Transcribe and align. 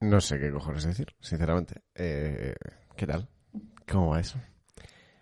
No 0.00 0.20
sé 0.22 0.38
qué 0.38 0.50
cojones 0.50 0.84
decir, 0.84 1.14
sinceramente. 1.20 1.82
Eh, 1.94 2.54
¿Qué 2.96 3.06
tal? 3.06 3.28
¿Cómo 3.86 4.10
va 4.10 4.20
eso? 4.20 4.38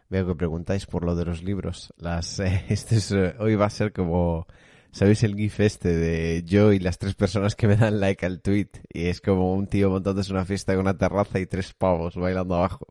Veo 0.09 0.25
que 0.25 0.37
preguntáis 0.37 0.87
por 0.87 1.05
lo 1.05 1.17
de 1.17 1.25
los 1.25 1.43
libros. 1.43 1.93
Las, 1.97 2.39
eh, 2.39 2.65
este 2.69 2.97
es, 2.97 3.11
eh, 3.11 3.35
hoy 3.41 3.57
va 3.57 3.67
a 3.67 3.71
ser 3.71 3.93
como, 3.93 4.47
¿sabéis 4.93 5.25
el 5.25 5.35
gif 5.35 5.59
este 5.59 5.97
de 5.97 6.45
yo 6.45 6.73
y 6.73 6.79
las 6.79 6.99
tres 6.99 7.17
personas 7.17 7.57
que 7.57 7.67
me 7.67 7.77
dan 7.77 7.99
like 7.99 8.25
al 8.25 8.41
tweet? 8.41 8.71
Y 8.89 9.07
es 9.07 9.21
como 9.21 9.53
un 9.53 9.67
tío 9.67 9.91
montándose 9.91 10.33
una 10.33 10.45
fiesta 10.45 10.75
con 10.75 10.83
una 10.83 10.97
terraza 10.97 11.41
y 11.41 11.47
tres 11.47 11.75
pavos 11.75 12.15
bailando 12.15 12.55
abajo. 12.55 12.87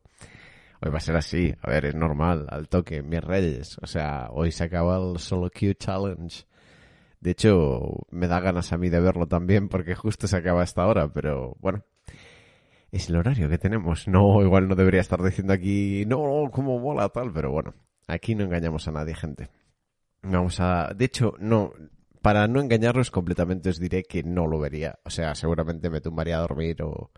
Hoy 0.82 0.90
va 0.90 0.98
a 0.98 1.00
ser 1.00 1.16
así, 1.16 1.54
a 1.62 1.70
ver, 1.70 1.86
es 1.86 1.94
normal, 1.94 2.46
al 2.50 2.68
toque, 2.68 3.02
mis 3.02 3.24
reyes. 3.24 3.78
O 3.80 3.86
sea, 3.86 4.28
hoy 4.30 4.52
se 4.52 4.64
acaba 4.64 4.98
el 4.98 5.18
Solo 5.18 5.50
Q 5.50 5.72
Challenge. 5.72 6.44
De 7.20 7.32
hecho, 7.32 8.06
me 8.10 8.28
da 8.28 8.40
ganas 8.40 8.72
a 8.72 8.78
mí 8.78 8.88
de 8.88 9.00
verlo 9.00 9.26
también 9.26 9.68
porque 9.68 9.94
justo 9.94 10.28
se 10.28 10.36
acaba 10.36 10.62
esta 10.62 10.86
hora, 10.86 11.12
pero 11.12 11.56
bueno, 11.60 11.84
es 12.92 13.08
el 13.08 13.16
horario 13.16 13.48
que 13.48 13.58
tenemos. 13.58 14.06
No, 14.08 14.42
igual 14.42 14.68
no 14.68 14.76
debería 14.76 15.00
estar 15.00 15.22
diciendo 15.22 15.52
aquí, 15.52 16.04
no, 16.06 16.50
cómo 16.52 16.78
mola 16.78 17.08
tal, 17.08 17.32
pero 17.32 17.50
bueno, 17.50 17.74
aquí 18.06 18.34
no 18.34 18.44
engañamos 18.44 18.86
a 18.88 18.92
nadie, 18.92 19.14
gente. 19.14 19.48
Vamos 20.22 20.60
a, 20.60 20.92
de 20.94 21.04
hecho, 21.04 21.34
no, 21.38 21.72
para 22.22 22.46
no 22.48 22.60
engañarlos 22.60 23.10
completamente 23.10 23.70
os 23.70 23.78
diré 23.80 24.04
que 24.04 24.22
no 24.22 24.46
lo 24.46 24.58
vería. 24.60 24.98
O 25.04 25.10
sea, 25.10 25.34
seguramente 25.34 25.90
me 25.90 26.00
tumbaría 26.00 26.38
a 26.38 26.42
dormir 26.42 26.82
o 26.82 27.10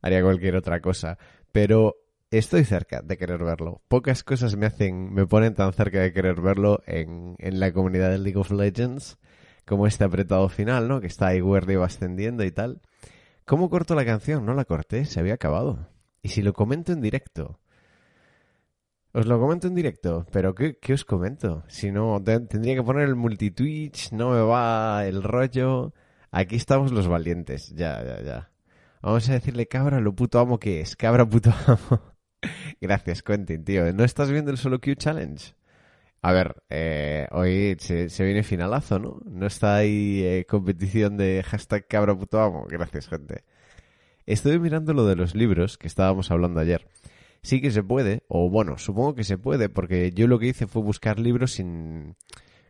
haría 0.00 0.22
cualquier 0.22 0.56
otra 0.56 0.80
cosa, 0.80 1.18
pero 1.52 1.96
estoy 2.30 2.64
cerca 2.64 3.02
de 3.02 3.16
querer 3.16 3.42
verlo. 3.44 3.82
Pocas 3.88 4.24
cosas 4.24 4.56
me 4.56 4.66
hacen, 4.66 5.12
me 5.12 5.26
ponen 5.26 5.54
tan 5.54 5.72
cerca 5.72 6.00
de 6.00 6.12
querer 6.12 6.40
verlo 6.40 6.82
en, 6.86 7.36
en 7.38 7.60
la 7.60 7.72
comunidad 7.72 8.10
de 8.10 8.18
League 8.18 8.38
of 8.38 8.50
Legends 8.50 9.18
como 9.66 9.86
este 9.86 10.04
apretado 10.04 10.48
final, 10.48 10.88
¿no? 10.88 11.00
Que 11.00 11.06
está 11.06 11.28
ahí 11.28 11.40
Werdy 11.40 11.76
va 11.76 11.86
ascendiendo 11.86 12.44
y 12.44 12.50
tal. 12.50 12.80
¿Cómo 13.44 13.68
corto 13.70 13.94
la 13.94 14.04
canción? 14.04 14.46
No 14.46 14.54
la 14.54 14.64
corté, 14.64 15.04
se 15.04 15.20
había 15.20 15.34
acabado. 15.34 15.88
¿Y 16.22 16.28
si 16.30 16.42
lo 16.42 16.52
comento 16.52 16.92
en 16.92 17.00
directo? 17.00 17.60
Os 19.12 19.26
lo 19.26 19.38
comento 19.38 19.68
en 19.68 19.74
directo, 19.74 20.26
pero 20.32 20.54
¿qué, 20.54 20.76
qué 20.78 20.92
os 20.92 21.04
comento? 21.04 21.62
Si 21.68 21.92
no, 21.92 22.20
tendría 22.24 22.74
que 22.74 22.82
poner 22.82 23.04
el 23.06 23.14
multitwitch, 23.14 24.12
no 24.12 24.30
me 24.30 24.40
va 24.40 25.06
el 25.06 25.22
rollo. 25.22 25.92
Aquí 26.32 26.56
estamos 26.56 26.90
los 26.90 27.06
valientes, 27.06 27.70
ya, 27.76 28.02
ya, 28.02 28.22
ya. 28.22 28.50
Vamos 29.02 29.28
a 29.28 29.34
decirle 29.34 29.68
cabra 29.68 30.00
lo 30.00 30.14
puto 30.14 30.40
amo 30.40 30.58
que 30.58 30.80
es, 30.80 30.96
cabra 30.96 31.28
puto 31.28 31.52
amo. 31.66 32.14
Gracias, 32.80 33.22
Quentin, 33.22 33.64
tío. 33.64 33.92
¿No 33.92 34.02
estás 34.02 34.30
viendo 34.30 34.50
el 34.50 34.56
Solo 34.56 34.80
Q 34.80 34.94
Challenge? 34.96 35.54
A 36.26 36.32
ver, 36.32 36.62
eh, 36.70 37.28
hoy 37.32 37.76
se, 37.78 38.08
viene 38.24 38.42
finalazo, 38.42 38.98
¿no? 38.98 39.20
No 39.26 39.46
está 39.46 39.76
ahí 39.76 40.22
eh, 40.24 40.46
competición 40.48 41.18
de 41.18 41.42
hashtag 41.42 41.86
cabra 41.86 42.16
puto 42.16 42.40
amo. 42.40 42.64
Gracias, 42.66 43.08
gente. 43.08 43.44
Estoy 44.24 44.58
mirando 44.58 44.94
lo 44.94 45.04
de 45.04 45.16
los 45.16 45.34
libros 45.34 45.76
que 45.76 45.86
estábamos 45.86 46.30
hablando 46.30 46.60
ayer. 46.60 46.88
Sí 47.42 47.60
que 47.60 47.70
se 47.70 47.82
puede, 47.82 48.22
o 48.26 48.48
bueno, 48.48 48.78
supongo 48.78 49.14
que 49.14 49.22
se 49.22 49.36
puede, 49.36 49.68
porque 49.68 50.12
yo 50.12 50.26
lo 50.26 50.38
que 50.38 50.46
hice 50.46 50.66
fue 50.66 50.80
buscar 50.80 51.18
libros 51.18 51.52
sin... 51.52 52.16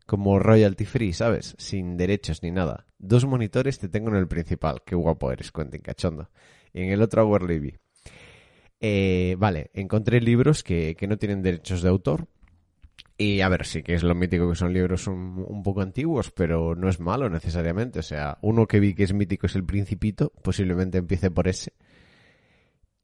como 0.04 0.40
royalty 0.40 0.84
free, 0.84 1.12
¿sabes? 1.12 1.54
Sin 1.56 1.96
derechos 1.96 2.42
ni 2.42 2.50
nada. 2.50 2.88
Dos 2.98 3.24
monitores 3.24 3.78
te 3.78 3.88
tengo 3.88 4.08
en 4.08 4.16
el 4.16 4.26
principal. 4.26 4.82
Qué 4.84 4.96
guapo 4.96 5.30
eres, 5.30 5.52
Quentin, 5.52 5.80
cachondo. 5.80 6.28
Y 6.72 6.82
en 6.82 6.90
el 6.90 7.02
otro 7.02 7.24
Our 7.28 7.46
Eh, 8.80 9.36
vale, 9.38 9.70
encontré 9.74 10.20
libros 10.20 10.64
que, 10.64 10.96
que 10.96 11.06
no 11.06 11.18
tienen 11.18 11.40
derechos 11.40 11.82
de 11.82 11.88
autor, 11.88 12.26
y 13.16 13.40
a 13.40 13.48
ver, 13.48 13.64
sí 13.64 13.82
que 13.82 13.94
es 13.94 14.02
lo 14.02 14.14
mítico 14.14 14.48
que 14.48 14.56
son 14.56 14.72
libros 14.72 15.06
un, 15.06 15.44
un, 15.46 15.62
poco 15.62 15.82
antiguos, 15.82 16.30
pero 16.32 16.74
no 16.74 16.88
es 16.88 17.00
malo 17.00 17.30
necesariamente. 17.30 18.00
O 18.00 18.02
sea, 18.02 18.38
uno 18.42 18.66
que 18.66 18.80
vi 18.80 18.94
que 18.94 19.04
es 19.04 19.12
mítico 19.12 19.46
es 19.46 19.54
El 19.54 19.64
Principito, 19.64 20.32
posiblemente 20.42 20.98
empiece 20.98 21.30
por 21.30 21.48
ese. 21.48 21.72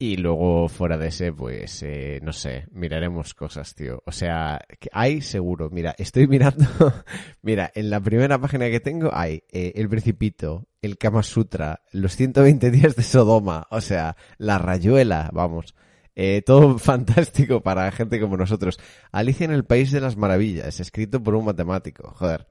Y 0.01 0.17
luego 0.17 0.67
fuera 0.67 0.97
de 0.97 1.09
ese, 1.09 1.31
pues, 1.31 1.83
eh, 1.83 2.19
no 2.23 2.33
sé, 2.33 2.65
miraremos 2.71 3.35
cosas, 3.35 3.75
tío. 3.75 4.01
O 4.07 4.11
sea, 4.11 4.59
que 4.79 4.89
hay 4.91 5.21
seguro. 5.21 5.69
Mira, 5.69 5.93
estoy 5.95 6.25
mirando, 6.25 6.65
mira, 7.43 7.71
en 7.75 7.91
la 7.91 7.99
primera 7.99 8.41
página 8.41 8.67
que 8.71 8.79
tengo 8.79 9.11
hay 9.13 9.43
eh, 9.51 9.73
El 9.75 9.89
Principito, 9.89 10.65
El 10.81 10.97
Kama 10.97 11.21
Sutra, 11.21 11.83
Los 11.91 12.15
120 12.15 12.71
días 12.71 12.95
de 12.95 13.03
Sodoma, 13.03 13.67
o 13.69 13.79
sea, 13.79 14.17
La 14.39 14.57
Rayuela, 14.57 15.29
vamos. 15.33 15.75
Eh, 16.23 16.43
todo 16.43 16.77
fantástico 16.77 17.63
para 17.63 17.91
gente 17.91 18.19
como 18.19 18.37
nosotros. 18.37 18.79
Alicia 19.11 19.45
en 19.45 19.51
el 19.51 19.65
País 19.65 19.91
de 19.91 20.01
las 20.01 20.17
Maravillas, 20.17 20.79
escrito 20.79 21.23
por 21.23 21.33
un 21.33 21.45
matemático. 21.45 22.11
Joder. 22.15 22.47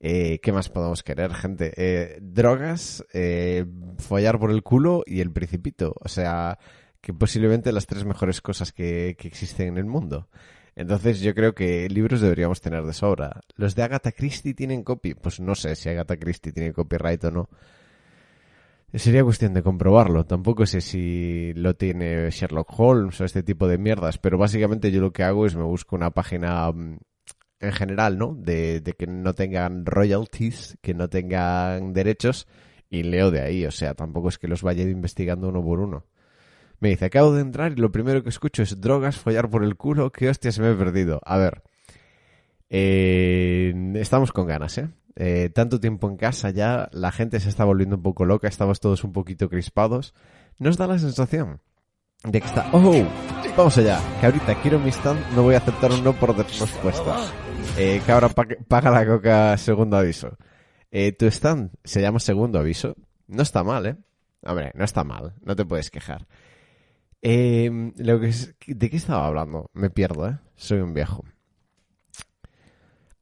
Eh, 0.00 0.38
¿Qué 0.42 0.52
más 0.52 0.68
podemos 0.68 1.02
querer, 1.02 1.32
gente? 1.32 1.72
Eh, 1.78 2.18
drogas, 2.20 3.02
eh, 3.14 3.64
follar 3.96 4.38
por 4.38 4.50
el 4.50 4.62
culo 4.62 5.02
y 5.06 5.20
el 5.20 5.32
principito. 5.32 5.94
O 5.98 6.08
sea, 6.10 6.58
que 7.00 7.14
posiblemente 7.14 7.72
las 7.72 7.86
tres 7.86 8.04
mejores 8.04 8.42
cosas 8.42 8.70
que, 8.70 9.16
que 9.18 9.28
existen 9.28 9.68
en 9.68 9.78
el 9.78 9.86
mundo. 9.86 10.28
Entonces 10.76 11.20
yo 11.20 11.34
creo 11.34 11.54
que 11.54 11.88
libros 11.88 12.20
deberíamos 12.20 12.60
tener 12.60 12.84
de 12.84 12.92
sobra. 12.92 13.40
¿Los 13.54 13.74
de 13.74 13.82
Agatha 13.82 14.12
Christie 14.12 14.52
tienen 14.52 14.84
copy? 14.84 15.14
Pues 15.14 15.40
no 15.40 15.54
sé 15.54 15.74
si 15.74 15.88
Agatha 15.88 16.18
Christie 16.18 16.52
tiene 16.52 16.74
copyright 16.74 17.24
o 17.24 17.30
no. 17.30 17.48
Sería 18.92 19.22
cuestión 19.22 19.54
de 19.54 19.62
comprobarlo. 19.62 20.26
Tampoco 20.26 20.66
sé 20.66 20.80
si 20.80 21.52
lo 21.54 21.74
tiene 21.74 22.28
Sherlock 22.30 22.68
Holmes 22.78 23.20
o 23.20 23.24
este 23.24 23.42
tipo 23.44 23.68
de 23.68 23.78
mierdas, 23.78 24.18
pero 24.18 24.36
básicamente 24.36 24.90
yo 24.90 25.00
lo 25.00 25.12
que 25.12 25.22
hago 25.22 25.46
es 25.46 25.54
me 25.54 25.62
busco 25.62 25.94
una 25.94 26.10
página 26.10 26.70
mm, 26.72 26.98
en 27.60 27.72
general, 27.72 28.18
¿no? 28.18 28.34
De, 28.34 28.82
que 28.98 29.06
no 29.06 29.32
tengan 29.34 29.86
royalties, 29.86 30.76
que 30.82 30.94
no 30.94 31.08
tengan 31.08 31.92
derechos, 31.92 32.48
y 32.88 33.04
leo 33.04 33.30
de 33.30 33.42
ahí. 33.42 33.64
O 33.64 33.70
sea, 33.70 33.94
tampoco 33.94 34.28
es 34.28 34.38
que 34.38 34.48
los 34.48 34.62
vaya 34.62 34.82
investigando 34.82 35.48
uno 35.48 35.62
por 35.62 35.78
uno. 35.78 36.06
Me 36.80 36.88
dice, 36.88 37.04
acabo 37.04 37.32
de 37.32 37.42
entrar 37.42 37.72
y 37.72 37.76
lo 37.76 37.92
primero 37.92 38.22
que 38.24 38.30
escucho 38.30 38.62
es 38.62 38.80
drogas, 38.80 39.18
follar 39.18 39.50
por 39.50 39.62
el 39.62 39.76
culo, 39.76 40.10
qué 40.10 40.30
hostia 40.30 40.50
se 40.50 40.62
me 40.62 40.72
he 40.72 40.74
perdido. 40.74 41.20
A 41.24 41.36
ver, 41.36 41.62
eh, 42.70 43.72
estamos 43.96 44.32
con 44.32 44.46
ganas, 44.46 44.78
¿eh? 44.78 44.88
Eh, 45.16 45.50
tanto 45.54 45.80
tiempo 45.80 46.08
en 46.08 46.16
casa 46.16 46.50
ya, 46.50 46.88
la 46.92 47.12
gente 47.12 47.40
se 47.40 47.48
está 47.48 47.64
volviendo 47.64 47.96
un 47.96 48.02
poco 48.02 48.24
loca, 48.24 48.48
estamos 48.48 48.80
todos 48.80 49.04
un 49.04 49.12
poquito 49.12 49.48
crispados. 49.48 50.14
Nos 50.58 50.76
da 50.76 50.86
la 50.86 50.98
sensación 50.98 51.60
de 52.24 52.40
que 52.40 52.46
está... 52.46 52.68
¡Oh! 52.72 52.92
Vamos 53.56 53.76
allá, 53.78 54.00
que 54.20 54.26
ahorita 54.26 54.60
quiero 54.62 54.78
mi 54.78 54.90
stand, 54.90 55.34
no 55.34 55.42
voy 55.42 55.54
a 55.54 55.58
aceptar 55.58 55.90
un 55.90 56.04
no 56.04 56.12
por 56.12 56.36
respuesta. 56.36 57.16
Eh, 57.76 58.00
que 58.04 58.12
ahora 58.12 58.28
paga 58.28 58.90
la 58.90 59.06
coca 59.06 59.56
segundo 59.56 59.96
aviso. 59.96 60.36
Eh, 60.90 61.12
tu 61.12 61.26
stand 61.26 61.70
se 61.84 62.00
llama 62.00 62.20
segundo 62.20 62.58
aviso. 62.58 62.96
No 63.26 63.42
está 63.42 63.62
mal, 63.64 63.86
¿eh? 63.86 63.96
Hombre, 64.42 64.72
no 64.74 64.84
está 64.84 65.04
mal, 65.04 65.34
no 65.42 65.54
te 65.56 65.64
puedes 65.64 65.90
quejar. 65.90 66.26
Eh, 67.22 67.92
lo 67.96 68.20
que 68.20 68.28
es, 68.28 68.54
¿De 68.66 68.90
qué 68.90 68.96
estaba 68.96 69.26
hablando? 69.26 69.70
Me 69.74 69.90
pierdo, 69.90 70.28
¿eh? 70.28 70.38
Soy 70.56 70.80
un 70.80 70.94
viejo. 70.94 71.24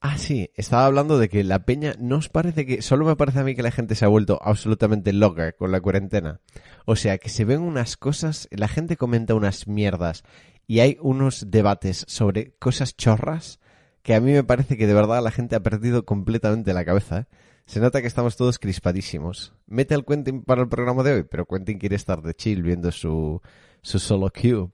Ah, 0.00 0.16
sí, 0.16 0.50
estaba 0.54 0.86
hablando 0.86 1.19
de 1.19 1.28
que 1.28 1.42
la 1.42 1.64
peña, 1.64 1.94
¿no 1.98 2.19
os 2.19 2.28
parece 2.28 2.64
que, 2.64 2.82
solo 2.82 3.04
me 3.04 3.16
parece 3.16 3.41
a 3.41 3.44
mí 3.44 3.56
que 3.56 3.64
la 3.64 3.72
gente 3.72 3.97
se 3.97 4.04
ha 4.04 4.09
vuelto 4.09 4.38
absolutamente 4.41 5.12
loca 5.12 5.53
con 5.53 5.72
la 5.72 5.81
cuarentena? 5.81 6.41
O 6.84 6.94
sea, 6.94 7.19
que 7.19 7.28
se 7.28 7.44
ven 7.44 7.60
unas 7.60 7.97
cosas, 7.97 8.48
la 8.53 8.69
gente 8.69 8.97
comenta 8.97 9.34
unas 9.34 9.66
mierdas 9.66 10.22
y 10.69 10.81
hay 10.81 10.98
unos 11.00 11.50
debates 11.50 12.04
sobre 12.06 12.53
cosas 12.60 12.97
chorras 12.97 13.59
que 14.03 14.14
a 14.14 14.20
mí 14.20 14.32
me 14.32 14.44
parece 14.44 14.76
que 14.76 14.86
de 14.86 14.94
verdad 14.94 15.22
la 15.22 15.32
gente 15.32 15.56
ha 15.56 15.62
perdido 15.62 16.04
completamente 16.04 16.72
la 16.72 16.84
cabeza. 16.84 17.20
¿eh? 17.20 17.26
Se 17.66 17.80
nota 17.80 18.00
que 18.00 18.06
estamos 18.06 18.36
todos 18.36 18.59
crispadísimos. 18.59 19.53
Mete 19.66 19.94
al 19.94 20.04
Quentin 20.04 20.42
para 20.42 20.62
el 20.62 20.69
programa 20.69 21.03
de 21.03 21.12
hoy, 21.12 21.22
pero 21.25 21.44
Quentin 21.44 21.78
quiere 21.78 21.97
estar 21.97 22.22
de 22.22 22.34
chill 22.34 22.62
viendo 22.62 22.92
su, 22.92 23.42
su 23.82 23.98
solo 23.98 24.30
queue. 24.30 24.70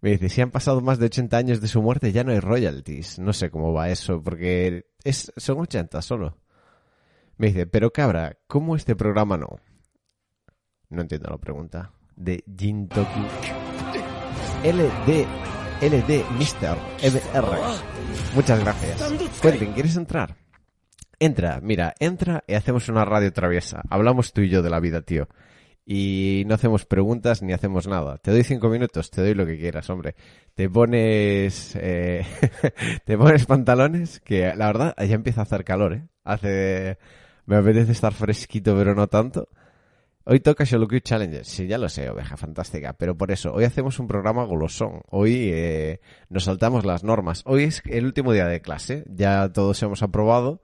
Me 0.00 0.10
dice, 0.10 0.28
si 0.28 0.40
han 0.40 0.50
pasado 0.50 0.80
más 0.80 0.98
de 0.98 1.06
80 1.06 1.36
años 1.36 1.60
de 1.60 1.66
su 1.66 1.82
muerte 1.82 2.12
ya 2.12 2.22
no 2.22 2.30
hay 2.30 2.40
royalties. 2.40 3.18
No 3.18 3.32
sé 3.32 3.50
cómo 3.50 3.72
va 3.72 3.88
eso, 3.88 4.22
porque 4.22 4.86
es, 5.02 5.32
son 5.36 5.58
80 5.60 6.00
solo. 6.02 6.38
Me 7.36 7.48
dice, 7.48 7.66
pero 7.66 7.92
cabra, 7.92 8.38
¿cómo 8.46 8.76
este 8.76 8.94
programa 8.94 9.36
no? 9.36 9.58
No 10.90 11.02
entiendo 11.02 11.30
la 11.30 11.38
pregunta. 11.38 11.92
De 12.16 12.44
Jintoki. 12.56 13.20
LD, 14.64 15.26
LD, 15.82 16.24
Mr. 16.30 16.76
MR. 17.02 17.58
Muchas 18.34 18.60
gracias. 18.60 19.02
Quentin, 19.40 19.72
¿quieres 19.72 19.96
entrar? 19.96 20.36
Entra, 21.20 21.60
mira, 21.60 21.94
entra 21.98 22.44
y 22.46 22.54
hacemos 22.54 22.88
una 22.88 23.04
radio 23.04 23.32
traviesa. 23.32 23.82
Hablamos 23.90 24.32
tú 24.32 24.42
y 24.42 24.48
yo 24.48 24.62
de 24.62 24.70
la 24.70 24.78
vida, 24.78 25.02
tío 25.02 25.28
y 25.90 26.44
no 26.46 26.54
hacemos 26.54 26.84
preguntas 26.84 27.40
ni 27.42 27.54
hacemos 27.54 27.86
nada. 27.86 28.18
Te 28.18 28.30
doy 28.30 28.44
cinco 28.44 28.68
minutos, 28.68 29.10
te 29.10 29.22
doy 29.22 29.32
lo 29.32 29.46
que 29.46 29.56
quieras, 29.56 29.88
hombre. 29.88 30.14
Te 30.54 30.68
pones, 30.68 31.74
eh, 31.80 32.26
te 33.06 33.16
pones 33.16 33.46
pantalones, 33.46 34.20
que 34.20 34.54
la 34.54 34.66
verdad 34.66 34.94
ya 34.98 35.14
empieza 35.14 35.40
a 35.40 35.44
hacer 35.44 35.64
calor, 35.64 35.94
¿eh? 35.94 36.06
Hace, 36.24 36.98
me 37.46 37.56
apetece 37.56 37.92
estar 37.92 38.12
fresquito, 38.12 38.76
pero 38.76 38.94
no 38.94 39.06
tanto. 39.06 39.48
Hoy 40.24 40.40
toca 40.40 40.66
Solo 40.66 40.86
Q 40.88 41.00
Challenger. 41.00 41.46
Sí, 41.46 41.66
ya 41.66 41.78
lo 41.78 41.88
sé, 41.88 42.10
oveja 42.10 42.36
fantástica. 42.36 42.92
Pero 42.92 43.16
por 43.16 43.30
eso, 43.30 43.54
hoy 43.54 43.64
hacemos 43.64 43.98
un 43.98 44.08
programa 44.08 44.44
golosón. 44.44 45.00
Hoy 45.08 45.48
eh, 45.54 46.00
nos 46.28 46.44
saltamos 46.44 46.84
las 46.84 47.02
normas. 47.02 47.42
Hoy 47.46 47.64
es 47.64 47.82
el 47.86 48.04
último 48.04 48.34
día 48.34 48.46
de 48.46 48.60
clase. 48.60 49.04
Ya 49.08 49.50
todos 49.50 49.82
hemos 49.82 50.02
aprobado 50.02 50.60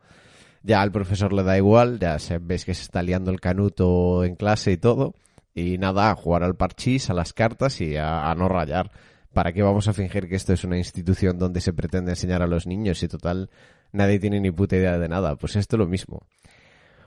ya 0.64 0.80
al 0.80 0.90
profesor 0.90 1.32
le 1.34 1.42
da 1.42 1.58
igual, 1.58 1.98
ya 2.00 2.18
se, 2.18 2.38
ves 2.38 2.64
que 2.64 2.72
se 2.72 2.82
está 2.82 3.02
liando 3.02 3.30
el 3.30 3.38
canuto 3.38 4.24
en 4.24 4.34
clase 4.34 4.72
y 4.72 4.76
todo. 4.78 5.14
Y 5.54 5.76
nada, 5.78 6.10
a 6.10 6.16
jugar 6.16 6.42
al 6.42 6.56
parchís, 6.56 7.10
a 7.10 7.14
las 7.14 7.32
cartas 7.34 7.80
y 7.82 7.96
a, 7.96 8.34
no 8.34 8.48
rayar. 8.48 8.90
¿Para 9.34 9.52
qué 9.52 9.62
vamos 9.62 9.88
a 9.88 9.92
fingir 9.92 10.26
que 10.26 10.36
esto 10.36 10.54
es 10.54 10.64
una 10.64 10.78
institución 10.78 11.38
donde 11.38 11.60
se 11.60 11.74
pretende 11.74 12.12
enseñar 12.12 12.40
a 12.42 12.46
los 12.46 12.66
niños 12.66 13.02
y 13.02 13.08
total 13.08 13.50
nadie 13.92 14.18
tiene 14.18 14.40
ni 14.40 14.50
puta 14.50 14.76
idea 14.76 14.98
de 14.98 15.08
nada? 15.08 15.36
Pues 15.36 15.54
esto 15.54 15.76
es 15.76 15.78
lo 15.78 15.86
mismo. 15.86 16.26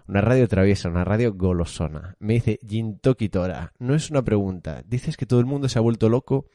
Una 0.07 0.21
radio 0.21 0.47
traviesa, 0.47 0.87
una 0.87 1.03
radio 1.03 1.33
golosona. 1.33 2.15
Me 2.19 2.35
dice 2.35 2.59
Jintoki 2.65 3.27
Tora. 3.27 3.73
No 3.79 3.95
es 3.95 4.11
una 4.11 4.21
pregunta. 4.21 4.83
Dices 4.85 5.17
que 5.17 5.25
todo 5.25 5.39
el 5.39 5.47
mundo 5.47 5.67
se 5.67 5.79
ha 5.79 5.81
vuelto 5.81 6.09
loco 6.09 6.45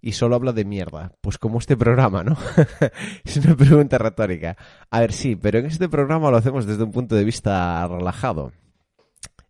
y 0.00 0.12
solo 0.12 0.36
habla 0.36 0.52
de 0.52 0.64
mierda. 0.64 1.12
Pues 1.20 1.38
como 1.38 1.58
este 1.58 1.76
programa, 1.76 2.22
¿no? 2.22 2.36
es 3.24 3.36
una 3.38 3.56
pregunta 3.56 3.98
retórica. 3.98 4.56
A 4.90 5.00
ver, 5.00 5.12
sí, 5.12 5.36
pero 5.36 5.58
en 5.58 5.66
este 5.66 5.88
programa 5.88 6.30
lo 6.30 6.36
hacemos 6.36 6.66
desde 6.66 6.84
un 6.84 6.92
punto 6.92 7.14
de 7.14 7.24
vista 7.24 7.86
relajado. 7.88 8.52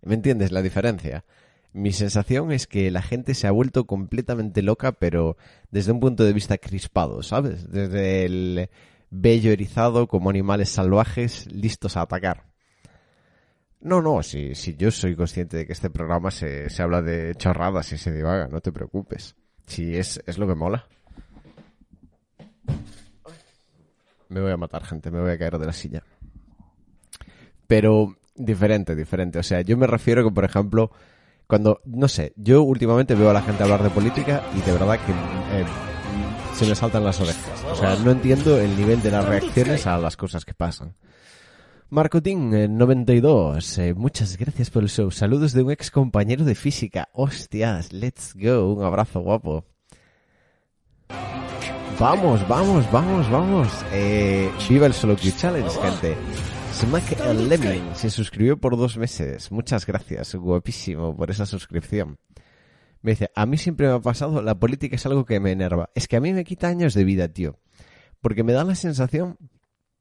¿Me 0.03 0.15
entiendes 0.15 0.53
la 0.53 0.62
diferencia? 0.62 1.25
Mi 1.73 1.93
sensación 1.93 2.50
es 2.50 2.67
que 2.67 2.91
la 2.91 3.03
gente 3.03 3.35
se 3.35 3.47
ha 3.47 3.50
vuelto 3.50 3.87
completamente 3.87 4.62
loca, 4.62 4.93
pero 4.93 5.37
desde 5.71 5.93
un 5.93 6.00
punto 6.00 6.25
de 6.25 6.33
vista 6.33 6.59
crispado, 6.59 7.23
¿sabes? 7.23 7.71
Desde 7.71 8.25
el 8.25 8.71
bello 9.11 9.53
erizado 9.53 10.06
como 10.06 10.31
animales 10.31 10.71
salvajes 10.71 11.47
listos 11.53 11.97
a 11.97 12.03
atacar. 12.03 12.49
No, 13.81 14.03
no, 14.03 14.23
si, 14.23 14.55
si 14.55 14.75
yo 14.77 14.91
soy 14.91 15.15
consciente 15.15 15.59
de 15.59 15.67
que 15.67 15.73
este 15.73 15.91
programa 15.91 16.31
se, 16.31 16.69
se 16.69 16.83
habla 16.83 17.00
de 17.00 17.35
chorradas 17.37 17.93
y 17.93 17.99
se 17.99 18.12
divaga, 18.12 18.49
no 18.49 18.61
te 18.61 18.73
preocupes. 18.73 19.37
Si 19.69 19.97
es, 19.97 20.20
es 20.26 20.38
lo 20.38 20.49
que 20.49 20.55
mola. 20.55 20.87
Me 24.29 24.41
voy 24.41 24.50
a 24.50 24.56
matar, 24.56 24.85
gente, 24.85 25.11
me 25.11 25.20
voy 25.20 25.31
a 25.31 25.38
caer 25.38 25.59
de 25.59 25.67
la 25.67 25.73
silla. 25.73 26.03
Pero 27.67 28.17
diferente, 28.35 28.97
diferente. 28.97 29.38
O 29.38 29.43
sea, 29.43 29.61
yo 29.61 29.76
me 29.76 29.87
refiero 29.87 30.25
que, 30.25 30.35
por 30.35 30.44
ejemplo, 30.44 30.91
cuando, 31.47 31.81
no 31.85 32.09
sé, 32.09 32.32
yo 32.37 32.62
últimamente 32.62 33.15
veo 33.15 33.31
a 33.31 33.35
la 33.35 33.43
gente 33.43 33.62
hablar 33.62 33.82
de 33.82 33.91
política 33.91 34.43
y 34.56 34.61
de 34.62 34.73
verdad 34.73 34.99
que 34.99 35.12
eh, 35.12 35.65
se 36.55 36.67
me 36.67 36.75
saltan 36.75 37.05
las 37.05 37.21
orejas. 37.21 37.64
O 37.71 37.76
sea, 37.76 37.97
no 37.97 38.11
entiendo 38.11 38.59
el 38.59 38.76
nivel 38.76 39.03
de 39.03 39.11
las 39.11 39.25
reacciones 39.25 39.87
a 39.87 39.99
las 39.99 40.17
cosas 40.17 40.44
que 40.44 40.55
pasan. 40.55 40.94
Marcotín, 41.90 42.52
eh, 42.52 42.69
92. 42.69 43.79
Eh, 43.79 43.94
muchas 43.94 44.37
gracias 44.37 44.69
por 44.69 44.82
el 44.82 44.90
show. 44.90 45.11
Saludos 45.11 45.55
de 45.55 45.62
un 45.62 45.70
ex 45.70 45.90
compañero 45.90 46.44
de 46.44 46.55
física. 46.55 47.08
Hostias, 47.14 47.94
let's 47.94 48.35
go. 48.35 48.75
Un 48.75 48.85
abrazo 48.85 49.20
guapo. 49.20 49.64
Vamos, 51.99 52.46
vamos, 52.46 52.93
vamos, 52.93 53.31
vamos. 53.31 53.69
Eh, 53.90 54.50
viva 54.69 54.85
el 54.85 54.93
Solo 54.93 55.17
Challenge, 55.17 55.70
gente. 55.81 56.14
Smack 56.75 57.20
el 57.20 57.49
Lemming 57.49 57.94
se 57.94 58.11
suscribió 58.11 58.58
por 58.58 58.76
dos 58.76 58.99
meses. 58.99 59.50
Muchas 59.50 59.87
gracias, 59.87 60.35
guapísimo, 60.35 61.17
por 61.17 61.31
esa 61.31 61.46
suscripción. 61.46 62.19
Me 63.00 63.12
dice, 63.12 63.31
a 63.35 63.46
mí 63.46 63.56
siempre 63.56 63.88
me 63.88 63.94
ha 63.94 64.00
pasado, 64.00 64.43
la 64.43 64.58
política 64.58 64.96
es 64.96 65.06
algo 65.06 65.25
que 65.25 65.40
me 65.40 65.52
enerva. 65.52 65.88
Es 65.94 66.06
que 66.06 66.17
a 66.17 66.20
mí 66.20 66.35
me 66.35 66.44
quita 66.44 66.69
años 66.69 66.93
de 66.93 67.05
vida, 67.05 67.29
tío. 67.29 67.58
Porque 68.20 68.44
me 68.44 68.52
da 68.52 68.62
la 68.64 68.75
sensación 68.75 69.38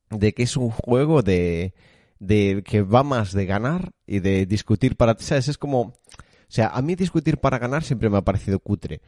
de 0.09 0.33
que 0.33 0.44
es 0.44 0.57
un 0.57 0.69
juego 0.69 1.21
de, 1.21 1.74
de 2.19 2.63
que 2.65 2.81
va 2.81 3.04
más 3.04 3.33
de 3.33 3.45
ganar 3.45 3.92
y 4.06 4.19
de 4.19 4.45
discutir 4.45 4.95
para... 4.95 5.18
¿Sabes? 5.19 5.48
Es 5.48 5.57
como... 5.57 5.81
O 5.81 6.50
sea, 6.50 6.69
a 6.69 6.81
mí 6.81 6.95
discutir 6.95 7.39
para 7.39 7.59
ganar 7.59 7.83
siempre 7.83 8.09
me 8.09 8.18
ha 8.18 8.21
parecido 8.21 8.59
cutre. 8.59 9.01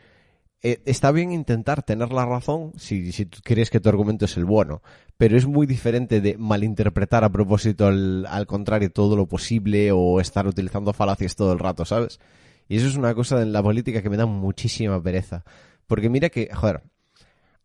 Eh, 0.62 0.82
está 0.86 1.12
bien 1.12 1.32
intentar 1.32 1.84
tener 1.84 2.12
la 2.12 2.26
razón 2.26 2.74
si, 2.76 3.14
si 3.14 3.26
tú 3.26 3.40
crees 3.42 3.70
que 3.70 3.80
tu 3.80 3.88
argumento 3.88 4.26
es 4.26 4.36
el 4.36 4.44
bueno, 4.44 4.82
pero 5.16 5.38
es 5.38 5.46
muy 5.46 5.66
diferente 5.66 6.20
de 6.20 6.38
malinterpretar 6.38 7.24
a 7.24 7.32
propósito 7.32 7.88
al, 7.88 8.26
al 8.26 8.46
contrario 8.46 8.92
todo 8.92 9.16
lo 9.16 9.26
posible 9.26 9.94
o 9.94 10.20
estar 10.20 10.46
utilizando 10.48 10.92
falacias 10.92 11.38
todo 11.38 11.54
el 11.54 11.60
rato, 11.60 11.86
¿sabes? 11.86 12.20
Y 12.68 12.76
eso 12.76 12.88
es 12.88 12.98
una 12.98 13.16
cosa 13.16 13.42
en 13.42 13.54
la 13.54 13.64
política 13.64 14.02
que 14.02 14.10
me 14.10 14.18
da 14.18 14.26
muchísima 14.26 15.02
pereza. 15.02 15.46
Porque 15.88 16.10
mira 16.10 16.30
que, 16.30 16.50
joder, 16.54 16.84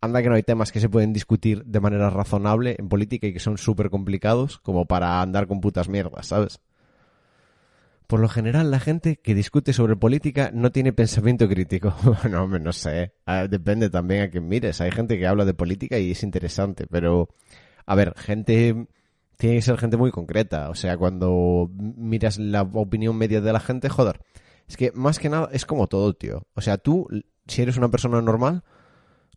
anda 0.04 0.22
que 0.22 0.28
no 0.28 0.34
hay 0.34 0.42
temas 0.42 0.72
que 0.72 0.80
se 0.80 0.88
pueden 0.88 1.12
discutir 1.12 1.64
de 1.64 1.80
manera 1.80 2.10
razonable 2.10 2.76
en 2.78 2.88
política 2.88 3.26
y 3.26 3.32
que 3.32 3.40
son 3.40 3.58
súper 3.58 3.90
complicados 3.90 4.58
como 4.58 4.86
para 4.86 5.20
andar 5.20 5.46
con 5.46 5.60
putas 5.60 5.88
mierdas, 5.88 6.26
¿sabes? 6.26 6.60
Por 8.06 8.20
lo 8.20 8.28
general, 8.28 8.70
la 8.70 8.80
gente 8.80 9.16
que 9.16 9.34
discute 9.34 9.72
sobre 9.72 9.96
política 9.96 10.50
no 10.52 10.70
tiene 10.70 10.92
pensamiento 10.92 11.48
crítico. 11.48 11.94
no, 12.30 12.46
no 12.46 12.72
sé. 12.72 13.14
Ah, 13.24 13.46
depende 13.48 13.88
también 13.88 14.22
a 14.22 14.30
quién 14.30 14.46
mires. 14.46 14.80
Hay 14.80 14.90
gente 14.90 15.18
que 15.18 15.26
habla 15.26 15.44
de 15.44 15.54
política 15.54 15.98
y 15.98 16.10
es 16.10 16.22
interesante, 16.22 16.86
pero... 16.86 17.28
A 17.86 17.94
ver, 17.94 18.14
gente... 18.16 18.86
Tiene 19.36 19.56
que 19.56 19.62
ser 19.62 19.78
gente 19.78 19.96
muy 19.96 20.12
concreta. 20.12 20.70
O 20.70 20.74
sea, 20.74 20.96
cuando 20.96 21.68
miras 21.74 22.38
la 22.38 22.62
opinión 22.62 23.16
media 23.16 23.40
de 23.40 23.52
la 23.52 23.58
gente, 23.58 23.88
joder. 23.88 24.20
Es 24.68 24.76
que 24.76 24.92
más 24.92 25.18
que 25.18 25.28
nada 25.28 25.48
es 25.52 25.66
como 25.66 25.88
todo, 25.88 26.14
tío. 26.14 26.46
O 26.54 26.60
sea, 26.60 26.78
tú, 26.78 27.08
si 27.48 27.62
eres 27.62 27.76
una 27.76 27.90
persona 27.90 28.22
normal, 28.22 28.62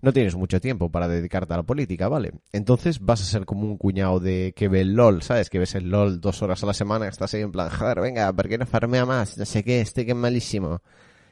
no 0.02 0.14
tienes 0.14 0.36
mucho 0.36 0.62
tiempo 0.62 0.92
para 0.92 1.08
dedicarte 1.08 1.54
a 1.54 1.58
la 1.58 1.64
política, 1.64 2.08
¿vale? 2.08 2.34
Entonces 2.52 3.00
vas 3.00 3.22
a 3.22 3.26
ser 3.26 3.46
como 3.46 3.66
un 3.66 3.78
cuñado 3.78 4.20
de 4.20 4.54
que 4.56 4.68
ve 4.68 4.82
el 4.82 4.94
LOL, 4.94 5.22
¿sabes? 5.24 5.50
Que 5.50 5.60
ves 5.60 5.76
el 5.76 5.90
LOL 5.90 6.22
dos 6.22 6.42
horas 6.42 6.64
a 6.64 6.68
la 6.68 6.74
semana, 6.74 7.08
estás 7.08 7.34
ahí 7.34 7.42
en 7.42 7.52
plan, 7.52 7.70
joder, 7.70 8.02
venga, 8.02 8.32
¿por 8.34 8.48
qué 8.48 8.58
no 8.58 8.66
farmea 8.66 9.06
más? 9.06 9.38
No 9.38 9.46
sé 9.46 9.64
qué, 9.64 9.82
este 9.82 10.06
que 10.06 10.12
es 10.12 10.18
malísimo. 10.18 10.82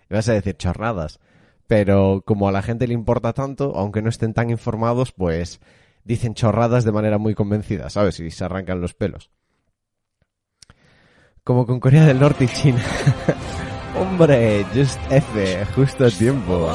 Y 0.09 0.13
vas 0.13 0.29
a 0.29 0.33
decir 0.33 0.55
chorradas. 0.57 1.19
Pero 1.67 2.23
como 2.25 2.47
a 2.47 2.51
la 2.51 2.61
gente 2.61 2.87
le 2.87 2.93
importa 2.93 3.33
tanto, 3.33 3.73
aunque 3.75 4.01
no 4.01 4.09
estén 4.09 4.33
tan 4.33 4.49
informados, 4.49 5.11
pues 5.11 5.59
dicen 6.03 6.35
chorradas 6.35 6.85
de 6.85 6.91
manera 6.91 7.17
muy 7.17 7.33
convencida, 7.33 7.89
¿sabes? 7.89 8.19
Y 8.19 8.31
se 8.31 8.45
arrancan 8.45 8.81
los 8.81 8.93
pelos. 8.93 9.31
Como 11.43 11.65
con 11.65 11.79
Corea 11.79 12.05
del 12.05 12.19
Norte 12.19 12.45
y 12.45 12.47
China. 12.47 12.83
Hombre, 13.99 14.65
just 14.73 14.99
F, 15.11 15.65
justo 15.75 16.05
a 16.05 16.09
tiempo. 16.09 16.69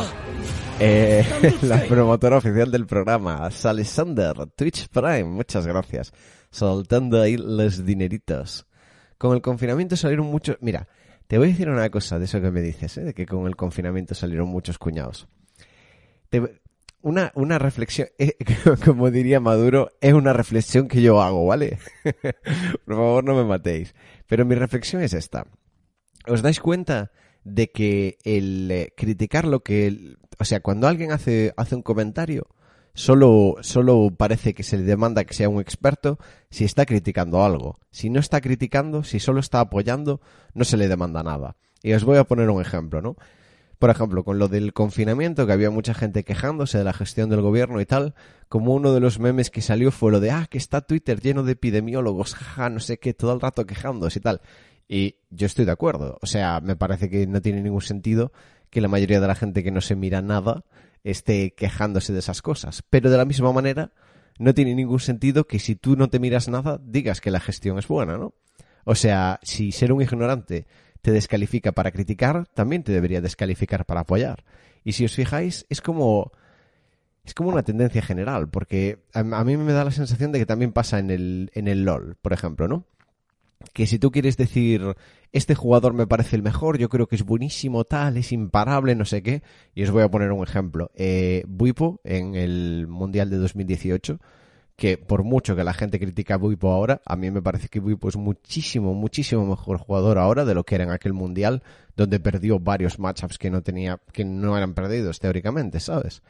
Eh, 0.83 1.23
la 1.61 1.83
promotora 1.83 2.39
oficial 2.39 2.71
del 2.71 2.87
programa, 2.87 3.51
Alexander, 3.65 4.35
Twitch 4.57 4.89
Prime, 4.89 5.25
muchas 5.25 5.67
gracias. 5.67 6.11
Soltando 6.51 7.21
ahí 7.21 7.37
los 7.37 7.85
dineritos. 7.85 8.67
Con 9.19 9.35
el 9.35 9.43
confinamiento 9.43 9.95
salieron 9.95 10.27
muchos... 10.27 10.57
Mira, 10.63 10.89
te 11.27 11.37
voy 11.37 11.49
a 11.49 11.51
decir 11.51 11.69
una 11.69 11.91
cosa 11.91 12.19
de 12.19 12.25
eso 12.25 12.41
que 12.41 12.51
me 12.51 12.63
dices, 12.63 12.97
¿eh? 12.97 13.05
de 13.05 13.13
que 13.13 13.27
con 13.27 13.47
el 13.47 13.57
confinamiento 13.57 14.15
salieron 14.15 14.49
muchos 14.49 14.79
cuñados. 14.79 15.29
Te... 16.31 16.61
Una, 17.03 17.31
una 17.35 17.59
reflexión, 17.59 18.09
eh, 18.19 18.37
como 18.83 19.11
diría 19.11 19.39
Maduro, 19.39 19.91
es 20.01 20.15
una 20.15 20.33
reflexión 20.33 20.89
que 20.89 21.03
yo 21.03 21.21
hago, 21.21 21.45
¿vale? 21.45 21.79
Por 22.87 22.97
favor, 22.97 23.25
no 23.25 23.35
me 23.35 23.45
matéis. 23.45 23.95
Pero 24.27 24.47
mi 24.47 24.55
reflexión 24.55 25.03
es 25.03 25.13
esta. 25.13 25.47
¿Os 26.27 26.41
dais 26.41 26.59
cuenta 26.59 27.11
de 27.45 27.71
que 27.71 28.19
el 28.25 28.71
eh, 28.71 28.93
criticar 28.97 29.47
lo 29.47 29.61
que... 29.61 30.17
O 30.39 30.45
sea, 30.45 30.61
cuando 30.61 30.89
alguien 30.89 31.13
hace, 31.13 31.53
hace 31.57 31.75
un 31.75 31.83
comentario, 31.83 32.47
solo, 32.95 33.57
solo 33.61 34.11
parece 34.17 34.55
que 34.55 34.63
se 34.63 34.79
le 34.79 34.85
demanda 34.85 35.25
que 35.25 35.35
sea 35.35 35.49
un 35.49 35.61
experto 35.61 36.19
si 36.51 36.65
está 36.65 36.87
criticando 36.87 37.45
algo. 37.45 37.79
Si 37.91 38.11
no 38.11 38.21
está 38.21 38.41
criticando, 38.41 39.05
si 39.05 39.21
solo 39.21 39.41
está 39.41 39.61
apoyando, 39.61 40.21
no 40.55 40.65
se 40.65 40.77
le 40.77 40.89
demanda 40.89 41.23
nada. 41.23 41.57
Y 41.83 41.93
os 41.93 42.05
voy 42.05 42.19
a 42.19 42.25
poner 42.25 42.49
un 42.51 42.61
ejemplo, 42.61 43.01
¿no? 43.01 43.17
Por 43.79 43.89
ejemplo, 43.89 44.25
con 44.25 44.39
lo 44.39 44.49
del 44.49 44.75
confinamiento, 44.75 45.47
que 45.47 45.55
había 45.55 45.71
mucha 45.71 45.95
gente 45.95 46.23
quejándose 46.23 46.77
de 46.77 46.85
la 46.85 46.93
gestión 46.93 47.31
del 47.31 47.41
gobierno 47.41 47.81
y 47.81 47.87
tal, 47.87 48.15
como 48.51 48.75
uno 48.75 48.93
de 48.93 49.01
los 49.01 49.19
memes 49.19 49.49
que 49.51 49.63
salió 49.63 49.91
fue 49.91 50.13
lo 50.13 50.21
de, 50.21 50.31
ah, 50.31 50.47
que 50.51 50.59
está 50.59 50.83
Twitter 50.83 51.19
lleno 51.19 51.45
de 51.45 51.53
epidemiólogos, 51.53 52.35
jaja, 52.35 52.69
no 52.69 52.81
sé 52.81 52.99
qué, 52.99 53.15
todo 53.15 53.33
el 53.33 53.41
rato 53.41 53.65
quejándose 53.65 54.19
y 54.19 54.23
tal. 54.23 54.43
Y 54.93 55.19
yo 55.31 55.47
estoy 55.47 55.67
de 55.67 55.71
acuerdo. 55.71 56.19
O 56.21 56.27
sea, 56.27 56.61
me 56.61 56.75
parece 56.75 57.09
que 57.09 57.29
no 57.29 57.41
tiene 57.41 57.63
ningún 57.63 57.81
sentido 57.81 58.33
que 58.71 58.81
la 58.81 58.89
mayoría 58.89 59.21
de 59.21 59.29
la 59.29 59.37
gente 59.37 59.63
que 59.63 59.71
no 59.71 59.81
se 59.81 59.95
mira 59.95 60.21
nada 60.21 60.65
esté 61.05 61.55
quejándose 61.55 62.13
de 62.13 62.19
esas 62.19 62.43
cosas. 62.43 62.83
Pero 62.91 63.09
de 63.09 63.17
la 63.17 63.25
misma 63.25 63.53
manera, 63.53 63.93
no 64.41 64.53
tiene 64.53 64.75
ningún 64.75 64.99
sentido 64.99 65.47
que 65.47 65.61
si 65.61 65.77
tú 65.77 65.95
no 65.95 66.11
te 66.11 66.19
miras 66.19 66.49
nada, 66.49 66.81
digas 66.85 67.21
que 67.21 67.31
la 67.31 67.39
gestión 67.39 67.79
es 67.79 67.87
buena, 67.87 68.19
¿no? 68.19 68.35
O 68.85 68.97
sea, 68.97 69.39
si 69.45 69.71
ser 69.71 69.93
un 69.93 70.03
ignorante 70.03 70.67
te 71.03 71.13
descalifica 71.13 71.71
para 71.71 71.93
criticar, 71.93 72.49
también 72.53 72.83
te 72.83 72.91
debería 72.91 73.21
descalificar 73.21 73.87
para 73.87 74.01
apoyar. 74.01 74.45
Y 74.83 74.95
si 74.95 75.05
os 75.05 75.15
fijáis, 75.15 75.67
es 75.69 75.81
como 75.81 76.33
es 77.23 77.33
como 77.33 77.51
una 77.51 77.63
tendencia 77.63 78.03
general, 78.03 78.49
porque 78.49 79.05
a, 79.15 79.23
mí 79.23 79.57
me 79.57 79.73
da 79.73 79.85
la 79.85 79.93
sensación 79.93 80.33
de 80.33 80.41
que 80.41 80.47
también 80.47 80.73
pasa 80.73 80.99
en 80.99 81.13
el, 81.13 81.53
en 81.55 81.69
el 81.69 81.85
LOL, 81.85 82.17
por 82.21 82.33
ejemplo, 82.33 82.67
¿no? 82.67 82.87
Que 83.73 83.87
si 83.87 83.99
tú 83.99 84.11
quieres 84.11 84.37
decir, 84.37 84.83
este 85.33 85.55
jugador 85.55 85.93
me 85.93 86.07
parece 86.07 86.37
el 86.37 86.43
mejor, 86.43 86.79
yo 86.79 86.89
creo 86.89 87.07
que 87.07 87.17
es 87.17 87.25
buenísimo, 87.25 87.85
tal, 87.85 88.17
es 88.17 88.33
imparable, 88.33 88.95
no 88.95 89.05
sé 89.05 89.23
qué, 89.23 89.43
y 89.75 89.83
os 89.83 89.91
voy 89.91 90.03
a 90.03 90.11
poner 90.11 90.33
un 90.33 90.43
ejemplo. 90.43 90.91
Eh, 90.95 91.45
Buipo, 91.47 92.01
en 92.05 92.35
el 92.35 92.87
Mundial 92.89 93.31
de 93.31 93.37
2018, 93.37 94.19
que 94.77 94.97
por 94.97 95.25
mucho 95.25 95.55
que 95.55 95.63
la 95.63 95.75
gente 95.75 96.01
critica 96.01 96.35
a 96.35 96.39
Buipo 96.39 96.73
ahora, 96.73 97.03
a 97.05 97.15
mí 97.15 97.31
me 97.31 97.43
parece 97.43 97.69
que 97.69 97.81
Buipo 97.81 98.09
es 98.09 98.17
muchísimo, 98.17 98.95
muchísimo 98.95 99.45
mejor 99.45 99.77
jugador 99.77 100.17
ahora 100.17 100.47
de 100.47 100.55
lo 100.55 100.65
que 100.65 100.77
era 100.77 100.85
en 100.85 100.91
aquel 100.91 101.13
mundial, 101.13 101.63
donde 101.97 102.19
perdió 102.19 102.59
varios 102.59 102.99
matchups 102.99 103.37
que 103.37 103.51
no 103.51 103.63
tenía, 103.63 104.01
que 104.13 104.25
no 104.25 104.57
eran 104.57 104.73
perdidos 104.73 105.21
teóricamente, 105.21 105.81
¿sabes? 105.81 106.23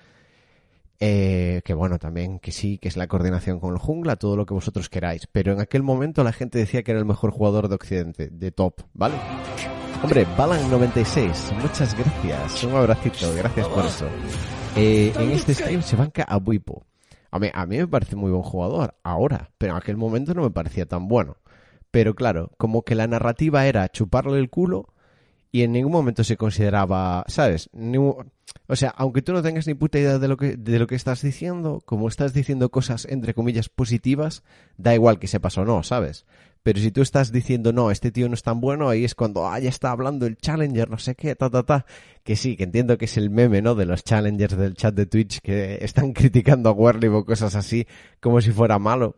Eh, 1.02 1.62
que 1.64 1.72
bueno, 1.72 1.98
también 1.98 2.38
que 2.38 2.52
sí, 2.52 2.76
que 2.76 2.88
es 2.88 2.98
la 2.98 3.06
coordinación 3.06 3.58
con 3.58 3.72
el 3.72 3.78
jungla, 3.78 4.16
todo 4.16 4.36
lo 4.36 4.44
que 4.44 4.52
vosotros 4.52 4.90
queráis. 4.90 5.26
Pero 5.26 5.52
en 5.54 5.60
aquel 5.60 5.82
momento 5.82 6.22
la 6.22 6.32
gente 6.32 6.58
decía 6.58 6.82
que 6.82 6.90
era 6.90 7.00
el 7.00 7.06
mejor 7.06 7.30
jugador 7.30 7.68
de 7.68 7.74
Occidente, 7.74 8.28
de 8.28 8.52
top, 8.52 8.82
¿vale? 8.92 9.14
Hombre, 10.02 10.26
Balan96, 10.36 11.54
muchas 11.60 11.94
gracias. 11.94 12.64
Un 12.64 12.74
abracito, 12.74 13.32
gracias 13.34 13.68
por 13.68 13.86
eso. 13.86 14.06
Eh, 14.76 15.12
en 15.18 15.30
este 15.30 15.54
stream 15.54 15.82
se 15.82 15.96
banca 15.96 16.22
a 16.22 16.38
Buipo. 16.38 16.84
A 17.30 17.38
mí, 17.38 17.48
a 17.52 17.64
mí 17.64 17.78
me 17.78 17.88
parece 17.88 18.16
muy 18.16 18.30
buen 18.30 18.42
jugador, 18.42 18.94
ahora, 19.02 19.50
pero 19.56 19.72
en 19.72 19.78
aquel 19.78 19.96
momento 19.96 20.34
no 20.34 20.42
me 20.42 20.50
parecía 20.50 20.84
tan 20.84 21.08
bueno. 21.08 21.36
Pero 21.90 22.14
claro, 22.14 22.52
como 22.58 22.82
que 22.82 22.94
la 22.94 23.06
narrativa 23.06 23.66
era 23.66 23.88
chuparle 23.88 24.38
el 24.38 24.50
culo 24.50 24.92
y 25.52 25.62
en 25.62 25.72
ningún 25.72 25.92
momento 25.92 26.24
se 26.24 26.36
consideraba, 26.36 27.24
¿sabes? 27.28 27.70
o 28.66 28.76
sea, 28.76 28.90
aunque 28.90 29.22
tú 29.22 29.32
no 29.32 29.42
tengas 29.42 29.66
ni 29.66 29.74
puta 29.74 29.98
idea 29.98 30.18
de 30.18 30.28
lo 30.28 30.36
que 30.36 30.56
de 30.56 30.78
lo 30.78 30.86
que 30.86 30.94
estás 30.94 31.22
diciendo, 31.22 31.82
como 31.84 32.08
estás 32.08 32.32
diciendo 32.32 32.70
cosas 32.70 33.06
entre 33.08 33.34
comillas 33.34 33.68
positivas, 33.68 34.42
da 34.76 34.94
igual 34.94 35.18
que 35.18 35.26
sepas 35.26 35.58
o 35.58 35.64
no, 35.64 35.82
¿sabes? 35.82 36.24
Pero 36.62 36.78
si 36.78 36.90
tú 36.90 37.00
estás 37.00 37.32
diciendo, 37.32 37.72
no, 37.72 37.90
este 37.90 38.12
tío 38.12 38.28
no 38.28 38.34
es 38.34 38.42
tan 38.42 38.60
bueno, 38.60 38.90
ahí 38.90 39.04
es 39.04 39.14
cuando, 39.14 39.48
ah, 39.48 39.58
ya 39.58 39.70
está 39.70 39.90
hablando 39.92 40.26
el 40.26 40.36
Challenger, 40.36 40.90
no 40.90 40.98
sé 40.98 41.14
qué, 41.14 41.34
ta, 41.34 41.48
ta, 41.48 41.62
ta. 41.62 41.86
Que 42.22 42.36
sí, 42.36 42.56
que 42.56 42.64
entiendo 42.64 42.98
que 42.98 43.06
es 43.06 43.16
el 43.16 43.30
meme, 43.30 43.62
¿no? 43.62 43.74
De 43.74 43.86
los 43.86 44.04
Challengers 44.04 44.56
del 44.58 44.74
chat 44.74 44.94
de 44.94 45.06
Twitch 45.06 45.40
que 45.40 45.78
están 45.80 46.12
criticando 46.14 46.68
a 46.68 46.72
Werlib 46.72 47.14
o 47.14 47.24
cosas 47.24 47.54
así, 47.54 47.86
como 48.20 48.40
si 48.42 48.50
fuera 48.50 48.78
malo. 48.78 49.16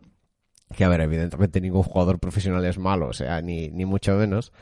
Que 0.75 0.85
a 0.85 0.89
ver, 0.89 1.01
evidentemente 1.01 1.59
ningún 1.59 1.83
jugador 1.83 2.19
profesional 2.19 2.63
es 2.65 2.77
malo, 2.79 3.07
o 3.07 3.13
sea, 3.13 3.41
ni, 3.41 3.69
ni 3.69 3.85
mucho 3.85 4.15
menos. 4.15 4.53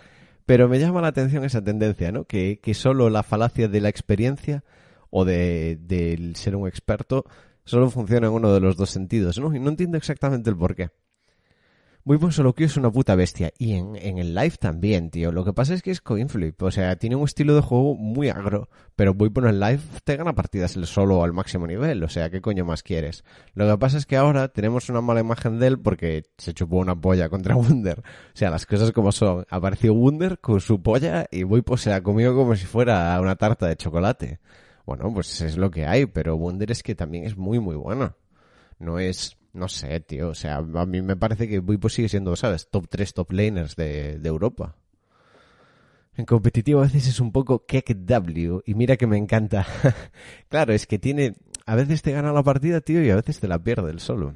Pero 0.45 0.67
me 0.67 0.79
llama 0.79 1.01
la 1.01 1.07
atención 1.07 1.43
esa 1.43 1.63
tendencia, 1.63 2.11
¿no? 2.11 2.25
Que, 2.25 2.59
que 2.61 2.73
solo 2.73 3.09
la 3.09 3.23
falacia 3.23 3.67
de 3.67 3.81
la 3.81 3.89
experiencia 3.89 4.63
o 5.09 5.25
de, 5.25 5.77
del 5.81 6.35
ser 6.35 6.55
un 6.55 6.67
experto 6.67 7.25
solo 7.63 7.89
funciona 7.89 8.27
en 8.27 8.33
uno 8.33 8.53
de 8.53 8.59
los 8.59 8.75
dos 8.77 8.89
sentidos, 8.89 9.37
¿no? 9.37 9.53
Y 9.55 9.59
no 9.59 9.69
entiendo 9.69 9.97
exactamente 9.97 10.49
el 10.49 10.57
por 10.57 10.75
qué. 10.75 10.89
Muy 12.03 12.17
buen 12.17 12.31
solo 12.31 12.55
que 12.55 12.63
es 12.63 12.77
una 12.77 12.91
puta 12.91 13.13
bestia. 13.13 13.53
Y 13.59 13.73
en, 13.73 13.95
en, 13.95 14.17
el 14.17 14.33
live 14.33 14.57
también, 14.59 15.11
tío. 15.11 15.31
Lo 15.31 15.45
que 15.45 15.53
pasa 15.53 15.75
es 15.75 15.83
que 15.83 15.91
es 15.91 16.01
coinflip. 16.01 16.59
O 16.63 16.71
sea, 16.71 16.95
tiene 16.95 17.15
un 17.15 17.25
estilo 17.25 17.53
de 17.53 17.61
juego 17.61 17.95
muy 17.95 18.29
agro. 18.29 18.69
Pero 18.95 19.13
muy 19.13 19.29
bueno 19.29 19.49
en 19.49 19.59
live 19.59 19.81
te 20.03 20.17
gana 20.17 20.33
partidas 20.33 20.75
el 20.75 20.87
solo 20.87 21.23
al 21.23 21.31
máximo 21.31 21.67
nivel. 21.67 22.03
O 22.03 22.09
sea, 22.09 22.31
¿qué 22.31 22.41
coño 22.41 22.65
más 22.65 22.81
quieres? 22.81 23.23
Lo 23.53 23.69
que 23.69 23.77
pasa 23.77 23.97
es 23.97 24.07
que 24.07 24.17
ahora 24.17 24.47
tenemos 24.47 24.89
una 24.89 25.01
mala 25.01 25.19
imagen 25.19 25.59
de 25.59 25.67
él 25.67 25.79
porque 25.79 26.23
se 26.39 26.55
chupó 26.55 26.77
una 26.77 26.99
polla 26.99 27.29
contra 27.29 27.55
Wunder. 27.57 27.99
O 27.99 28.03
sea, 28.33 28.49
las 28.49 28.65
cosas 28.65 28.91
como 28.91 29.11
son. 29.11 29.45
Apareció 29.49 29.93
Wunder 29.93 30.39
con 30.39 30.59
su 30.59 30.81
polla 30.81 31.27
y 31.29 31.43
Buipo 31.43 31.77
se 31.77 31.91
la 31.91 32.01
comió 32.01 32.35
como 32.35 32.55
si 32.55 32.65
fuera 32.65 33.19
una 33.21 33.35
tarta 33.35 33.67
de 33.67 33.75
chocolate. 33.75 34.39
Bueno, 34.87 35.13
pues 35.13 35.39
es 35.41 35.55
lo 35.55 35.69
que 35.69 35.85
hay. 35.85 36.07
Pero 36.07 36.35
Wunder 36.35 36.71
es 36.71 36.81
que 36.81 36.95
también 36.95 37.25
es 37.25 37.37
muy, 37.37 37.59
muy 37.59 37.75
bueno. 37.75 38.15
No 38.79 38.97
es 38.97 39.37
no 39.53 39.67
sé, 39.67 39.99
tío. 39.99 40.29
O 40.29 40.35
sea, 40.35 40.57
a 40.57 40.85
mí 40.85 41.01
me 41.01 41.15
parece 41.15 41.47
que 41.47 41.59
Buipo 41.59 41.89
sigue 41.89 42.09
siendo, 42.09 42.35
¿sabes? 42.35 42.69
Top 42.69 42.87
3 42.89 43.13
top 43.13 43.31
laners 43.31 43.75
de, 43.75 44.19
de 44.19 44.29
Europa. 44.29 44.75
En 46.15 46.25
competitivo 46.25 46.79
a 46.79 46.83
veces 46.83 47.07
es 47.07 47.19
un 47.19 47.31
poco 47.31 47.65
W 47.67 48.61
y 48.65 48.73
mira 48.75 48.97
que 48.97 49.07
me 49.07 49.17
encanta. 49.17 49.65
claro, 50.49 50.73
es 50.73 50.87
que 50.87 50.99
tiene... 50.99 51.35
A 51.65 51.75
veces 51.75 52.01
te 52.01 52.11
gana 52.11 52.33
la 52.33 52.43
partida, 52.43 52.81
tío, 52.81 53.03
y 53.03 53.09
a 53.09 53.15
veces 53.15 53.39
te 53.39 53.47
la 53.47 53.59
pierde 53.59 53.91
el 53.91 53.99
solo. 53.99 54.33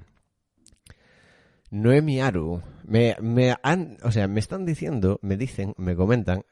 Noemi 1.72 2.22
Aru. 2.22 2.62
Me, 2.86 3.17
me 3.22 3.55
han... 3.62 3.98
O 4.03 4.12
sea, 4.12 4.27
me 4.27 4.39
están 4.39 4.65
diciendo, 4.65 5.19
me 5.22 5.36
dicen, 5.38 5.74
me 5.77 5.95
comentan 5.95 6.43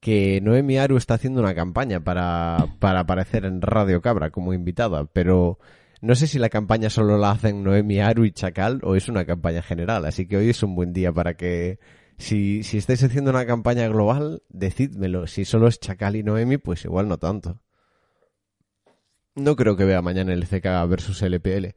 que 0.00 0.40
Noemi 0.40 0.78
Aru 0.78 0.96
está 0.96 1.14
haciendo 1.14 1.40
una 1.40 1.54
campaña 1.54 2.00
para, 2.00 2.66
para 2.78 3.00
aparecer 3.00 3.44
en 3.44 3.60
Radio 3.60 4.00
Cabra 4.00 4.30
como 4.30 4.54
invitada, 4.54 5.04
pero 5.04 5.58
no 6.00 6.14
sé 6.14 6.26
si 6.26 6.38
la 6.38 6.48
campaña 6.48 6.90
solo 6.90 7.18
la 7.18 7.32
hacen 7.32 7.62
Noemi, 7.62 8.00
Aru 8.00 8.24
y 8.24 8.32
Chacal 8.32 8.80
o 8.82 8.96
es 8.96 9.08
una 9.08 9.24
campaña 9.24 9.62
general, 9.62 10.04
así 10.06 10.26
que 10.26 10.36
hoy 10.36 10.50
es 10.50 10.62
un 10.62 10.74
buen 10.74 10.92
día 10.92 11.12
para 11.12 11.34
que 11.34 11.78
si, 12.20 12.62
si 12.62 12.78
estáis 12.78 13.02
haciendo 13.02 13.30
una 13.30 13.46
campaña 13.46 13.88
global, 13.88 14.42
decídmelo. 14.50 15.26
Si 15.26 15.44
solo 15.46 15.68
es 15.68 15.80
Chacal 15.80 16.16
y 16.16 16.22
Noemi, 16.22 16.58
pues 16.58 16.84
igual 16.84 17.08
no 17.08 17.18
tanto. 17.18 17.62
No 19.34 19.56
creo 19.56 19.76
que 19.76 19.84
vea 19.84 20.02
mañana 20.02 20.34
el 20.34 20.46
CK 20.46 20.86
versus 20.86 21.22
LPL. 21.22 21.74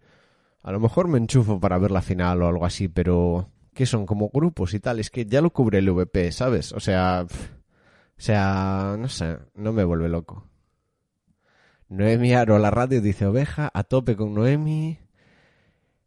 A 0.61 0.71
lo 0.71 0.79
mejor 0.79 1.07
me 1.07 1.17
enchufo 1.17 1.59
para 1.59 1.77
ver 1.77 1.91
la 1.91 2.01
final 2.01 2.41
o 2.41 2.47
algo 2.47 2.65
así, 2.65 2.89
pero 2.89 3.49
¿qué 3.73 3.85
son? 3.85 4.05
Como 4.05 4.29
grupos 4.29 4.73
y 4.73 4.79
tal. 4.79 4.99
Es 4.99 5.09
que 5.09 5.25
ya 5.25 5.41
lo 5.41 5.51
cubre 5.51 5.79
el 5.79 5.89
VP, 5.89 6.31
¿sabes? 6.31 6.73
O 6.73 6.79
sea... 6.79 7.25
o 7.25 8.21
sea, 8.21 8.95
no 8.99 9.07
sé, 9.07 9.37
no 9.55 9.71
me 9.71 9.83
vuelve 9.85 10.09
loco. 10.09 10.49
Noemi 11.93 12.33
Aro 12.33 12.57
la 12.57 12.71
radio 12.71 13.01
dice 13.01 13.27
oveja, 13.27 13.69
a 13.71 13.83
tope 13.83 14.15
con 14.15 14.33
Noemi. 14.33 14.97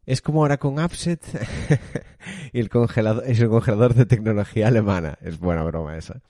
Es 0.04 0.20
como 0.20 0.40
ahora 0.40 0.58
con 0.58 0.80
Upset 0.80 1.22
y 2.52 2.58
el 2.58 2.68
congelador, 2.68 3.22
es 3.24 3.38
el 3.38 3.48
congelador 3.48 3.94
de 3.94 4.04
tecnología 4.04 4.66
alemana. 4.66 5.16
Es 5.20 5.38
buena 5.38 5.62
broma 5.62 5.96
esa. 5.96 6.22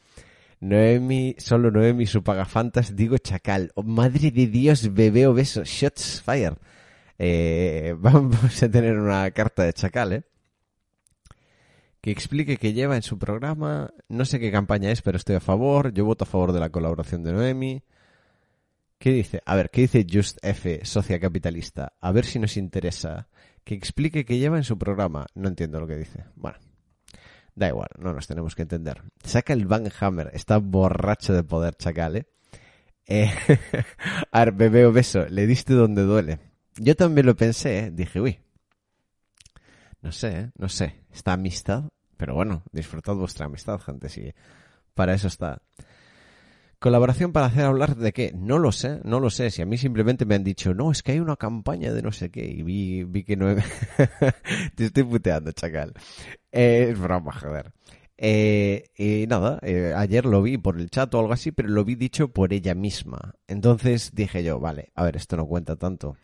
Noemi, 0.61 1.37
solo 1.39 1.71
Noemi, 1.71 2.05
su 2.05 2.23
pagafantas, 2.23 2.97
digo 2.97 3.17
chacal. 3.17 3.73
Oh, 3.77 3.83
madre 3.83 4.31
de 4.31 4.47
Dios, 4.47 4.93
bebé 4.93 5.27
obeso, 5.27 5.63
shots 5.65 6.21
fire. 6.21 6.59
Eh, 7.19 7.95
vamos 7.99 8.63
a 8.63 8.71
tener 8.71 8.99
una 8.99 9.31
carta 9.31 9.63
de 9.63 9.73
chacal, 9.73 10.13
¿eh? 10.13 10.23
Que 12.03 12.11
explique 12.11 12.59
que 12.59 12.75
lleva 12.75 12.95
en 12.95 13.03
su 13.03 13.19
programa, 13.19 13.91
no 14.11 14.27
sé 14.27 14.39
qué 14.39 14.53
campaña 14.53 14.91
es, 14.91 15.01
pero 15.01 15.17
estoy 15.17 15.37
a 15.37 15.41
favor. 15.41 15.95
Yo 15.95 16.05
voto 16.05 16.25
a 16.25 16.29
favor 16.29 16.53
de 16.53 16.61
la 16.61 16.69
colaboración 16.69 17.23
de 17.23 17.33
Noemi. 17.33 17.83
¿Qué 18.99 19.11
dice? 19.11 19.43
A 19.45 19.55
ver, 19.55 19.71
¿qué 19.71 19.83
dice 19.83 20.07
Just 20.11 20.39
F, 20.43 20.81
socia 20.85 21.21
capitalista? 21.21 21.93
A 22.01 22.13
ver 22.13 22.25
si 22.25 22.39
nos 22.39 22.57
interesa. 22.57 23.29
Que 23.63 23.75
explique 23.75 24.25
qué 24.25 24.39
lleva 24.39 24.57
en 24.57 24.65
su 24.65 24.79
programa. 24.79 25.27
No 25.35 25.49
entiendo 25.49 25.81
lo 25.81 25.87
que 25.87 25.97
dice. 25.97 26.25
Bueno, 26.35 26.59
da 27.55 27.69
igual, 27.69 27.89
no 27.99 28.13
nos 28.13 28.27
tenemos 28.27 28.55
que 28.55 28.63
entender. 28.63 29.03
Saca 29.23 29.53
el 29.53 29.67
Van 29.67 29.91
Hammer. 30.01 30.31
Está 30.33 30.59
borracho 30.59 31.35
de 31.35 31.43
poder, 31.43 31.75
chacal, 31.75 32.17
¿eh? 32.17 32.27
eh 33.07 33.31
a 34.33 34.45
ver. 34.45 35.31
Le 35.31 35.47
diste 35.47 35.75
donde 35.75 36.03
duele. 36.03 36.39
Yo 36.77 36.95
también 36.95 37.27
lo 37.27 37.37
pensé, 37.37 37.79
¿eh? 37.79 37.91
Dije, 37.91 38.21
uy. 38.21 38.39
No 40.01 40.13
sé, 40.13 40.39
¿eh? 40.39 40.51
No 40.57 40.69
sé. 40.69 41.05
Esta 41.13 41.33
amistad. 41.33 41.85
Pero 42.17 42.35
bueno, 42.35 42.63
disfrutad 42.73 43.15
vuestra 43.15 43.47
amistad, 43.47 43.79
gente. 43.81 44.09
Si 44.09 44.33
para 44.95 45.13
eso 45.13 45.29
está. 45.29 45.61
Colaboración 46.79 47.33
para 47.33 47.47
hacer 47.47 47.65
hablar 47.65 47.97
de 47.97 48.13
qué? 48.13 48.33
No 48.35 48.59
lo 48.59 48.71
sé, 48.71 49.01
no 49.05 49.19
lo 49.19 49.31
sé. 49.31 49.51
Si 49.51 49.63
a 49.63 49.67
mí 49.67 49.79
simplemente 49.79 50.27
me 50.27 50.35
han 50.35 50.45
dicho, 50.45 50.75
no, 50.75 50.93
es 50.93 51.03
que 51.03 51.13
hay 51.13 51.21
una 51.21 51.37
campaña 51.37 51.93
de 51.93 52.03
no 52.03 52.13
sé 52.13 52.31
qué. 52.31 52.45
Y 52.45 52.63
vi, 52.63 53.25
que 53.25 53.37
no... 53.37 53.55
Te 54.75 54.85
estoy 54.85 55.05
puteando, 55.05 55.53
chacal. 55.53 55.95
Eh, 56.53 56.89
es 56.91 56.99
broma, 56.99 57.33
joder. 57.33 57.73
Eh, 58.19 58.91
y 58.97 59.27
nada, 59.27 59.59
eh, 59.63 59.93
ayer 59.95 60.25
lo 60.25 60.41
vi 60.43 60.57
por 60.57 60.79
el 60.81 60.91
chat 60.91 61.15
o 61.15 61.21
algo 61.21 61.33
así, 61.33 61.53
pero 61.53 61.69
lo 61.69 61.85
vi 61.85 61.95
dicho 61.95 62.33
por 62.33 62.53
ella 62.53 62.75
misma. 62.75 63.35
Entonces 63.47 64.13
dije 64.15 64.43
yo, 64.43 64.59
vale, 64.59 64.91
a 64.95 65.05
ver, 65.05 65.17
esto 65.17 65.37
no 65.37 65.47
cuenta 65.47 65.77
tanto. 65.77 66.17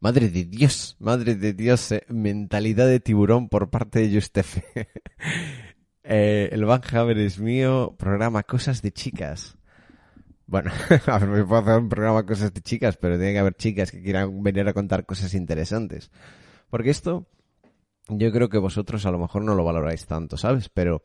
Madre 0.00 0.28
de 0.28 0.44
Dios, 0.44 0.96
madre 0.98 1.34
de 1.34 1.54
Dios, 1.54 1.92
eh, 1.92 2.04
mentalidad 2.08 2.86
de 2.86 3.00
tiburón 3.00 3.48
por 3.48 3.70
parte 3.70 4.00
de 4.00 4.14
Justefe. 4.14 4.64
Eh, 6.04 6.50
el 6.52 6.66
Van 6.66 6.82
es 7.18 7.38
mío, 7.38 7.94
programa 7.98 8.42
Cosas 8.42 8.82
de 8.82 8.92
Chicas. 8.92 9.56
Bueno, 10.46 10.70
a 11.06 11.18
ver, 11.18 11.28
me 11.28 11.44
puedo 11.44 11.62
hacer 11.62 11.78
un 11.78 11.88
programa 11.88 12.26
Cosas 12.26 12.52
de 12.52 12.60
Chicas, 12.60 12.98
pero 12.98 13.16
tiene 13.16 13.32
que 13.32 13.38
haber 13.38 13.54
chicas 13.54 13.90
que 13.90 14.02
quieran 14.02 14.42
venir 14.42 14.68
a 14.68 14.74
contar 14.74 15.06
cosas 15.06 15.32
interesantes. 15.32 16.10
Porque 16.68 16.90
esto, 16.90 17.26
yo 18.08 18.30
creo 18.32 18.50
que 18.50 18.58
vosotros 18.58 19.06
a 19.06 19.10
lo 19.10 19.18
mejor 19.18 19.42
no 19.42 19.54
lo 19.54 19.64
valoráis 19.64 20.04
tanto, 20.04 20.36
¿sabes? 20.36 20.68
Pero 20.68 21.02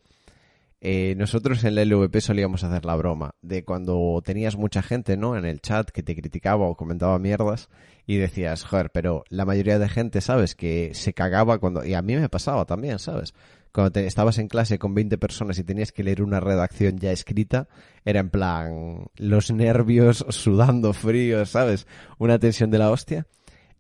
eh, 0.82 1.15
nosotros 1.18 1.63
en 1.63 1.75
la 1.75 1.86
LVP 1.86 2.20
solíamos 2.20 2.65
hacer 2.65 2.84
la 2.84 2.98
broma 2.98 3.36
de 3.41 3.63
cuando 3.63 4.22
tenías 4.25 4.58
mucha 4.58 4.82
gente, 4.82 5.15
¿no? 5.15 5.38
En 5.38 5.46
el 5.46 5.62
chat 5.62 5.89
que 5.91 6.03
te 6.03 6.15
criticaba 6.15 6.65
o 6.65 6.75
comentaba 6.75 7.20
mierdas 7.20 7.70
y 8.06 8.18
decías, 8.18 8.65
joder, 8.65 8.91
pero 8.91 9.24
la 9.29 9.46
mayoría 9.46 9.79
de 9.79 9.88
gente, 9.88 10.20
¿sabes? 10.20 10.56
Que 10.56 10.94
se 10.94 11.13
cagaba 11.13 11.60
cuando... 11.60 11.86
Y 11.86 11.94
a 11.94 12.01
mí 12.01 12.18
me 12.18 12.27
pasaba 12.27 12.65
también, 12.65 13.00
¿sabes? 13.00 13.34
Cuando 13.71 13.91
te, 13.91 14.05
estabas 14.05 14.38
en 14.38 14.47
clase 14.47 14.79
con 14.79 14.93
20 14.93 15.17
personas 15.17 15.59
y 15.59 15.63
tenías 15.63 15.91
que 15.91 16.03
leer 16.03 16.21
una 16.21 16.39
redacción 16.39 16.97
ya 16.97 17.11
escrita, 17.11 17.67
era 18.05 18.19
en 18.19 18.29
plan 18.29 19.07
los 19.15 19.51
nervios, 19.51 20.25
sudando 20.29 20.93
frío, 20.93 21.45
¿sabes? 21.45 21.88
Una 22.17 22.39
tensión 22.39 22.71
de 22.71 22.79
la 22.79 22.91
hostia. 22.91 23.27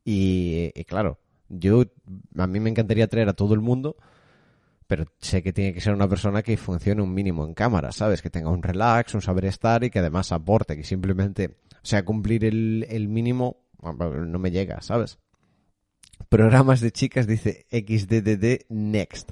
Y, 0.03 0.71
claro, 0.85 1.19
yo, 1.49 1.83
a 2.37 2.47
mí 2.47 2.59
me 2.59 2.69
encantaría 2.69 3.07
traer 3.07 3.29
a 3.29 3.33
todo 3.33 3.53
el 3.53 3.59
mundo, 3.59 3.97
pero 4.87 5.05
sé 5.19 5.43
que 5.43 5.53
tiene 5.53 5.73
que 5.73 5.81
ser 5.81 5.93
una 5.93 6.07
persona 6.07 6.41
que 6.41 6.57
funcione 6.57 7.01
un 7.01 7.13
mínimo 7.13 7.45
en 7.45 7.53
cámara, 7.53 7.91
¿sabes? 7.91 8.21
Que 8.21 8.29
tenga 8.29 8.49
un 8.49 8.63
relax, 8.63 9.13
un 9.13 9.21
saber 9.21 9.45
estar 9.45 9.83
y 9.83 9.89
que 9.89 9.99
además 9.99 10.31
aporte, 10.31 10.75
que 10.75 10.83
simplemente, 10.83 11.57
o 11.73 11.85
sea, 11.85 12.05
cumplir 12.05 12.45
el, 12.45 12.87
el 12.89 13.07
mínimo 13.07 13.65
no 13.81 14.39
me 14.39 14.51
llega, 14.51 14.81
¿sabes? 14.81 15.19
Programas 16.27 16.81
de 16.81 16.91
chicas 16.91 17.27
dice 17.27 17.65
XDDD 17.71 18.65
Next. 18.69 19.31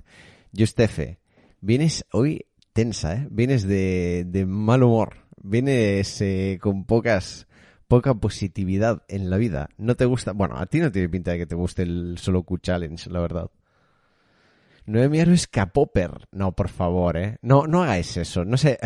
Yustefe, 0.51 1.19
vienes 1.61 2.05
hoy 2.11 2.45
tensa, 2.73 3.13
¿eh? 3.15 3.27
Vienes 3.31 3.67
de, 3.67 4.25
de 4.27 4.45
mal 4.45 4.83
humor. 4.83 5.27
Vienes 5.41 6.21
eh, 6.21 6.57
con 6.61 6.85
pocas 6.85 7.47
poca 7.87 8.13
positividad 8.13 9.03
en 9.07 9.29
la 9.29 9.37
vida. 9.37 9.69
No 9.77 9.95
te 9.95 10.05
gusta, 10.05 10.33
bueno, 10.33 10.57
a 10.57 10.65
ti 10.65 10.79
no 10.79 10.91
tiene 10.91 11.09
pinta 11.09 11.31
de 11.31 11.39
que 11.39 11.45
te 11.45 11.55
guste 11.55 11.83
el 11.83 12.17
solo 12.17 12.43
Q 12.43 12.57
Challenge, 12.59 13.09
la 13.09 13.19
verdad. 13.19 13.49
Noemi 14.85 15.19
Aro 15.19 15.33
es 15.33 15.47
K-Popper. 15.47 16.27
No, 16.31 16.53
por 16.53 16.69
favor, 16.69 17.17
¿eh? 17.17 17.37
No, 17.41 17.67
no 17.67 17.83
hagáis 17.83 18.15
eso. 18.15 18.45
No 18.45 18.55
sé. 18.55 18.79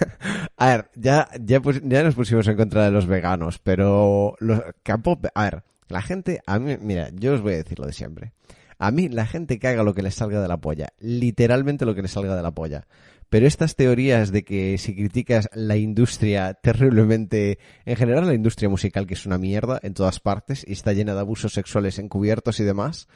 a 0.56 0.66
ver, 0.66 0.90
ya, 0.96 1.28
ya, 1.40 1.60
pues, 1.60 1.80
ya 1.84 2.02
nos 2.02 2.16
pusimos 2.16 2.48
en 2.48 2.56
contra 2.56 2.84
de 2.84 2.90
los 2.90 3.06
veganos, 3.06 3.60
pero 3.60 4.34
los 4.40 4.60
K-Popper... 4.82 5.30
A 5.34 5.44
ver, 5.44 5.62
la 5.88 6.02
gente... 6.02 6.40
A 6.46 6.58
mí, 6.58 6.76
mira, 6.80 7.10
yo 7.14 7.34
os 7.34 7.40
voy 7.40 7.54
a 7.54 7.58
decir 7.58 7.78
lo 7.78 7.86
de 7.86 7.92
siempre. 7.92 8.32
A 8.78 8.90
mí, 8.90 9.08
la 9.08 9.26
gente 9.26 9.58
que 9.58 9.68
haga 9.68 9.82
lo 9.82 9.94
que 9.94 10.02
le 10.02 10.10
salga 10.10 10.40
de 10.40 10.48
la 10.48 10.58
polla. 10.58 10.88
Literalmente 10.98 11.84
lo 11.84 11.94
que 11.94 12.02
le 12.02 12.08
salga 12.08 12.36
de 12.36 12.42
la 12.42 12.52
polla. 12.52 12.86
Pero 13.28 13.46
estas 13.46 13.74
teorías 13.76 14.32
de 14.32 14.44
que 14.44 14.78
si 14.78 14.94
criticas 14.94 15.48
la 15.54 15.76
industria 15.76 16.54
terriblemente, 16.54 17.58
en 17.84 17.96
general 17.96 18.26
la 18.26 18.34
industria 18.34 18.68
musical 18.68 19.06
que 19.06 19.14
es 19.14 19.26
una 19.26 19.38
mierda 19.38 19.80
en 19.82 19.94
todas 19.94 20.20
partes 20.20 20.64
y 20.68 20.72
está 20.72 20.92
llena 20.92 21.14
de 21.14 21.20
abusos 21.20 21.52
sexuales 21.52 21.98
encubiertos 21.98 22.60
y 22.60 22.64
demás, 22.64 23.08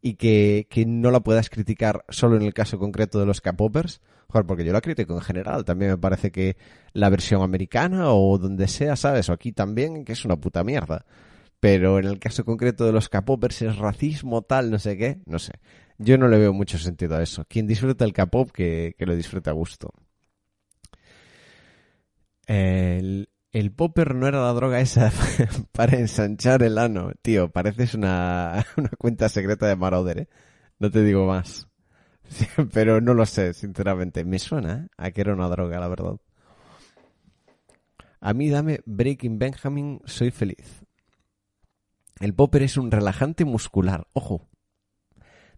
y 0.00 0.14
que, 0.14 0.66
que 0.70 0.84
no 0.84 1.10
la 1.10 1.20
puedas 1.20 1.48
criticar 1.48 2.04
solo 2.08 2.36
en 2.36 2.42
el 2.42 2.54
caso 2.54 2.78
concreto 2.78 3.18
de 3.18 3.26
los 3.26 3.40
K-Poppers, 3.40 4.00
porque 4.42 4.64
yo 4.64 4.72
la 4.72 4.80
critico 4.80 5.14
en 5.14 5.20
general, 5.20 5.64
también 5.64 5.92
me 5.92 5.98
parece 5.98 6.32
que 6.32 6.56
la 6.92 7.08
versión 7.08 7.42
americana 7.42 8.12
o 8.12 8.36
donde 8.36 8.66
sea, 8.66 8.96
¿sabes? 8.96 9.28
O 9.28 9.32
aquí 9.32 9.52
también, 9.52 10.04
que 10.04 10.12
es 10.12 10.24
una 10.24 10.36
puta 10.36 10.64
mierda. 10.64 11.04
Pero 11.64 11.98
en 11.98 12.04
el 12.04 12.18
caso 12.18 12.44
concreto 12.44 12.84
de 12.84 12.92
los 12.92 13.08
K-Poppers 13.08 13.62
es 13.62 13.78
racismo 13.78 14.42
tal, 14.42 14.70
no 14.70 14.78
sé 14.78 14.98
qué, 14.98 15.22
no 15.24 15.38
sé. 15.38 15.52
Yo 15.96 16.18
no 16.18 16.28
le 16.28 16.36
veo 16.38 16.52
mucho 16.52 16.76
sentido 16.76 17.16
a 17.16 17.22
eso. 17.22 17.46
Quien 17.48 17.66
disfruta 17.66 18.04
el 18.04 18.12
K-pop, 18.12 18.50
que, 18.52 18.94
que 18.98 19.06
lo 19.06 19.16
disfrute 19.16 19.48
a 19.48 19.54
gusto. 19.54 19.94
El, 22.46 23.30
el 23.50 23.72
popper 23.72 24.14
no 24.14 24.26
era 24.28 24.42
la 24.42 24.52
droga 24.52 24.78
esa 24.78 25.10
para 25.72 25.96
ensanchar 25.96 26.62
el 26.62 26.76
ano. 26.76 27.12
Tío, 27.22 27.48
pareces 27.50 27.94
una, 27.94 28.66
una 28.76 28.90
cuenta 28.98 29.30
secreta 29.30 29.66
de 29.66 29.76
Marauder, 29.76 30.18
¿eh? 30.18 30.28
No 30.78 30.90
te 30.90 31.02
digo 31.02 31.26
más. 31.26 31.66
Pero 32.74 33.00
no 33.00 33.14
lo 33.14 33.24
sé, 33.24 33.54
sinceramente. 33.54 34.26
Me 34.26 34.38
suena 34.38 34.84
¿eh? 34.84 34.88
a 34.98 35.10
que 35.12 35.22
era 35.22 35.32
una 35.32 35.48
droga, 35.48 35.80
la 35.80 35.88
verdad. 35.88 36.16
A 38.20 38.34
mí 38.34 38.50
dame 38.50 38.80
Breaking 38.84 39.38
Benjamin, 39.38 40.02
soy 40.04 40.30
feliz. 40.30 40.83
El 42.20 42.34
popper 42.34 42.62
es 42.62 42.76
un 42.76 42.90
relajante 42.90 43.44
muscular. 43.44 44.06
Ojo, 44.12 44.48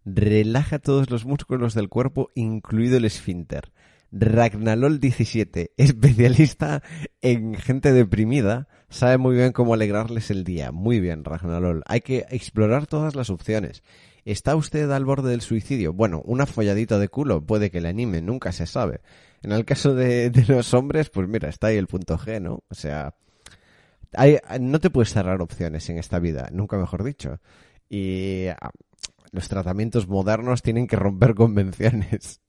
relaja 0.05 0.79
todos 0.79 1.11
los 1.11 1.27
músculos 1.27 1.75
del 1.75 1.89
cuerpo, 1.89 2.31
incluido 2.35 2.97
el 2.97 3.05
esfínter. 3.05 3.73
Ragnalol 4.13 5.01
17, 5.01 5.73
especialista 5.77 6.83
en 7.21 7.55
gente 7.57 7.93
deprimida, 7.93 8.69
sabe 8.89 9.19
muy 9.19 9.37
bien 9.37 9.53
cómo 9.53 9.75
alegrarles 9.75 10.31
el 10.31 10.45
día. 10.45 10.73
Muy 10.73 11.01
bien, 11.01 11.25
Ragnalol. 11.25 11.83
Hay 11.87 12.01
que 12.01 12.25
explorar 12.31 12.87
todas 12.87 13.15
las 13.15 13.31
opciones. 13.31 13.83
¿Está 14.25 14.57
usted 14.57 14.91
al 14.91 15.05
borde 15.05 15.31
del 15.31 15.41
suicidio? 15.43 15.93
Bueno, 15.93 16.23
una 16.25 16.47
folladita 16.47 16.99
de 16.99 17.09
culo 17.09 17.45
puede 17.45 17.71
que 17.71 17.81
le 17.81 17.89
anime, 17.89 18.23
nunca 18.23 18.53
se 18.53 18.67
sabe. 18.67 19.01
En 19.43 19.53
el 19.53 19.65
caso 19.65 19.95
de, 19.95 20.31
de 20.31 20.45
los 20.47 20.73
hombres, 20.75 21.11
pues 21.11 21.29
mira, 21.29 21.49
está 21.49 21.69
ahí 21.69 21.77
el 21.77 21.87
punto 21.87 22.17
G, 22.19 22.41
¿no? 22.41 22.65
O 22.69 22.75
sea, 22.75 23.15
no 24.61 24.81
te 24.81 24.91
puedes 24.91 25.13
cerrar 25.13 25.41
opciones 25.43 25.89
en 25.91 25.99
esta 25.99 26.19
vida, 26.19 26.49
nunca 26.53 26.77
mejor 26.77 27.05
dicho. 27.05 27.41
Y 27.89 28.47
ah, 28.49 28.71
los 29.33 29.49
tratamientos 29.49 30.09
modernos 30.09 30.63
tienen 30.63 30.87
que 30.87 30.97
romper 30.97 31.35
convenciones. 31.35 32.41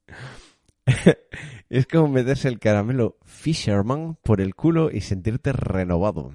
es 1.68 1.86
como 1.86 2.08
meterse 2.08 2.48
el 2.48 2.58
caramelo 2.58 3.18
Fisherman 3.24 4.16
por 4.22 4.40
el 4.40 4.54
culo 4.54 4.90
y 4.90 5.00
sentirte 5.00 5.52
renovado. 5.52 6.32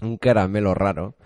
Un 0.00 0.18
caramelo 0.18 0.74
raro. 0.74 1.16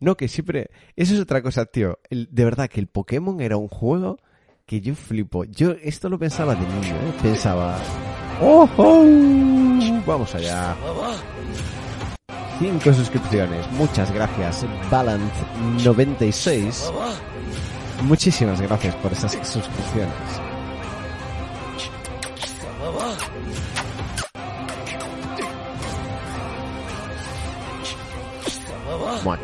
No, 0.00 0.16
que 0.16 0.28
siempre... 0.28 0.70
Eso 0.94 1.14
es 1.14 1.20
otra 1.20 1.42
cosa, 1.42 1.64
tío. 1.64 1.98
de 2.10 2.44
verdad 2.44 2.68
que 2.68 2.80
el 2.80 2.86
Pokémon 2.86 3.40
era 3.40 3.56
un 3.56 3.68
juego 3.68 4.18
que 4.66 4.80
yo 4.80 4.94
flipo. 4.94 5.44
Yo 5.44 5.72
esto 5.82 6.08
lo 6.08 6.18
pensaba 6.18 6.54
de 6.54 6.60
niño, 6.60 6.94
¿eh? 6.94 7.14
Pensaba... 7.22 7.78
¡Oh! 8.40 8.68
Vamos 10.06 10.34
allá. 10.34 10.76
Cinco 12.58 12.92
suscripciones. 12.92 13.70
Muchas 13.72 14.12
gracias. 14.12 14.64
Balance96. 14.90 16.92
Muchísimas 18.02 18.60
gracias 18.60 18.94
por 18.96 19.12
esas 19.12 19.32
suscripciones. 19.32 20.12
Bueno. 29.24 29.42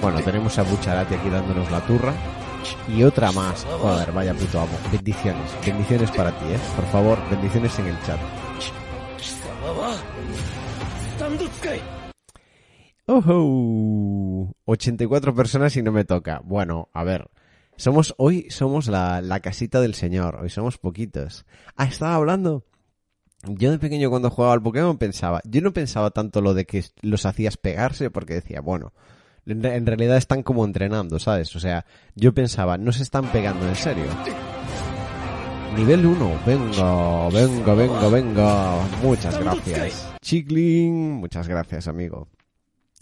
Bueno, 0.00 0.20
tenemos 0.22 0.58
a 0.58 0.62
Bucharati 0.64 1.14
aquí 1.14 1.30
dándonos 1.30 1.70
la 1.70 1.80
turra. 1.86 2.12
Y 2.88 3.04
otra 3.04 3.30
más. 3.32 3.64
Joder, 3.80 4.12
vaya 4.12 4.34
puto 4.34 4.60
amo. 4.60 4.72
Bendiciones. 4.90 5.50
Bendiciones 5.64 6.10
para 6.10 6.32
ti, 6.32 6.46
eh. 6.52 6.58
Por 6.74 6.84
favor, 6.86 7.18
bendiciones 7.30 7.78
en 7.78 7.86
el 7.86 8.02
chat. 8.02 8.18
¡Ojo! 13.06 14.54
84 14.64 15.34
personas 15.34 15.76
y 15.76 15.82
no 15.82 15.92
me 15.92 16.04
toca. 16.04 16.40
Bueno, 16.44 16.88
a 16.92 17.04
ver. 17.04 17.30
Somos, 17.76 18.14
hoy 18.18 18.46
somos 18.50 18.86
la, 18.86 19.20
la 19.20 19.40
casita 19.40 19.80
del 19.80 19.94
señor. 19.94 20.36
Hoy 20.42 20.50
somos 20.50 20.78
poquitos. 20.78 21.46
Ah, 21.76 21.86
estaba 21.86 22.14
hablando. 22.14 22.64
Yo 23.44 23.72
de 23.72 23.78
pequeño 23.78 24.08
cuando 24.08 24.30
jugaba 24.30 24.54
al 24.54 24.62
Pokémon 24.62 24.98
pensaba, 24.98 25.40
yo 25.44 25.60
no 25.62 25.72
pensaba 25.72 26.10
tanto 26.10 26.40
lo 26.40 26.54
de 26.54 26.64
que 26.64 26.84
los 27.00 27.26
hacías 27.26 27.56
pegarse 27.56 28.08
porque 28.08 28.34
decía, 28.34 28.60
bueno, 28.60 28.92
en 29.46 29.86
realidad 29.86 30.16
están 30.16 30.44
como 30.44 30.64
entrenando, 30.64 31.18
¿sabes? 31.18 31.54
O 31.56 31.60
sea, 31.60 31.84
yo 32.14 32.32
pensaba, 32.32 32.78
no 32.78 32.92
se 32.92 33.02
están 33.02 33.32
pegando 33.32 33.68
en 33.68 33.74
serio. 33.74 34.04
Nivel 35.76 36.04
1, 36.04 36.40
venga, 36.46 37.28
venga, 37.30 37.74
venga, 37.74 38.08
venga. 38.08 38.86
Muchas 39.02 39.38
gracias. 39.38 40.12
Chicling, 40.20 41.12
muchas 41.12 41.48
gracias, 41.48 41.88
amigo. 41.88 42.28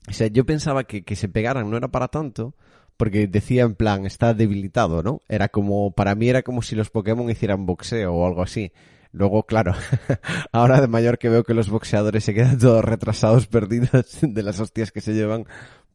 O 0.09 0.13
sea, 0.13 0.29
yo 0.29 0.47
pensaba 0.47 0.85
que, 0.85 1.03
que 1.03 1.17
se 1.17 1.29
pegaran 1.29 1.69
no 1.69 1.77
era 1.77 1.89
para 1.89 2.09
tanto, 2.09 2.55
porque 2.97 3.27
decía 3.27 3.63
en 3.63 3.75
plan, 3.75 4.07
está 4.07 4.35
debilitado, 4.35 5.03
¿no? 5.03 5.21
Era 5.29 5.49
como, 5.49 5.93
para 5.93 6.15
mí 6.15 6.29
era 6.29 6.43
como 6.43 6.63
si 6.63 6.77
los 6.77 6.91
Pokémon 6.91 7.29
hicieran 7.31 7.67
boxeo 7.67 8.15
o 8.15 8.27
algo 8.27 8.43
así. 8.43 8.73
Luego, 9.13 9.45
claro, 9.45 9.75
ahora 10.53 10.81
de 10.81 10.87
mayor 10.87 11.19
que 11.19 11.29
veo 11.29 11.43
que 11.43 11.55
los 11.55 11.69
boxeadores 11.69 12.25
se 12.25 12.35
quedan 12.35 12.59
todos 12.59 12.85
retrasados, 12.85 13.47
perdidos 13.49 14.19
de 14.23 14.43
las 14.43 14.61
hostias 14.61 14.93
que 14.93 15.01
se 15.01 15.13
llevan, 15.13 15.47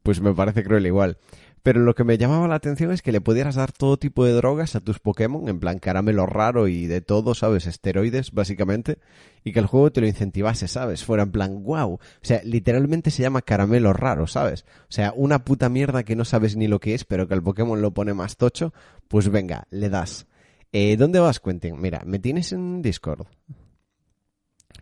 pues 0.04 0.20
me 0.20 0.34
parece 0.34 0.64
cruel 0.64 0.86
igual. 0.86 1.18
Pero 1.66 1.82
lo 1.82 1.96
que 1.96 2.04
me 2.04 2.20
llamaba 2.20 2.48
la 2.48 2.54
atención 2.54 2.92
es 2.92 3.02
que 3.02 3.12
le 3.12 3.22
pudieras 3.22 3.56
dar 3.56 3.72
todo 3.72 3.98
tipo 3.98 4.24
de 4.24 4.34
drogas 4.34 4.76
a 4.76 4.82
tus 4.82 5.00
Pokémon, 5.00 5.50
en 5.50 5.60
plan 5.60 5.80
caramelo 5.80 6.28
raro 6.28 6.68
y 6.68 6.86
de 6.86 7.02
todo, 7.02 7.34
¿sabes? 7.34 7.66
Esteroides, 7.66 8.34
básicamente. 8.34 9.00
Y 9.44 9.52
que 9.52 9.62
el 9.62 9.66
juego 9.66 9.92
te 9.92 10.00
lo 10.00 10.06
incentivase, 10.06 10.68
¿sabes? 10.68 11.04
Fuera 11.04 11.24
en 11.24 11.32
plan, 11.32 11.64
wow. 11.64 11.94
O 11.94 12.00
sea, 12.22 12.40
literalmente 12.44 13.10
se 13.10 13.24
llama 13.24 13.42
caramelo 13.42 13.94
raro, 13.94 14.28
¿sabes? 14.28 14.64
O 14.82 14.92
sea, 14.92 15.12
una 15.16 15.44
puta 15.44 15.68
mierda 15.70 16.04
que 16.04 16.16
no 16.16 16.24
sabes 16.24 16.56
ni 16.56 16.68
lo 16.68 16.80
que 16.80 16.94
es, 16.94 17.04
pero 17.04 17.28
que 17.28 17.34
el 17.34 17.42
Pokémon 17.42 17.82
lo 17.82 17.96
pone 17.96 18.14
más 18.14 18.38
tocho, 18.38 18.72
pues 19.08 19.30
venga, 19.30 19.66
le 19.72 19.90
das. 19.90 20.28
Eh, 20.72 20.98
¿Dónde 20.98 21.20
vas, 21.20 21.40
Quentin? 21.40 21.82
Mira, 21.82 22.04
me 22.06 22.20
tienes 22.20 22.52
en 22.52 22.84
Discord. 22.84 23.26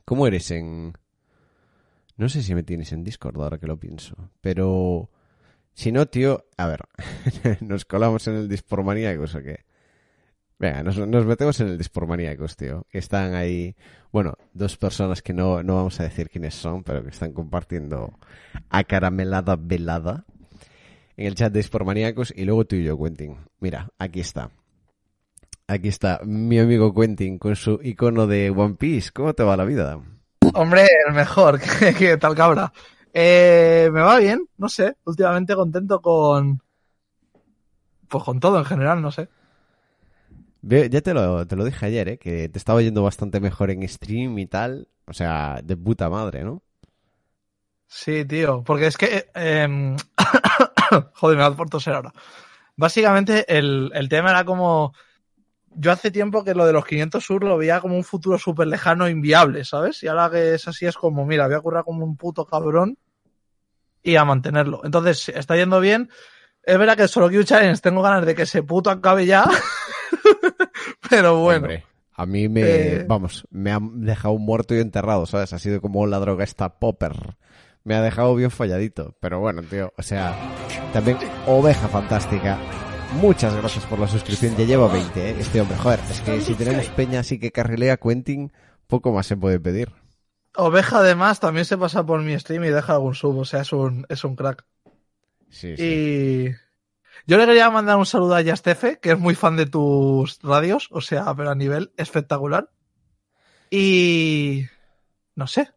¿Cómo 0.04 0.28
eres 0.28 0.52
en...? 0.52 0.92
No 2.18 2.28
sé 2.28 2.44
si 2.44 2.54
me 2.54 2.64
tienes 2.64 2.92
en 2.92 3.06
Discord 3.06 3.42
ahora 3.42 3.58
que 3.58 3.68
lo 3.68 3.80
pienso, 3.80 4.18
pero... 4.42 5.10
Si 5.74 5.92
no, 5.92 6.06
tío, 6.06 6.46
a 6.58 6.68
ver, 6.68 6.82
nos 7.62 7.86
colamos 7.86 8.28
en 8.28 8.36
el 8.36 8.48
Dispormaníacos 8.48 9.36
o 9.36 9.42
qué. 9.42 9.66
Venga, 10.60 10.84
nos, 10.84 11.26
metemos 11.26 11.60
en 11.60 11.68
el 11.68 11.78
Dispormaníacos, 11.78 12.56
tío. 12.56 12.86
Que 12.90 13.00
están 13.00 13.34
ahí, 13.34 13.76
bueno, 14.12 14.36
dos 14.54 14.78
personas 14.78 15.22
que 15.22 15.34
no, 15.34 15.64
no 15.64 15.76
vamos 15.76 16.00
a 16.00 16.04
decir 16.04 16.30
quiénes 16.30 16.54
son, 16.54 16.84
pero 16.84 17.04
que 17.04 17.10
están 17.10 17.34
compartiendo 17.34 18.18
acaramelada 18.70 19.58
velada 19.60 20.26
en 21.18 21.28
el 21.28 21.36
chat 21.36 21.52
de 21.52 21.60
Dispormaníacos 21.60 22.34
y 22.36 22.46
luego 22.46 22.66
tú 22.66 22.76
y 22.76 22.84
yo, 22.84 22.98
Quentin. 22.98 23.38
Mira, 23.60 23.90
aquí 23.98 24.20
está. 24.20 24.52
Aquí 25.68 25.88
está 25.88 26.22
mi 26.24 26.60
amigo 26.60 26.94
Quentin 26.94 27.40
con 27.40 27.56
su 27.56 27.80
icono 27.84 28.28
de 28.28 28.50
One 28.50 28.76
Piece. 28.76 29.12
¿Cómo 29.12 29.34
te 29.34 29.44
va 29.44 29.58
la 29.58 29.66
vida? 29.66 30.00
Hombre, 30.54 30.88
el 31.08 31.14
mejor. 31.14 31.60
¿Qué 31.98 32.18
tal 32.18 32.36
cabra? 32.36 32.72
Eh, 33.14 33.90
me 33.94 34.02
va 34.02 34.18
bien, 34.18 34.48
no 34.58 34.68
sé. 34.68 34.98
Últimamente 35.06 35.56
contento 35.56 36.02
con. 36.02 36.62
Pues 38.08 38.24
con 38.24 38.40
todo 38.40 38.58
en 38.58 38.66
general, 38.66 39.02
no 39.02 39.12
sé. 39.12 39.30
Ya 40.62 41.02
te 41.02 41.14
lo, 41.14 41.46
te 41.46 41.56
lo 41.56 41.66
dije 41.66 41.86
ayer, 41.86 42.08
¿eh? 42.10 42.18
que 42.18 42.48
te 42.48 42.58
estaba 42.58 42.82
yendo 42.82 43.04
bastante 43.04 43.40
mejor 43.40 43.70
en 43.70 43.88
stream 43.88 44.40
y 44.40 44.46
tal. 44.46 44.88
O 45.06 45.14
sea, 45.14 45.60
de 45.64 45.76
puta 45.76 46.10
madre, 46.10 46.44
¿no? 46.44 46.64
Sí, 47.86 48.26
tío, 48.26 48.64
porque 48.64 48.88
es 48.88 48.98
que... 48.98 49.30
Eh, 49.36 49.96
joder, 51.14 51.38
me 51.38 51.44
va 51.44 51.56
por 51.56 51.70
toser 51.70 51.94
ahora. 51.94 52.14
Básicamente 52.76 53.46
el, 53.56 53.92
el, 53.94 54.10
tema 54.10 54.32
era 54.32 54.46
como... 54.46 54.94
Yo 55.76 55.92
hace 55.92 56.12
tiempo 56.12 56.44
que 56.44 56.56
lo 56.56 56.66
de 56.66 56.74
los 56.74 56.86
500 56.86 57.24
sur 57.24 57.44
lo 57.44 57.58
veía 57.58 57.82
como 57.82 57.98
un 57.98 58.04
futuro 58.04 58.40
súper 58.40 58.68
lejano, 58.68 59.10
inviable, 59.10 59.66
¿sabes? 59.66 60.02
Y 60.04 60.08
ahora 60.08 60.30
que 60.30 60.56
es 60.56 60.68
así 60.68 60.86
es 60.86 60.96
como, 60.96 61.26
mira, 61.26 61.48
voy 61.48 61.56
a 61.56 61.62
currar 61.62 61.84
como 61.84 62.06
un 62.06 62.16
puto 62.16 62.46
cabrón 62.46 62.98
y 64.04 64.16
a 64.18 64.26
mantenerlo. 64.26 64.82
Entonces, 64.84 65.30
está 65.30 65.56
yendo 65.56 65.80
bien, 65.80 66.10
Es 66.66 66.78
verdad 66.78 66.96
que 66.96 67.08
solo 67.08 67.30
Q 67.30 67.44
Challenge 67.44 67.80
tengo 67.82 68.02
ganas 68.02 68.26
de 68.26 68.36
que 68.36 68.44
ese 68.44 68.64
puto 68.64 68.90
acabe 68.90 69.26
ya. 69.26 69.44
Pero 71.10 71.40
bueno. 71.40 71.64
Hombre, 71.66 71.86
a 72.16 72.26
mí 72.26 72.48
me, 72.50 72.62
Eh. 72.62 73.06
vamos, 73.08 73.46
me 73.52 73.72
ha 73.72 73.80
dejado 73.82 74.38
muerto 74.38 74.76
y 74.76 74.80
enterrado, 74.80 75.26
¿sabes? 75.26 75.54
Ha 75.54 75.60
sido 75.60 75.82
como 75.82 76.06
la 76.06 76.20
droga 76.20 76.44
esta 76.44 76.80
popper. 76.80 77.36
Me 77.84 77.96
ha 77.96 78.02
dejado 78.02 78.34
bien 78.36 78.52
falladito. 78.52 79.16
Pero 79.20 79.40
bueno, 79.40 79.62
tío, 79.64 79.94
o 79.98 80.02
sea, 80.04 80.36
también 80.94 81.18
oveja 81.48 81.88
fantástica. 81.90 82.58
Muchas 83.20 83.54
gracias 83.56 83.86
por 83.86 84.00
la 84.00 84.08
suscripción. 84.08 84.56
Ya 84.58 84.66
lleva 84.66 84.88
20, 84.88 85.30
¿eh? 85.32 85.36
Este 85.40 85.60
hombre, 85.62 85.78
joder, 85.78 86.00
es 86.10 86.22
que 86.22 86.42
si 86.42 86.54
tenemos 86.56 86.88
peña 86.90 87.20
así 87.20 87.40
que 87.40 87.52
carrilea 87.52 87.98
Quentin, 87.98 88.52
poco 88.88 89.12
más 89.12 89.28
se 89.28 89.36
puede 89.38 89.60
pedir. 89.60 89.92
Oveja 90.56 91.00
además 91.00 91.40
también 91.40 91.66
se 91.66 91.78
pasa 91.78 92.06
por 92.06 92.22
mi 92.22 92.38
stream 92.40 92.64
y 92.66 92.70
deja 92.70 92.94
algún 92.94 93.16
sub, 93.16 93.38
o 93.38 93.46
sea, 93.46 93.62
es 93.62 93.74
un, 93.74 94.06
es 94.10 94.24
un 94.24 94.36
crack. 94.36 94.66
Sí, 95.50 95.76
sí. 95.78 95.84
Y 95.84 96.56
yo 97.26 97.38
le 97.38 97.46
quería 97.46 97.70
mandar 97.70 97.98
un 97.98 98.06
saludo 98.06 98.36
a 98.36 98.42
Yastefe, 98.42 99.00
que 99.00 99.12
es 99.12 99.20
muy 99.20 99.36
fan 99.36 99.56
de 99.56 99.66
tus 99.66 100.40
radios, 100.42 100.90
o 100.92 101.02
sea, 101.02 101.34
pero 101.36 101.50
a 101.52 101.56
nivel 101.56 101.92
espectacular. 101.98 102.70
Y 103.70 104.66
no 105.36 105.48
sé. 105.48 105.70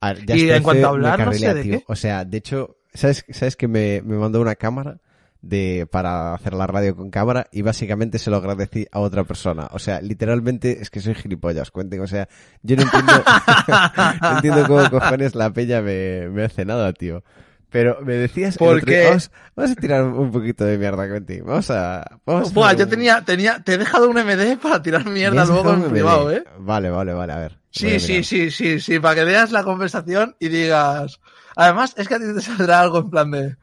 A 0.00 0.14
ver, 0.14 0.36
Y 0.36 0.50
en 0.50 0.62
cuanto 0.62 0.86
a 0.86 0.90
hablar, 0.90 1.18
no 1.24 1.32
sé 1.32 1.54
de 1.54 1.62
tío. 1.62 1.78
qué. 1.78 1.84
O 1.86 1.96
sea, 1.96 2.24
de 2.24 2.38
hecho, 2.38 2.76
¿sabes, 2.94 3.24
sabes 3.30 3.56
que 3.56 3.68
me, 3.68 4.02
me 4.02 4.16
mandó 4.16 4.40
una 4.40 4.56
cámara 4.56 5.00
de, 5.42 5.86
para 5.90 6.32
hacer 6.34 6.54
la 6.54 6.66
radio 6.66 6.96
con 6.96 7.10
cámara 7.10 7.48
y 7.52 7.62
básicamente 7.62 8.18
se 8.18 8.30
lo 8.30 8.38
agradecí 8.38 8.86
a 8.90 9.00
otra 9.00 9.24
persona? 9.24 9.68
O 9.72 9.78
sea, 9.78 10.00
literalmente 10.00 10.80
es 10.80 10.88
que 10.88 11.00
soy 11.00 11.14
gilipollas, 11.14 11.70
cuenten. 11.70 12.00
O 12.00 12.06
sea, 12.06 12.28
yo 12.62 12.76
no 12.76 12.82
entiendo, 12.82 13.12
no 14.22 14.30
entiendo 14.36 14.66
cómo 14.66 14.90
cojones 14.90 15.34
la 15.34 15.52
peña 15.52 15.82
me, 15.82 16.28
me 16.28 16.44
hace 16.44 16.64
nada, 16.64 16.92
tío. 16.92 17.22
Pero 17.70 17.98
me 18.02 18.12
decías... 18.14 18.54
el 18.54 18.58
¿Por 18.58 18.76
otro 18.76 18.86
día- 18.86 19.00
qué? 19.00 19.06
Vamos, 19.08 19.30
vamos 19.56 19.70
a 19.72 19.74
tirar 19.76 20.04
un 20.04 20.30
poquito 20.30 20.64
de 20.66 20.76
mierda, 20.76 21.08
Quentin. 21.08 21.42
Vamos 21.46 21.70
a... 21.70 22.04
Vamos 22.26 22.50
a 22.50 22.52
Buah, 22.52 22.74
yo 22.74 22.86
tenía, 22.86 23.22
tenía, 23.22 23.62
te 23.64 23.72
he 23.74 23.78
dejado 23.78 24.10
un 24.10 24.16
MD 24.16 24.58
para 24.58 24.82
tirar 24.82 25.06
¿Me 25.06 25.12
mierda 25.12 25.46
luego 25.46 25.72
en 25.72 25.84
privado, 25.84 26.30
¿eh? 26.30 26.44
Vale, 26.58 26.90
vale, 26.90 27.14
vale, 27.14 27.32
a 27.32 27.38
ver. 27.38 27.52
A 27.52 27.58
Sí, 27.70 27.98
sí, 27.98 28.22
sí, 28.22 28.50
sí, 28.50 28.78
sí, 28.78 28.98
para 28.98 29.14
que 29.14 29.24
veas 29.24 29.50
la 29.52 29.64
conversación 29.64 30.36
y 30.38 30.48
digas. 30.50 31.18
Además, 31.56 31.94
es 31.96 32.06
que 32.06 32.14
a 32.16 32.18
ti 32.18 32.24
te 32.34 32.42
saldrá 32.42 32.80
algo 32.80 32.98
en 32.98 33.08
plan 33.10 33.30
de. 33.30 33.56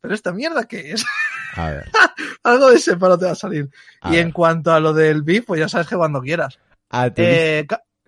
¿Pero 0.00 0.14
esta 0.14 0.32
mierda 0.32 0.64
qué 0.66 0.92
es? 0.92 1.04
A 1.56 1.70
ver. 1.70 1.90
algo 2.44 2.70
de 2.70 2.76
ese 2.76 2.96
paro 2.96 3.18
te 3.18 3.26
va 3.26 3.32
a 3.32 3.36
salir. 3.36 3.68
a 4.00 4.10
y 4.10 4.16
ver. 4.16 4.26
en 4.26 4.32
cuanto 4.32 4.72
a 4.72 4.80
lo 4.80 4.92
del 4.92 5.22
beef, 5.22 5.44
pues 5.46 5.60
ya 5.60 5.68
sabes 5.68 5.88
que 5.88 5.96
cuando 5.96 6.20
quieras. 6.20 6.58
Ah, 6.90 7.10
te 7.10 7.22
dije- 7.22 7.58
Eh, 7.60 7.66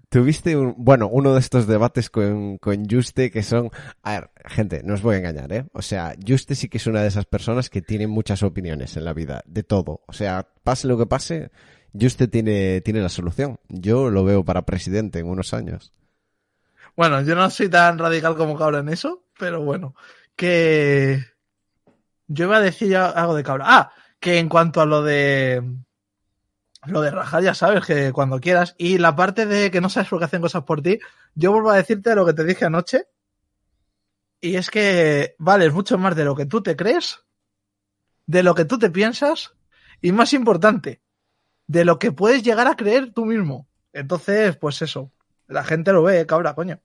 Tuviste 0.08 0.56
un, 0.56 0.74
bueno, 0.76 1.06
uno 1.06 1.34
de 1.34 1.38
estos 1.40 1.68
debates 1.68 2.10
con, 2.10 2.58
con 2.58 2.84
Juste 2.90 3.30
que 3.30 3.44
son, 3.44 3.70
a 4.02 4.12
ver, 4.12 4.30
gente, 4.46 4.82
no 4.82 4.94
os 4.94 5.02
voy 5.02 5.14
a 5.14 5.18
engañar, 5.18 5.52
¿eh? 5.52 5.66
O 5.72 5.82
sea, 5.82 6.16
Juste 6.26 6.56
sí 6.56 6.68
que 6.68 6.78
es 6.78 6.86
una 6.88 7.00
de 7.02 7.06
esas 7.06 7.26
personas 7.26 7.70
que 7.70 7.80
tiene 7.80 8.08
muchas 8.08 8.42
opiniones 8.42 8.96
en 8.96 9.04
la 9.04 9.12
vida, 9.12 9.42
de 9.46 9.62
todo. 9.62 10.02
O 10.08 10.12
sea, 10.12 10.48
pase 10.64 10.88
lo 10.88 10.98
que 10.98 11.06
pase, 11.06 11.52
Juste 11.98 12.26
tiene, 12.26 12.80
tiene 12.80 13.00
la 13.02 13.08
solución. 13.08 13.60
Yo 13.68 14.10
lo 14.10 14.24
veo 14.24 14.44
para 14.44 14.62
presidente 14.66 15.20
en 15.20 15.28
unos 15.28 15.54
años. 15.54 15.92
bueno, 16.96 17.22
yo 17.22 17.36
no 17.36 17.48
soy 17.48 17.68
tan 17.68 17.96
radical 17.96 18.36
como 18.36 18.58
cabra 18.58 18.80
en 18.80 18.88
eso, 18.88 19.22
pero 19.38 19.62
bueno. 19.62 19.94
Que. 20.34 21.22
Yo 22.32 22.44
iba 22.44 22.58
a 22.58 22.60
decir 22.60 22.88
ya 22.88 23.06
algo 23.06 23.34
de 23.34 23.42
cabra. 23.42 23.64
Ah, 23.66 23.92
que 24.20 24.38
en 24.38 24.48
cuanto 24.48 24.80
a 24.80 24.86
lo 24.86 25.02
de. 25.02 25.62
Lo 26.86 27.00
de 27.02 27.10
rajar, 27.10 27.42
ya 27.42 27.54
sabes, 27.54 27.84
que 27.84 28.12
cuando 28.12 28.40
quieras. 28.40 28.76
Y 28.78 28.98
la 28.98 29.16
parte 29.16 29.46
de 29.46 29.70
que 29.72 29.80
no 29.80 29.90
sabes 29.90 30.08
por 30.08 30.20
qué 30.20 30.26
hacen 30.26 30.40
cosas 30.40 30.62
por 30.62 30.80
ti, 30.80 31.00
yo 31.34 31.50
vuelvo 31.50 31.70
a 31.70 31.76
decirte 31.76 32.14
lo 32.14 32.24
que 32.24 32.32
te 32.32 32.44
dije 32.44 32.64
anoche. 32.64 33.06
Y 34.40 34.54
es 34.54 34.70
que 34.70 35.34
vales 35.38 35.74
mucho 35.74 35.98
más 35.98 36.14
de 36.14 36.24
lo 36.24 36.36
que 36.36 36.46
tú 36.46 36.62
te 36.62 36.76
crees, 36.76 37.18
de 38.26 38.42
lo 38.44 38.54
que 38.54 38.64
tú 38.64 38.78
te 38.78 38.90
piensas, 38.90 39.52
y 40.00 40.12
más 40.12 40.32
importante, 40.32 41.02
de 41.66 41.84
lo 41.84 41.98
que 41.98 42.12
puedes 42.12 42.42
llegar 42.44 42.68
a 42.68 42.76
creer 42.76 43.12
tú 43.12 43.26
mismo. 43.26 43.68
Entonces, 43.92 44.56
pues 44.56 44.80
eso. 44.82 45.10
La 45.48 45.64
gente 45.64 45.92
lo 45.92 46.04
ve, 46.04 46.24
cabra, 46.26 46.54
coño. 46.54 46.80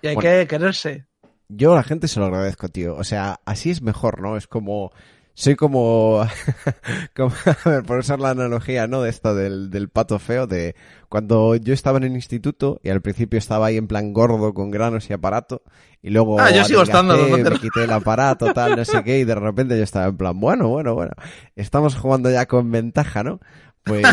Y 0.00 0.06
hay 0.06 0.14
Bueno. 0.14 0.30
que 0.30 0.46
quererse. 0.46 1.06
Yo 1.54 1.72
a 1.72 1.76
la 1.76 1.82
gente 1.82 2.08
se 2.08 2.20
lo 2.20 2.26
agradezco, 2.26 2.68
tío. 2.68 2.96
O 2.96 3.04
sea, 3.04 3.40
así 3.44 3.70
es 3.70 3.82
mejor, 3.82 4.20
¿no? 4.20 4.36
Es 4.36 4.46
como, 4.46 4.92
soy 5.34 5.56
como, 5.56 6.26
como 7.16 7.32
a 7.64 7.68
ver, 7.68 7.82
por 7.84 7.98
usar 7.98 8.20
la 8.20 8.30
analogía, 8.30 8.86
¿no? 8.86 9.02
De 9.02 9.10
esto 9.10 9.34
del, 9.34 9.70
del 9.70 9.88
pato 9.88 10.18
feo, 10.18 10.46
de 10.46 10.74
cuando 11.08 11.56
yo 11.56 11.74
estaba 11.74 11.98
en 11.98 12.04
el 12.04 12.12
instituto 12.12 12.80
y 12.82 12.90
al 12.90 13.00
principio 13.00 13.38
estaba 13.38 13.66
ahí 13.66 13.76
en 13.76 13.86
plan 13.86 14.12
gordo 14.12 14.54
con 14.54 14.70
granos 14.70 15.08
y 15.10 15.12
aparato 15.12 15.62
y 16.02 16.10
luego 16.10 16.40
Ah, 16.40 16.50
yo 16.50 16.64
sigo 16.64 16.82
estando, 16.82 17.16
no 17.16 17.36
te 17.36 17.50
me 17.50 17.58
quité 17.58 17.84
el 17.84 17.92
aparato, 17.92 18.52
tal, 18.52 18.76
no 18.76 18.84
sé 18.84 19.04
qué, 19.04 19.20
y 19.20 19.24
de 19.24 19.34
repente 19.34 19.76
yo 19.76 19.84
estaba 19.84 20.06
en 20.06 20.16
plan, 20.16 20.38
bueno, 20.38 20.68
bueno, 20.68 20.94
bueno, 20.94 21.12
estamos 21.54 21.94
jugando 21.96 22.30
ya 22.30 22.46
con 22.46 22.70
ventaja, 22.70 23.22
¿no? 23.22 23.40
Pues, 23.84 24.06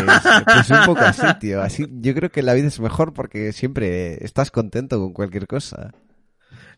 pues 0.44 0.70
un 0.70 0.84
poco 0.84 1.00
así, 1.02 1.26
tío. 1.38 1.62
Así, 1.62 1.86
yo 2.00 2.14
creo 2.14 2.30
que 2.30 2.42
la 2.42 2.54
vida 2.54 2.68
es 2.68 2.80
mejor 2.80 3.12
porque 3.12 3.52
siempre 3.52 4.24
estás 4.24 4.50
contento 4.50 4.98
con 4.98 5.12
cualquier 5.12 5.46
cosa. 5.46 5.92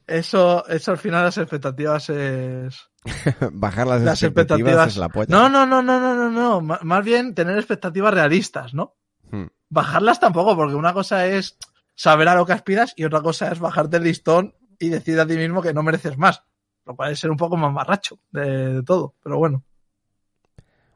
Eso, 0.07 0.67
eso 0.69 0.91
al 0.93 0.99
final 0.99 1.25
las 1.25 1.39
expectativas 1.39 2.09
es. 2.11 2.91
Bajar 3.53 3.87
las, 3.87 4.03
Las 4.03 4.23
expectativas, 4.23 4.89
expectativas. 4.89 4.89
es 4.89 4.97
la 4.97 5.09
polla. 5.09 5.27
No, 5.29 5.49
no, 5.49 5.67
no, 5.67 5.83
no, 5.83 6.01
no, 6.01 6.15
no, 6.15 6.31
no. 6.31 6.59
M- 6.59 6.79
Más 6.83 7.05
bien 7.05 7.35
tener 7.35 7.57
expectativas 7.57 8.13
realistas, 8.15 8.75
¿no? 8.75 8.95
Hmm. 9.31 9.47
Bajarlas 9.69 10.21
tampoco, 10.21 10.57
porque 10.57 10.75
una 10.75 10.93
cosa 10.93 11.27
es 11.27 11.57
saber 11.95 12.29
a 12.29 12.35
lo 12.35 12.45
que 12.47 12.53
aspiras 12.53 12.93
y 12.97 13.05
otra 13.05 13.21
cosa 13.23 13.51
es 13.53 13.59
bajarte 13.61 13.97
el 13.99 14.05
listón 14.05 14.55
y 14.79 14.89
decir 14.89 15.19
a 15.21 15.27
ti 15.27 15.37
mismo 15.37 15.63
que 15.63 15.73
no 15.75 15.83
mereces 15.83 16.19
más. 16.19 16.43
Lo 16.85 16.97
cual 16.97 17.13
es 17.13 17.21
ser 17.21 17.31
un 17.31 17.37
poco 17.37 17.57
más 17.57 17.73
marracho 17.73 18.19
de, 18.33 18.75
de 18.75 18.83
todo, 18.83 19.15
pero 19.23 19.39
bueno. 19.39 19.63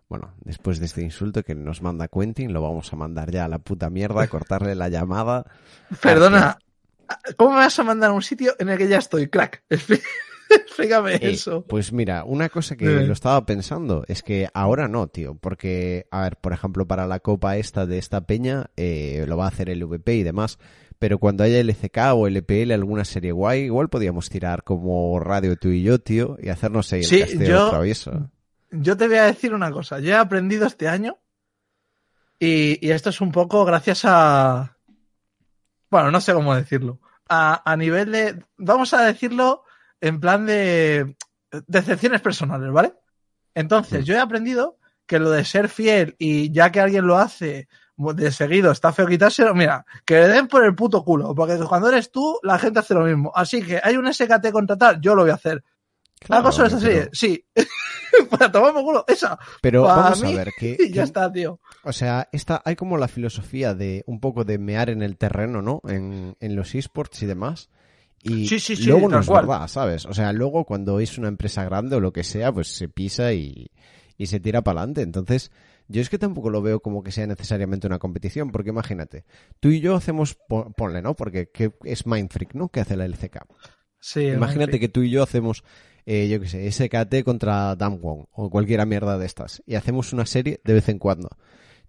Bueno, 0.09 0.35
después 0.41 0.79
de 0.79 0.87
este 0.87 1.03
insulto 1.03 1.43
que 1.43 1.55
nos 1.57 1.83
manda 1.83 2.07
Quentin, 2.09 2.53
lo 2.53 2.63
vamos 2.63 2.93
a 2.93 2.97
mandar 2.97 3.31
ya 3.33 3.45
a 3.45 3.49
la 3.49 3.59
puta 3.59 3.91
mierda, 3.91 4.27
cortarle 4.29 4.75
la 4.77 4.89
llamada. 4.89 5.45
Perdona, 6.03 6.59
¿cómo 7.37 7.51
me 7.51 7.57
vas 7.57 7.79
a 7.79 7.85
mandar 7.85 8.11
a 8.11 8.13
un 8.15 8.23
sitio 8.23 8.55
en 8.59 8.69
el 8.69 8.79
que 8.79 8.89
ya 8.89 8.99
estoy, 8.99 9.29
crack? 9.29 9.63
Explícame 10.49 11.15
Eh, 11.17 11.19
eso. 11.33 11.65
Pues 11.67 11.93
mira, 11.93 12.23
una 12.25 12.49
cosa 12.49 12.77
que 12.77 12.85
Eh. 12.87 13.07
lo 13.07 13.13
estaba 13.13 13.45
pensando 13.47 14.05
es 14.07 14.23
que 14.23 14.49
ahora 14.55 14.87
no, 14.87 15.09
tío, 15.09 15.35
porque, 15.37 16.07
a 16.13 16.23
ver, 16.23 16.37
por 16.37 16.53
ejemplo, 16.53 16.87
para 16.87 17.07
la 17.09 17.19
copa 17.21 17.57
esta 17.57 17.85
de 17.87 17.99
esta 17.99 18.21
peña, 18.27 18.71
eh, 18.77 19.25
lo 19.27 19.37
va 19.37 19.47
a 19.47 19.49
hacer 19.49 19.69
el 19.71 19.83
VP 19.85 20.15
y 20.15 20.23
demás, 20.23 20.59
pero 21.01 21.19
cuando 21.19 21.43
haya 21.43 21.59
LCK 21.59 21.99
o 22.15 22.29
LPL, 22.29 22.73
alguna 22.73 23.05
serie 23.05 23.33
guay, 23.33 23.63
igual 23.65 23.89
podíamos 23.89 24.29
tirar 24.31 24.63
como 24.63 25.19
radio 25.19 25.57
tú 25.57 25.69
y 25.71 25.83
yo, 25.83 25.99
tío, 25.99 26.37
y 26.41 26.49
hacernos 26.49 26.93
ahí 26.93 27.01
el 27.01 27.07
Sí, 27.07 27.21
casteo 27.21 27.49
yo- 27.49 27.71
travieso. 27.71 28.31
Yo 28.71 28.97
te 28.97 29.07
voy 29.09 29.17
a 29.17 29.25
decir 29.25 29.53
una 29.55 29.71
cosa. 29.71 29.99
Yo 30.01 30.11
he 30.13 30.17
aprendido 30.17 30.67
este 30.67 30.87
año 30.89 31.19
y, 32.39 32.85
y 32.87 32.91
esto 32.91 33.11
es 33.11 33.21
un 33.21 33.33
poco 33.33 33.65
gracias 33.65 34.03
a... 34.05 34.76
Bueno, 35.91 36.11
no 36.11 36.21
sé 36.21 36.33
cómo 36.35 36.55
decirlo. 36.55 37.01
A, 37.29 37.63
a 37.71 37.77
nivel 37.77 38.13
de... 38.13 38.45
Vamos 38.57 38.93
a 38.95 39.03
decirlo 39.03 39.65
en 40.01 40.21
plan 40.21 40.47
de 40.47 41.17
decepciones 41.67 42.21
personales, 42.21 42.71
¿vale? 42.71 42.95
Entonces, 43.55 44.03
Mm. 44.03 44.05
yo 44.05 44.15
he 44.15 44.19
aprendido 44.21 44.79
que 45.07 45.19
lo 45.19 45.31
de 45.31 45.45
ser 45.45 45.69
fiel 45.69 46.15
y 46.19 46.51
ya 46.53 46.71
que 46.71 46.81
alguien 46.81 47.07
lo 47.07 47.17
hace 47.19 47.69
de 47.97 48.31
seguido 48.31 48.73
está 48.73 48.93
feo 48.93 49.07
quitárselo, 49.07 49.55
mira, 49.55 49.87
que 50.05 50.17
le 50.21 50.29
den 50.29 50.49
por 50.49 50.65
el 50.65 50.75
puto 50.75 51.03
culo, 51.03 51.35
porque 51.35 51.57
cuando 51.59 51.89
eres 51.89 52.11
tú, 52.11 52.39
la 52.43 52.59
gente 52.59 52.81
hace 52.81 52.93
lo 52.93 53.01
mismo. 53.05 53.33
Así 53.35 53.63
que 53.63 53.81
hay 53.83 53.97
un 53.97 54.13
SKT 54.13 54.51
contratar, 54.53 55.01
yo 55.01 55.15
lo 55.15 55.23
voy 55.23 55.31
a 55.31 55.35
hacer. 55.35 55.65
Claro, 56.21 56.43
¿Hago 56.43 56.53
sobre 56.53 56.69
esta 56.69 56.81
pero- 56.81 56.93
serie? 56.93 57.09
Sí. 57.13 57.45
Para 58.31 58.51
tomarme 58.51 58.83
culo, 58.83 59.05
esa. 59.07 59.39
Pero 59.61 59.83
vamos 59.83 60.23
mí, 60.23 60.33
a 60.33 60.37
ver, 60.37 60.53
que, 60.59 60.77
Y 60.81 60.89
ya 60.93 61.03
que- 61.03 61.07
está, 61.07 61.31
tío. 61.31 61.61
O 61.85 61.93
sea, 61.93 62.29
esta, 62.33 62.63
hay 62.65 62.75
como 62.77 62.97
la 62.97 63.09
filosofía 63.09 63.75
de 63.75 64.03
un 64.07 64.21
poco 64.21 64.45
de 64.45 64.59
mear 64.59 64.89
en 64.91 65.03
el 65.03 65.17
terreno, 65.19 65.61
¿no? 65.63 65.83
En, 65.89 66.37
en 66.41 66.57
los 66.57 66.75
esports 66.75 67.23
y 67.23 67.27
demás. 67.27 67.69
Y 68.23 68.49
Sí, 68.49 68.59
sí, 68.59 68.75
sí, 68.77 68.87
luego 68.87 69.09
no 69.09 69.21
es 69.21 69.29
verdad, 69.29 69.69
¿sabes? 69.69 70.07
O 70.07 70.15
sea, 70.15 70.33
luego 70.33 70.65
cuando 70.65 70.99
es 71.01 71.19
una 71.19 71.29
empresa 71.29 71.65
grande 71.65 71.97
o 71.97 72.01
lo 72.01 72.13
que 72.13 72.25
sea, 72.25 72.51
pues 72.53 72.69
se 72.69 72.89
pisa 72.89 73.33
y, 73.35 73.71
y 74.17 74.27
se 74.27 74.41
tira 74.41 74.63
para 74.63 74.81
adelante. 74.81 75.03
Entonces, 75.03 75.53
yo 75.87 76.01
es 76.01 76.09
que 76.09 76.19
tampoco 76.19 76.49
lo 76.51 76.63
veo 76.63 76.81
como 76.81 77.03
que 77.05 77.13
sea 77.13 77.27
necesariamente 77.27 77.87
una 77.87 77.99
competición, 78.01 78.51
porque 78.51 78.71
imagínate, 78.71 79.27
tú 79.61 79.69
y 79.69 79.81
yo 79.81 79.95
hacemos, 79.95 80.35
po- 80.49 80.73
ponle, 80.73 81.03
¿no? 81.03 81.15
Porque 81.15 81.51
que 81.53 81.73
es 81.85 82.07
Mindfreak, 82.07 82.55
¿no? 82.55 82.69
Que 82.71 82.81
hace 82.81 82.97
la 82.97 83.05
LCK. 83.05 83.45
Sí, 84.01 84.23
Imagínate 84.27 84.81
que 84.81 84.89
tú 84.89 85.03
y 85.03 85.11
yo 85.11 85.23
hacemos, 85.23 85.63
eh, 86.07 86.29
yo 86.29 86.41
qué 86.41 86.49
sé, 86.49 86.71
SKT 86.71 87.25
contra 87.25 87.77
Damwon 87.77 88.27
o 88.33 88.49
cualquiera 88.49 88.87
mierda 88.87 89.19
de 89.19 89.27
estas 89.27 89.63
y 89.67 89.75
hacemos 89.75 90.13
una 90.13 90.25
serie 90.25 90.61
de 90.65 90.73
vez 90.73 90.89
en 90.89 90.99
cuando. 90.99 91.31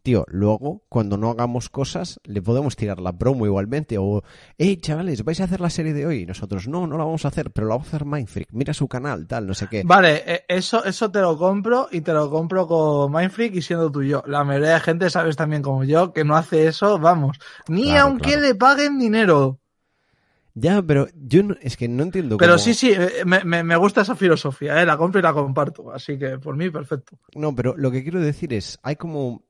Tío, 0.07 0.25
luego, 0.29 0.83
cuando 0.87 1.17
no 1.17 1.29
hagamos 1.29 1.67
cosas, 1.69 2.19
le 2.23 2.41
podemos 2.41 2.77
tirar 2.77 2.99
la 2.99 3.17
promo 3.17 3.45
igualmente 3.45 3.97
o, 3.97 4.23
hey, 4.57 4.77
chavales, 4.77 5.25
vais 5.25 5.41
a 5.41 5.43
hacer 5.43 5.59
la 5.59 5.69
serie 5.69 5.93
de 5.93 6.05
hoy. 6.05 6.21
Y 6.21 6.25
nosotros, 6.25 6.67
no, 6.69 6.87
no 6.87 6.97
la 6.97 7.03
vamos 7.03 7.25
a 7.25 7.27
hacer, 7.27 7.51
pero 7.51 7.67
la 7.67 7.75
va 7.75 7.81
a 7.81 7.85
hacer 7.85 8.05
Mindfreak. 8.05 8.47
Mira 8.53 8.73
su 8.73 8.87
canal, 8.87 9.27
tal, 9.27 9.45
no 9.47 9.53
sé 9.53 9.67
qué. 9.69 9.83
Vale, 9.83 10.23
eh, 10.25 10.45
eso, 10.47 10.85
eso 10.85 11.11
te 11.11 11.19
lo 11.19 11.37
compro 11.37 11.89
y 11.91 11.99
te 12.01 12.13
lo 12.13 12.29
compro 12.29 12.67
con 12.67 13.11
Mindfreak 13.11 13.55
y 13.55 13.61
siendo 13.61 13.91
tú 13.91 14.01
y 14.01 14.09
yo. 14.09 14.23
La 14.27 14.45
mayoría 14.45 14.75
de 14.75 14.79
gente, 14.79 15.09
sabes 15.09 15.35
también 15.35 15.61
como 15.61 15.83
yo, 15.83 16.13
que 16.13 16.23
no 16.23 16.37
hace 16.37 16.67
eso, 16.67 16.97
vamos. 16.99 17.37
Ni 17.67 17.87
Claro, 17.87 18.03
aunque 18.05 18.31
claro. 18.31 18.41
le 18.43 18.55
paguen 18.55 18.99
dinero. 18.99 19.59
Ya, 20.59 20.81
pero 20.81 21.07
yo 21.15 21.43
no, 21.43 21.55
es 21.61 21.77
que 21.77 21.87
no 21.87 22.01
entiendo 22.03 22.37
Pero 22.37 22.53
cómo- 22.53 22.63
sí, 22.63 22.73
sí, 22.73 22.91
eh, 22.91 23.23
me, 23.25 23.43
me- 23.43 23.63
me 23.63 23.75
gusta 23.75 24.01
esa 24.01 24.15
filosofía, 24.15 24.81
¿eh? 24.81 24.85
la 24.85 24.97
compro 24.97 25.19
y 25.19 25.23
la 25.23 25.33
comparto. 25.33 25.91
Así 25.93 26.17
que 26.17 26.39
por 26.39 26.55
mí, 26.55 26.69
perfecto. 26.71 27.17
No, 27.35 27.53
pero 27.55 27.75
lo 27.77 27.91
que 27.91 28.01
quiero 28.01 28.19
decir 28.19 28.53
es, 28.53 28.79
hay 28.81 28.95
como 28.95 29.43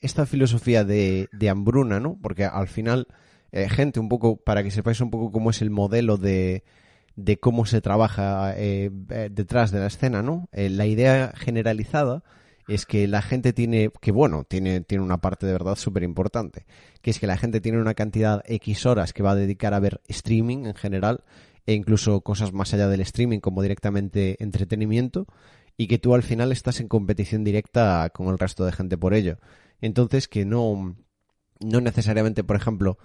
esta 0.00 0.26
filosofía 0.26 0.84
de, 0.84 1.28
de 1.32 1.48
hambruna, 1.48 1.98
¿no? 1.98 2.18
Porque 2.20 2.44
al 2.44 2.68
final, 2.68 3.06
eh, 3.52 3.68
gente, 3.70 4.00
un 4.00 4.08
poco, 4.10 4.36
para 4.36 4.62
que 4.62 4.70
sepáis 4.70 5.00
un 5.00 5.10
poco 5.10 5.32
cómo 5.32 5.48
es 5.50 5.62
el 5.62 5.70
modelo 5.70 6.18
de, 6.18 6.62
de 7.16 7.38
cómo 7.38 7.64
se 7.64 7.80
trabaja 7.80 8.52
eh, 8.58 8.90
eh, 9.10 9.30
detrás 9.32 9.70
de 9.70 9.80
la 9.80 9.86
escena, 9.86 10.20
¿no? 10.22 10.48
La 10.52 10.84
idea 10.86 11.32
generalizada 11.36 12.22
es 12.68 12.86
que 12.86 13.06
la 13.08 13.22
gente 13.22 13.52
tiene, 13.52 13.90
que 14.00 14.12
bueno, 14.12 14.44
tiene, 14.44 14.80
tiene 14.80 15.04
una 15.04 15.18
parte 15.18 15.46
de 15.46 15.52
verdad 15.52 15.76
súper 15.76 16.02
importante, 16.02 16.66
que 17.02 17.10
es 17.10 17.18
que 17.18 17.26
la 17.26 17.36
gente 17.36 17.60
tiene 17.60 17.80
una 17.80 17.94
cantidad 17.94 18.42
X 18.46 18.86
horas 18.86 19.12
que 19.12 19.22
va 19.22 19.32
a 19.32 19.36
dedicar 19.36 19.74
a 19.74 19.80
ver 19.80 20.00
streaming 20.08 20.66
en 20.66 20.74
general, 20.74 21.24
e 21.66 21.74
incluso 21.74 22.20
cosas 22.20 22.52
más 22.52 22.74
allá 22.74 22.88
del 22.88 23.00
streaming 23.00 23.40
como 23.40 23.62
directamente 23.62 24.42
entretenimiento, 24.42 25.26
y 25.76 25.88
que 25.88 25.98
tú 25.98 26.14
al 26.14 26.22
final 26.22 26.52
estás 26.52 26.80
en 26.80 26.88
competición 26.88 27.44
directa 27.44 28.10
con 28.10 28.28
el 28.28 28.38
resto 28.38 28.64
de 28.64 28.72
gente 28.72 28.96
por 28.96 29.14
ello. 29.14 29.38
Entonces 29.80 30.28
que 30.28 30.44
no, 30.44 30.96
no 31.60 31.80
necesariamente, 31.80 32.44
por 32.44 32.56
ejemplo, 32.56 32.98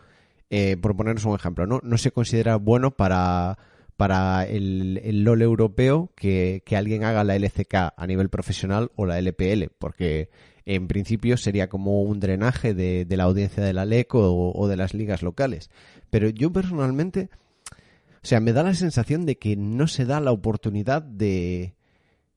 eh, 0.49 0.77
por 0.77 0.95
ponernos 0.95 1.25
un 1.25 1.35
ejemplo, 1.35 1.65
¿no? 1.65 1.79
No 1.83 1.97
se 1.97 2.11
considera 2.11 2.55
bueno 2.57 2.91
para, 2.91 3.57
para 3.99 4.45
el, 4.45 5.25
LOL 5.25 5.41
europeo 5.41 6.09
que, 6.15 6.63
que 6.65 6.77
alguien 6.77 7.03
haga 7.03 7.25
la 7.25 7.35
LCK 7.35 7.75
a 7.97 8.07
nivel 8.07 8.29
profesional 8.29 8.93
o 8.95 9.05
la 9.05 9.19
LPL, 9.19 9.71
porque 9.77 10.29
en 10.63 10.87
principio 10.87 11.35
sería 11.35 11.67
como 11.67 12.03
un 12.03 12.21
drenaje 12.21 12.73
de, 12.73 13.05
la 13.09 13.25
audiencia 13.25 13.61
de 13.61 13.73
la 13.73 13.83
LEC 13.83 14.15
o, 14.15 14.67
de 14.69 14.77
las 14.77 14.93
ligas 14.93 15.21
locales. 15.21 15.69
Pero 16.09 16.29
yo 16.29 16.49
personalmente, 16.53 17.29
o 17.73 18.25
sea, 18.25 18.39
me 18.39 18.53
da 18.53 18.63
la 18.63 18.73
sensación 18.73 19.25
de 19.25 19.37
que 19.37 19.57
no 19.57 19.85
se 19.85 20.05
da 20.05 20.21
la 20.21 20.31
oportunidad 20.31 21.01
de, 21.01 21.75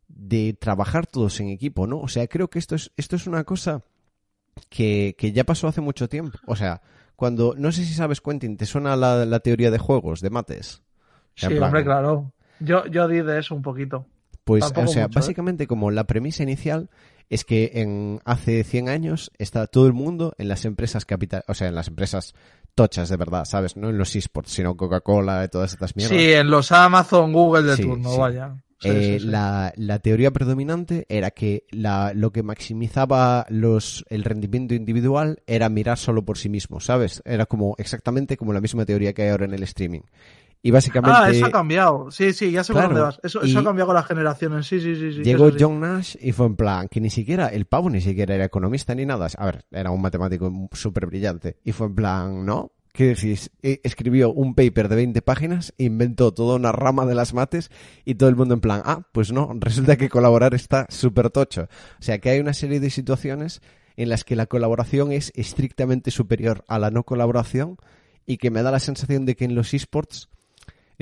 de 0.09 0.57
trabajar 0.59 1.07
todos 1.07 1.38
en 1.38 1.48
equipo, 1.48 1.87
¿no? 1.87 2.01
O 2.01 2.09
sea, 2.09 2.27
creo 2.27 2.51
que 2.51 2.59
esto 2.59 2.75
es, 2.75 2.90
esto 2.96 3.14
es 3.14 3.29
una 3.29 3.44
cosa 3.44 3.85
que, 4.68 5.14
que 5.16 5.31
ya 5.31 5.44
pasó 5.44 5.68
hace 5.68 5.81
mucho 5.81 6.09
tiempo. 6.09 6.40
O 6.48 6.57
sea, 6.57 6.83
cuando, 7.14 7.55
no 7.57 7.70
sé 7.70 7.85
si 7.85 7.94
sabes, 7.94 8.20
Quentin, 8.20 8.57
¿te 8.57 8.66
suena 8.66 8.96
la 8.96 9.38
teoría 9.38 9.70
de 9.70 9.79
juegos, 9.79 10.22
de 10.22 10.31
mates? 10.31 10.83
Sí, 11.34 11.46
plan, 11.48 11.62
hombre, 11.64 11.84
claro. 11.84 12.32
Yo, 12.60 12.86
yo 12.86 13.08
di 13.08 13.20
de 13.22 13.38
eso 13.40 13.54
un 13.54 13.62
poquito. 13.62 14.06
Pues, 14.44 14.60
Tampoco 14.64 14.90
o 14.90 14.92
sea, 14.92 15.02
mucho, 15.04 15.18
¿eh? 15.18 15.20
básicamente 15.20 15.66
como 15.66 15.90
la 15.90 16.04
premisa 16.04 16.42
inicial 16.42 16.90
es 17.30 17.44
que 17.44 17.70
en 17.74 18.20
hace 18.24 18.64
100 18.64 18.88
años 18.88 19.30
está 19.38 19.66
todo 19.66 19.86
el 19.86 19.92
mundo 19.92 20.34
en 20.36 20.48
las 20.48 20.64
empresas 20.64 21.04
capital, 21.04 21.44
o 21.48 21.54
sea, 21.54 21.68
en 21.68 21.74
las 21.74 21.88
empresas 21.88 22.34
tochas 22.74 23.08
de 23.08 23.16
verdad, 23.16 23.44
¿sabes? 23.44 23.76
No 23.76 23.90
en 23.90 23.98
los 23.98 24.14
esports, 24.16 24.50
sino 24.52 24.76
Coca-Cola 24.76 25.44
y 25.44 25.48
todas 25.48 25.72
estas 25.72 25.94
mierdas. 25.96 26.18
Sí, 26.18 26.32
en 26.32 26.50
los 26.50 26.72
Amazon, 26.72 27.32
Google 27.32 27.62
de 27.62 27.76
Sí, 27.76 27.82
turno, 27.82 28.10
sí. 28.12 28.18
vaya. 28.18 28.54
Sí, 28.80 28.88
Eh. 28.90 29.18
La, 29.22 29.72
la 29.76 30.00
teoría 30.00 30.32
predominante 30.32 31.06
era 31.08 31.30
que 31.30 31.64
la, 31.70 32.12
lo 32.14 32.32
que 32.32 32.42
maximizaba 32.42 33.46
los, 33.48 34.04
el 34.08 34.24
rendimiento 34.24 34.74
individual 34.74 35.40
era 35.46 35.68
mirar 35.68 35.98
solo 35.98 36.24
por 36.24 36.36
sí 36.36 36.48
mismo, 36.48 36.80
¿sabes? 36.80 37.22
Era 37.24 37.46
como 37.46 37.76
exactamente 37.78 38.36
como 38.36 38.52
la 38.52 38.60
misma 38.60 38.84
teoría 38.84 39.12
que 39.12 39.22
hay 39.22 39.28
ahora 39.28 39.44
en 39.44 39.54
el 39.54 39.62
streaming. 39.62 40.00
Y 40.62 40.70
básicamente 40.70 41.18
Ah, 41.20 41.29
eso 41.31 41.46
ha 41.46 41.51
cambiado. 41.51 42.11
Sí, 42.12 42.33
sí, 42.33 42.53
ya 42.53 42.62
sé 42.62 42.72
Claro, 42.72 42.88
por 42.88 42.96
dónde 42.96 43.05
vas. 43.07 43.20
Eso, 43.25 43.42
eso 43.42 43.59
ha 43.59 43.64
cambiado 43.64 43.87
con 43.88 43.96
las 43.96 44.07
generaciones. 44.07 44.66
Sí, 44.66 44.81
sí, 44.81 44.94
sí. 44.94 45.12
sí 45.12 45.22
llegó 45.25 45.51
sí. 45.51 45.57
John 45.59 45.81
Nash 45.81 46.14
y 46.20 46.31
fue 46.33 46.46
en 46.46 46.55
plan 46.57 46.88
que 46.88 47.01
ni 47.01 47.11
siquiera, 47.11 47.48
el 47.48 47.66
pavo 47.66 47.90
ni 47.90 48.01
siquiera 48.01 48.35
era 48.37 48.44
economista 48.44 48.94
ni 48.94 49.05
nada. 49.05 49.27
A 49.37 49.46
ver, 49.46 49.64
era 49.72 49.90
un 49.90 50.01
matemático 50.01 50.53
súper 50.72 51.07
brillante. 51.07 51.57
Y 51.64 51.72
fue 51.72 51.88
en 51.88 51.94
plan, 51.96 52.46
¿no? 52.46 52.70
¿Qué 52.92 53.07
decís? 53.07 53.51
E- 53.62 53.81
Escribió 53.83 54.31
un 54.33 54.55
paper 54.55 54.88
de 54.88 54.96
20 54.96 55.20
páginas, 55.22 55.72
inventó 55.79 56.33
toda 56.33 56.57
una 56.57 56.70
rama 56.72 57.07
de 57.07 57.14
las 57.16 57.35
mates 57.35 57.70
y 58.05 58.14
todo 58.14 58.29
el 58.29 58.37
mundo 58.37 58.55
en 58.55 58.61
plan, 58.61 58.83
ah, 58.85 59.03
pues 59.12 59.33
no, 59.33 59.51
resulta 59.59 59.96
que 59.96 60.09
colaborar 60.11 60.55
está 60.55 60.87
súper 60.90 61.31
tocho. 61.31 61.62
O 61.98 62.03
sea 62.03 62.18
que 62.18 62.31
hay 62.31 62.38
una 62.38 62.53
serie 62.53 62.79
de 62.79 62.90
situaciones 62.90 63.62
en 63.96 64.11
las 64.11 64.22
que 64.25 64.37
la 64.37 64.46
colaboración 64.46 65.11
es 65.11 65.33
estrictamente 65.35 66.11
superior 66.12 66.62
a 66.68 66.79
la 66.79 66.90
no 66.90 67.03
colaboración 67.03 67.79
y 68.27 68.37
que 68.37 68.51
me 68.51 68.62
da 68.62 68.70
la 68.70 68.79
sensación 68.79 69.27
de 69.27 69.35
que 69.35 69.44
en 69.44 69.55
los 69.57 69.75
esports 69.75 70.29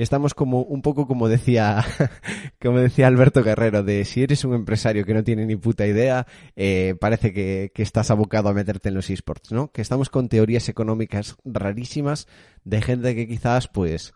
estamos 0.03 0.33
como 0.33 0.61
un 0.61 0.81
poco 0.81 1.07
como 1.07 1.27
decía 1.27 1.83
como 2.61 2.79
decía 2.79 3.07
Alberto 3.07 3.43
Guerrero 3.43 3.83
de 3.83 4.05
si 4.05 4.23
eres 4.23 4.43
un 4.45 4.53
empresario 4.53 5.05
que 5.05 5.13
no 5.13 5.23
tiene 5.23 5.45
ni 5.45 5.55
puta 5.55 5.85
idea 5.85 6.27
eh, 6.55 6.95
parece 6.99 7.33
que, 7.33 7.71
que 7.73 7.83
estás 7.83 8.11
abocado 8.11 8.49
a 8.49 8.53
meterte 8.53 8.89
en 8.89 8.95
los 8.95 9.09
esports 9.09 9.51
no 9.51 9.71
que 9.71 9.81
estamos 9.81 10.09
con 10.09 10.29
teorías 10.29 10.69
económicas 10.69 11.35
rarísimas 11.45 12.27
de 12.63 12.81
gente 12.81 13.15
que 13.15 13.27
quizás 13.27 13.67
pues 13.67 14.13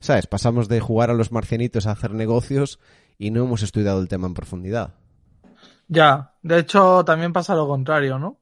sabes 0.00 0.26
pasamos 0.26 0.68
de 0.68 0.80
jugar 0.80 1.10
a 1.10 1.14
los 1.14 1.32
marcianitos 1.32 1.86
a 1.86 1.92
hacer 1.92 2.12
negocios 2.12 2.78
y 3.18 3.30
no 3.30 3.44
hemos 3.44 3.62
estudiado 3.62 4.00
el 4.00 4.08
tema 4.08 4.26
en 4.26 4.34
profundidad. 4.34 4.94
Ya, 5.88 6.34
de 6.42 6.58
hecho 6.58 7.04
también 7.04 7.32
pasa 7.32 7.54
lo 7.54 7.68
contrario, 7.68 8.18
¿no? 8.18 8.40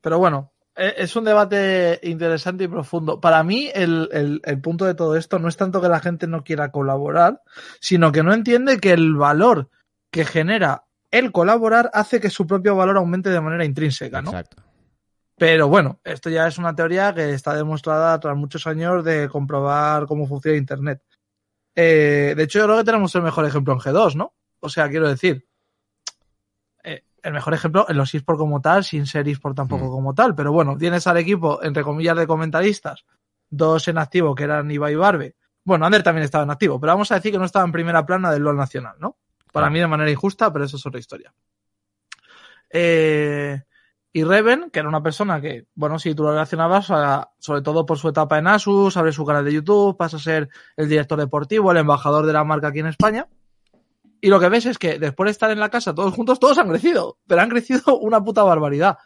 Pero 0.00 0.18
bueno, 0.18 0.52
es 0.78 1.16
un 1.16 1.24
debate 1.24 1.98
interesante 2.04 2.64
y 2.64 2.68
profundo. 2.68 3.20
Para 3.20 3.42
mí 3.42 3.70
el, 3.74 4.08
el- 4.12 4.40
el 4.44 4.60
punto 4.60 4.84
de 4.84 4.94
todo 4.94 5.16
esto 5.16 5.38
no 5.38 5.48
es 5.48 5.56
tanto 5.56 5.80
que 5.80 5.88
la 5.88 6.00
gente 6.00 6.26
no 6.26 6.44
quiera 6.44 6.70
colaborar, 6.70 7.42
sino 7.80 8.12
que 8.12 8.22
no 8.22 8.32
entiende 8.32 8.78
que 8.78 8.92
el 8.92 9.14
valor 9.16 9.68
que 10.10 10.24
genera 10.24 10.84
el 11.10 11.32
colaborar 11.32 11.90
hace 11.94 12.20
que 12.20 12.30
su 12.30 12.46
propio 12.46 12.76
valor 12.76 12.96
aumente 12.98 13.30
de 13.30 13.40
manera 13.40 13.64
intrínseca, 13.64 14.20
¿no? 14.22 14.30
exacto 14.30 14.62
Pero 15.36 15.68
bueno, 15.68 16.00
esto 16.04 16.30
ya 16.30 16.46
es 16.46 16.58
una 16.58 16.74
teoría 16.74 17.14
que 17.14 17.32
está 17.32 17.54
demostrada 17.54 18.18
tras 18.20 18.36
muchos 18.36 18.66
años 18.66 19.04
de 19.04 19.28
comprobar 19.28 20.06
cómo 20.06 20.26
funciona 20.26 20.58
Internet. 20.58 21.02
Eh, 21.74 22.34
de 22.36 22.42
hecho, 22.42 22.58
yo 22.58 22.64
creo 22.66 22.78
que 22.78 22.84
tenemos 22.84 23.14
el 23.14 23.22
mejor 23.22 23.44
ejemplo 23.46 23.72
en 23.72 23.80
G2, 23.80 24.14
¿no? 24.16 24.34
O 24.60 24.68
sea, 24.68 24.88
quiero 24.88 25.08
decir, 25.08 25.36
eh, 25.36 25.47
el 27.22 27.32
mejor 27.32 27.54
ejemplo 27.54 27.86
en 27.88 27.96
los 27.96 28.14
eSport 28.14 28.38
como 28.38 28.60
tal, 28.60 28.84
sin 28.84 29.06
ser 29.06 29.28
eSport 29.28 29.56
tampoco 29.56 29.86
Mm. 29.86 29.90
como 29.90 30.14
tal. 30.14 30.34
Pero 30.34 30.52
bueno, 30.52 30.76
tienes 30.76 31.06
al 31.06 31.16
equipo, 31.16 31.62
entre 31.62 31.82
comillas, 31.82 32.16
de 32.16 32.26
comentaristas, 32.26 33.04
dos 33.50 33.88
en 33.88 33.98
activo, 33.98 34.34
que 34.34 34.44
eran 34.44 34.70
Ibai 34.70 34.92
y 34.92 34.96
Barbe. 34.96 35.36
Bueno, 35.64 35.84
Ander 35.86 36.02
también 36.02 36.24
estaba 36.24 36.44
en 36.44 36.50
activo, 36.50 36.80
pero 36.80 36.92
vamos 36.92 37.10
a 37.12 37.16
decir 37.16 37.32
que 37.32 37.38
no 37.38 37.44
estaba 37.44 37.64
en 37.64 37.72
primera 37.72 38.04
plana 38.06 38.30
del 38.30 38.42
LOL 38.42 38.56
nacional, 38.56 38.96
¿no? 38.98 39.16
Para 39.52 39.64
Claro. 39.64 39.72
mí 39.72 39.78
de 39.80 39.86
manera 39.86 40.10
injusta, 40.10 40.52
pero 40.52 40.64
eso 40.64 40.76
es 40.76 40.86
otra 40.86 41.00
historia. 41.00 41.32
Eh, 42.70 43.62
y 44.12 44.24
Reven, 44.24 44.70
que 44.70 44.78
era 44.80 44.88
una 44.88 45.02
persona 45.02 45.40
que, 45.40 45.66
bueno, 45.74 45.98
si 45.98 46.14
tú 46.14 46.22
lo 46.24 46.30
relacionabas, 46.30 46.90
a- 46.90 47.30
sobre 47.38 47.62
todo 47.62 47.84
por 47.86 47.98
su 47.98 48.08
etapa 48.08 48.38
en 48.38 48.46
Asus, 48.46 48.96
abre 48.96 49.12
su 49.12 49.24
canal 49.24 49.44
de 49.44 49.52
YouTube, 49.52 49.96
pasa 49.96 50.16
a 50.16 50.20
ser 50.20 50.48
el 50.76 50.88
director 50.88 51.18
deportivo, 51.18 51.70
el 51.70 51.78
embajador 51.78 52.26
de 52.26 52.32
la 52.32 52.44
marca 52.44 52.68
aquí 52.68 52.80
en 52.80 52.86
España. 52.86 53.26
Y 54.20 54.28
lo 54.28 54.40
que 54.40 54.48
ves 54.48 54.66
es 54.66 54.78
que 54.78 54.98
después 54.98 55.26
de 55.28 55.32
estar 55.32 55.50
en 55.50 55.60
la 55.60 55.68
casa 55.70 55.94
todos 55.94 56.12
juntos, 56.14 56.40
todos 56.40 56.58
han 56.58 56.68
crecido, 56.68 57.18
pero 57.26 57.40
han 57.40 57.48
crecido 57.50 57.98
una 58.00 58.22
puta 58.22 58.42
barbaridad. 58.42 58.98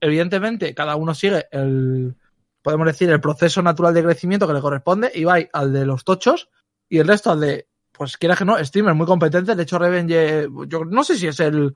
Evidentemente, 0.00 0.74
cada 0.74 0.96
uno 0.96 1.14
sigue 1.14 1.46
el, 1.52 2.16
podemos 2.62 2.86
decir, 2.86 3.08
el 3.10 3.20
proceso 3.20 3.62
natural 3.62 3.94
de 3.94 4.02
crecimiento 4.02 4.46
que 4.46 4.52
le 4.54 4.60
corresponde, 4.60 5.10
y 5.14 5.24
va 5.24 5.38
al 5.52 5.72
de 5.72 5.86
los 5.86 6.04
tochos, 6.04 6.48
y 6.88 6.98
el 6.98 7.08
resto 7.08 7.30
al 7.30 7.40
de, 7.40 7.68
pues 7.92 8.16
quieras 8.16 8.38
que 8.38 8.44
no, 8.44 8.62
streamer 8.64 8.94
muy 8.94 9.06
competente. 9.06 9.54
De 9.54 9.62
hecho, 9.62 9.78
Reven, 9.78 10.08
ye- 10.08 10.48
yo 10.66 10.84
no 10.84 11.04
sé 11.04 11.16
si 11.16 11.28
es 11.28 11.40
el, 11.40 11.74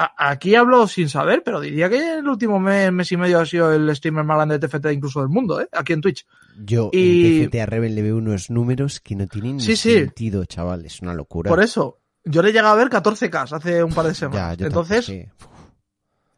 a- 0.00 0.30
aquí 0.30 0.54
hablo 0.54 0.86
sin 0.86 1.08
saber, 1.08 1.42
pero 1.44 1.60
diría 1.60 1.88
que 1.90 2.18
el 2.18 2.28
último 2.28 2.60
mes, 2.60 2.92
mes 2.92 3.10
y 3.12 3.16
medio 3.16 3.40
ha 3.40 3.46
sido 3.46 3.72
el 3.72 3.94
streamer 3.96 4.24
más 4.24 4.36
grande 4.36 4.58
de 4.58 4.66
TFT 4.68 4.92
incluso 4.92 5.20
del 5.20 5.28
mundo, 5.28 5.60
¿eh? 5.60 5.68
Aquí 5.72 5.92
en 5.92 6.00
Twitch. 6.00 6.24
yo 6.64 6.90
Y- 6.92 7.36
en 7.42 7.50
TFT 7.50 7.60
a 7.62 7.66
Rebel 7.66 7.94
le 7.94 8.02
veo 8.02 8.16
unos 8.16 8.48
números 8.50 9.00
que 9.00 9.16
no 9.16 9.26
tienen 9.26 9.56
ni 9.56 9.62
Sí, 9.62 9.76
sí. 9.76 9.92
sentido 9.94 10.44
chaval 10.44 10.84
es 10.86 11.00
una 11.02 11.14
locura 11.14 11.48
Por 11.48 11.60
eso, 11.62 11.98
yo 12.24 12.42
le 12.42 12.50
he 12.50 12.52
llegado 12.52 12.74
a 12.74 12.76
ver 12.78 12.88
14K 12.90 13.52
hace 13.52 13.82
un 13.82 13.92
par 13.92 14.06
de 14.06 14.14
semanas. 14.14 14.56
Entonces, 14.60 15.04
sí. 15.06 15.26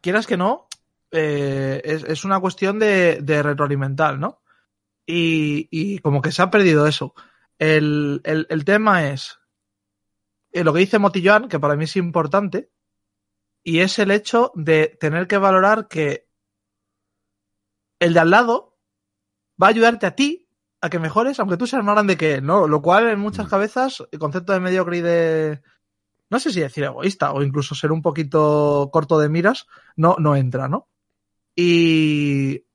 quieras 0.01 0.25
que 0.27 0.37
no, 0.37 0.67
eh, 1.11 1.81
es, 1.83 2.03
es 2.05 2.23
una 2.25 2.39
cuestión 2.39 2.79
de, 2.79 3.19
de 3.21 3.43
retroalimentar, 3.43 4.17
¿no? 4.17 4.41
Y, 5.05 5.67
y 5.71 5.99
como 5.99 6.21
que 6.21 6.31
se 6.31 6.41
ha 6.41 6.49
perdido 6.49 6.87
eso. 6.87 7.13
El, 7.59 8.21
el- 8.23 8.47
el 8.49 8.65
tema 8.65 9.09
es 9.09 9.37
eh, 10.53 10.63
lo 10.63 10.73
que 10.73 10.79
dice 10.79 10.99
Motilloan, 10.99 11.47
que 11.47 11.59
para 11.59 11.75
mí 11.75 11.83
es 11.85 11.95
importante, 11.95 12.69
y 13.63 13.79
es 13.79 13.99
el 13.99 14.11
hecho 14.11 14.51
de 14.55 14.87
tener 14.99 15.27
que 15.27 15.37
valorar 15.37 15.87
que 15.87 16.27
el 17.99 18.13
de 18.13 18.19
al 18.19 18.29
lado 18.31 18.77
va 19.61 19.67
a 19.67 19.69
ayudarte 19.69 20.05
a 20.07 20.15
ti 20.15 20.47
a 20.81 20.89
que 20.89 20.99
mejores, 20.99 21.39
aunque 21.39 21.57
tú 21.57 21.67
seas 21.67 21.83
más 21.83 21.93
grande 21.95 22.17
que 22.17 22.35
él, 22.35 22.45
¿no? 22.45 22.67
Lo 22.67 22.81
cual 22.81 23.07
en 23.09 23.19
muchas 23.19 23.45
Mm. 23.47 23.49
cabezas, 23.49 24.03
el 24.11 24.19
concepto 24.19 24.53
de 24.53 24.59
mediocre 24.59 24.97
y 24.97 25.01
de, 25.01 25.61
no 26.29 26.39
sé 26.39 26.51
si 26.51 26.61
decir 26.61 26.83
egoísta 26.85 27.33
o 27.33 27.43
incluso 27.43 27.75
ser 27.75 27.91
un 27.91 28.01
poquito 28.01 28.89
corto 28.91 29.19
de 29.19 29.29
miras, 29.29 29.67
no, 29.95 30.15
no 30.19 30.35
entra, 30.35 30.67
¿no? 30.67 30.89
Y, 31.55 32.65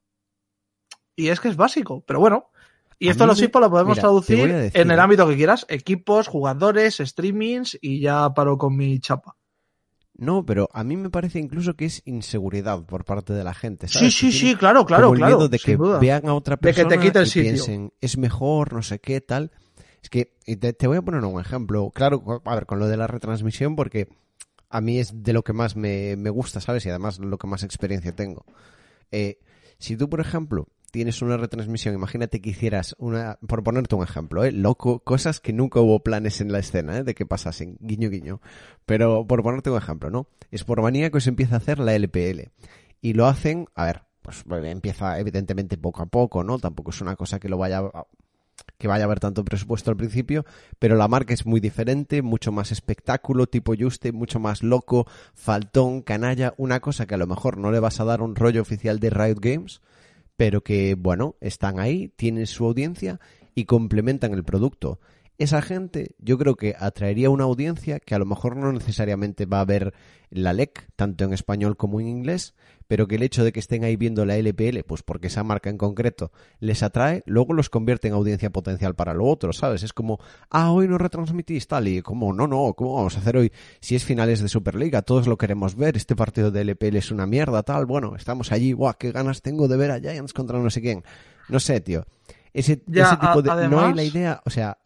y 1.16 1.28
es 1.28 1.40
que 1.40 1.48
es 1.48 1.56
básico, 1.56 2.04
pero 2.06 2.20
bueno. 2.20 2.50
Y 2.98 3.08
A 3.08 3.10
esto 3.12 3.26
los 3.26 3.38
me- 3.40 3.48
lo 3.60 3.70
podemos 3.70 3.92
mira, 3.96 4.02
traducir 4.02 4.38
decir, 4.54 4.80
en 4.80 4.90
el 4.90 5.00
ámbito 5.00 5.28
que 5.28 5.36
quieras, 5.36 5.66
equipos, 5.68 6.28
jugadores, 6.28 6.96
streamings 6.98 7.76
y 7.80 8.00
ya 8.00 8.32
paro 8.34 8.56
con 8.56 8.76
mi 8.76 9.00
chapa. 9.00 9.36
No, 10.18 10.46
pero 10.46 10.68
a 10.72 10.82
mí 10.82 10.96
me 10.96 11.10
parece 11.10 11.38
incluso 11.38 11.74
que 11.74 11.84
es 11.84 12.02
inseguridad 12.06 12.84
por 12.84 13.04
parte 13.04 13.32
de 13.32 13.44
la 13.44 13.52
gente. 13.54 13.86
¿sabes? 13.88 14.14
Sí, 14.14 14.32
sí, 14.32 14.38
sí, 14.38 14.56
claro, 14.56 14.86
claro, 14.86 15.04
como 15.04 15.14
el 15.14 15.20
claro. 15.20 15.36
miedo 15.36 15.48
de 15.48 15.58
que 15.58 15.76
vean 16.00 16.26
a 16.28 16.34
otra 16.34 16.56
De 16.56 16.72
que 16.72 16.84
te 16.84 16.96
persona 16.96 17.20
el 17.20 17.26
y 17.26 17.30
sitio. 17.30 17.42
piensen, 17.42 17.92
es 18.00 18.16
mejor, 18.16 18.72
no 18.72 18.82
sé 18.82 18.98
qué, 18.98 19.20
tal. 19.20 19.50
Es 20.02 20.08
que 20.08 20.32
te, 20.44 20.72
te 20.72 20.86
voy 20.86 20.96
a 20.96 21.02
poner 21.02 21.22
un 21.24 21.40
ejemplo. 21.40 21.90
Claro, 21.94 22.42
a 22.44 22.54
ver, 22.54 22.66
con 22.66 22.78
lo 22.78 22.86
de 22.88 22.96
la 22.96 23.06
retransmisión, 23.06 23.76
porque 23.76 24.08
a 24.70 24.80
mí 24.80 24.98
es 24.98 25.22
de 25.22 25.32
lo 25.32 25.42
que 25.42 25.52
más 25.52 25.76
me, 25.76 26.16
me 26.16 26.30
gusta, 26.30 26.60
¿sabes? 26.60 26.86
Y 26.86 26.90
además 26.90 27.18
lo 27.18 27.36
que 27.38 27.46
más 27.46 27.62
experiencia 27.62 28.12
tengo. 28.12 28.44
Eh, 29.10 29.38
si 29.78 29.96
tú, 29.96 30.08
por 30.08 30.20
ejemplo, 30.20 30.68
tienes 30.90 31.22
una 31.22 31.36
retransmisión, 31.36 31.94
imagínate 31.94 32.40
que 32.40 32.50
hicieras 32.50 32.94
una, 32.98 33.38
por 33.46 33.62
ponerte 33.62 33.94
un 33.94 34.02
ejemplo, 34.02 34.44
¿eh? 34.44 34.52
Loco, 34.52 35.00
cosas 35.00 35.40
que 35.40 35.52
nunca 35.52 35.80
hubo 35.80 36.00
planes 36.00 36.40
en 36.40 36.52
la 36.52 36.58
escena, 36.58 36.98
¿eh? 36.98 37.04
De 37.04 37.14
que 37.14 37.26
pasasen, 37.26 37.76
guiño, 37.80 38.08
guiño. 38.10 38.40
Pero 38.86 39.26
por 39.26 39.42
ponerte 39.42 39.70
un 39.70 39.78
ejemplo, 39.78 40.10
¿no? 40.10 40.26
Es 40.50 40.64
por 40.64 40.82
manía 40.82 41.10
que 41.10 41.20
se 41.20 41.30
empieza 41.30 41.56
a 41.56 41.58
hacer 41.58 41.78
la 41.78 41.94
LPL. 41.94 42.50
Y 43.00 43.12
lo 43.14 43.26
hacen, 43.26 43.66
a 43.74 43.84
ver, 43.84 44.02
pues 44.22 44.44
empieza 44.64 45.18
evidentemente 45.18 45.76
poco 45.76 46.02
a 46.02 46.06
poco, 46.06 46.42
¿no? 46.42 46.58
Tampoco 46.58 46.90
es 46.90 47.00
una 47.00 47.16
cosa 47.16 47.38
que 47.38 47.48
lo 47.48 47.58
vaya 47.58 47.78
a- 47.78 48.06
que 48.78 48.88
vaya 48.88 49.04
a 49.04 49.06
haber 49.06 49.20
tanto 49.20 49.44
presupuesto 49.44 49.90
al 49.90 49.96
principio, 49.96 50.44
pero 50.78 50.96
la 50.96 51.08
marca 51.08 51.32
es 51.34 51.46
muy 51.46 51.60
diferente, 51.60 52.22
mucho 52.22 52.52
más 52.52 52.72
espectáculo, 52.72 53.46
tipo 53.46 53.74
Juste, 53.78 54.12
mucho 54.12 54.40
más 54.40 54.62
loco, 54.62 55.06
faltón, 55.34 56.02
canalla, 56.02 56.54
una 56.56 56.80
cosa 56.80 57.06
que 57.06 57.14
a 57.14 57.18
lo 57.18 57.26
mejor 57.26 57.58
no 57.58 57.70
le 57.70 57.80
vas 57.80 58.00
a 58.00 58.04
dar 58.04 58.22
un 58.22 58.34
rollo 58.34 58.62
oficial 58.62 58.98
de 58.98 59.10
Riot 59.10 59.40
Games, 59.40 59.80
pero 60.36 60.62
que, 60.62 60.94
bueno, 60.94 61.36
están 61.40 61.78
ahí, 61.78 62.08
tienen 62.16 62.46
su 62.46 62.66
audiencia 62.66 63.20
y 63.54 63.64
complementan 63.64 64.32
el 64.32 64.44
producto. 64.44 65.00
Esa 65.38 65.60
gente 65.60 66.14
yo 66.18 66.38
creo 66.38 66.56
que 66.56 66.74
atraería 66.78 67.28
una 67.28 67.44
audiencia 67.44 68.00
que 68.00 68.14
a 68.14 68.18
lo 68.18 68.24
mejor 68.24 68.56
no 68.56 68.72
necesariamente 68.72 69.44
va 69.44 69.60
a 69.60 69.66
ver 69.66 69.92
la 70.30 70.52
LEC, 70.52 70.88
tanto 70.96 71.24
en 71.24 71.32
español 71.32 71.76
como 71.76 72.00
en 72.00 72.08
inglés, 72.08 72.54
pero 72.88 73.06
que 73.06 73.16
el 73.16 73.22
hecho 73.22 73.44
de 73.44 73.52
que 73.52 73.60
estén 73.60 73.84
ahí 73.84 73.96
viendo 73.96 74.24
la 74.24 74.36
LPL, 74.36 74.80
pues 74.86 75.02
porque 75.02 75.26
esa 75.26 75.44
marca 75.44 75.70
en 75.70 75.78
concreto 75.78 76.32
les 76.58 76.82
atrae, 76.82 77.22
luego 77.26 77.52
los 77.52 77.68
convierte 77.68 78.08
en 78.08 78.14
audiencia 78.14 78.50
potencial 78.50 78.94
para 78.94 79.14
lo 79.14 79.26
otro, 79.26 79.52
¿sabes? 79.52 79.82
Es 79.82 79.92
como, 79.92 80.18
ah, 80.50 80.72
hoy 80.72 80.88
no 80.88 80.98
retransmitís 80.98 81.68
tal, 81.68 81.88
y 81.88 82.02
como, 82.02 82.32
no, 82.32 82.46
no, 82.46 82.74
¿cómo 82.74 82.94
vamos 82.94 83.16
a 83.16 83.20
hacer 83.20 83.36
hoy? 83.36 83.52
Si 83.80 83.94
es 83.94 84.04
finales 84.04 84.40
de 84.40 84.48
Superliga, 84.48 85.02
todos 85.02 85.26
lo 85.26 85.36
queremos 85.36 85.76
ver, 85.76 85.96
este 85.96 86.16
partido 86.16 86.50
de 86.50 86.62
LPL 86.62 86.96
es 86.96 87.10
una 87.10 87.26
mierda, 87.26 87.62
tal, 87.62 87.86
bueno, 87.86 88.16
estamos 88.16 88.52
allí, 88.52 88.72
guau, 88.72 88.94
qué 88.98 89.12
ganas 89.12 89.42
tengo 89.42 89.68
de 89.68 89.76
ver 89.76 89.90
a 89.90 90.00
Giants 90.00 90.32
contra 90.32 90.58
no 90.58 90.70
sé 90.70 90.80
quién. 90.80 91.04
No 91.48 91.60
sé, 91.60 91.80
tío. 91.80 92.04
Ese, 92.52 92.82
Ya, 92.86 93.04
ese 93.08 93.16
tipo 93.18 93.42
de... 93.42 93.68
No 93.68 93.80
hay 93.80 93.94
la 93.94 94.02
idea, 94.02 94.40
o 94.44 94.50
sea, 94.50 94.78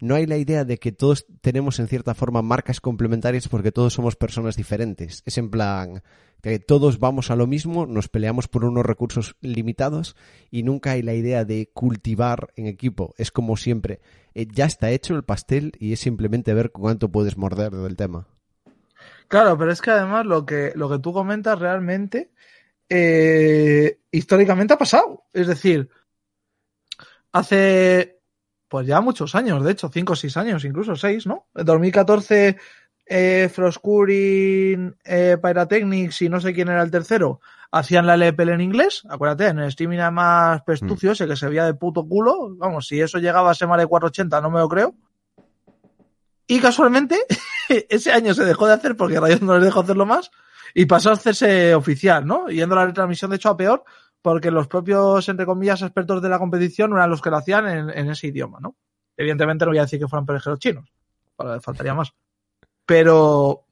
no 0.00 0.14
hay 0.14 0.26
la 0.26 0.36
idea 0.36 0.64
de 0.64 0.78
que 0.78 0.92
todos 0.92 1.26
tenemos 1.40 1.78
en 1.78 1.88
cierta 1.88 2.14
forma 2.14 2.42
marcas 2.42 2.80
complementarias 2.80 3.48
porque 3.48 3.72
todos 3.72 3.94
somos 3.94 4.16
personas 4.16 4.56
diferentes. 4.56 5.22
Es 5.26 5.38
en 5.38 5.50
plan 5.50 6.02
que 6.42 6.58
todos 6.58 6.98
vamos 6.98 7.30
a 7.30 7.36
lo 7.36 7.46
mismo, 7.46 7.86
nos 7.86 8.08
peleamos 8.08 8.46
por 8.48 8.64
unos 8.64 8.86
recursos 8.86 9.36
limitados 9.40 10.16
y 10.50 10.62
nunca 10.62 10.92
hay 10.92 11.02
la 11.02 11.14
idea 11.14 11.44
de 11.44 11.70
cultivar 11.72 12.52
en 12.56 12.66
equipo. 12.66 13.14
Es 13.18 13.32
como 13.32 13.56
siempre, 13.56 14.00
eh, 14.34 14.46
ya 14.50 14.66
está 14.66 14.90
hecho 14.90 15.14
el 15.14 15.24
pastel 15.24 15.72
y 15.78 15.92
es 15.92 16.00
simplemente 16.00 16.54
ver 16.54 16.70
cuánto 16.70 17.10
puedes 17.10 17.36
morder 17.36 17.72
del 17.72 17.96
tema. 17.96 18.28
Claro, 19.26 19.58
pero 19.58 19.72
es 19.72 19.82
que 19.82 19.90
además 19.90 20.26
lo 20.26 20.46
que, 20.46 20.72
lo 20.74 20.88
que 20.88 20.98
tú 20.98 21.12
comentas 21.12 21.58
realmente 21.58 22.30
eh, 22.88 24.00
históricamente 24.10 24.74
ha 24.74 24.78
pasado. 24.78 25.24
Es 25.32 25.46
decir, 25.46 25.90
hace 27.32 28.17
pues 28.68 28.86
ya 28.86 29.00
muchos 29.00 29.34
años, 29.34 29.64
de 29.64 29.72
hecho, 29.72 29.90
5 29.92 30.12
o 30.12 30.16
6 30.16 30.36
años, 30.36 30.64
incluso 30.64 30.94
6, 30.94 31.26
¿no? 31.26 31.46
En 31.54 31.64
2014, 31.64 32.56
eh, 33.06 33.50
Froskurin, 33.52 34.96
eh, 35.04 35.38
Pyrotechnics 35.42 36.22
y 36.22 36.28
no 36.28 36.40
sé 36.40 36.52
quién 36.52 36.68
era 36.68 36.82
el 36.82 36.90
tercero, 36.90 37.40
hacían 37.70 38.06
la 38.06 38.14
LPL 38.14 38.50
en 38.50 38.60
inglés. 38.60 39.02
Acuérdate, 39.08 39.46
en 39.46 39.58
el 39.58 39.68
streaming 39.68 39.98
además 39.98 40.62
pestucio, 40.62 41.12
ese 41.12 41.26
que 41.26 41.36
se 41.36 41.48
veía 41.48 41.64
de 41.64 41.74
puto 41.74 42.06
culo. 42.06 42.54
Vamos, 42.56 42.86
si 42.86 43.00
eso 43.00 43.18
llegaba 43.18 43.50
a 43.50 43.54
ser 43.54 43.68
más 43.68 43.78
de 43.78 43.86
480, 43.86 44.40
no 44.40 44.50
me 44.50 44.60
lo 44.60 44.68
creo. 44.68 44.94
Y 46.46 46.60
casualmente, 46.60 47.18
ese 47.88 48.12
año 48.12 48.34
se 48.34 48.44
dejó 48.44 48.66
de 48.66 48.74
hacer 48.74 48.96
porque 48.96 49.20
Riot 49.20 49.40
no 49.40 49.54
les 49.54 49.64
dejó 49.64 49.80
hacerlo 49.80 50.06
más 50.06 50.30
y 50.74 50.86
pasó 50.86 51.10
a 51.10 51.14
hacerse 51.14 51.74
oficial, 51.74 52.26
¿no? 52.26 52.48
Yendo 52.48 52.74
a 52.74 52.80
la 52.80 52.86
retransmisión, 52.86 53.30
de 53.30 53.36
hecho, 53.36 53.50
a 53.50 53.56
peor, 53.56 53.84
porque 54.22 54.50
los 54.50 54.68
propios, 54.68 55.28
entre 55.28 55.46
comillas, 55.46 55.82
expertos 55.82 56.20
de 56.22 56.28
la 56.28 56.38
competición 56.38 56.92
eran 56.92 57.10
los 57.10 57.22
que 57.22 57.30
lo 57.30 57.36
hacían 57.36 57.68
en, 57.68 57.90
en 57.90 58.10
ese 58.10 58.28
idioma, 58.28 58.58
¿no? 58.60 58.76
Evidentemente 59.16 59.64
no 59.64 59.70
voy 59.70 59.78
a 59.78 59.82
decir 59.82 59.98
que 59.98 60.08
fueran 60.08 60.26
perejeros 60.26 60.58
chinos, 60.58 60.92
faltaría 61.60 61.94
más. 61.94 62.12
Pero 62.86 63.64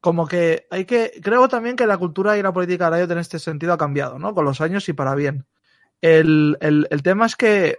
como 0.00 0.26
que 0.26 0.66
hay 0.70 0.84
que, 0.84 1.12
creo 1.22 1.48
también 1.48 1.76
que 1.76 1.86
la 1.86 1.98
cultura 1.98 2.38
y 2.38 2.42
la 2.42 2.52
política 2.52 2.90
de 2.90 2.96
Riot 2.98 3.12
en 3.12 3.18
este 3.18 3.38
sentido 3.38 3.72
ha 3.72 3.78
cambiado, 3.78 4.18
¿no? 4.18 4.34
Con 4.34 4.44
los 4.44 4.60
años 4.60 4.88
y 4.88 4.92
para 4.92 5.14
bien. 5.14 5.46
El, 6.00 6.56
el, 6.60 6.86
el 6.90 7.02
tema 7.02 7.26
es 7.26 7.36
que, 7.36 7.78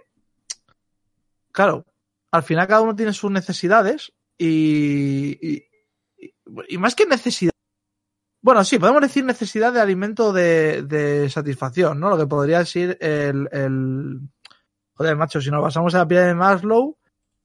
claro, 1.52 1.84
al 2.30 2.42
final 2.42 2.66
cada 2.66 2.80
uno 2.82 2.94
tiene 2.96 3.12
sus 3.12 3.30
necesidades 3.30 4.12
y, 4.36 5.38
y, 5.40 5.64
y- 6.68 6.78
más 6.78 6.94
que 6.94 7.06
necesidad. 7.06 7.52
Bueno, 8.48 8.64
sí, 8.64 8.78
podemos 8.78 9.02
decir 9.02 9.26
necesidad 9.26 9.74
de 9.74 9.80
alimento 9.82 10.32
de, 10.32 10.82
de 10.84 11.28
satisfacción, 11.28 12.00
¿no? 12.00 12.08
Lo 12.08 12.16
que 12.16 12.26
podría 12.26 12.60
decir 12.60 12.96
el, 12.98 13.46
el. 13.52 14.20
Joder, 14.94 15.16
macho, 15.16 15.38
si 15.42 15.50
nos 15.50 15.60
basamos 15.60 15.92
en 15.92 15.98
la 15.98 16.08
pirámide 16.08 16.28
de 16.28 16.34
Maslow, 16.34 16.96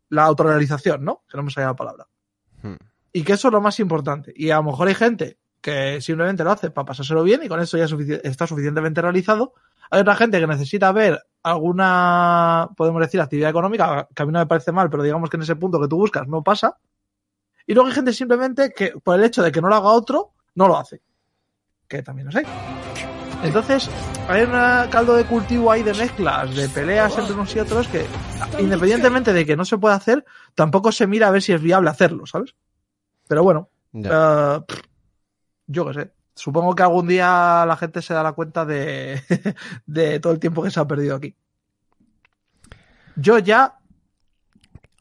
la 0.07 0.23
autorrealización, 0.23 1.03
¿no? 1.03 1.23
Que 1.29 1.35
no 1.35 1.43
me 1.43 1.51
salía 1.51 1.67
la 1.67 1.75
palabra. 1.75 2.07
Hmm. 2.61 2.75
Y 3.11 3.23
que 3.23 3.33
eso 3.33 3.49
es 3.49 3.51
lo 3.51 3.59
más 3.59 3.81
importante. 3.81 4.31
Y 4.33 4.51
a 4.51 4.55
lo 4.55 4.63
mejor 4.63 4.87
hay 4.87 4.95
gente 4.95 5.39
que 5.59 5.99
simplemente 5.99 6.45
lo 6.45 6.51
hace 6.51 6.71
para 6.71 6.85
pasárselo 6.85 7.21
bien 7.21 7.43
y 7.43 7.49
con 7.49 7.59
eso 7.59 7.77
ya 7.77 7.87
sufici- 7.87 8.21
está 8.23 8.47
suficientemente 8.47 9.01
realizado. 9.01 9.55
Hay 9.91 9.99
otra 9.99 10.15
gente 10.15 10.39
que 10.39 10.47
necesita 10.47 10.89
ver 10.93 11.21
alguna, 11.43 12.69
podemos 12.77 13.01
decir, 13.01 13.19
actividad 13.19 13.49
económica, 13.49 14.07
que 14.15 14.23
a 14.23 14.25
mí 14.25 14.31
no 14.31 14.39
me 14.39 14.45
parece 14.47 14.71
mal, 14.71 14.89
pero 14.89 15.03
digamos 15.03 15.29
que 15.29 15.35
en 15.35 15.43
ese 15.43 15.57
punto 15.57 15.81
que 15.81 15.89
tú 15.89 15.97
buscas 15.97 16.29
no 16.29 16.41
pasa. 16.43 16.77
Y 17.67 17.73
luego 17.73 17.89
hay 17.89 17.93
gente 17.93 18.13
simplemente 18.13 18.71
que, 18.71 18.93
por 19.03 19.19
el 19.19 19.25
hecho 19.25 19.43
de 19.43 19.51
que 19.51 19.59
no 19.59 19.67
lo 19.67 19.75
haga 19.75 19.89
otro, 19.89 20.29
no 20.55 20.67
lo 20.67 20.77
hace. 20.77 21.01
Que 21.87 22.01
también 22.01 22.27
los 22.27 22.35
hay. 22.35 22.45
Entonces, 23.43 23.89
hay 24.29 24.43
un 24.43 24.51
caldo 24.89 25.15
de 25.15 25.25
cultivo 25.25 25.71
ahí 25.71 25.83
de 25.83 25.93
mezclas, 25.93 26.55
de 26.55 26.69
peleas 26.69 27.17
entre 27.17 27.33
unos 27.33 27.53
y 27.55 27.59
otros 27.59 27.87
que, 27.89 28.05
independientemente 28.57 29.33
de 29.33 29.45
que 29.45 29.57
no 29.57 29.65
se 29.65 29.77
pueda 29.77 29.95
hacer, 29.95 30.23
tampoco 30.55 30.91
se 30.93 31.07
mira 31.07 31.27
a 31.27 31.31
ver 31.31 31.41
si 31.41 31.51
es 31.51 31.61
viable 31.61 31.89
hacerlo, 31.89 32.25
¿sabes? 32.25 32.55
Pero 33.27 33.43
bueno, 33.43 33.69
eh, 33.93 34.59
yo 35.67 35.85
qué 35.85 35.93
sé. 35.93 36.13
Supongo 36.35 36.73
que 36.73 36.83
algún 36.83 37.07
día 37.07 37.65
la 37.67 37.75
gente 37.75 38.01
se 38.01 38.13
dará 38.13 38.31
cuenta 38.31 38.65
de, 38.65 39.21
de 39.85 40.19
todo 40.19 40.33
el 40.33 40.39
tiempo 40.39 40.63
que 40.63 40.71
se 40.71 40.79
ha 40.79 40.87
perdido 40.87 41.15
aquí. 41.15 41.35
Yo 43.15 43.37
ya 43.39 43.77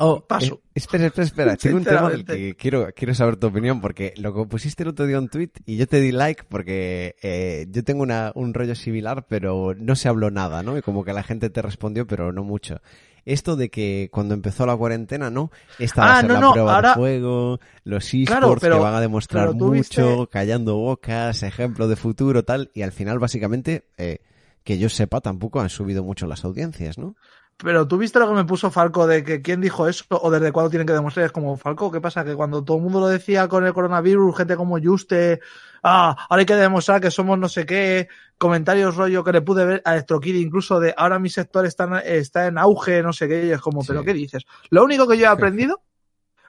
Oh, 0.05 0.21
paso. 0.21 0.62
Espera, 0.75 1.07
espera, 1.07 1.25
espera. 1.27 1.57
Tengo 1.57 1.77
un 1.79 1.85
tema 1.85 2.11
del 2.11 2.25
que 2.25 2.55
quiero, 2.57 2.89
quiero 2.95 3.15
saber 3.15 3.37
tu 3.37 3.47
opinión 3.49 3.81
porque 3.81 4.15
lo 4.17 4.35
que 4.35 4.45
pusiste 4.47 4.83
el 4.83 4.91
otro 4.91 5.07
día 5.07 5.19
en 5.19 5.29
tweet 5.29 5.51
y 5.67 5.77
yo 5.77 5.87
te 5.87 6.01
di 6.01 6.13
like 6.13 6.45
porque 6.49 7.17
eh, 7.23 7.67
yo 7.71 7.85
tengo 7.85 8.03
una, 8.03 8.33
un 8.35 8.55
rollo 8.55 8.75
similar 8.75 9.27
pero 9.29 9.75
no 9.77 9.95
se 9.97 10.09
habló 10.09 10.31
nada, 10.31 10.63
¿no? 10.63 10.77
Y 10.79 10.83
como 10.83 11.05
que 11.05 11.13
la 11.13 11.23
gente 11.23 11.51
te 11.51 11.63
respondió 11.63 12.07
pero 12.07 12.33
no 12.33 12.45
mucho. 12.45 12.81
Esto 13.25 13.55
de 13.55 13.71
que 13.71 14.09
cuando 14.11 14.35
empezó 14.35 14.67
la 14.67 14.77
cuarentena, 14.77 15.31
¿no? 15.31 15.53
Esta 15.79 16.01
va 16.01 16.07
Ah, 16.15 16.19
a 16.19 16.21
ser 16.23 16.29
no, 16.29 16.35
la 16.35 16.41
no, 16.41 16.53
prueba 16.55 16.75
ahora- 16.75 16.89
de 16.89 16.95
juego, 16.97 17.61
los 17.85 18.05
esports 18.13 18.27
Claro, 18.41 18.57
pero- 18.61 18.77
que 18.79 18.83
van 18.83 18.95
a 18.95 19.01
demostrar 19.01 19.55
mucho, 19.55 19.71
viste- 19.71 20.29
callando 20.29 20.77
bocas, 20.77 21.45
ejemplo 21.45 21.87
de 21.87 21.95
futuro, 21.95 22.43
tal, 22.45 22.73
y 22.75 22.83
al 22.83 22.91
final 22.91 23.21
básicamente, 23.21 23.85
eh, 23.97 24.19
que 24.65 24.79
yo 24.79 24.89
sepa, 24.89 25.21
tampoco 25.21 25.61
han 25.61 25.71
subido 25.71 26.03
mucho 26.03 26.27
las 26.27 26.45
audiencias, 26.45 26.99
¿no? 26.99 27.15
Pero 27.63 27.87
tú 27.87 27.97
viste 27.97 28.19
lo 28.19 28.27
que 28.29 28.35
me 28.35 28.45
puso 28.45 28.71
Falco 28.71 29.07
de 29.07 29.23
que 29.23 29.41
quién 29.41 29.61
dijo 29.61 29.87
eso 29.87 30.05
o 30.11 30.31
desde 30.31 30.51
cuándo 30.51 30.69
tienen 30.71 30.87
que 30.87 30.93
demostrar. 30.93 31.27
Es 31.27 31.33
como, 31.33 31.57
Falco, 31.57 31.93
¿qué 31.93 32.01
pasa? 32.01 32.25
Que 32.25 32.35
cuando 32.35 32.65
todo 32.65 32.79
el 32.79 32.83
mundo 32.83 32.99
lo 33.01 33.07
decía 33.09 33.47
con 33.47 33.65
el 33.65 33.73
coronavirus, 33.73 34.37
gente 34.37 34.57
como 34.57 34.79
Juste, 34.83 35.41
ah, 35.83 36.17
ahora 36.29 36.41
hay 36.41 36.47
que 36.47 36.57
demostrar 36.57 37.01
que 37.01 37.11
somos 37.13 37.39
no 37.39 37.49
sé 37.49 37.65
qué, 37.65 38.09
comentarios 38.37 38.97
rollo 38.97 39.23
que 39.23 39.33
le 39.33 39.43
pude 39.43 39.65
ver 39.65 39.83
a 39.85 39.93
Electrokid 39.93 40.35
incluso 40.35 40.81
de 40.81 40.93
ahora 40.97 41.21
mi 41.21 41.31
sector 41.31 41.65
está 41.65 41.85
en, 41.85 41.95
está 42.05 42.47
en 42.49 42.59
auge, 42.59 43.01
no 43.03 43.13
sé 43.13 43.29
qué, 43.29 43.47
y 43.47 43.51
es 43.53 43.61
como, 43.61 43.83
Sí. 43.83 43.89
¿pero 43.89 44.03
qué 44.03 44.13
dices? 44.13 44.45
Lo 44.71 44.83
único 44.83 45.07
que 45.07 45.17
yo 45.17 45.25
he 45.27 45.29
aprendido, 45.29 45.81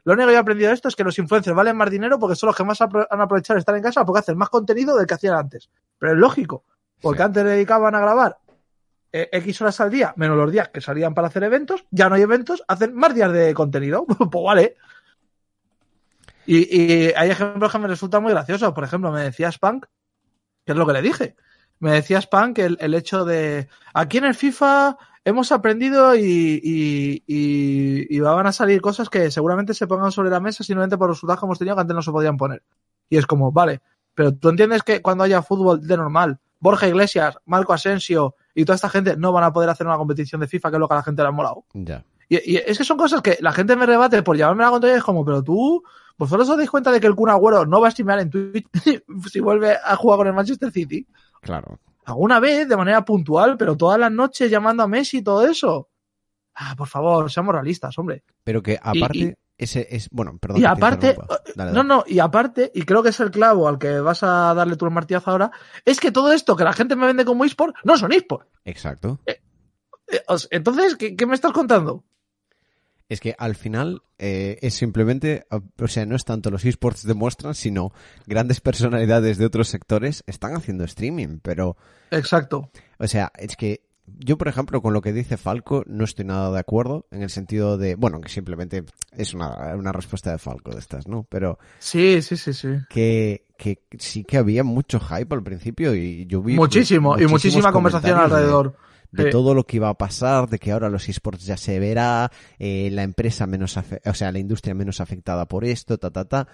lo 0.06 0.14
único 0.14 0.28
que 0.28 0.34
yo 0.34 0.38
he 0.38 0.42
aprendido 0.42 0.70
de 0.70 0.74
esto 0.74 0.88
es 0.88 0.96
que 0.96 1.04
los 1.04 1.18
influencers 1.20 1.56
valen 1.56 1.78
más 1.78 1.92
dinero 1.92 2.18
porque 2.18 2.36
son 2.36 2.48
los 2.48 2.56
que 2.56 2.64
más 2.64 2.82
han 2.82 3.22
aprovechado 3.22 3.60
estar 3.60 3.76
en 3.76 3.84
casa 3.84 4.04
porque 4.04 4.20
hacen 4.20 4.38
más 4.38 4.50
contenido 4.50 4.98
del 4.98 5.06
que 5.06 5.14
hacían 5.14 5.36
antes. 5.36 5.70
Pero 6.00 6.14
es 6.14 6.18
lógico, 6.18 6.64
porque 7.02 7.20
Sí. 7.20 7.24
antes 7.24 7.44
dedicaban 7.46 7.94
a 7.94 8.00
grabar 8.00 8.38
eh, 9.16 9.30
X 9.32 9.62
horas 9.62 9.80
al 9.80 9.92
día, 9.92 10.14
menos 10.18 10.36
los 10.36 10.52
días 10.52 10.70
que 10.70 10.82
salían 10.82 11.14
para 11.14 11.28
hacer 11.28 11.44
eventos, 11.44 11.86
ya 11.92 12.10
no 12.10 12.16
hay 12.16 12.24
eventos, 12.24 12.64
hacen 12.68 12.96
más 12.96 13.14
días 13.14 13.32
de 13.32 13.54
contenido. 13.54 14.06
pues 14.08 14.44
vale. 14.44 14.76
Y, 16.48 17.14
hay 17.14 17.30
ejemplos 17.30 17.72
que 17.72 17.78
me 17.78 17.88
resultan 17.88 18.24
muy 18.24 18.32
graciosos. 18.32 18.74
Por 18.74 18.84
ejemplo, 18.84 19.12
me 19.12 19.22
decía 19.22 19.52
Spunk, 19.52 19.86
que 20.66 20.72
es 20.72 20.78
lo 20.78 20.88
que 20.88 20.94
le 20.94 21.02
dije. 21.04 21.36
Me 21.80 21.92
decía 21.92 22.20
Spunk 22.22 22.58
el, 22.58 22.94
hecho 22.96 23.24
de 23.24 23.70
aquí 23.94 24.18
en 24.18 24.26
el 24.26 24.36
FIFA 24.36 24.98
hemos 25.26 25.52
aprendido 25.52 26.16
y, 26.16 26.60
y, 27.28 28.20
van 28.20 28.48
a 28.48 28.52
salir 28.52 28.82
cosas 28.82 29.10
que 29.10 29.30
seguramente 29.30 29.76
se 29.76 29.88
pongan 29.88 30.12
sobre 30.12 30.32
la 30.32 30.40
mesa 30.40 30.64
simplemente 30.64 30.98
por 30.98 31.10
resultados 31.10 31.40
que 31.40 31.46
hemos 31.46 31.60
tenido 31.60 31.76
que 31.76 31.82
antes 31.82 31.96
no 31.96 32.02
se 32.02 32.12
podían 32.12 32.38
poner. 32.38 32.64
Y 33.10 33.18
es 33.18 33.28
como, 33.28 33.52
vale, 33.52 33.82
pero 34.16 34.34
tú 34.34 34.50
entiendes 34.50 34.82
que 34.82 35.02
cuando 35.04 35.24
haya 35.24 35.44
fútbol 35.44 35.86
de 35.86 35.98
normal, 35.98 36.40
Borja 36.64 36.88
Iglesias, 36.88 37.38
Marco 37.46 37.74
Asensio 37.74 38.36
y 38.56 38.64
toda 38.64 38.76
esta 38.78 38.88
gente 38.88 39.18
no 39.18 39.34
van 39.34 39.44
a 39.44 39.52
poder 39.52 39.70
hacer 39.70 39.86
una 39.86 39.98
competición 39.98 40.40
de 40.40 40.48
FIFA, 40.48 40.70
que 40.70 40.76
es 40.78 40.80
lo 40.80 40.88
que 40.88 40.94
a 40.94 40.98
la 40.98 41.04
gente 41.04 41.22
le 41.22 41.28
ha 41.28 41.32
molado. 41.32 41.66
Ya. 41.74 42.06
Y, 42.30 42.54
y 42.54 42.56
es 42.56 42.78
que 42.78 42.86
son 42.86 42.96
cosas 42.96 43.22
que 43.22 43.38
la 43.42 43.52
gente 43.52 43.76
me 43.76 43.86
rebate 43.86 44.24
por 44.24 44.38
llevarme 44.38 44.64
la 44.64 44.70
contraria. 44.70 44.96
Es 44.98 45.04
como, 45.04 45.26
pero 45.26 45.44
tú, 45.44 45.84
¿vosotros 46.18 46.48
os 46.50 46.56
dais 46.56 46.70
cuenta 46.70 46.90
de 46.90 47.02
que 47.02 47.08
el 47.08 47.16
Kun 47.16 47.30
Agüero 47.30 47.66
no 47.66 47.82
va 47.82 47.90
a 47.90 47.92
streamear 47.92 48.20
en 48.20 48.30
Twitch 48.30 48.66
si 49.30 49.40
vuelve 49.42 49.76
a 49.84 49.96
jugar 49.98 50.20
con 50.20 50.28
el 50.28 50.34
Manchester 50.34 50.72
City? 50.72 51.06
Claro. 51.42 51.80
Alguna 52.06 52.40
vez, 52.40 52.66
de 52.70 52.78
manera 52.78 53.04
puntual, 53.04 53.58
pero 53.58 53.76
todas 53.76 54.00
las 54.00 54.12
noches 54.12 54.50
llamando 54.50 54.84
a 54.84 54.88
Messi 54.88 55.18
y 55.18 55.22
todo 55.22 55.46
eso. 55.46 55.90
Ah, 56.56 56.76
por 56.78 56.88
favor, 56.88 57.30
seamos 57.30 57.54
realistas, 57.56 57.98
hombre. 57.98 58.24
Pero 58.46 58.62
que 58.64 58.80
aparte, 58.82 59.18
y- 59.18 59.34
ese 59.58 59.88
es. 59.92 60.10
Bueno, 60.12 60.38
perdón. 60.40 60.62
Y 60.62 60.66
aparte. 60.66 61.16
Dale, 61.56 61.72
no, 61.72 61.84
no, 61.84 62.04
y 62.08 62.20
aparte, 62.20 62.72
y 62.74 62.84
creo 62.84 63.04
que 63.04 63.10
es 63.10 63.20
el 63.20 63.32
clavo 63.32 63.68
al 63.68 63.78
que 63.80 64.00
vas 64.00 64.24
a 64.24 64.54
darle 64.54 64.76
tu 64.76 64.90
martillazo 64.90 65.32
ahora, 65.32 65.52
es 65.86 66.00
que 66.00 66.12
todo 66.12 66.34
esto 66.34 66.56
que 66.56 66.64
la 66.64 66.74
gente 66.74 66.96
me 66.96 67.06
vende 67.06 67.26
como 67.26 67.46
eSport 67.46 67.76
no 67.84 67.98
son 67.98 68.12
eSport. 68.14 68.48
Exacto. 68.66 69.20
Eh, 69.26 69.40
os- 70.28 70.48
Entonces, 70.52 70.96
¿qué, 70.96 71.16
qué 71.16 71.26
me 71.26 71.36
estás 71.36 71.52
contando? 71.52 72.04
Es 73.10 73.20
que 73.20 73.36
al 73.38 73.56
final 73.56 74.02
eh, 74.18 74.58
es 74.62 74.74
simplemente, 74.74 75.46
o 75.52 75.88
sea, 75.88 76.06
no 76.06 76.16
es 76.16 76.26
tanto 76.26 76.50
los 76.50 76.66
esports 76.66 77.06
demuestran, 77.06 77.54
sino 77.54 77.92
grandes 78.26 78.60
personalidades 78.62 79.38
de 79.38 79.46
otros 79.46 79.68
sectores 79.68 80.24
están 80.26 80.56
haciendo 80.56 80.84
streaming, 80.86 81.40
pero, 81.42 81.76
Exacto. 82.12 82.72
o 82.98 83.08
sea, 83.08 83.32
es 83.38 83.56
que 83.56 83.84
yo, 84.06 84.38
por 84.38 84.48
ejemplo, 84.48 84.82
con 84.82 84.94
lo 84.94 85.02
que 85.02 85.14
dice 85.14 85.38
Falco, 85.38 85.84
no 85.88 86.04
estoy 86.04 86.26
nada 86.26 86.52
de 86.52 86.60
acuerdo, 86.60 87.06
en 87.12 87.24
el 87.24 87.30
sentido 87.30 87.78
de, 87.78 87.96
bueno, 87.96 88.20
que 88.22 88.30
simplemente 88.30 88.84
es 89.16 89.34
una, 89.34 89.76
una 89.76 89.92
respuesta 89.92 90.32
de 90.32 90.38
Falco 90.40 90.72
de 90.72 90.80
estas, 90.80 91.08
¿no? 91.08 91.26
Pero 91.30 91.58
Sí, 91.80 92.22
sí, 92.22 92.36
sí, 92.38 92.54
sí. 92.54 92.70
que, 92.90 93.46
que 93.58 93.80
sí 94.00 94.24
que 94.24 94.38
había 94.38 94.64
mucho 94.64 95.00
hype 95.00 95.34
al 95.34 95.44
principio 95.44 95.96
y 95.96 96.26
yo 96.28 96.42
vi 96.42 96.56
Muchísimo, 96.56 97.18
y 97.20 97.28
muchísima 97.28 97.72
conversación 97.72 98.18
de- 98.18 98.24
alrededor. 98.24 98.76
de 99.12 99.26
Sí. 99.26 99.30
todo 99.30 99.54
lo 99.54 99.64
que 99.66 99.78
iba 99.78 99.90
a 99.90 99.94
pasar, 99.98 100.50
de 100.50 100.58
que 100.60 100.72
ahora 100.72 100.90
los 100.90 101.08
esports 101.08 101.46
ya 101.46 101.56
se 101.56 101.80
verá, 101.80 102.32
eh, 102.60 102.90
la 102.92 103.04
empresa 103.04 103.46
menos, 103.48 103.78
o 103.78 104.14
sea, 104.14 104.32
la 104.32 104.40
industria 104.40 104.74
menos 104.74 105.00
afectada 105.02 105.48
por 105.48 105.64
esto, 105.66 105.98
ta, 105.98 106.10
ta, 106.12 106.26
ta. 106.26 106.48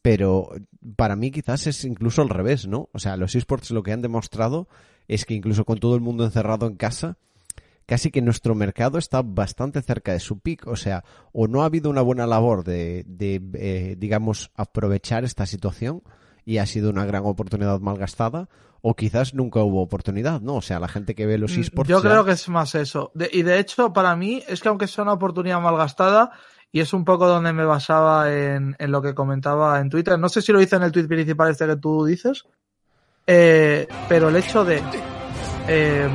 Pero 0.00 0.48
para 0.96 1.16
mí 1.16 1.30
quizás 1.30 1.66
es 1.66 1.84
incluso 1.84 2.22
al 2.22 2.28
revés, 2.30 2.66
¿no? 2.66 2.88
O 2.92 2.98
sea, 2.98 3.16
los 3.16 3.34
esports 3.34 3.70
lo 3.72 3.82
que 3.82 3.92
han 3.92 4.00
demostrado 4.00 4.68
es 5.08 5.24
que 5.24 5.34
incluso 5.34 5.64
con 5.64 5.78
todo 5.78 5.94
el 5.96 6.00
mundo 6.00 6.24
encerrado 6.24 6.66
en 6.66 6.76
casa, 6.76 7.16
casi 7.86 8.10
que 8.10 8.20
nuestro 8.22 8.54
mercado 8.54 8.98
está 8.98 9.22
bastante 9.22 9.80
cerca 9.82 10.12
de 10.12 10.20
su 10.20 10.38
pico. 10.38 10.70
O 10.70 10.76
sea, 10.76 11.02
o 11.32 11.48
no 11.48 11.62
ha 11.62 11.66
habido 11.66 11.88
una 11.90 12.02
buena 12.02 12.26
labor 12.26 12.62
de, 12.62 13.04
de 13.08 13.42
eh, 13.54 13.96
digamos, 13.98 14.50
aprovechar 14.54 15.24
esta 15.24 15.46
situación 15.46 16.02
y 16.44 16.58
ha 16.58 16.66
sido 16.66 16.90
una 16.90 17.04
gran 17.06 17.24
oportunidad 17.26 17.80
malgastada, 17.80 18.48
o 18.80 18.94
quizás 18.94 19.34
nunca 19.34 19.60
hubo 19.60 19.82
oportunidad, 19.82 20.40
¿no? 20.40 20.54
O 20.56 20.62
sea, 20.62 20.78
la 20.80 20.88
gente 20.88 21.14
que 21.14 21.26
ve 21.26 21.36
los 21.36 21.56
Mm, 21.56 21.60
esports. 21.60 21.88
Yo 21.90 22.02
ya- 22.02 22.08
creo 22.08 22.24
que 22.24 22.32
es 22.32 22.48
más 22.48 22.74
eso. 22.74 23.10
De- 23.14 23.28
y 23.32 23.42
de 23.42 23.58
hecho, 23.58 23.92
para 23.92 24.14
mí, 24.16 24.42
es 24.48 24.60
que 24.60 24.68
aunque 24.68 24.86
sea 24.86 25.02
una 25.04 25.14
oportunidad 25.14 25.60
malgastada, 25.60 26.30
y 26.70 26.80
es 26.80 26.92
un 26.92 27.04
poco 27.04 27.26
donde 27.26 27.52
me 27.52 27.64
basaba 27.64 28.32
en, 28.32 28.76
en 28.78 28.92
lo 28.92 29.02
que 29.02 29.14
comentaba 29.14 29.80
en 29.80 29.88
Twitter, 29.90 30.18
no 30.18 30.28
sé 30.28 30.40
si 30.42 30.52
lo 30.52 30.60
hice 30.60 30.76
en 30.76 30.82
el 30.84 30.92
tweet 30.92 31.06
principal 31.08 31.50
este 31.50 31.66
que 31.66 31.76
tú 31.76 32.04
dices, 32.04 32.44
eh, 33.28 33.86
pero 34.08 34.30
el 34.30 34.36
hecho 34.36 34.64
de... 34.64 34.82
eh, 35.68 36.08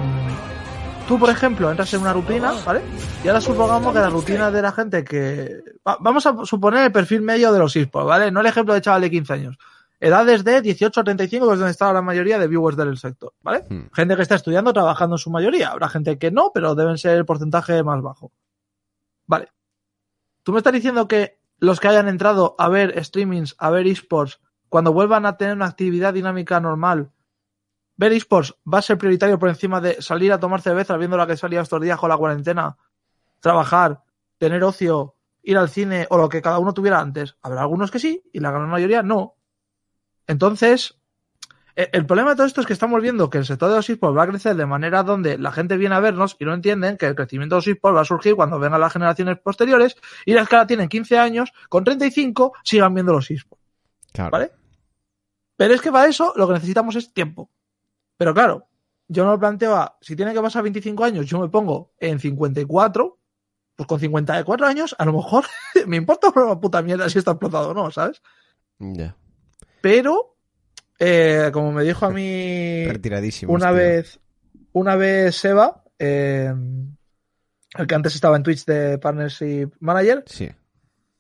tú, 1.08 1.18
por 1.20 1.30
ejemplo, 1.30 1.70
entras 1.70 1.94
en 1.94 2.02
una 2.02 2.12
rutina, 2.14 2.54
¿vale? 2.66 2.82
Y 3.24 3.28
ahora 3.28 3.40
supongamos 3.40 3.94
que 3.94 4.00
la 4.00 4.10
rutina 4.10 4.50
de 4.52 4.62
la 4.62 4.72
gente 4.72 5.04
que... 5.04 5.62
va- 5.88 5.98
vamos 6.00 6.26
a 6.26 6.36
suponer 6.46 6.86
el 6.86 6.92
perfil 6.92 7.22
medio 7.22 7.54
de 7.54 7.60
los 7.60 7.76
esports, 7.76 8.08
¿vale? 8.10 8.32
No 8.32 8.40
el 8.42 8.48
ejemplo 8.48 8.74
de 8.74 8.82
chaval 8.82 9.02
de 9.02 9.12
15 9.12 9.34
años. 9.34 9.58
Edades 10.00 10.44
de 10.44 10.62
18 10.62 11.00
a 11.00 11.04
35, 11.06 11.48
que 11.48 11.54
es 11.54 11.60
donde 11.60 11.72
está 11.72 11.94
la 11.94 12.02
mayoría 12.02 12.38
de 12.38 12.48
viewers 12.48 12.76
del 12.76 12.98
sector, 12.98 13.32
¿vale? 13.42 13.64
Hmm. 13.70 13.84
Gente 13.94 14.16
que 14.18 14.22
está 14.24 14.36
estudiando, 14.36 14.74
trabajando 14.74 15.16
en 15.16 15.20
su 15.20 15.30
mayoría. 15.30 15.70
Habrá 15.70 15.88
gente 15.88 16.18
que 16.18 16.30
no, 16.32 16.52
pero 16.54 16.76
deben 16.76 16.98
ser 16.98 17.16
el 17.16 17.26
porcentaje 17.26 17.84
más 17.84 18.02
bajo. 18.02 18.32
Vale. 19.28 19.48
Tú 20.44 20.52
me 20.52 20.58
estás 20.58 20.74
diciendo 20.74 21.08
que 21.08 21.40
los 21.60 21.80
que 21.80 21.88
hayan 21.88 22.10
entrado 22.10 22.56
a 22.58 22.68
ver 22.68 23.02
streamings, 23.06 23.56
a 23.58 23.70
ver 23.70 23.88
esports, 23.88 24.42
cuando 24.74 24.92
vuelvan 24.92 25.28
a 25.28 25.38
tener 25.38 25.54
una 25.54 25.68
actividad 25.68 26.16
dinámica 26.16 26.60
normal, 26.60 27.12
ver 27.96 28.12
esports 28.12 28.56
va 28.66 28.80
a 28.80 28.82
ser 28.82 28.98
prioritario 28.98 29.38
por 29.38 29.50
encima 29.50 29.80
de 29.80 30.02
salir 30.02 30.34
a 30.34 30.40
tomar 30.40 30.62
cerveza 30.62 30.98
viendo 30.98 31.16
la 31.16 31.28
que 31.28 31.38
salía 31.38 31.62
estos 31.62 31.80
días 31.80 32.00
con 32.00 32.10
la 32.10 32.18
cuarentena, 32.18 32.76
trabajar, 33.40 34.02
tener 34.40 34.64
ocio, 34.64 35.16
ir 35.44 35.60
al 35.60 35.70
cine 35.70 36.08
o 36.10 36.18
lo 36.18 36.28
que 36.28 36.42
cada 36.42 36.58
uno 36.58 36.74
tuviera 36.74 37.00
antes. 37.00 37.38
Habrá 37.44 37.62
algunos 37.62 37.92
que 37.92 38.00
sí 38.00 38.24
y 38.34 38.40
la 38.40 38.50
gran 38.50 38.68
mayoría 38.68 39.04
no. 39.04 39.36
Entonces, 40.26 41.00
e- 41.76 41.92
el 41.94 42.08
problema 42.08 42.32
de 42.32 42.38
todo 42.38 42.48
esto 42.48 42.62
es 42.62 42.66
que 42.66 42.74
estamos 42.74 43.00
viendo 43.00 43.30
que 43.30 43.38
el 43.38 43.46
sector 43.46 43.70
de 43.70 43.76
los 43.76 43.88
esports 43.88 44.18
va 44.18 44.24
a 44.24 44.28
crecer 44.28 44.56
de 44.56 44.66
manera 44.66 45.04
donde 45.04 45.38
la 45.38 45.52
gente 45.52 45.78
viene 45.78 45.94
a 45.94 46.00
vernos 46.00 46.36
y 46.40 46.46
no 46.46 46.54
entienden 46.56 46.98
que 46.98 47.06
el 47.06 47.14
crecimiento 47.14 47.54
de 47.54 47.58
los 47.58 47.68
esports 47.68 47.96
va 47.96 48.02
a 48.02 48.06
surgir 48.06 48.34
cuando 48.34 48.58
vengan 48.58 48.82
las 48.82 48.92
generaciones 48.92 49.38
posteriores 49.38 49.98
y 50.26 50.34
las 50.34 50.50
que 50.50 50.56
ahora 50.56 50.66
tienen 50.66 50.90
15 50.90 51.20
años, 51.20 51.54
con 51.70 51.84
35 51.84 52.54
sigan 52.64 52.96
viendo 52.96 53.14
los 53.14 53.30
esports. 53.30 53.64
Claro. 54.12 54.32
¿Vale? 54.32 54.63
Pero 55.64 55.76
es 55.76 55.82
que 55.82 55.94
para 55.94 56.08
eso 56.10 56.34
lo 56.36 56.46
que 56.46 56.56
necesitamos 56.56 56.94
es 56.98 57.14
tiempo. 57.14 57.50
Pero 58.18 58.34
claro, 58.34 58.68
yo 59.08 59.24
no 59.24 59.32
lo 59.32 59.40
planteo 59.40 59.76
a, 59.78 59.98
si 60.02 60.14
tiene 60.14 60.34
que 60.34 60.42
pasar 60.42 60.62
25 60.62 61.06
años, 61.06 61.26
yo 61.26 61.40
me 61.40 61.48
pongo 61.48 61.94
en 62.00 62.20
54, 62.20 63.18
pues 63.78 63.88
con 63.88 63.98
54 63.98 64.68
años, 64.68 64.94
a 65.00 65.06
lo 65.06 65.14
mejor 65.14 65.46
me 65.88 65.96
importa 65.96 66.34
una 66.36 66.60
puta 66.60 66.82
mierda 66.82 67.10
si 67.10 67.18
está 67.20 67.32
explotado 67.32 67.70
o 67.70 67.74
no, 67.74 67.90
¿sabes? 67.92 68.22
Ya. 68.78 69.16
Pero, 69.80 70.36
eh, 71.00 71.50
como 71.54 71.72
me 71.72 71.84
dijo 71.84 72.06
a 72.06 72.10
mí 72.10 72.86
Retiradísimo. 72.88 73.54
una 73.54 73.68
tío. 73.68 73.76
vez, 73.78 74.20
una 74.74 74.96
vez 74.98 75.36
Seba, 75.38 75.82
eh, 75.98 76.54
el 77.78 77.88
que 77.88 77.96
antes 77.96 78.16
estaba 78.16 78.36
en 78.36 78.44
Twitch 78.44 78.66
de 78.66 78.98
Partnership 78.98 79.72
Manager, 79.80 80.24
Sí. 80.28 80.50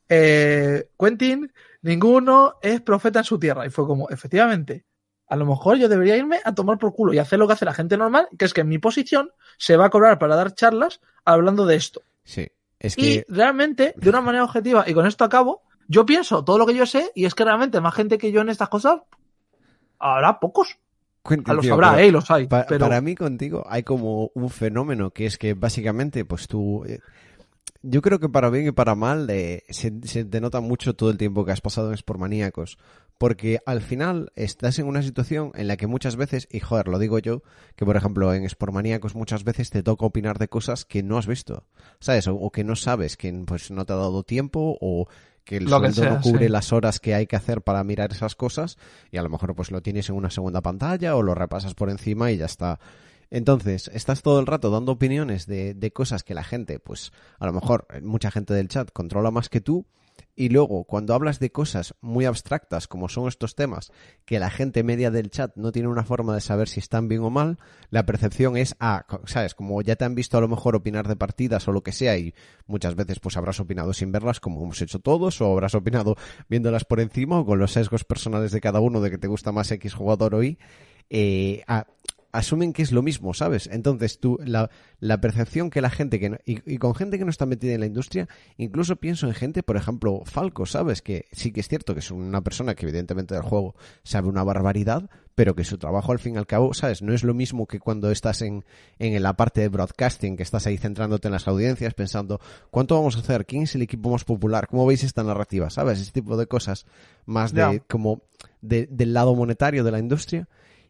eh, 0.10 0.90
Quentin, 1.00 1.52
ninguno 1.84 2.56
es 2.62 2.82
profeta 2.82 3.20
en 3.20 3.26
su 3.26 3.38
tierra. 3.38 3.66
Y 3.66 3.70
fue 3.70 3.86
como, 3.86 4.10
efectivamente, 4.10 4.86
a 5.28 5.36
lo 5.36 5.46
mejor 5.46 5.78
yo 5.78 5.88
debería 5.88 6.18
irme 6.18 6.40
a 6.44 6.54
tomar 6.56 6.78
por 6.80 6.94
culo 6.94 7.14
y 7.14 7.20
hacer 7.20 7.38
lo 7.40 7.46
que 7.48 7.54
hace 7.54 7.66
la 7.66 7.74
gente 7.74 7.96
normal, 7.98 8.28
que 8.38 8.46
es 8.46 8.54
que 8.54 8.62
en 8.62 8.70
mi 8.70 8.80
posición 8.80 9.30
se 9.58 9.78
va 9.78 9.86
a 9.86 9.90
cobrar 9.90 10.18
para 10.20 10.36
dar 10.36 10.54
charlas 10.56 11.00
hablando 11.26 11.66
de 11.68 11.76
esto. 11.76 12.02
Sí. 12.24 12.48
Es 12.80 12.98
Y 12.98 13.02
que. 13.20 13.26
realmente, 13.30 13.94
de 13.96 14.10
una 14.10 14.22
manera 14.22 14.44
objetiva, 14.44 14.84
y 14.88 14.94
con 14.94 15.06
esto 15.08 15.24
acabo, 15.24 15.62
yo 15.88 16.06
pienso 16.06 16.44
todo 16.44 16.58
lo 16.58 16.66
que 16.66 16.74
yo 16.76 16.86
sé, 16.86 17.12
y 17.16 17.26
es 17.26 17.36
que 17.36 17.46
realmente 17.46 17.80
más 17.80 17.94
gente 17.96 18.18
que 18.18 18.32
yo 18.32 18.42
en 18.42 18.50
estas 18.50 18.70
cosas, 18.70 19.00
habrá 20.00 20.40
pocos. 20.40 20.78
A 21.46 21.54
los 21.54 21.62
tío, 21.64 21.74
habrá, 21.76 21.92
pero 21.92 22.02
eh, 22.04 22.08
y 22.08 22.12
los 22.12 22.30
hay. 22.30 22.48
pa- 22.48 22.66
pero... 22.68 22.86
Para 22.86 23.00
mí 23.00 23.16
contigo 23.16 23.64
hay 23.70 23.84
como 23.84 24.30
un 24.36 24.50
fenómeno 24.50 25.12
que 25.12 25.26
es 25.26 25.38
que 25.38 25.54
básicamente, 25.54 26.26
pues 26.26 26.50
tú. 26.50 26.84
Yo 27.82 28.02
creo 28.02 28.20
que 28.20 28.30
para 28.30 28.50
bien 28.50 28.68
y 28.68 28.72
para 28.72 28.96
mal 28.96 29.30
eh, 29.30 29.64
se, 29.70 29.92
se 30.04 30.24
te 30.24 30.42
nota 30.42 30.62
mucho 30.62 30.96
todo 30.96 31.10
el 31.10 31.18
tiempo 31.18 31.44
que 31.46 31.52
has 31.52 31.62
pasado 31.62 31.92
en 31.92 31.98
Sportmaníacos. 31.98 32.78
Porque 33.18 33.60
al 33.66 33.82
final 33.82 34.32
estás 34.36 34.80
en 34.80 34.88
una 34.88 35.04
situación 35.04 35.52
en 35.56 35.68
la 35.68 35.78
que 35.78 35.88
muchas 35.88 36.16
veces, 36.16 36.48
y 36.52 36.60
joder, 36.60 36.88
lo 36.88 36.98
digo 36.98 37.20
yo, 37.20 37.44
que 37.76 37.86
por 37.86 37.96
ejemplo 37.96 38.34
en 38.34 38.50
Sportmaníacos 38.50 39.16
muchas 39.16 39.44
veces 39.44 39.70
te 39.70 39.84
toca 39.84 40.06
opinar 40.06 40.40
de 40.40 40.48
cosas 40.48 40.84
que 40.84 41.04
no 41.04 41.18
has 41.18 41.28
visto, 41.28 41.66
¿sabes? 42.00 42.28
O, 42.28 42.36
o 42.36 42.52
que 42.52 42.64
no 42.64 42.76
sabes, 42.76 43.16
que 43.16 43.32
pues 43.46 43.70
no 43.70 43.86
te 43.86 43.94
ha 43.94 43.98
dado 43.98 44.24
tiempo 44.24 44.78
o 44.82 45.08
que 45.44 45.58
el 45.58 45.66
Lo 45.66 45.82
que 45.82 45.92
sueldo 45.92 46.02
sea, 46.02 46.10
no 46.12 46.22
cubre 46.22 46.46
sí. 46.46 46.52
las 46.52 46.74
horas 46.74 47.00
que 47.00 47.14
hay 47.14 47.28
que 47.28 47.36
hacer 47.36 47.62
para 47.62 47.84
mirar 47.84 48.12
esas 48.12 48.36
cosas 48.36 48.78
y 49.12 49.18
a 49.18 49.24
lo 49.24 49.30
mejor 49.30 49.56
pues 49.56 49.72
lo 49.72 49.82
tienes 49.82 50.10
en 50.10 50.16
una 50.16 50.30
segunda 50.30 50.62
pantalla 50.62 51.16
o 51.16 51.22
lo 51.22 51.36
repasas 51.36 51.76
por 51.76 51.90
encima 51.90 52.32
y 52.32 52.38
ya 52.38 52.46
está. 52.46 52.80
Entonces, 53.34 53.90
estás 53.96 54.22
todo 54.22 54.40
el 54.40 54.46
rato 54.46 54.70
dando 54.70 54.92
opiniones 54.92 55.48
de, 55.48 55.74
de 55.74 55.92
cosas 55.92 56.24
que 56.24 56.36
la 56.36 56.44
gente, 56.44 56.78
pues 56.78 57.12
a 57.40 57.48
lo 57.48 57.54
mejor 57.54 57.88
eh, 57.92 58.00
mucha 58.00 58.30
gente 58.30 58.54
del 58.54 58.68
chat 58.68 58.92
controla 58.92 59.32
más 59.32 59.50
que 59.50 59.60
tú 59.60 59.88
y 60.36 60.50
luego 60.50 60.84
cuando 60.84 61.16
hablas 61.16 61.40
de 61.40 61.52
cosas 61.52 61.96
muy 62.00 62.26
abstractas 62.26 62.88
como 62.88 63.10
son 63.10 63.28
estos 63.28 63.56
temas 63.56 63.92
que 64.26 64.38
la 64.38 64.52
gente 64.52 64.84
media 64.84 65.10
del 65.10 65.32
chat 65.32 65.52
no 65.56 65.72
tiene 65.72 65.88
una 65.88 66.04
forma 66.04 66.36
de 66.36 66.42
saber 66.42 66.70
si 66.70 66.80
están 66.80 67.08
bien 67.08 67.22
o 67.22 67.32
mal, 67.32 67.58
la 67.90 68.06
percepción 68.06 68.56
es, 68.56 68.76
ah, 68.80 69.08
sabes, 69.26 69.56
como 69.56 69.82
ya 69.82 69.96
te 69.96 70.06
han 70.06 70.14
visto 70.14 70.38
a 70.38 70.42
lo 70.42 70.48
mejor 70.48 70.76
opinar 70.76 71.08
de 71.08 71.16
partidas 71.16 71.68
o 71.68 71.72
lo 71.72 71.82
que 71.82 71.92
sea 71.92 72.16
y 72.20 72.36
muchas 72.68 72.94
veces 72.94 73.20
pues 73.20 73.36
habrás 73.36 73.60
opinado 73.60 73.94
sin 73.94 74.12
verlas 74.12 74.40
como 74.40 74.62
hemos 74.62 74.80
hecho 74.80 75.00
todos 75.00 75.42
o 75.42 75.52
habrás 75.52 75.74
opinado 75.74 76.18
viéndolas 76.50 76.86
por 76.86 77.00
encima 77.00 77.40
o 77.40 77.46
con 77.48 77.58
los 77.58 77.72
sesgos 77.72 78.04
personales 78.04 78.52
de 78.52 78.62
cada 78.62 78.80
uno 78.80 79.02
de 79.02 79.10
que 79.10 79.18
te 79.18 79.28
gusta 79.28 79.52
más 79.52 79.72
X 79.72 79.96
jugador 79.96 80.36
o 80.36 80.44
Y, 80.44 80.60
eh, 81.10 81.64
ah, 81.68 81.88
asumen 82.34 82.74
que 82.74 82.82
es 82.82 82.92
lo 82.92 83.02
mismo, 83.02 83.34
¿sabes? 83.34 83.68
Entonces, 83.72 84.20
tú, 84.20 84.38
la, 84.44 84.70
la 85.00 85.22
percepción 85.22 85.70
que 85.70 85.80
la 85.82 85.90
gente 85.90 86.20
que 86.20 86.30
no- 86.32 86.38
y, 86.46 86.60
y 86.70 86.78
con 86.80 86.96
gente 86.96 87.18
que 87.18 87.24
no 87.24 87.30
está 87.32 87.46
metida 87.46 87.74
en 87.74 87.80
la 87.80 87.86
industria, 87.86 88.28
incluso 88.58 88.98
pienso 88.98 89.28
en 89.28 89.34
gente, 89.34 89.64
por 89.64 89.78
ejemplo, 89.78 90.24
Falco, 90.26 90.66
¿sabes? 90.66 91.02
Que 91.02 91.26
sí 91.32 91.52
que 91.54 91.62
es 91.62 91.68
cierto 91.70 91.94
que 91.94 92.00
es 92.02 92.12
una 92.12 92.42
persona 92.42 92.76
que 92.76 92.86
evidentemente 92.86 93.34
del 93.36 93.44
juego 93.44 93.76
sabe 94.04 94.28
una 94.28 94.44
barbaridad, 94.44 95.10
pero 95.36 95.56
que 95.56 95.64
su 95.64 95.78
trabajo 95.78 96.12
al 96.12 96.20
fin 96.20 96.36
y 96.36 96.38
al 96.38 96.46
cabo, 96.46 96.74
¿sabes? 96.74 97.02
No 97.02 97.14
es 97.14 97.24
lo 97.24 97.34
mismo 97.34 97.66
que 97.68 97.80
cuando 97.80 98.12
estás 98.12 98.42
en, 98.42 98.66
en 99.00 99.22
la 99.24 99.36
parte 99.36 99.62
de 99.62 99.70
broadcasting, 99.70 100.36
que 100.36 100.44
estás 100.44 100.68
ahí 100.68 100.78
centrándote 100.78 101.28
en 101.28 101.32
las 101.32 101.48
audiencias, 101.48 101.94
pensando, 101.94 102.40
¿cuánto 102.72 102.96
vamos 102.96 103.16
a 103.16 103.20
hacer? 103.20 103.46
¿Quién 103.46 103.64
es 103.64 103.76
el 103.76 103.82
equipo 103.84 104.10
más 104.12 104.24
popular? 104.26 104.68
¿Cómo 104.68 104.86
veis 104.86 105.04
esta 105.04 105.24
narrativa? 105.24 105.70
¿Sabes? 105.70 106.00
Ese 106.02 106.12
tipo 106.12 106.36
de 106.38 106.48
cosas 106.48 106.86
más 107.26 107.54
de, 107.72 107.80
como, 107.88 108.22
de- 108.62 108.88
del 108.92 109.14
lado 109.14 109.34
monetario 109.36 109.84
de 109.84 109.92
la 109.92 110.00
industria. 110.00 110.48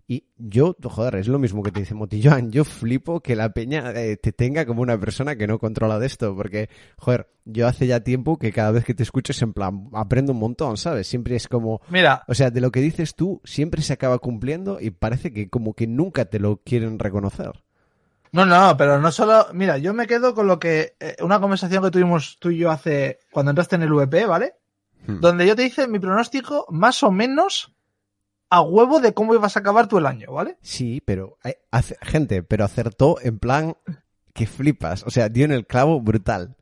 Y 0.07 0.25
yo, 0.37 0.75
joder, 0.83 1.15
es 1.15 1.27
lo 1.29 1.39
mismo 1.39 1.63
que 1.63 1.71
te 1.71 1.79
dice 1.79 1.93
Motilloan. 1.93 2.51
Yo 2.51 2.65
flipo 2.65 3.21
que 3.21 3.35
la 3.35 3.53
peña 3.53 3.91
eh, 3.91 4.17
te 4.17 4.33
tenga 4.33 4.65
como 4.65 4.81
una 4.81 4.99
persona 4.99 5.37
que 5.37 5.47
no 5.47 5.59
controla 5.59 5.97
de 5.97 6.07
esto. 6.07 6.35
Porque, 6.35 6.69
joder, 6.97 7.29
yo 7.45 7.67
hace 7.67 7.87
ya 7.87 8.01
tiempo 8.01 8.37
que 8.37 8.51
cada 8.51 8.71
vez 8.71 8.83
que 8.83 8.93
te 8.93 9.03
escucho 9.03 9.31
es 9.31 9.41
en 9.41 9.53
plan, 9.53 9.89
aprendo 9.93 10.33
un 10.33 10.39
montón, 10.39 10.75
¿sabes? 10.75 11.07
Siempre 11.07 11.35
es 11.37 11.47
como, 11.47 11.81
Mira, 11.89 12.23
o 12.27 12.33
sea, 12.33 12.51
de 12.51 12.59
lo 12.59 12.71
que 12.71 12.81
dices 12.81 13.15
tú, 13.15 13.41
siempre 13.45 13.81
se 13.81 13.93
acaba 13.93 14.19
cumpliendo 14.19 14.79
y 14.81 14.91
parece 14.91 15.31
que 15.31 15.49
como 15.49 15.73
que 15.73 15.87
nunca 15.87 16.25
te 16.25 16.39
lo 16.39 16.57
quieren 16.57 16.99
reconocer. 16.99 17.63
no, 18.33 18.45
no, 18.45 18.75
pero 18.75 18.99
no 18.99 19.09
solo. 19.09 19.47
Mira, 19.53 19.77
yo 19.77 19.93
me 19.93 20.07
quedo 20.07 20.35
con 20.35 20.47
lo 20.47 20.59
que. 20.59 20.95
eh, 20.99 21.15
una 21.21 21.39
conversación 21.39 21.81
que 21.81 21.91
tuvimos 21.91 22.37
tú 22.39 22.49
y 22.49 22.57
yo 22.57 22.71
hace. 22.71 23.19
Cuando 23.31 23.51
entraste 23.51 23.77
en 23.77 23.83
el 23.83 23.93
VP, 23.93 24.25
¿vale? 24.25 24.55
Hmm. 25.07 25.21
Donde 25.21 25.47
yo 25.47 25.55
te 25.55 25.63
hice 25.63 25.87
mi 25.87 25.99
pronóstico 25.99 26.65
más 26.69 27.03
o 27.03 27.11
menos 27.11 27.73
a 28.53 28.61
huevo 28.61 28.99
de 28.99 29.13
cómo 29.13 29.33
ibas 29.33 29.55
a 29.57 29.61
acabar 29.61 29.87
tú 29.87 29.97
el 29.97 30.05
año, 30.05 30.31
¿vale? 30.31 30.57
Sí, 30.61 31.01
pero, 31.03 31.37
eh, 31.43 31.57
hace- 31.71 31.97
gente, 32.01 32.43
pero 32.43 32.63
acertó 32.65 33.17
en 33.21 33.39
plan 33.39 33.75
que 34.33 34.45
flipas. 34.45 35.03
O 35.07 35.09
sea, 35.09 35.29
dio 35.29 35.45
en 35.45 35.51
el 35.51 35.65
clavo 35.65 35.99
brutal. 36.01 36.55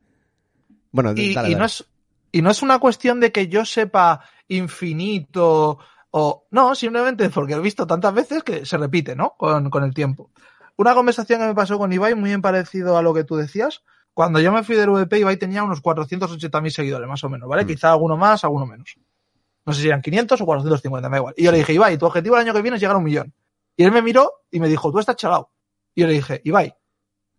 Bueno, 0.90 1.12
Y, 1.14 1.34
dale, 1.34 1.50
y 1.50 1.54
no 1.54 1.64
es, 1.66 1.84
y 2.32 2.40
no 2.40 2.50
es 2.50 2.62
una 2.62 2.78
cuestión 2.78 3.20
de 3.20 3.30
que 3.30 3.48
yo 3.48 3.64
sepa 3.64 4.22
infinito 4.48 5.78
o. 6.10 6.46
No, 6.50 6.74
simplemente 6.74 7.28
porque 7.30 7.54
he 7.54 7.58
visto 7.60 7.86
tantas 7.86 8.14
veces 8.14 8.42
que 8.42 8.64
se 8.66 8.76
repite, 8.78 9.14
¿no? 9.16 9.34
Con, 9.36 9.70
con 9.70 9.84
el 9.84 9.94
tiempo. 9.94 10.30
Una 10.76 10.94
conversación 10.94 11.40
que 11.40 11.46
me 11.46 11.54
pasó 11.54 11.78
con 11.78 11.92
Ibai, 11.92 12.14
muy 12.14 12.30
bien 12.30 12.42
parecido 12.42 12.96
a 12.96 13.02
lo 13.02 13.12
que 13.14 13.24
tú 13.24 13.36
decías. 13.36 13.82
Cuando 14.14 14.40
yo 14.40 14.52
me 14.52 14.62
fui 14.62 14.76
del 14.76 14.90
VP, 14.90 15.18
Ibai 15.20 15.36
tenía 15.38 15.62
unos 15.62 15.80
480.000 15.82 16.70
seguidores, 16.70 17.08
más 17.08 17.22
o 17.24 17.28
menos, 17.28 17.48
¿vale? 17.48 17.64
Mm. 17.64 17.68
Quizá 17.68 17.90
alguno 17.92 18.16
más, 18.16 18.44
alguno 18.44 18.66
menos. 18.66 18.96
No 19.64 19.72
sé 19.72 19.82
si 19.82 19.88
eran 19.88 20.02
500 20.02 20.40
o 20.40 20.44
450, 20.46 21.08
me 21.08 21.14
da 21.16 21.18
igual. 21.20 21.34
Y 21.36 21.44
yo 21.44 21.52
le 21.52 21.58
dije, 21.58 21.72
Ibai, 21.72 21.96
tu 21.98 22.06
objetivo 22.06 22.36
el 22.36 22.42
año 22.42 22.52
que 22.52 22.62
viene 22.62 22.76
es 22.76 22.80
llegar 22.80 22.96
a 22.96 22.98
un 22.98 23.04
millón. 23.04 23.32
Y 23.76 23.84
él 23.84 23.92
me 23.92 24.02
miró 24.02 24.32
y 24.50 24.60
me 24.60 24.68
dijo, 24.68 24.90
tú 24.92 24.98
estás 24.98 25.16
chalado. 25.16 25.50
Y 25.94 26.02
yo 26.02 26.06
le 26.06 26.14
dije, 26.14 26.40
Ibai, 26.44 26.74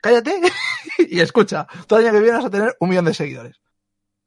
cállate 0.01 0.41
y 0.99 1.19
escucha, 1.19 1.67
todo 1.87 1.99
el 1.99 2.05
año 2.05 2.13
que 2.13 2.21
viene 2.21 2.37
vas 2.37 2.45
a 2.45 2.49
tener 2.49 2.75
un 2.79 2.89
millón 2.89 3.05
de 3.05 3.13
seguidores. 3.13 3.61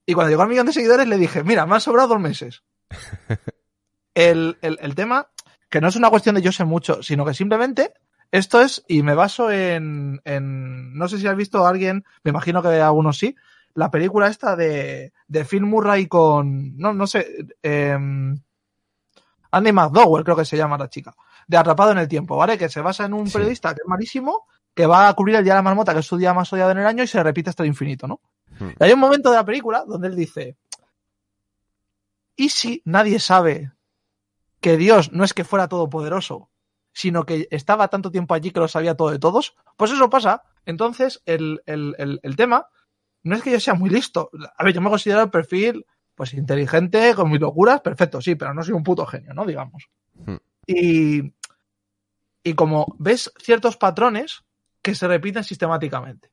Y 0.06 0.14
cuando 0.14 0.30
llegó 0.30 0.42
al 0.42 0.48
millón 0.48 0.66
de 0.66 0.72
seguidores 0.72 1.08
le 1.08 1.16
dije, 1.18 1.42
mira, 1.42 1.66
me 1.66 1.74
han 1.74 1.80
sobrado 1.80 2.08
dos 2.08 2.20
meses. 2.20 2.62
El, 4.14 4.56
el- 4.62 4.78
el 4.80 4.94
tema, 4.94 5.28
que 5.68 5.80
no 5.80 5.88
es 5.88 5.96
una 5.96 6.10
cuestión 6.10 6.34
de 6.36 6.42
yo 6.42 6.52
sé 6.52 6.64
mucho, 6.64 7.02
sino 7.02 7.24
que 7.24 7.34
simplemente 7.34 7.92
esto 8.32 8.60
es, 8.62 8.82
y 8.88 9.02
me 9.02 9.14
baso 9.14 9.50
en, 9.50 10.20
en 10.24 10.94
no 10.96 11.08
sé 11.08 11.18
si 11.18 11.26
has 11.26 11.36
visto 11.36 11.64
a 11.64 11.68
alguien, 11.68 12.04
me 12.24 12.30
imagino 12.30 12.62
que 12.62 12.68
algunos 12.80 13.18
sí, 13.18 13.36
la 13.76 13.90
película 13.90 14.26
esta 14.28 14.56
de, 14.56 15.12
de 15.28 15.44
Phil 15.44 15.62
Murray 15.62 16.06
con, 16.08 16.76
no, 16.76 16.92
no 16.92 17.06
sé, 17.06 17.26
em, 17.62 18.36
Andy 19.52 19.72
McDowell 19.72 20.24
creo 20.24 20.36
que 20.36 20.44
se 20.44 20.56
llama 20.56 20.76
la 20.76 20.88
chica, 20.88 21.14
de 21.46 21.56
Atrapado 21.56 21.92
en 21.92 21.98
el 21.98 22.08
Tiempo, 22.08 22.36
¿vale? 22.36 22.58
Que 22.58 22.68
se 22.68 22.80
basa 22.80 23.04
en 23.04 23.14
un 23.14 23.26
Sí. 23.28 23.34
periodista 23.34 23.74
que 23.74 23.82
es 23.84 23.88
malísimo, 23.88 24.46
que 24.74 24.86
va 24.86 25.08
a 25.08 25.14
cubrir 25.14 25.36
el 25.36 25.44
Día 25.44 25.54
de 25.54 25.58
la 25.58 25.62
Marmota, 25.62 25.94
que 25.94 26.00
es 26.00 26.06
su 26.06 26.16
día 26.18 26.34
más 26.34 26.52
odiado 26.52 26.72
en 26.72 26.78
el 26.78 26.86
año, 26.86 27.02
y 27.02 27.06
se 27.06 27.22
repite 27.22 27.50
hasta 27.50 27.62
el 27.62 27.68
infinito, 27.68 28.06
¿no? 28.06 28.20
Hmm. 28.58 28.70
Y 28.80 28.84
hay 28.84 28.92
un 28.92 28.98
momento 29.00 29.30
de 29.30 29.36
la 29.36 29.44
película 29.44 29.84
donde 29.86 30.08
él 30.08 30.16
dice, 30.16 30.56
¿y 32.36 32.48
si 32.50 32.82
nadie 32.84 33.18
sabe 33.20 33.72
que 34.60 34.76
Dios 34.76 35.12
no 35.12 35.24
es 35.24 35.32
que 35.34 35.44
fuera 35.44 35.68
todopoderoso, 35.68 36.50
sino 36.92 37.24
que 37.24 37.46
estaba 37.50 37.88
tanto 37.88 38.10
tiempo 38.10 38.34
allí 38.34 38.50
que 38.50 38.60
lo 38.60 38.68
sabía 38.68 38.96
todo 38.96 39.10
de 39.10 39.18
todos? 39.18 39.54
Pues 39.76 39.90
eso 39.92 40.10
pasa. 40.10 40.42
Entonces, 40.64 41.22
el, 41.26 41.62
el- 41.66 41.94
el- 41.98 42.20
el 42.22 42.36
tema 42.36 42.66
no 43.26 43.36
es 43.36 43.42
que 43.42 43.50
yo 43.50 43.60
sea 43.60 43.74
muy 43.74 43.90
listo. 43.90 44.30
A 44.56 44.64
ver, 44.64 44.72
yo 44.74 44.80
me 44.80 44.90
considero 44.90 45.22
el 45.22 45.30
perfil 45.30 45.84
pues 46.14 46.32
inteligente, 46.34 47.14
con 47.14 47.30
mis 47.30 47.40
locuras, 47.40 47.80
perfecto, 47.82 48.20
sí, 48.22 48.34
pero 48.36 48.54
no 48.54 48.62
soy 48.62 48.72
un 48.72 48.82
puto 48.82 49.04
genio, 49.04 49.34
¿no? 49.34 49.44
Digamos. 49.44 49.88
Hmm. 50.24 50.36
Y, 50.66 51.32
y 52.42 52.54
como 52.54 52.86
ves 52.98 53.32
ciertos 53.38 53.76
patrones 53.76 54.44
que 54.82 54.94
se 54.94 55.08
repiten 55.08 55.44
sistemáticamente 55.44 56.30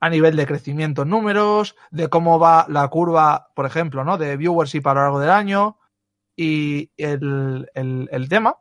a 0.00 0.10
nivel 0.10 0.36
de 0.36 0.46
crecimiento 0.46 1.02
en 1.02 1.08
números, 1.08 1.76
de 1.90 2.08
cómo 2.08 2.38
va 2.38 2.66
la 2.68 2.86
curva, 2.88 3.48
por 3.54 3.64
ejemplo, 3.64 4.04
¿no? 4.04 4.18
De 4.18 4.36
viewership 4.36 4.86
a 4.86 4.94
lo 4.94 5.00
largo 5.00 5.20
del 5.20 5.30
año. 5.30 5.78
Y 6.36 6.90
el, 6.96 7.70
el- 7.74 8.08
el 8.12 8.28
tema 8.28 8.58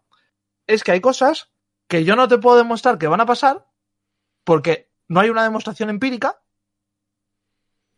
es 0.67 0.83
que 0.83 0.91
hay 0.93 1.01
cosas 1.01 1.51
que 1.87 2.05
yo 2.05 2.15
no 2.15 2.27
te 2.27 2.37
puedo 2.37 2.57
demostrar 2.57 2.97
que 2.97 3.07
van 3.07 3.19
a 3.21 3.25
pasar 3.25 3.67
porque 4.45 4.89
no 5.09 5.19
hay 5.19 5.29
una 5.29 5.43
demostración 5.43 5.89
empírica, 5.89 6.41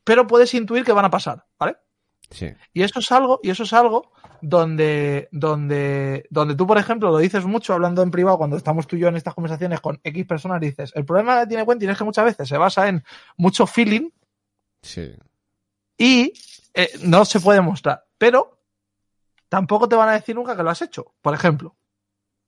pero 0.06 0.26
puedes 0.28 0.53
intuir 0.53 0.86
que 0.86 0.93
van 0.93 1.03
a 1.03 1.10
pasar, 1.10 1.45
¿vale? 1.60 1.76
Sí. 2.32 2.47
Y 2.72 2.84
eso 2.84 2.99
es 2.99 3.12
algo, 3.12 3.41
y 3.43 3.49
eso 3.49 3.64
es 3.64 3.74
algo 3.74 4.12
donde, 4.41 5.28
donde, 5.32 6.26
donde 6.30 6.56
tú, 6.56 6.66
por 6.66 6.78
ejemplo, 6.78 7.12
lo 7.12 7.18
dices 7.18 7.45
mucho 7.45 7.74
hablando 7.74 8.01
en 8.01 8.12
privado 8.12 8.38
cuando 8.38 8.56
estamos 8.58 8.88
tú 8.88 8.95
y 8.95 8.99
yo 8.99 9.10
en 9.10 9.16
estas 9.18 9.34
conversaciones 9.34 9.82
con 9.82 9.99
X 10.03 10.26
personas, 10.26 10.62
dices, 10.62 10.91
el 10.95 11.03
problema 11.06 11.41
que 11.41 11.47
tiene 11.47 11.66
Quentin 11.66 11.89
es 11.89 11.97
que 11.97 12.03
muchas 12.03 12.26
veces 12.26 12.47
se 12.47 12.58
basa 12.58 12.88
en 12.88 13.03
mucho 13.38 13.68
feeling 13.68 14.10
Sí. 14.82 15.14
y 15.97 16.34
eh, 16.74 16.89
no 17.03 17.26
se 17.26 17.39
puede 17.39 17.62
mostrar. 17.62 18.06
Pero 18.18 18.60
tampoco 19.49 19.88
te 19.89 19.95
van 19.95 20.10
a 20.10 20.14
decir 20.14 20.36
nunca 20.36 20.56
que 20.56 20.64
lo 20.64 20.70
has 20.70 20.82
hecho, 20.82 21.14
por 21.22 21.34
ejemplo. 21.34 21.76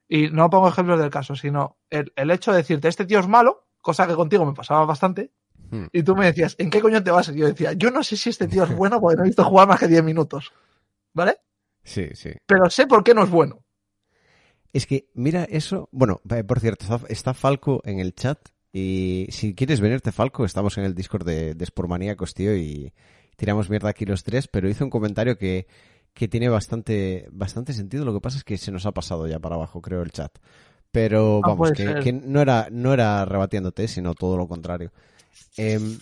Y 0.07 0.29
no 0.29 0.49
pongo 0.49 0.69
ejemplos 0.69 0.99
del 0.99 1.09
caso, 1.09 1.35
sino 1.35 1.77
el, 1.89 2.13
el 2.15 2.31
hecho 2.31 2.51
de 2.51 2.57
decirte, 2.57 2.87
este 2.87 3.05
tío 3.05 3.19
es 3.19 3.27
malo, 3.27 3.67
cosa 3.81 4.07
que 4.07 4.15
contigo 4.15 4.45
me 4.45 4.53
pasaba 4.53 4.85
bastante, 4.85 5.31
Hmm. 5.69 5.85
y 5.91 6.03
tú 6.03 6.15
me 6.15 6.25
decías, 6.25 6.55
¿en 6.59 6.69
qué 6.69 6.79
coño 6.81 7.03
te 7.03 7.11
vas? 7.11 7.29
Y 7.29 7.35
yo 7.37 7.47
decía, 7.47 7.73
yo 7.73 7.91
no 7.91 8.03
sé 8.03 8.15
si 8.17 8.29
este 8.29 8.47
tío 8.47 8.63
es 8.63 8.75
bueno 8.75 8.99
porque 9.01 9.17
no 9.17 9.23
he 9.23 9.27
visto 9.27 9.43
jugar 9.43 9.67
más 9.67 9.79
que 9.79 9.87
10 9.87 10.03
minutos. 10.03 10.51
¿Vale? 11.13 11.37
Sí, 11.83 12.09
sí. 12.13 12.31
Pero 12.45 12.69
sé 12.69 12.85
por 12.87 13.03
qué 13.03 13.13
no 13.13 13.23
es 13.23 13.29
bueno. 13.29 13.63
Es 14.73 14.85
que, 14.85 15.09
mira 15.13 15.43
eso. 15.45 15.89
Bueno, 15.91 16.21
eh, 16.29 16.43
por 16.43 16.59
cierto, 16.59 16.85
está- 17.09 17.33
Falco 17.33 17.81
en 17.85 17.99
el 17.99 18.13
chat. 18.13 18.39
Y 18.73 19.27
si 19.31 19.55
quieres 19.55 19.79
venirte, 19.79 20.11
Falco, 20.11 20.45
estamos 20.45 20.77
en 20.77 20.83
el 20.83 20.93
Discord 20.93 21.25
de, 21.25 21.55
de 21.55 21.65
Sportmaníacos, 21.65 22.33
tío, 22.33 22.55
y 22.55 22.93
tiramos 23.37 23.69
mierda 23.69 23.89
aquí 23.89 24.05
los 24.05 24.23
tres. 24.23 24.47
Pero 24.47 24.69
hizo 24.69 24.83
un 24.83 24.89
comentario 24.91 25.37
que, 25.37 25.67
que 26.13 26.27
tiene 26.27 26.49
bastante, 26.49 27.27
bastante 27.31 27.73
sentido. 27.73 28.05
Lo 28.05 28.13
que 28.13 28.21
pasa 28.21 28.37
es 28.37 28.43
que 28.43 28.57
se 28.57 28.71
nos 28.71 28.85
ha 28.85 28.91
pasado 28.91 29.25
ya 29.27 29.39
para 29.39 29.55
abajo, 29.55 29.81
creo, 29.81 30.01
el 30.03 30.11
chat. 30.11 30.37
Pero 30.91 31.37
Ah, 31.43 31.49
vamos, 31.49 31.71
que, 31.71 31.95
que 32.03 32.13
no 32.13 32.41
era, 32.41 32.67
no 32.71 32.93
era 32.93 33.25
rebatiéndote, 33.25 33.87
sino 33.87 34.13
todo 34.13 34.37
lo 34.37 34.47
contrario. 34.47 34.91
Em, 35.57 35.97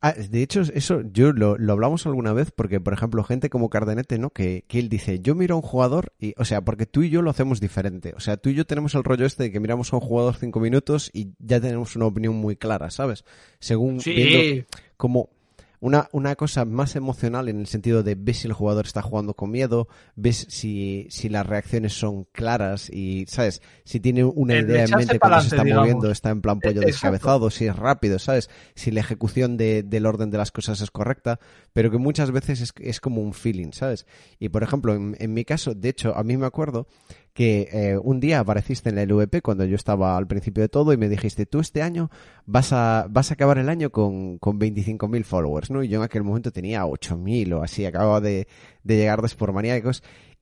ah, 0.00 0.12
de 0.12 0.42
hecho, 0.42 0.62
eso 0.62 1.02
yo 1.12 1.32
lo, 1.32 1.56
lo 1.58 1.72
hablamos 1.72 2.06
alguna 2.06 2.32
vez 2.32 2.50
porque, 2.50 2.80
por 2.80 2.92
ejemplo, 2.92 3.24
gente 3.24 3.50
como 3.50 3.70
Cardenete, 3.70 4.18
¿no? 4.18 4.30
Que, 4.30 4.64
que 4.68 4.78
él 4.78 4.88
dice, 4.88 5.20
yo 5.20 5.34
miro 5.34 5.54
a 5.54 5.58
un 5.58 5.62
jugador 5.62 6.12
y, 6.18 6.34
o 6.38 6.44
sea, 6.44 6.62
porque 6.62 6.86
tú 6.86 7.02
y 7.02 7.10
yo 7.10 7.22
lo 7.22 7.30
hacemos 7.30 7.60
diferente. 7.60 8.14
O 8.16 8.20
sea, 8.20 8.36
tú 8.36 8.50
y 8.50 8.54
yo 8.54 8.66
tenemos 8.66 8.94
el 8.94 9.04
rollo 9.04 9.26
este 9.26 9.44
de 9.44 9.52
que 9.52 9.60
miramos 9.60 9.92
a 9.92 9.96
un 9.96 10.02
jugador 10.02 10.36
cinco 10.36 10.60
minutos 10.60 11.10
y 11.12 11.32
ya 11.38 11.60
tenemos 11.60 11.96
una 11.96 12.06
opinión 12.06 12.34
muy 12.34 12.56
clara, 12.56 12.90
¿sabes? 12.90 13.24
Según 13.58 13.98
viendo 13.98 14.66
como 14.96 15.30
una, 15.82 16.08
una 16.12 16.36
cosa 16.36 16.64
más 16.64 16.94
emocional 16.94 17.48
en 17.48 17.58
el 17.58 17.66
sentido 17.66 18.04
de 18.04 18.14
ves 18.14 18.38
si 18.38 18.46
el 18.46 18.52
jugador 18.52 18.86
está 18.86 19.02
jugando 19.02 19.34
con 19.34 19.50
miedo, 19.50 19.88
ves 20.14 20.46
si, 20.48 21.08
si 21.10 21.28
las 21.28 21.44
reacciones 21.44 21.92
son 21.92 22.22
claras 22.30 22.88
y, 22.88 23.26
¿sabes? 23.26 23.60
Si 23.84 23.98
tiene 23.98 24.22
una 24.22 24.54
El 24.54 24.66
de 24.68 24.72
idea 24.74 24.84
en 24.84 24.90
mente 24.94 25.18
cuando 25.18 25.40
se 25.40 25.48
está 25.48 25.64
digamos. 25.64 25.80
moviendo, 25.82 26.10
está 26.12 26.30
en 26.30 26.40
plan 26.40 26.60
pollo 26.60 26.82
Eh, 26.82 26.86
descabezado, 26.86 27.50
si 27.50 27.66
es 27.66 27.74
rápido, 27.74 28.20
¿sabes? 28.20 28.48
Si 28.76 28.92
la 28.92 29.00
ejecución 29.00 29.56
de- 29.56 29.82
del 29.82 30.06
orden 30.06 30.30
de 30.30 30.38
las 30.38 30.52
cosas 30.52 30.80
es 30.82 30.90
correcta, 30.92 31.40
pero 31.72 31.90
que 31.90 31.98
muchas 31.98 32.30
veces 32.30 32.60
es, 32.60 32.72
es 32.80 33.00
como 33.00 33.20
un 33.20 33.34
feeling, 33.34 33.72
¿sabes? 33.72 34.06
Y 34.38 34.50
por 34.50 34.62
ejemplo, 34.62 34.94
en, 34.94 35.16
en 35.18 35.34
mi 35.34 35.44
caso, 35.44 35.74
de 35.74 35.88
hecho, 35.88 36.16
a 36.16 36.22
mí 36.22 36.36
me 36.36 36.46
acuerdo 36.46 36.86
que 37.32 37.68
eh, 37.72 37.98
un 37.98 38.20
día 38.20 38.40
apareciste 38.40 38.90
en 38.90 38.96
la 38.96 39.04
LVP 39.04 39.40
cuando 39.42 39.64
yo 39.64 39.76
estaba 39.76 40.16
al 40.16 40.26
principio 40.26 40.62
de 40.62 40.68
todo 40.68 40.92
y 40.92 40.96
me 40.96 41.08
dijiste, 41.08 41.46
tú 41.46 41.60
este 41.60 41.82
año 41.82 42.10
vas 42.44 42.72
a, 42.72 43.06
vas 43.08 43.30
a 43.30 43.34
acabar 43.34 43.58
el 43.58 43.68
año 43.68 43.90
con, 43.90 44.38
con 44.38 44.60
25.000 44.60 45.24
followers, 45.24 45.70
¿no? 45.70 45.82
Y 45.82 45.88
yo 45.88 45.98
en 45.98 46.04
aquel 46.04 46.24
momento 46.24 46.50
tenía 46.52 46.84
8.000 46.84 47.54
o 47.54 47.62
así, 47.62 47.86
acababa 47.86 48.20
de, 48.20 48.46
de 48.84 48.96
llegar 48.96 49.22
de 49.22 49.28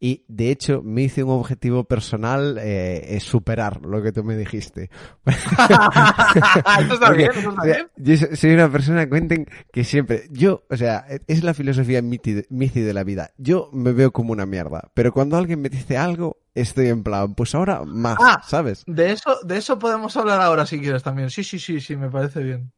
Y 0.02 0.24
de 0.28 0.50
hecho 0.50 0.80
me 0.82 1.02
hice 1.02 1.22
un 1.22 1.30
objetivo 1.30 1.84
personal 1.84 2.56
eh, 2.58 3.16
es 3.16 3.22
superar 3.22 3.84
lo 3.84 4.02
que 4.02 4.12
tú 4.12 4.24
me 4.24 4.34
dijiste. 4.34 4.88
eso 5.26 6.94
está 6.94 7.10
bien, 7.12 7.30
eso 7.34 7.50
está 7.50 7.62
bien. 7.64 7.88
Yo 7.96 8.16
so- 8.16 8.34
soy 8.36 8.52
una 8.52 8.70
persona, 8.70 9.08
cuenten, 9.08 9.46
que 9.72 9.84
siempre, 9.84 10.24
yo, 10.30 10.64
o 10.70 10.76
sea, 10.76 11.06
es 11.26 11.42
la 11.44 11.54
filosofía 11.54 12.00
Mici 12.02 12.80
de 12.80 12.94
la 12.94 13.04
vida. 13.04 13.30
Yo 13.36 13.68
me 13.72 13.92
veo 13.92 14.10
como 14.12 14.32
una 14.32 14.46
mierda, 14.46 14.90
pero 14.94 15.12
cuando 15.12 15.36
alguien 15.36 15.60
me 15.60 15.68
dice 15.68 15.96
algo, 15.98 16.38
estoy 16.54 16.88
en 16.88 17.02
plan, 17.02 17.34
pues 17.34 17.54
ahora 17.54 17.84
más, 17.84 18.16
Ah. 18.20 18.42
¿sabes? 18.46 18.84
De 18.86 19.12
eso, 19.12 19.38
de 19.44 19.58
eso 19.58 19.78
podemos 19.78 20.16
hablar 20.16 20.40
ahora 20.40 20.66
si 20.66 20.80
quieres 20.80 21.02
también. 21.02 21.30
Sí, 21.30 21.44
sí, 21.44 21.58
sí, 21.58 21.80
sí, 21.80 21.96
me 21.96 22.10
parece 22.10 22.42
bien. 22.42 22.72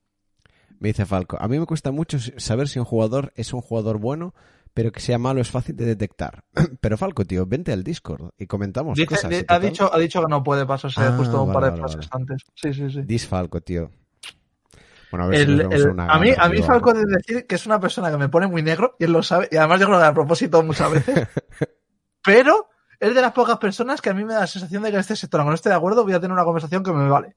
Me 0.78 0.88
dice 0.88 1.06
Falco, 1.06 1.36
a 1.40 1.46
mí 1.46 1.60
me 1.60 1.66
cuesta 1.66 1.92
mucho 1.92 2.18
saber 2.38 2.68
si 2.68 2.80
un 2.80 2.84
jugador 2.84 3.32
es 3.36 3.52
un 3.52 3.60
jugador 3.60 3.98
bueno, 3.98 4.34
pero 4.74 4.90
que 4.92 5.00
sea 5.00 5.18
malo 5.18 5.40
es 5.40 5.50
fácil 5.50 5.76
de 5.76 5.84
detectar. 5.84 6.44
Pero 6.80 6.96
Falco, 6.96 7.24
tío, 7.24 7.44
vente 7.46 7.72
al 7.72 7.84
Discord 7.84 8.30
y 8.38 8.46
comentamos 8.46 8.96
Dice- 8.96 9.06
cosas. 9.08 9.30
di- 9.30 9.36
y 9.38 9.44
ha, 9.46 9.58
dicho, 9.58 9.92
ha 9.92 9.98
dicho 9.98 10.20
que 10.22 10.28
no 10.28 10.42
puede 10.42 10.64
pasarse 10.66 11.00
Ah, 11.00 11.14
justo 11.16 11.42
un 11.42 11.52
par 11.52 11.64
de 11.64 11.70
vale, 11.70 11.82
frases 11.82 12.08
vale. 12.10 12.22
antes. 12.22 12.42
Sí, 12.54 12.72
sí, 12.72 12.90
sí. 12.90 13.02
Dis 13.02 13.26
Falco, 13.26 13.60
tío. 13.60 13.90
Bueno, 15.10 15.24
a 15.26 15.28
ver 15.28 15.46
si 15.46 15.54
nos 15.54 15.74
el- 15.74 15.88
una 15.90 16.06
a 16.06 16.18
mí, 16.18 16.30
a 16.36 16.48
mí. 16.48 16.62
Falco 16.62 16.92
es 16.94 17.04
decir 17.06 17.46
que 17.46 17.54
es 17.56 17.66
una 17.66 17.78
persona 17.78 18.10
que 18.10 18.16
me 18.16 18.30
pone 18.30 18.46
muy 18.46 18.62
negro 18.62 18.96
y 18.98 19.04
él 19.04 19.12
lo 19.12 19.22
sabe. 19.22 19.48
Y 19.50 19.56
además 19.58 19.78
yo 19.80 19.86
creo 19.86 19.98
que 19.98 20.06
a 20.06 20.14
propósito 20.14 20.62
muchas 20.62 20.90
veces. 20.90 21.28
pero 22.24 22.68
es 22.98 23.14
de 23.14 23.20
las 23.20 23.32
pocas 23.32 23.58
personas 23.58 24.00
que 24.00 24.10
a 24.10 24.14
mí 24.14 24.24
me 24.24 24.32
da 24.32 24.40
la 24.40 24.46
sensación 24.46 24.82
de 24.82 24.88
que 24.90 24.94
en 24.96 25.00
este 25.00 25.16
sector, 25.16 25.40
aunque 25.40 25.50
no 25.50 25.54
esté 25.56 25.68
de 25.68 25.74
acuerdo, 25.74 26.04
voy 26.04 26.14
a 26.14 26.20
tener 26.20 26.32
una 26.32 26.44
conversación 26.44 26.82
que 26.82 26.92
me 26.92 27.08
vale. 27.08 27.36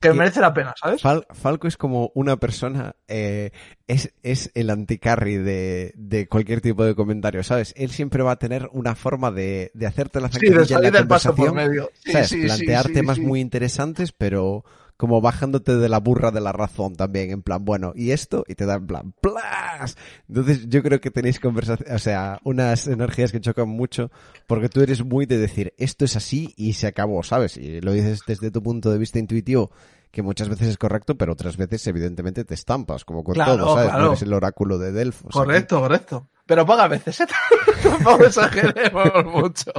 Que 0.00 0.12
merece 0.12 0.40
la 0.40 0.54
pena, 0.54 0.74
¿sabes? 0.80 1.02
Fal- 1.02 1.26
Falco 1.30 1.66
es 1.68 1.76
como 1.76 2.10
una 2.14 2.36
persona, 2.38 2.94
eh, 3.08 3.50
es, 3.86 4.12
es 4.22 4.50
el 4.54 4.70
anticarry 4.70 5.36
de, 5.36 5.92
de 5.96 6.28
cualquier 6.28 6.60
tipo 6.60 6.84
de 6.84 6.94
comentario, 6.94 7.42
¿sabes? 7.42 7.72
Él 7.76 7.90
siempre 7.90 8.22
va 8.22 8.32
a 8.32 8.38
tener 8.38 8.68
una 8.72 8.94
forma 8.94 9.30
de, 9.30 9.70
de 9.74 9.86
hacerte 9.86 10.20
la 10.20 10.28
Sí, 10.30 10.50
de 10.50 10.66
zancadilla 10.66 10.76
en 10.76 10.82
salir 10.82 10.92
la 10.92 11.00
del 11.00 11.06
paso 11.08 11.34
por 11.34 11.52
medio. 11.52 11.90
Sí, 12.04 12.12
¿sabes? 12.12 12.28
sí, 12.28 12.42
Plantear 12.42 12.90
temas 12.90 13.20
muy 13.20 13.40
interesantes, 13.40 14.12
pero 14.12 14.64
como 14.98 15.20
bajándote 15.22 15.76
de 15.76 15.88
la 15.88 16.00
burra 16.00 16.32
de 16.32 16.40
la 16.40 16.52
razón 16.52 16.96
también, 16.96 17.30
en 17.30 17.40
plan, 17.42 17.64
bueno, 17.64 17.92
¿y 17.94 18.10
esto? 18.10 18.44
Y 18.48 18.56
te 18.56 18.66
da 18.66 18.74
en 18.74 18.86
plan, 18.88 19.14
¡plas! 19.22 19.96
Entonces 20.28 20.68
yo 20.68 20.82
creo 20.82 21.00
que 21.00 21.10
tenéis 21.12 21.38
conversación, 21.40 21.94
o 21.94 21.98
sea, 22.00 22.40
unas 22.42 22.88
energías 22.88 23.30
que 23.32 23.40
chocan 23.40 23.68
mucho, 23.68 24.10
porque 24.48 24.68
tú 24.68 24.80
eres 24.82 25.04
muy 25.04 25.24
de 25.24 25.38
decir, 25.38 25.72
esto 25.78 26.04
es 26.04 26.16
así 26.16 26.52
y 26.56 26.72
se 26.72 26.88
acabó, 26.88 27.22
¿sabes? 27.22 27.56
Y 27.56 27.80
lo 27.80 27.92
dices 27.92 28.20
desde 28.26 28.50
tu 28.50 28.60
punto 28.60 28.90
de 28.90 28.98
vista 28.98 29.20
intuitivo, 29.20 29.70
que 30.10 30.22
muchas 30.22 30.48
veces 30.48 30.66
es 30.68 30.76
correcto, 30.78 31.16
pero 31.16 31.32
otras 31.34 31.56
veces 31.56 31.86
evidentemente 31.86 32.44
te 32.44 32.54
estampas, 32.54 33.04
como 33.04 33.22
con 33.22 33.34
Claro, 33.34 33.56
todo, 33.56 33.74
¿sabes? 33.76 33.90
claro. 33.90 34.02
No 34.04 34.10
eres 34.10 34.22
el 34.22 34.32
oráculo 34.32 34.78
de 34.78 34.90
Delfos. 34.90 35.26
aquí. 35.28 35.38
Correcto, 35.38 35.80
correcto. 35.80 36.28
Pero 36.44 36.66
pocas 36.66 36.90
veces, 36.90 37.20
¿eh? 37.20 37.26
Tampoco 37.84 38.24
exageremos 38.26 39.24
mucho. 39.26 39.70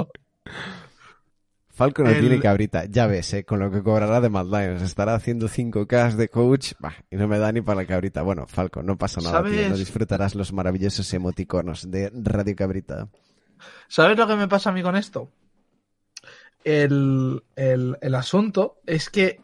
Falco 1.80 2.04
no 2.04 2.10
El- 2.10 2.20
tiene 2.20 2.40
cabrita, 2.42 2.84
ya 2.86 3.08
ves, 3.08 3.34
¿eh? 3.34 3.46
con 3.46 3.60
lo 3.60 3.72
que 3.72 3.82
cobrará 3.82 4.20
de 4.20 4.28
Mad 4.30 4.48
Lions. 4.48 4.82
Estará 4.82 5.16
haciendo 5.16 5.48
5K 5.48 6.14
de 6.16 6.28
coach 6.28 6.74
bah, 6.80 6.94
y 7.10 7.16
no 7.16 7.28
me 7.30 7.40
da 7.40 7.52
ni 7.54 7.62
para 7.62 7.82
la 7.82 7.88
cabrita. 7.88 8.22
Bueno, 8.22 8.46
Falco, 8.48 8.84
no 8.84 8.98
pasa 8.98 9.22
nada, 9.22 9.44
tío. 9.50 9.70
No 9.70 9.78
disfrutarás 9.78 10.36
los 10.36 10.52
maravillosos 10.52 11.14
emoticonos 11.14 11.90
de 11.90 12.12
Radio 12.14 12.54
Cabrita. 12.56 13.08
¿Sabes 13.88 14.18
lo 14.18 14.28
que 14.28 14.36
me 14.36 14.48
pasa 14.50 14.72
a 14.72 14.74
mí 14.74 14.84
con 14.84 14.98
esto? 14.98 15.32
El, 16.64 17.42
el- 17.56 17.98
el 18.02 18.16
asunto 18.16 18.82
es 18.86 19.10
que, 19.10 19.40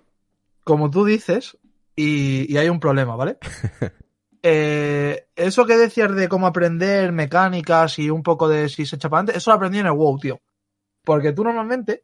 como 0.64 0.90
tú 0.90 1.06
dices, 1.06 1.58
y, 1.96 2.52
y 2.54 2.58
hay 2.58 2.68
un 2.70 2.80
problema, 2.80 3.16
¿vale? 3.16 3.38
Eh, 4.48 5.26
eso 5.36 5.66
que 5.66 5.76
decías 5.76 6.14
de 6.16 6.30
cómo 6.30 6.46
aprender 6.46 7.12
mecánicas 7.12 7.98
y 7.98 8.12
un 8.12 8.22
poco 8.22 8.48
de 8.48 8.70
si 8.70 8.86
se 8.86 8.96
echa 8.98 9.10
para 9.10 9.22
adelante, 9.22 9.40
eso 9.40 9.50
lo 9.50 9.56
aprendí 9.56 9.80
en 9.80 9.88
el 9.88 9.94
WoW, 9.94 10.20
tío. 10.20 10.40
Porque 11.04 11.32
tú 11.34 11.44
normalmente, 11.44 12.04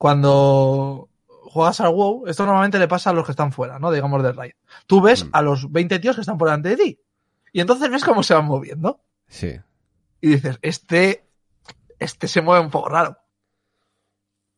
cuando 0.00 1.10
juegas 1.28 1.78
al 1.82 1.92
WoW, 1.92 2.26
esto 2.26 2.46
normalmente 2.46 2.78
le 2.78 2.88
pasa 2.88 3.10
a 3.10 3.12
los 3.12 3.26
que 3.26 3.32
están 3.32 3.52
fuera, 3.52 3.78
¿no? 3.78 3.90
Digamos 3.92 4.22
del 4.22 4.34
raid. 4.34 4.54
Tú 4.86 5.02
ves 5.02 5.26
Mm. 5.26 5.28
a 5.32 5.42
los 5.42 5.70
20 5.70 5.98
tíos 5.98 6.14
que 6.16 6.22
están 6.22 6.38
por 6.38 6.48
delante 6.48 6.70
de 6.70 6.76
ti. 6.78 7.00
Y 7.52 7.60
entonces 7.60 7.90
ves 7.90 8.02
cómo 8.02 8.22
se 8.22 8.32
van 8.32 8.46
moviendo 8.46 9.02
Sí. 9.28 9.60
y 10.22 10.28
dices, 10.28 10.58
este, 10.62 11.28
este 11.98 12.28
se 12.28 12.40
mueve 12.40 12.64
un 12.64 12.70
poco 12.70 12.88
raro. 12.88 13.18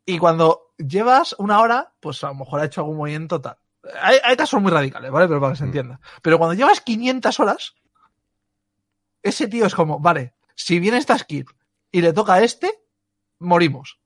Y 0.07 0.17
cuando 0.19 0.75
llevas 0.79 1.35
una 1.41 1.59
hora, 1.61 1.93
pues 1.99 2.23
a 2.23 2.29
lo 2.29 2.37
mejor 2.37 2.61
ha 2.61 2.67
hecho 2.67 2.83
algún 2.83 2.99
movimiento 2.99 3.41
tal. 3.41 3.59
Hay, 4.01 4.19
hay 4.23 4.37
casos 4.37 4.63
muy 4.63 4.71
radicales, 4.71 5.11
¿vale? 5.11 5.27
Pero 5.27 5.41
para 5.41 5.55
que 5.55 5.59
se 5.59 5.65
Mm. 5.65 5.67
entienda. 5.67 6.01
Pero 6.23 6.39
cuando 6.39 6.55
llevas 6.55 6.81
500 6.83 7.41
horas, 7.41 7.75
ese 9.25 9.49
tío 9.49 9.67
es 9.67 9.75
como, 9.75 9.99
vale, 9.99 10.35
si 10.55 10.79
viene 10.79 10.99
esta 10.99 11.19
skill 11.19 11.47
y 11.91 12.01
le 12.01 12.13
toca 12.13 12.35
a 12.35 12.43
este, 12.45 12.81
morimos. 13.41 13.99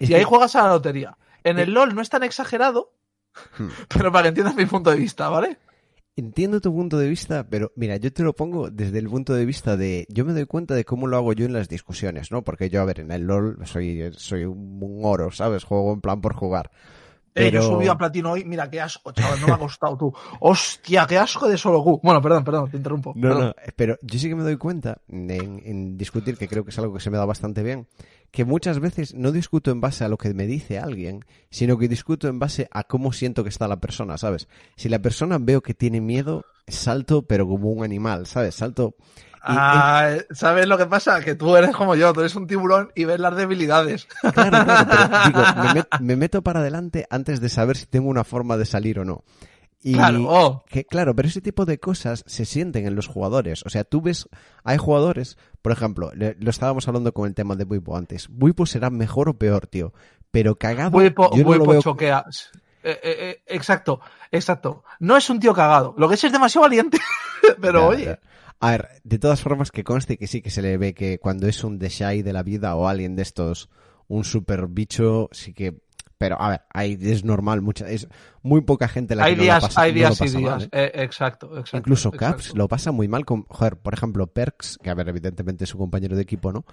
Es 0.00 0.10
y 0.10 0.14
ahí 0.14 0.24
juegas 0.24 0.54
a 0.56 0.62
la 0.64 0.70
lotería. 0.70 1.16
En 1.44 1.58
el 1.58 1.72
LOL 1.72 1.94
no 1.94 2.02
es 2.02 2.08
tan 2.10 2.22
exagerado, 2.22 2.92
Hmm. 3.56 3.68
pero 3.88 4.10
para 4.10 4.24
que 4.24 4.28
entiendas 4.30 4.56
mi 4.56 4.66
punto 4.66 4.90
de 4.90 4.96
vista, 4.96 5.28
¿vale? 5.28 5.58
Entiendo 6.16 6.60
tu 6.60 6.74
punto 6.74 6.98
de 6.98 7.08
vista, 7.08 7.46
pero 7.48 7.70
mira, 7.76 7.96
yo 7.96 8.12
te 8.12 8.24
lo 8.24 8.34
pongo 8.34 8.70
desde 8.70 8.98
el 8.98 9.08
punto 9.08 9.34
de 9.34 9.44
vista 9.44 9.76
de, 9.76 10.04
yo 10.08 10.24
me 10.24 10.32
doy 10.32 10.46
cuenta 10.46 10.74
de 10.74 10.84
cómo 10.84 11.06
lo 11.06 11.16
hago 11.16 11.32
yo 11.32 11.46
en 11.46 11.52
las 11.52 11.68
discusiones, 11.68 12.32
¿no? 12.32 12.42
Porque 12.42 12.70
yo, 12.70 12.80
a 12.82 12.84
ver, 12.84 12.98
en 13.00 13.12
el 13.12 13.22
LOL 13.22 13.58
soy, 13.64 14.10
soy 14.16 14.44
un, 14.44 15.00
oro, 15.04 15.30
¿sabes? 15.30 15.62
Juego 15.62 15.92
en 15.92 16.00
plan 16.00 16.20
por 16.20 16.34
jugar. 16.34 16.72
Eh, 17.36 17.50
Pero- 17.52 17.60
yo 17.60 17.68
subí 17.68 17.86
a 17.86 17.94
platino 17.94 18.32
hoy, 18.32 18.44
mira 18.44 18.68
qué 18.68 18.80
asco, 18.80 19.12
chaval, 19.12 19.40
no 19.40 19.46
me 19.46 19.52
ha 19.52 19.58
costado 19.58 19.96
tú. 19.96 20.12
Hostia, 20.40 21.06
qué 21.06 21.16
asco 21.18 21.48
de 21.48 21.56
solo 21.56 21.84
Q. 21.84 22.00
Bueno, 22.02 22.20
perdón, 22.20 22.42
perdón, 22.42 22.68
te 22.68 22.78
interrumpo. 22.78 23.12
No, 23.14 23.22
perdón. 23.22 23.46
no, 23.46 23.54
pero 23.76 23.96
yo 24.02 24.18
sí 24.18 24.28
que 24.28 24.34
me 24.34 24.42
doy 24.42 24.56
cuenta 24.56 25.00
en, 25.06 25.30
en 25.64 25.96
discutir, 25.96 26.36
que 26.36 26.48
creo 26.48 26.64
que 26.64 26.70
es 26.70 26.78
algo 26.80 26.94
que 26.94 27.00
se 27.00 27.10
me 27.10 27.16
da 27.18 27.26
bastante 27.26 27.62
bien, 27.62 27.86
que 28.30 28.44
muchas 28.44 28.78
veces 28.80 29.14
no 29.14 29.32
discuto 29.32 29.70
en 29.70 29.80
base 29.80 30.04
a 30.04 30.08
lo 30.08 30.18
que 30.18 30.34
me 30.34 30.46
dice 30.46 30.78
alguien, 30.78 31.24
sino 31.50 31.78
que 31.78 31.88
discuto 31.88 32.28
en 32.28 32.38
base 32.38 32.68
a 32.72 32.84
cómo 32.84 33.12
siento 33.12 33.42
que 33.42 33.48
está 33.48 33.66
la 33.68 33.80
persona, 33.80 34.18
¿sabes? 34.18 34.48
Si 34.76 34.88
la 34.88 34.98
persona 35.00 35.38
veo 35.40 35.62
que 35.62 35.74
tiene 35.74 36.00
miedo, 36.00 36.44
salto, 36.66 37.22
pero 37.22 37.46
como 37.48 37.70
un 37.70 37.84
animal, 37.84 38.26
¿sabes? 38.26 38.54
Salto. 38.56 38.94
y- 38.98 39.00
Ah, 39.40 40.10
¿Sabes 40.30 40.66
lo 40.66 40.76
que 40.76 40.84
pasa? 40.86 41.20
Que 41.20 41.34
tú 41.34 41.56
eres 41.56 41.74
como 41.74 41.94
yo, 41.94 42.12
tú 42.12 42.20
eres 42.20 42.34
un 42.36 42.46
tiburón 42.46 42.90
y 42.94 43.04
ves 43.04 43.18
las 43.20 43.34
debilidades. 43.36 44.06
Claro, 44.20 44.64
claro, 44.64 44.90
pero 44.90 45.24
digo, 45.26 45.40
me, 45.62 45.68
met- 45.80 46.00
me 46.00 46.16
meto 46.16 46.42
para 46.42 46.60
adelante 46.60 47.06
antes 47.08 47.40
de 47.40 47.48
saber 47.48 47.76
si 47.78 47.86
tengo 47.86 48.08
una 48.10 48.24
forma 48.24 48.56
de 48.58 48.66
salir 48.66 48.98
o 48.98 49.04
no. 49.06 49.24
Y 49.80 49.94
Claro, 49.94 50.24
oh. 50.28 50.64
que, 50.68 50.84
claro, 50.84 51.14
pero 51.14 51.28
ese 51.28 51.40
tipo 51.40 51.64
de 51.64 51.78
cosas 51.78 52.24
se 52.26 52.44
sienten 52.44 52.86
en 52.86 52.96
los 52.96 53.06
jugadores. 53.06 53.64
O 53.64 53.70
sea, 53.70 53.84
tú 53.84 54.00
ves, 54.02 54.28
hay 54.64 54.76
jugadores, 54.76 55.38
por 55.62 55.70
ejemplo, 55.72 56.10
le- 56.14 56.36
lo 56.40 56.50
estábamos 56.50 56.88
hablando 56.88 57.12
con 57.14 57.28
el 57.28 57.34
tema 57.34 57.54
de 57.54 57.64
Buipo 57.64 57.96
antes. 57.96 58.28
Buipo 58.28 58.66
será 58.66 58.90
mejor 58.90 59.28
o 59.28 59.38
peor, 59.38 59.66
tío. 59.68 59.92
Pero 60.32 60.56
cagado, 60.56 60.90
Buipo, 60.90 61.30
yo 61.36 61.44
no 61.44 61.54
lo 61.54 61.64
veo. 61.66 61.80
choquea. 61.80 62.24
Eh, 62.82 62.90
eh, 62.90 62.98
eh, 63.02 63.42
exacto, 63.46 64.00
exacto. 64.32 64.82
No 65.00 65.16
es 65.16 65.30
un 65.30 65.38
tío 65.40 65.54
cagado. 65.54 65.94
Lo 65.96 66.08
que 66.08 66.14
es 66.16 66.24
es 66.24 66.32
demasiado 66.32 66.62
valiente. 66.62 66.98
Pero 67.60 67.86
oye. 67.86 68.18
A 68.60 68.72
ver, 68.72 68.88
de 69.04 69.18
todas 69.20 69.40
formas 69.40 69.70
que 69.70 69.84
conste 69.84 70.18
que 70.18 70.26
sí 70.26 70.42
que 70.42 70.50
se 70.50 70.60
le 70.62 70.76
ve 70.76 70.92
que 70.92 71.18
cuando 71.20 71.46
es 71.46 71.62
un 71.62 71.78
Deshai 71.78 72.22
de 72.22 72.32
la 72.32 72.42
vida 72.42 72.74
o 72.74 72.88
alguien 72.88 73.14
de 73.14 73.22
estos, 73.22 73.68
un 74.08 74.24
super 74.24 74.66
bicho, 74.66 75.28
sí 75.30 75.52
que... 75.54 75.78
Pero, 76.18 76.40
a 76.42 76.48
ver, 76.50 76.60
hay, 76.74 76.98
es 77.00 77.24
normal, 77.24 77.62
mucha, 77.62 77.88
es 77.88 78.08
muy 78.42 78.60
poca 78.62 78.88
gente 78.88 79.14
la 79.14 79.24
hay 79.24 79.32
que 79.34 79.36
no 79.38 79.42
días, 79.44 79.62
la 79.62 79.68
pasa, 79.68 79.82
hay 79.82 79.92
no 79.92 79.96
días 79.98 80.20
y 80.20 80.24
mal, 80.24 80.58
días. 80.58 80.62
¿eh? 80.64 80.68
Eh, 80.72 80.90
exacto, 81.04 81.46
exacto. 81.56 81.76
Incluso 81.78 82.08
exacto. 82.08 82.36
Caps 82.36 82.54
lo 82.56 82.66
pasa 82.66 82.90
muy 82.90 83.06
mal 83.06 83.24
con, 83.24 83.44
joder, 83.44 83.76
por 83.76 83.94
ejemplo, 83.94 84.26
Perks, 84.26 84.78
que 84.82 84.90
a 84.90 84.94
ver, 84.94 85.08
evidentemente 85.08 85.62
es 85.64 85.70
su 85.70 85.78
compañero 85.78 86.16
de 86.16 86.22
equipo, 86.22 86.52
¿no? 86.52 86.64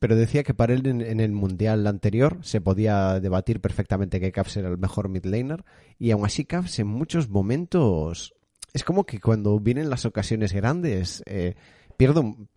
Pero 0.00 0.16
decía 0.16 0.42
que 0.42 0.52
para 0.52 0.74
él 0.74 0.86
en, 0.86 1.00
en 1.00 1.20
el 1.20 1.32
mundial 1.32 1.86
anterior 1.86 2.36
se 2.42 2.60
podía 2.60 3.20
debatir 3.20 3.60
perfectamente 3.62 4.20
que 4.20 4.32
Caps 4.32 4.58
era 4.58 4.68
el 4.68 4.76
mejor 4.76 5.08
mid 5.08 5.24
laner 5.24 5.64
y 5.98 6.10
aún 6.10 6.26
así 6.26 6.44
Caps 6.44 6.78
en 6.80 6.88
muchos 6.88 7.30
momentos 7.30 8.34
es 8.74 8.84
como 8.84 9.04
que 9.06 9.18
cuando 9.18 9.58
vienen 9.60 9.88
las 9.88 10.04
ocasiones 10.04 10.52
grandes 10.52 11.22
eh, 11.24 11.54
pierde, 11.96 12.20
un- 12.20 12.48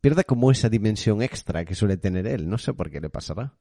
pierde 0.00 0.24
como 0.24 0.50
esa 0.50 0.68
dimensión 0.70 1.22
extra 1.22 1.64
que 1.64 1.76
suele 1.76 1.98
tener 1.98 2.26
él. 2.26 2.48
No 2.48 2.58
sé 2.58 2.72
por 2.74 2.90
qué 2.90 3.00
le 3.00 3.10
pasará. 3.10 3.52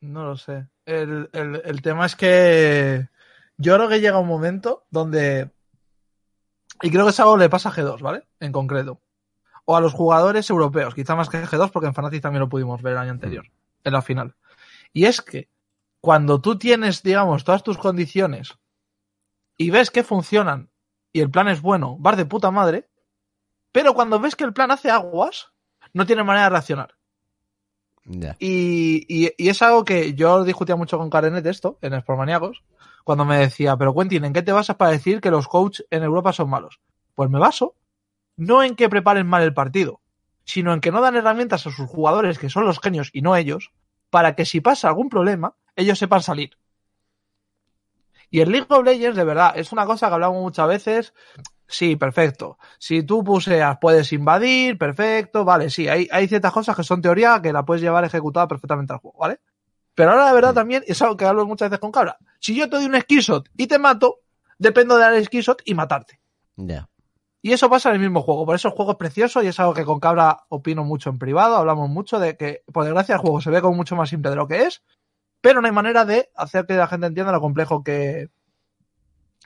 No 0.00 0.24
lo 0.24 0.36
sé. 0.36 0.68
El, 0.84 1.28
el- 1.32 1.62
el 1.64 1.82
tema 1.82 2.06
es 2.06 2.16
que 2.16 3.08
yo 3.56 3.74
creo 3.76 3.88
que 3.88 4.00
llega 4.00 4.18
un 4.18 4.28
momento 4.28 4.86
donde. 4.90 5.50
Y 6.82 6.90
creo 6.90 7.04
que 7.04 7.10
es 7.10 7.20
algo 7.20 7.34
que 7.34 7.40
le 7.44 7.48
pasa 7.48 7.70
a 7.70 7.72
G2, 7.72 8.00
¿vale? 8.02 8.26
En 8.40 8.52
concreto. 8.52 9.00
O 9.64 9.76
a 9.76 9.80
los 9.80 9.94
jugadores 9.94 10.48
europeos, 10.50 10.94
quizá 10.94 11.16
más 11.16 11.28
que 11.28 11.42
G2, 11.44 11.70
porque 11.70 11.88
en 11.88 11.94
Fnatic 11.94 12.22
también 12.22 12.40
lo 12.40 12.48
pudimos 12.48 12.82
ver 12.82 12.92
el 12.92 12.98
año 12.98 13.10
anterior, 13.12 13.46
en 13.82 13.92
la 13.92 14.02
final. 14.02 14.36
Y 14.92 15.06
es 15.06 15.20
que 15.22 15.48
cuando 16.00 16.40
tú 16.40 16.58
tienes, 16.58 17.02
digamos, 17.02 17.44
todas 17.44 17.62
tus 17.64 17.78
condiciones 17.78 18.58
y 19.56 19.70
ves 19.70 19.90
que 19.90 20.04
funcionan 20.04 20.70
y 21.12 21.20
el 21.20 21.30
plan 21.30 21.48
es 21.48 21.62
bueno, 21.62 21.96
vas 21.98 22.16
de 22.16 22.26
puta 22.26 22.50
madre, 22.50 22.88
pero 23.72 23.94
cuando 23.94 24.20
ves 24.20 24.36
que 24.36 24.44
el 24.44 24.52
plan 24.52 24.70
hace 24.70 24.90
aguas, 24.90 25.52
no 25.92 26.06
tienes 26.06 26.24
manera 26.24 26.44
de 26.44 26.50
reaccionar. 26.50 26.95
Y, 28.38 29.04
y- 29.08 29.48
es 29.48 29.62
algo 29.62 29.84
que 29.84 30.14
yo 30.14 30.44
discutía 30.44 30.76
mucho 30.76 30.98
con 30.98 31.10
Karenet 31.10 31.46
esto, 31.46 31.78
en 31.82 31.98
Sportmaníacos, 32.00 32.62
cuando 33.04 33.24
me 33.24 33.38
decía, 33.38 33.76
pero 33.76 33.94
Quentin, 33.94 34.24
¿en 34.24 34.32
qué 34.32 34.42
te 34.42 34.52
basas 34.52 34.76
para 34.76 34.90
decir 34.90 35.20
que 35.20 35.30
los 35.30 35.48
coaches 35.48 35.86
en 35.90 36.02
Europa 36.02 36.32
son 36.32 36.50
malos? 36.50 36.80
Pues 37.14 37.30
me 37.30 37.38
baso 37.38 37.74
no 38.36 38.62
en 38.62 38.76
que 38.76 38.88
preparen 38.88 39.26
mal 39.26 39.42
el 39.42 39.54
partido, 39.54 40.00
sino 40.44 40.72
en 40.72 40.80
que 40.80 40.92
no 40.92 41.00
dan 41.00 41.16
herramientas 41.16 41.66
a 41.66 41.70
sus 41.70 41.88
jugadores, 41.88 42.38
que 42.38 42.50
son 42.50 42.64
los 42.66 42.80
genios 42.80 43.10
y 43.12 43.22
no 43.22 43.34
ellos, 43.36 43.72
para 44.10 44.34
que 44.34 44.44
si 44.44 44.60
pasa 44.60 44.88
algún 44.88 45.08
problema, 45.08 45.54
ellos 45.74 45.98
sepan 45.98 46.22
salir. 46.22 46.56
Y 48.30 48.40
el 48.40 48.50
League 48.50 48.66
of 48.68 48.84
Legends, 48.84 49.16
de 49.16 49.24
verdad, 49.24 49.52
es 49.56 49.72
una 49.72 49.86
cosa 49.86 50.08
que 50.08 50.14
hablamos 50.14 50.42
muchas 50.42 50.68
veces. 50.68 51.14
Sí, 51.68 51.96
perfecto. 51.96 52.58
Si 52.78 53.02
tú 53.02 53.24
puseas, 53.24 53.78
puedes 53.80 54.12
invadir, 54.12 54.78
perfecto, 54.78 55.44
vale, 55.44 55.70
sí, 55.70 55.88
hay, 55.88 56.08
hay 56.12 56.28
ciertas 56.28 56.52
cosas 56.52 56.76
que 56.76 56.84
son 56.84 57.02
teoría 57.02 57.40
que 57.42 57.52
la 57.52 57.64
puedes 57.64 57.82
llevar 57.82 58.04
ejecutada 58.04 58.46
perfectamente 58.46 58.92
al 58.92 59.00
juego, 59.00 59.18
¿vale? 59.18 59.40
Pero 59.94 60.10
ahora, 60.10 60.28
de 60.28 60.34
verdad, 60.34 60.54
también, 60.54 60.84
es 60.86 61.00
algo 61.02 61.16
que 61.16 61.24
hablo 61.24 61.46
muchas 61.46 61.70
veces 61.70 61.80
con 61.80 61.90
Cabra. 61.90 62.18
Si 62.38 62.54
yo 62.54 62.68
te 62.68 62.76
doy 62.76 62.84
un 62.84 63.00
skillshot 63.00 63.48
y 63.56 63.66
te 63.66 63.78
mato, 63.78 64.20
dependo 64.58 64.94
de 64.96 65.00
dar 65.00 65.14
el 65.14 65.24
skillshot 65.24 65.62
y 65.64 65.74
matarte. 65.74 66.20
Ya. 66.56 66.88
Y 67.40 67.52
eso 67.52 67.70
pasa 67.70 67.88
en 67.88 67.96
el 67.96 68.00
mismo 68.02 68.22
juego. 68.22 68.44
Por 68.44 68.54
eso 68.54 68.68
el 68.68 68.74
juego 68.74 68.92
es 68.92 68.98
precioso 68.98 69.42
y 69.42 69.46
es 69.46 69.58
algo 69.58 69.72
que 69.72 69.84
con 69.84 69.98
Cabra 69.98 70.44
opino 70.48 70.84
mucho 70.84 71.10
en 71.10 71.18
privado. 71.18 71.56
Hablamos 71.56 71.88
mucho 71.88 72.18
de 72.18 72.36
que, 72.36 72.62
por 72.72 72.84
desgracia, 72.84 73.14
el 73.14 73.20
juego 73.20 73.40
se 73.40 73.50
ve 73.50 73.62
como 73.62 73.74
mucho 73.74 73.96
más 73.96 74.10
simple 74.10 74.30
de 74.30 74.36
lo 74.36 74.46
que 74.46 74.64
es, 74.64 74.82
pero 75.40 75.60
no 75.60 75.66
hay 75.66 75.72
manera 75.72 76.04
de 76.04 76.28
hacer 76.34 76.66
que 76.66 76.74
la 76.74 76.88
gente 76.88 77.06
entienda 77.06 77.32
lo 77.32 77.40
complejo 77.40 77.82
que, 77.82 78.28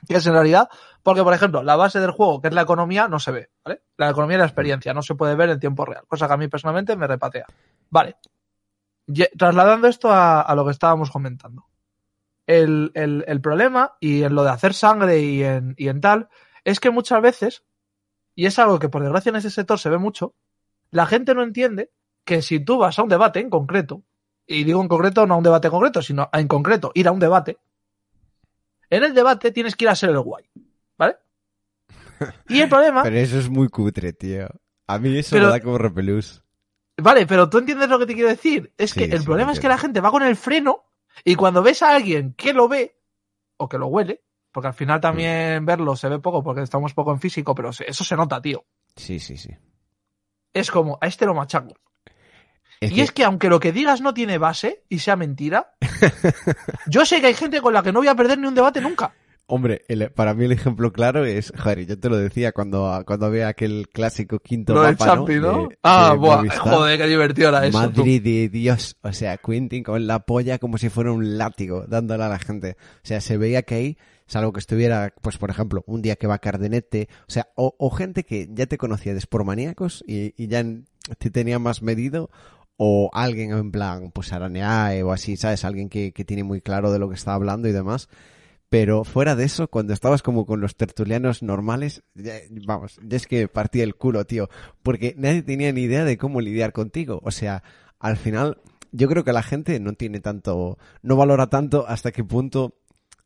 que 0.07 0.15
es 0.15 0.25
en 0.25 0.33
realidad. 0.33 0.69
Porque, 1.03 1.23
por 1.23 1.33
ejemplo, 1.33 1.63
la 1.63 1.75
base 1.75 1.99
del 1.99 2.11
juego, 2.11 2.41
que 2.41 2.49
es 2.49 2.53
la 2.53 2.61
economía, 2.61 3.07
no 3.07 3.19
se 3.19 3.31
ve, 3.31 3.49
¿vale? 3.65 3.81
La 3.97 4.09
economía 4.09 4.35
y 4.35 4.39
la 4.39 4.45
experiencia 4.45 4.93
no 4.93 5.01
se 5.01 5.15
puede 5.15 5.35
ver 5.35 5.49
en 5.49 5.59
tiempo 5.59 5.85
real, 5.85 6.03
cosa 6.07 6.27
que 6.27 6.33
a 6.33 6.37
mí 6.37 6.47
personalmente 6.47 6.95
me 6.95 7.07
repatea. 7.07 7.45
Vale. 7.89 8.17
Trasladando 9.37 9.87
esto 9.87 10.09
a, 10.11 10.53
lo 10.55 10.65
que 10.65 10.71
estábamos 10.71 11.09
comentando. 11.09 11.65
El, 12.45 12.91
el- 12.93 13.41
problema, 13.41 13.95
y 13.99 14.23
en 14.23 14.35
lo 14.35 14.43
de 14.43 14.51
hacer 14.51 14.73
sangre 14.73 15.19
y 15.19 15.43
en, 15.43 15.73
y 15.77 15.87
en 15.87 16.01
tal, 16.01 16.29
es 16.63 16.79
que 16.79 16.91
muchas 16.91 17.21
veces, 17.21 17.63
y 18.35 18.45
es 18.45 18.59
algo 18.59 18.79
que 18.79 18.89
por 18.89 19.01
desgracia 19.01 19.29
en 19.29 19.37
ese 19.37 19.49
sector 19.49 19.79
se 19.79 19.89
ve 19.89 19.97
mucho, 19.97 20.35
la 20.91 21.05
gente 21.05 21.33
no 21.33 21.43
entiende 21.43 21.91
que 22.25 22.41
si 22.41 22.59
tú 22.59 22.77
vas 22.77 22.99
a 22.99 23.03
un 23.03 23.09
debate 23.09 23.39
en 23.39 23.49
concreto, 23.49 24.03
y 24.45 24.63
digo 24.63 24.81
en 24.81 24.87
concreto 24.87 25.25
no 25.25 25.35
a 25.35 25.37
un 25.37 25.43
debate 25.43 25.69
concreto, 25.69 26.01
sino 26.01 26.29
en 26.33 26.47
concreto 26.47 26.91
ir 26.93 27.07
a 27.07 27.11
un 27.11 27.19
debate, 27.19 27.57
en 28.91 29.03
el 29.03 29.13
debate 29.15 29.51
tienes 29.51 29.75
que 29.75 29.85
ir 29.85 29.89
a 29.89 29.95
ser 29.95 30.11
el 30.11 30.19
guay, 30.19 30.45
¿vale? 30.97 31.17
Y 32.49 32.61
el 32.61 32.69
problema, 32.69 33.01
Pero 33.03 33.17
eso 33.17 33.39
es 33.39 33.49
muy 33.49 33.67
cutre, 33.69 34.13
tío. 34.13 34.47
A 34.87 34.99
mí 34.99 35.17
eso 35.17 35.35
Pero- 35.35 35.47
me 35.47 35.51
da 35.53 35.59
como 35.61 35.77
repelús. 35.79 36.43
vale, 36.97 37.25
pero 37.25 37.49
tú 37.49 37.57
entiendes 37.57 37.89
lo 37.89 37.97
que 37.97 38.05
te 38.05 38.13
quiero 38.13 38.29
decir. 38.29 38.71
Es 38.77 38.93
que 38.93 39.05
el 39.05 39.19
sí, 39.19 39.25
problema 39.25 39.51
es 39.53 39.59
que 39.59 39.67
la 39.67 39.77
gente 39.79 40.01
va 40.01 40.11
con 40.11 40.21
el 40.21 40.35
freno 40.35 40.83
y 41.23 41.33
cuando 41.35 41.63
ves 41.63 41.81
a 41.81 41.95
alguien 41.95 42.33
que 42.35 42.53
lo 42.53 42.67
ve 42.67 42.95
o 43.57 43.67
que 43.67 43.77
lo 43.79 43.87
huele, 43.87 44.21
porque 44.51 44.67
al 44.67 44.73
final 44.73 44.99
Mm. 44.99 45.01
también 45.01 45.65
verlo 45.65 45.95
se 45.95 46.09
ve 46.09 46.19
poco 46.19 46.43
porque 46.43 46.61
estamos 46.61 46.93
poco 46.93 47.11
en 47.11 47.19
físico, 47.19 47.55
pero 47.55 47.69
eso 47.69 48.03
se 48.03 48.15
nota, 48.15 48.41
tío. 48.41 48.65
Sí, 48.95 49.17
sí, 49.19 49.37
sí. 49.37 49.49
Es 50.53 50.69
como, 50.69 50.97
a 51.01 51.07
este 51.07 51.25
lo 51.25 51.33
machaco. 51.33 51.73
Es 52.81 52.91
y 52.91 52.95
que- 52.95 53.01
es 53.03 53.11
que 53.11 53.23
aunque 53.23 53.47
lo 53.47 53.59
que 53.61 53.71
digas 53.71 54.01
no 54.01 54.13
tiene 54.13 54.37
base 54.37 54.83
y 54.89 54.99
sea 54.99 55.15
mentira, 55.15 55.75
yo 56.87 57.05
sé 57.05 57.21
que 57.21 57.27
hay 57.27 57.33
gente 57.33 57.61
con 57.61 57.73
la 57.73 57.83
que 57.83 57.91
no 57.91 57.99
voy 57.99 58.07
a 58.07 58.15
perder 58.15 58.39
ni 58.39 58.47
un 58.47 58.55
debate 58.55 58.81
nunca. 58.81 59.13
Hombre, 59.47 59.81
el- 59.89 60.09
para 60.11 60.33
mí 60.33 60.45
el 60.45 60.53
ejemplo 60.53 60.93
claro 60.93 61.25
es, 61.25 61.51
joder, 61.57 61.85
yo 61.85 61.99
te 61.99 62.07
lo 62.09 62.15
decía 62.17 62.53
cuando, 62.53 63.03
cuando 63.05 63.25
había 63.25 63.49
aquel 63.49 63.89
clásico 63.91 64.39
quinto 64.39 64.73
del 64.73 64.93
mapa, 64.93 65.05
¿no? 65.07 65.13
Champi, 65.15 65.35
¿no? 65.35 65.67
De- 65.67 65.77
ah, 65.83 66.09
de 66.11 66.17
buah, 66.17 66.37
Movistar. 66.37 66.59
joder, 66.59 66.99
qué 66.99 67.07
divertido 67.07 67.49
era 67.49 67.65
eso. 67.67 67.77
Madre 67.77 68.19
de 68.21 68.49
Dios, 68.49 68.95
o 69.01 69.11
sea, 69.11 69.37
Quentin 69.37 69.83
con 69.83 70.07
la 70.07 70.19
polla 70.19 70.57
como 70.57 70.77
si 70.77 70.87
fuera 70.89 71.11
un 71.11 71.37
látigo 71.37 71.85
dándole 71.87 72.23
a 72.23 72.29
la 72.29 72.39
gente. 72.39 72.77
O 72.79 72.99
sea, 73.05 73.19
se 73.19 73.35
veía 73.37 73.63
que 73.63 73.75
ahí, 73.75 73.97
salvo 74.25 74.53
que 74.53 74.59
estuviera, 74.61 75.13
pues 75.21 75.37
por 75.37 75.49
ejemplo, 75.49 75.83
un 75.85 76.01
día 76.01 76.15
que 76.15 76.27
va 76.27 76.39
Cardenete, 76.39 77.09
o 77.27 77.31
sea, 77.31 77.49
o, 77.55 77.75
o 77.77 77.89
gente 77.89 78.23
que 78.23 78.47
ya 78.51 78.67
te 78.67 78.77
conocía 78.77 79.13
de 79.13 79.19
spormaníacos 79.19 80.01
y, 80.07 80.33
y 80.41 80.47
ya 80.47 80.63
te 81.17 81.29
tenía 81.29 81.59
más 81.59 81.81
medido, 81.81 82.29
o 82.77 83.09
alguien 83.13 83.51
en 83.51 83.71
plan, 83.71 84.11
pues 84.11 84.33
Araneae 84.33 85.03
o 85.03 85.11
así, 85.11 85.37
¿sabes? 85.37 85.65
Alguien 85.65 85.89
que, 85.89 86.11
que 86.13 86.25
tiene 86.25 86.43
muy 86.43 86.61
claro 86.61 86.91
de 86.91 86.99
lo 86.99 87.09
que 87.09 87.15
está 87.15 87.33
hablando 87.33 87.67
y 87.67 87.71
demás. 87.71 88.09
Pero 88.69 89.03
fuera 89.03 89.35
de 89.35 89.43
eso, 89.43 89.67
cuando 89.67 89.93
estabas 89.93 90.21
como 90.23 90.45
con 90.45 90.61
los 90.61 90.75
tertulianos 90.77 91.43
normales, 91.43 92.03
ya- 92.15 92.39
vamos, 92.65 92.99
ya 93.03 93.17
es 93.17 93.27
que 93.27 93.47
partía 93.49 93.83
el 93.83 93.95
culo, 93.95 94.25
tío. 94.25 94.49
Porque 94.81 95.13
nadie 95.17 95.43
tenía 95.43 95.71
ni 95.73 95.81
idea 95.81 96.05
de 96.05 96.17
cómo 96.17 96.39
lidiar 96.41 96.71
contigo. 96.71 97.19
O 97.23 97.31
sea, 97.31 97.63
al 97.99 98.15
final, 98.17 98.59
yo 98.93 99.07
creo 99.09 99.23
que 99.25 99.33
la 99.33 99.43
gente 99.43 99.79
no 99.81 99.93
tiene 99.93 100.21
tanto, 100.21 100.77
no 101.03 101.15
valora 101.17 101.47
tanto 101.47 101.85
hasta 101.87 102.11
qué 102.13 102.23
punto 102.23 102.75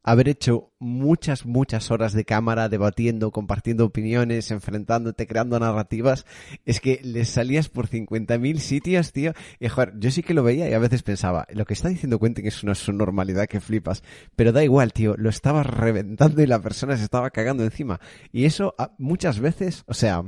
haber 0.06 0.30
hecho 0.30 0.72
muchas, 0.78 1.47
muchas 1.47 1.89
horas 1.89 2.14
de 2.14 2.26
cámara 2.26 2.70
debatiendo, 2.70 3.32
compartiendo 3.32 3.86
opiniones, 3.86 4.51
enfrentándote, 4.51 5.26
creando 5.26 5.60
narrativas, 5.60 6.28
es 6.64 6.80
que 6.80 7.01
les 7.03 7.30
salías 7.30 7.70
por 7.70 7.89
50.000 7.89 8.58
sitios, 8.60 9.12
tío. 9.12 9.34
Y 9.60 9.68
joder, 9.68 9.93
yo 9.97 10.12
sí 10.12 10.22
que 10.22 10.36
lo 10.36 10.43
veía 10.43 10.70
y 10.70 10.74
a 10.74 10.80
veces 10.80 11.01
pensaba, 11.01 11.47
lo 11.51 11.66
que 11.66 11.74
está 11.74 11.89
diciendo 11.89 12.20
Quentin 12.20 12.45
es 12.45 12.62
una 12.62 12.76
subnormalidad 12.76 13.47
que 13.47 13.60
flipas. 13.60 14.03
Pero 14.36 14.51
da 14.51 14.64
igual, 14.64 14.93
tío, 14.93 15.16
lo 15.18 15.30
estaba 15.30 15.64
reventando 15.64 16.43
y 16.43 16.45
la 16.45 16.62
persona 16.62 16.95
se 16.97 17.03
estaba 17.03 17.32
cagando 17.32 17.64
encima. 17.64 17.99
Y 18.32 18.45
eso 18.45 18.76
muchas 18.99 19.39
veces, 19.39 19.84
o 19.88 19.95
sea, 19.95 20.24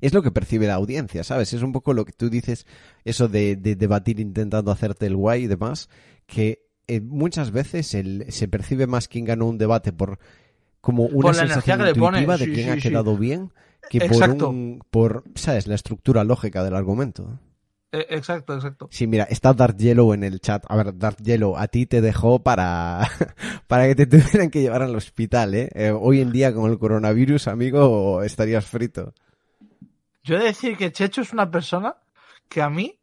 es 0.00 0.14
lo 0.14 0.22
que 0.22 0.30
percibe 0.30 0.68
la 0.68 0.74
audiencia, 0.74 1.24
¿sabes? 1.24 1.52
Es 1.52 1.62
un 1.62 1.72
poco 1.72 1.92
lo 1.92 2.04
que 2.04 2.12
tú 2.12 2.30
dices, 2.30 2.66
eso 3.04 3.26
de, 3.26 3.56
de 3.56 3.74
debatir 3.74 4.20
intentando 4.20 4.70
hacerte 4.70 5.06
el 5.06 5.16
guay 5.16 5.44
y 5.44 5.46
demás, 5.48 5.88
que 6.26 6.65
eh, 6.88 7.00
muchas 7.00 7.50
veces 7.50 7.94
el- 7.94 8.26
se 8.30 8.48
percibe 8.48 8.86
más 8.86 9.08
quien 9.08 9.24
ganó 9.24 9.46
un 9.46 9.58
debate 9.58 9.92
por 9.92 10.18
como 10.80 11.04
una 11.04 11.22
Por 11.28 11.34
sensación 11.34 11.80
que 11.80 11.88
intuitiva 11.90 12.36
de 12.36 12.44
sí, 12.44 12.52
quién 12.52 12.64
sí, 12.66 12.70
ha 12.70 12.74
sí. 12.76 12.80
quedado 12.88 13.16
bien 13.16 13.52
que 13.90 14.00
por 14.08 14.30
un, 14.30 14.80
por, 14.90 15.24
¿sabes? 15.34 15.66
La 15.66 15.74
estructura 15.74 16.22
lógica 16.24 16.62
del 16.64 16.74
argumento. 16.76 17.40
Eh, 17.92 18.06
exacto, 18.10 18.54
exacto. 18.54 18.88
Sí, 18.90 19.06
mira, 19.06 19.24
está 19.24 19.52
Dark 19.54 19.76
Yellow 19.76 20.12
en 20.12 20.22
el 20.24 20.40
chat. 20.40 20.64
A 20.68 20.76
ver, 20.76 20.96
Dark 20.98 21.16
Yellow, 21.22 21.56
a 21.56 21.68
ti 21.68 21.86
te 21.86 22.00
dejó 22.00 22.40
para, 22.42 23.08
para 23.68 23.86
que 23.86 23.94
te 23.94 24.06
tuvieran 24.06 24.50
que 24.50 24.60
llevar 24.60 24.82
al 24.82 24.94
hospital, 24.94 25.54
¿eh? 25.54 25.70
Eh, 25.74 25.90
Hoy 25.90 26.20
en 26.20 26.30
día 26.32 26.52
con 26.52 26.70
el 26.70 26.78
coronavirus, 26.78 27.48
amigo, 27.48 28.22
estarías 28.22 28.66
frito. 28.66 29.12
Yo 30.24 30.36
he 30.36 30.38
de 30.40 30.44
decir 30.46 30.76
que 30.76 30.90
Checho 30.92 31.22
es 31.22 31.32
una 31.32 31.50
persona 31.50 31.96
que 32.48 32.60
a 32.60 32.68
mí, 32.68 32.98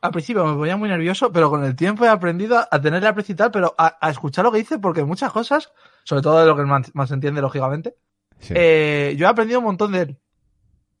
al 0.00 0.10
principio 0.12 0.44
me 0.46 0.54
ponía 0.54 0.76
muy 0.76 0.88
nervioso, 0.88 1.32
pero 1.32 1.50
con 1.50 1.64
el 1.64 1.74
tiempo 1.74 2.04
he 2.04 2.08
aprendido 2.08 2.58
a 2.70 2.80
tenerle 2.80 3.08
aprecio 3.08 3.32
y 3.32 3.36
tal, 3.36 3.50
pero 3.50 3.74
a, 3.78 3.96
a 4.00 4.10
escuchar 4.10 4.44
lo 4.44 4.52
que 4.52 4.58
dice, 4.58 4.78
porque 4.78 5.04
muchas 5.04 5.32
cosas, 5.32 5.72
sobre 6.04 6.22
todo 6.22 6.40
de 6.40 6.46
lo 6.46 6.56
que 6.56 6.62
más, 6.62 6.94
más 6.94 7.10
entiende, 7.10 7.40
lógicamente, 7.40 7.96
Sí. 8.38 8.52
eh, 8.56 9.14
yo 9.18 9.26
he 9.26 9.28
aprendido 9.30 9.60
un 9.60 9.64
montón 9.64 9.92
de 9.92 10.00
él. 10.02 10.18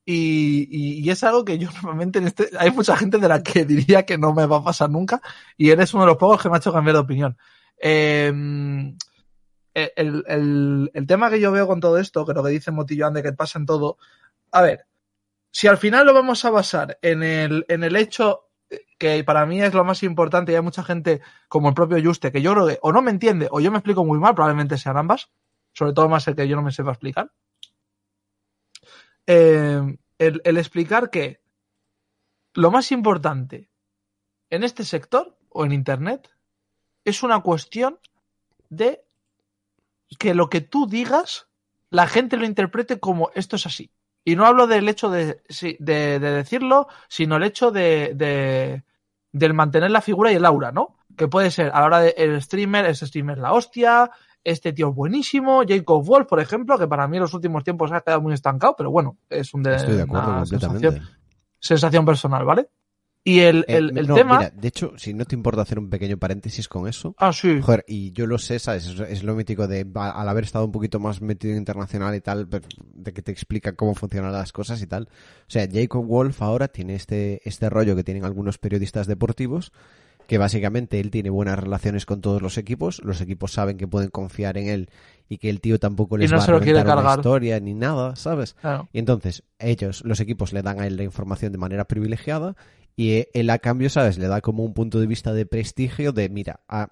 Y, 0.08 0.68
y- 0.70 1.00
y 1.04 1.10
es 1.10 1.22
algo 1.24 1.44
que 1.44 1.58
yo 1.58 1.68
normalmente 1.72 2.18
en 2.20 2.28
este, 2.28 2.48
hay 2.58 2.70
mucha 2.70 2.96
gente 2.96 3.18
de 3.18 3.28
la 3.28 3.42
que 3.42 3.64
diría 3.64 4.04
que 4.06 4.16
no 4.18 4.32
me 4.32 4.46
va 4.46 4.58
a 4.58 4.64
pasar 4.64 4.88
nunca, 4.90 5.20
y 5.56 5.70
eres 5.70 5.92
uno 5.94 6.04
de 6.04 6.08
los 6.10 6.16
pocos 6.16 6.40
que 6.42 6.48
me 6.48 6.54
ha 6.56 6.58
hecho 6.58 6.72
cambiar 6.72 6.94
de 6.96 7.00
opinión. 7.00 7.36
Eh, 7.78 8.32
el, 9.74 10.24
el- 10.26 10.90
el 10.94 11.06
tema 11.06 11.28
que 11.30 11.40
yo 11.40 11.52
veo 11.52 11.66
con 11.66 11.80
todo 11.80 11.98
esto, 11.98 12.24
que 12.24 12.32
lo 12.32 12.42
que 12.42 12.50
dice 12.50 12.70
Motillo 12.70 13.10
de 13.10 13.22
que 13.22 13.32
pasa 13.32 13.58
en 13.58 13.66
todo, 13.66 13.98
a 14.50 14.62
ver, 14.62 14.86
si 15.50 15.66
al 15.68 15.76
final 15.76 16.06
lo 16.06 16.14
vamos 16.14 16.44
a 16.44 16.50
basar 16.50 16.98
en 17.02 17.22
el, 17.22 17.64
en 17.68 17.84
el 17.84 17.96
hecho 17.96 18.45
que 18.98 19.22
para 19.24 19.46
mí 19.46 19.60
es 19.62 19.74
lo 19.74 19.84
más 19.84 20.02
importante 20.02 20.52
y 20.52 20.54
hay 20.54 20.62
mucha 20.62 20.82
gente 20.82 21.20
como 21.48 21.68
el 21.68 21.74
propio 21.74 22.02
Juste 22.02 22.32
que 22.32 22.42
yo 22.42 22.52
creo 22.52 22.66
que 22.66 22.78
o 22.82 22.92
no 22.92 23.02
me 23.02 23.10
entiende 23.10 23.48
o 23.50 23.60
yo 23.60 23.70
me 23.70 23.78
explico 23.78 24.04
muy 24.04 24.18
mal, 24.18 24.34
probablemente 24.34 24.78
sean 24.78 24.96
ambas, 24.96 25.30
sobre 25.72 25.92
todo 25.92 26.08
más 26.08 26.26
el 26.28 26.36
que 26.36 26.48
yo 26.48 26.56
no 26.56 26.62
me 26.62 26.72
sepa 26.72 26.90
explicar. 26.90 27.32
Eh, 29.26 29.98
el, 30.18 30.40
el 30.44 30.56
explicar 30.56 31.10
que 31.10 31.40
lo 32.54 32.70
más 32.70 32.92
importante 32.92 33.68
en 34.50 34.64
este 34.64 34.84
sector 34.84 35.36
o 35.50 35.64
en 35.64 35.72
Internet 35.72 36.30
es 37.04 37.22
una 37.22 37.40
cuestión 37.40 37.98
de 38.68 39.04
que 40.18 40.34
lo 40.34 40.48
que 40.48 40.60
tú 40.60 40.86
digas 40.86 41.48
la 41.90 42.06
gente 42.06 42.36
lo 42.36 42.44
interprete 42.44 42.98
como 42.98 43.30
esto 43.34 43.56
es 43.56 43.66
así. 43.66 43.90
Y 44.28 44.34
no 44.34 44.44
hablo 44.44 44.66
del 44.66 44.88
hecho 44.88 45.08
de, 45.08 45.40
de, 45.78 46.18
de 46.18 46.30
decirlo, 46.32 46.88
sino 47.08 47.36
el 47.36 47.44
hecho 47.44 47.70
de, 47.70 48.10
de, 48.16 48.82
del 49.30 49.54
mantener 49.54 49.92
la 49.92 50.00
figura 50.00 50.32
y 50.32 50.34
el 50.34 50.44
aura, 50.44 50.72
¿no? 50.72 50.96
Que 51.16 51.28
puede 51.28 51.52
ser 51.52 51.70
a 51.72 51.78
la 51.78 51.86
hora 51.86 52.00
del 52.00 52.42
streamer, 52.42 52.86
este 52.86 53.06
streamer 53.06 53.36
es 53.36 53.42
la 53.42 53.52
hostia, 53.52 54.10
este 54.42 54.72
tío 54.72 54.88
es 54.88 54.96
buenísimo, 54.96 55.62
Jacob 55.66 56.04
Wolf, 56.04 56.26
por 56.26 56.40
ejemplo, 56.40 56.76
que 56.76 56.88
para 56.88 57.06
mí 57.06 57.18
en 57.18 57.22
los 57.22 57.34
últimos 57.34 57.62
tiempos 57.62 57.92
ha 57.92 58.00
quedado 58.00 58.20
muy 58.20 58.34
estancado, 58.34 58.74
pero 58.76 58.90
bueno, 58.90 59.16
es 59.30 59.54
un 59.54 59.62
de, 59.62 59.76
Estoy 59.76 59.94
de 59.94 60.02
acuerdo 60.02 60.28
una 60.28 60.44
sensación, 60.44 61.00
sensación 61.60 62.04
personal, 62.04 62.44
¿vale? 62.44 62.68
Y 63.26 63.40
el, 63.40 63.64
Eh, 63.66 63.76
el, 63.78 63.98
el 63.98 64.06
no, 64.06 64.14
tema... 64.14 64.38
mira, 64.38 64.50
de 64.50 64.68
hecho, 64.68 64.92
si 64.96 65.12
no 65.12 65.24
te 65.24 65.34
importa 65.34 65.60
hacer 65.62 65.80
un 65.80 65.90
pequeño 65.90 66.16
paréntesis 66.16 66.68
con 66.68 66.86
eso, 66.86 67.16
ah, 67.18 67.32
sí. 67.32 67.60
Joder, 67.60 67.84
y 67.88 68.12
yo 68.12 68.26
lo 68.28 68.38
sé, 68.38 68.60
¿sabes? 68.60 68.86
Es, 68.86 69.00
es 69.00 69.22
lo 69.24 69.34
mítico 69.34 69.66
de, 69.66 69.84
al 69.94 70.28
haber 70.28 70.44
estado 70.44 70.64
un 70.64 70.70
poquito 70.70 71.00
más 71.00 71.20
metido 71.20 71.52
en 71.52 71.58
internacional 71.58 72.14
y 72.14 72.20
tal, 72.20 72.48
de 72.48 73.12
que 73.12 73.22
te 73.22 73.32
explica 73.32 73.72
cómo 73.74 73.96
funcionan 73.96 74.32
las 74.32 74.52
cosas 74.52 74.80
y 74.80 74.86
tal. 74.86 75.08
O 75.40 75.48
sea, 75.50 75.66
Jacob 75.70 76.06
Wolf 76.06 76.40
ahora 76.40 76.68
tiene 76.68 76.94
este, 76.94 77.40
este 77.44 77.68
rollo 77.68 77.96
que 77.96 78.04
tienen 78.04 78.24
algunos 78.24 78.58
periodistas 78.58 79.08
deportivos, 79.08 79.72
que 80.28 80.38
básicamente 80.38 81.00
él 81.00 81.10
tiene 81.10 81.30
buenas 81.30 81.58
relaciones 81.58 82.06
con 82.06 82.20
todos 82.20 82.40
los 82.42 82.58
equipos, 82.58 83.00
los 83.04 83.20
equipos 83.20 83.52
saben 83.52 83.76
que 83.76 83.88
pueden 83.88 84.10
confiar 84.10 84.56
en 84.56 84.68
él 84.68 84.88
y 85.28 85.38
que 85.38 85.50
el 85.50 85.60
tío 85.60 85.78
tampoco 85.80 86.16
les 86.16 86.30
no 86.30 86.38
va 86.38 86.44
se 86.44 86.52
a 86.52 86.58
quiere 86.60 86.80
una 86.80 86.94
cargar. 86.94 87.18
historia 87.18 87.58
ni 87.58 87.74
nada, 87.74 88.14
¿sabes? 88.14 88.54
Claro. 88.54 88.88
Y 88.92 89.00
entonces 89.00 89.42
ellos, 89.58 90.02
los 90.04 90.20
equipos, 90.20 90.52
le 90.52 90.62
dan 90.62 90.80
a 90.80 90.86
él 90.86 90.96
la 90.96 91.02
información 91.04 91.50
de 91.50 91.58
manera 91.58 91.84
privilegiada 91.86 92.56
y 92.96 93.26
él 93.34 93.50
a 93.50 93.58
cambio, 93.58 93.90
¿sabes? 93.90 94.18
Le 94.18 94.26
da 94.26 94.40
como 94.40 94.64
un 94.64 94.74
punto 94.74 94.98
de 95.00 95.06
vista 95.06 95.32
de 95.32 95.46
prestigio 95.46 96.12
de, 96.12 96.28
mira, 96.28 96.60
a- 96.68 96.88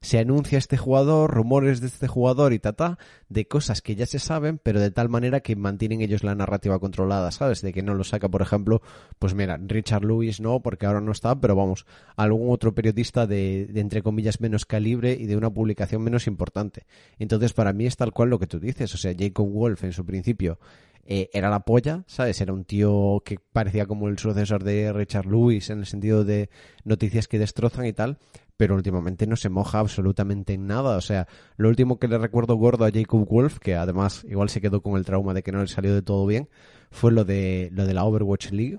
se 0.00 0.18
anuncia 0.18 0.58
este 0.58 0.76
jugador, 0.76 1.30
rumores 1.32 1.80
de 1.80 1.86
este 1.86 2.08
jugador 2.08 2.52
y 2.52 2.58
ta, 2.58 2.98
de 3.28 3.46
cosas 3.46 3.82
que 3.82 3.94
ya 3.94 4.04
se 4.04 4.18
saben, 4.18 4.58
pero 4.60 4.80
de 4.80 4.90
tal 4.90 5.08
manera 5.08 5.38
que 5.40 5.54
mantienen 5.54 6.00
ellos 6.00 6.24
la 6.24 6.34
narrativa 6.34 6.80
controlada, 6.80 7.30
¿sabes? 7.30 7.62
De 7.62 7.72
que 7.72 7.84
no 7.84 7.94
lo 7.94 8.02
saca, 8.02 8.28
por 8.28 8.42
ejemplo, 8.42 8.82
pues 9.20 9.34
mira, 9.34 9.60
Richard 9.64 10.04
Lewis 10.04 10.40
no, 10.40 10.60
porque 10.60 10.86
ahora 10.86 11.00
no 11.00 11.12
está, 11.12 11.40
pero 11.40 11.54
vamos, 11.54 11.86
algún 12.16 12.50
otro 12.52 12.74
periodista 12.74 13.28
de, 13.28 13.68
de 13.70 13.80
entre 13.80 14.02
comillas 14.02 14.40
menos 14.40 14.66
calibre 14.66 15.12
y 15.12 15.26
de 15.26 15.36
una 15.36 15.50
publicación 15.50 16.02
menos 16.02 16.26
importante. 16.26 16.84
Entonces, 17.20 17.52
para 17.52 17.72
mí 17.72 17.86
es 17.86 17.96
tal 17.96 18.12
cual 18.12 18.30
lo 18.30 18.40
que 18.40 18.48
tú 18.48 18.58
dices, 18.58 18.92
o 18.94 18.98
sea, 18.98 19.14
Jacob 19.16 19.48
Wolf 19.48 19.84
en 19.84 19.92
su 19.92 20.04
principio 20.04 20.58
eh, 21.04 21.30
era 21.32 21.50
la 21.50 21.60
polla, 21.60 22.04
¿sabes? 22.06 22.40
Era 22.40 22.52
un 22.52 22.64
tío 22.64 23.22
que 23.24 23.38
parecía 23.52 23.86
como 23.86 24.08
el 24.08 24.18
sucesor 24.18 24.62
de 24.62 24.92
Richard 24.92 25.26
Lewis 25.26 25.70
en 25.70 25.80
el 25.80 25.86
sentido 25.86 26.24
de 26.24 26.48
noticias 26.84 27.26
que 27.26 27.40
destrozan 27.40 27.86
y 27.86 27.92
tal, 27.92 28.18
pero 28.56 28.76
últimamente 28.76 29.26
no 29.26 29.34
se 29.34 29.48
moja 29.48 29.80
absolutamente 29.80 30.54
en 30.54 30.66
nada. 30.68 30.96
O 30.96 31.00
sea, 31.00 31.26
lo 31.56 31.68
último 31.68 31.98
que 31.98 32.06
le 32.06 32.18
recuerdo 32.18 32.54
gordo 32.54 32.84
a 32.84 32.92
Jacob 32.92 33.26
Wolf, 33.28 33.58
que 33.58 33.74
además 33.74 34.24
igual 34.28 34.48
se 34.48 34.60
quedó 34.60 34.80
con 34.80 34.96
el 34.96 35.04
trauma 35.04 35.34
de 35.34 35.42
que 35.42 35.50
no 35.50 35.60
le 35.60 35.68
salió 35.68 35.92
de 35.92 36.02
todo 36.02 36.24
bien, 36.24 36.48
fue 36.90 37.10
lo 37.10 37.24
de, 37.24 37.70
lo 37.72 37.84
de 37.84 37.94
la 37.94 38.04
Overwatch 38.04 38.52
League, 38.52 38.78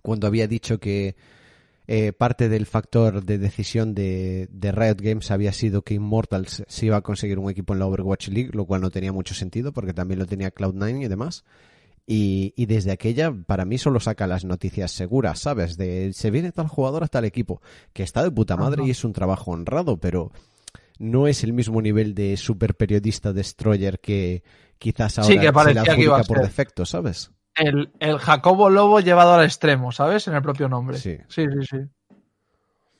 cuando 0.00 0.26
había 0.26 0.48
dicho 0.48 0.78
que 0.80 1.16
eh, 1.88 2.12
parte 2.12 2.48
del 2.48 2.66
factor 2.66 3.24
de 3.24 3.38
decisión 3.38 3.94
de, 3.94 4.48
de 4.50 4.72
Riot 4.72 4.96
Games 5.00 5.30
había 5.30 5.52
sido 5.52 5.82
que 5.82 5.94
Immortals 5.94 6.64
se 6.66 6.86
iba 6.86 6.96
a 6.96 7.02
conseguir 7.02 7.38
un 7.38 7.50
equipo 7.50 7.72
en 7.72 7.78
la 7.78 7.86
Overwatch 7.86 8.28
League, 8.28 8.50
lo 8.52 8.64
cual 8.64 8.80
no 8.80 8.90
tenía 8.90 9.12
mucho 9.12 9.34
sentido 9.34 9.72
porque 9.72 9.94
también 9.94 10.18
lo 10.18 10.26
tenía 10.26 10.52
Cloud9 10.52 11.04
y 11.04 11.08
demás. 11.08 11.44
Y, 12.08 12.54
y 12.56 12.66
desde 12.66 12.92
aquella, 12.92 13.32
para 13.32 13.64
mí 13.64 13.78
solo 13.78 13.98
saca 13.98 14.26
las 14.28 14.44
noticias 14.44 14.92
seguras, 14.92 15.40
¿sabes? 15.40 15.76
De 15.76 16.12
se 16.12 16.30
viene 16.30 16.52
tal 16.52 16.68
jugador 16.68 17.02
hasta 17.02 17.18
el 17.18 17.24
equipo, 17.24 17.60
que 17.92 18.04
está 18.04 18.22
de 18.22 18.30
puta 18.30 18.56
madre 18.56 18.82
Ajá. 18.82 18.88
y 18.88 18.90
es 18.92 19.04
un 19.04 19.12
trabajo 19.12 19.50
honrado, 19.50 19.98
pero 19.98 20.30
no 20.98 21.26
es 21.26 21.44
el 21.44 21.52
mismo 21.52 21.82
nivel 21.82 22.14
de 22.14 22.36
super 22.36 22.74
periodista 22.74 23.32
destroyer 23.32 24.00
que 24.00 24.44
quizás 24.78 25.18
ahora 25.18 25.32
Sí, 25.32 25.38
que 25.38 25.46
se 25.46 25.52
parecía 25.52 25.82
le 25.82 25.94
que 25.96 26.02
iba 26.02 26.16
a 26.16 26.20
adjudica 26.20 26.34
por 26.34 26.46
defecto, 26.46 26.86
¿sabes? 26.86 27.30
El, 27.56 27.90
el 28.00 28.18
Jacobo 28.18 28.68
Lobo 28.70 29.00
llevado 29.00 29.34
al 29.34 29.44
extremo, 29.44 29.90
¿sabes? 29.92 30.28
En 30.28 30.34
el 30.34 30.42
propio 30.42 30.68
nombre. 30.68 30.98
Sí. 30.98 31.18
sí, 31.28 31.46
sí. 31.50 31.66
sí. 31.68 31.78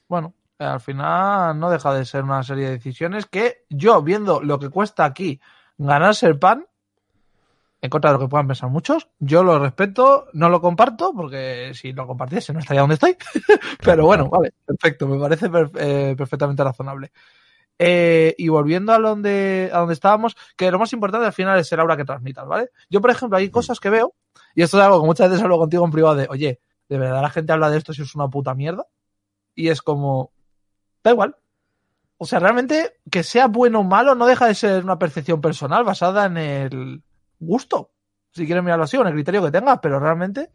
Bueno, 0.08 0.34
eh, 0.58 0.64
al 0.64 0.80
final 0.80 1.58
no 1.58 1.70
deja 1.70 1.92
de 1.94 2.04
ser 2.04 2.24
una 2.24 2.42
serie 2.42 2.66
de 2.66 2.70
decisiones 2.72 3.26
que 3.26 3.64
yo, 3.68 4.02
viendo 4.02 4.40
lo 4.40 4.58
que 4.58 4.70
cuesta 4.70 5.04
aquí 5.04 5.40
ganarse 5.78 6.26
el 6.26 6.38
pan, 6.38 6.66
en 7.82 7.90
contra 7.90 8.10
de 8.10 8.14
lo 8.18 8.20
que 8.24 8.28
puedan 8.28 8.46
pensar 8.46 8.70
muchos, 8.70 9.08
yo 9.18 9.42
lo 9.44 9.58
respeto, 9.58 10.26
no 10.32 10.48
lo 10.48 10.60
comparto, 10.60 11.12
porque 11.14 11.72
si 11.74 11.92
lo 11.92 12.06
compartiese 12.06 12.52
no 12.52 12.60
estaría 12.60 12.80
donde 12.80 12.94
estoy. 12.94 13.16
Pero 13.84 14.06
bueno, 14.06 14.28
vale, 14.30 14.54
perfecto, 14.64 15.06
me 15.06 15.18
parece 15.18 15.50
per- 15.50 15.70
eh, 15.78 16.14
perfectamente 16.16 16.64
razonable. 16.64 17.12
Eh, 17.78 18.34
y 18.38 18.48
volviendo 18.48 18.92
a 18.92 18.98
donde, 18.98 19.70
a 19.72 19.78
donde 19.78 19.94
estábamos, 19.94 20.36
que 20.56 20.70
lo 20.70 20.78
más 20.78 20.92
importante 20.92 21.26
al 21.26 21.32
final 21.32 21.58
es 21.58 21.70
el 21.72 21.80
aura 21.80 21.96
que 21.96 22.04
transmitas, 22.04 22.46
¿vale? 22.46 22.70
Yo, 22.88 23.00
por 23.00 23.10
ejemplo, 23.10 23.36
hay 23.36 23.50
cosas 23.50 23.80
que 23.80 23.90
veo, 23.90 24.14
y 24.54 24.62
esto 24.62 24.78
es 24.78 24.84
algo 24.84 25.00
que 25.00 25.06
muchas 25.06 25.28
veces 25.28 25.42
hablo 25.42 25.58
contigo 25.58 25.84
en 25.84 25.90
privado 25.90 26.16
de, 26.16 26.26
oye, 26.30 26.60
¿de 26.88 26.98
verdad 26.98 27.22
la 27.22 27.30
gente 27.30 27.52
habla 27.52 27.70
de 27.70 27.78
esto 27.78 27.92
si 27.92 28.02
es 28.02 28.14
una 28.14 28.28
puta 28.28 28.54
mierda? 28.54 28.86
Y 29.54 29.68
es 29.68 29.82
como, 29.82 30.32
da 31.04 31.10
igual. 31.10 31.36
O 32.18 32.24
sea, 32.24 32.38
realmente, 32.38 32.98
que 33.10 33.22
sea 33.22 33.46
bueno 33.48 33.80
o 33.80 33.84
malo 33.84 34.14
no 34.14 34.26
deja 34.26 34.46
de 34.46 34.54
ser 34.54 34.82
una 34.84 34.98
percepción 34.98 35.40
personal 35.40 35.84
basada 35.84 36.26
en 36.26 36.36
el 36.38 37.02
gusto. 37.38 37.90
Si 38.32 38.46
quieres 38.46 38.64
mirarlo 38.64 38.84
así, 38.84 38.96
o 38.96 39.02
en 39.02 39.08
el 39.08 39.14
criterio 39.14 39.42
que 39.42 39.50
tengas, 39.50 39.78
pero 39.82 40.00
realmente 40.00 40.50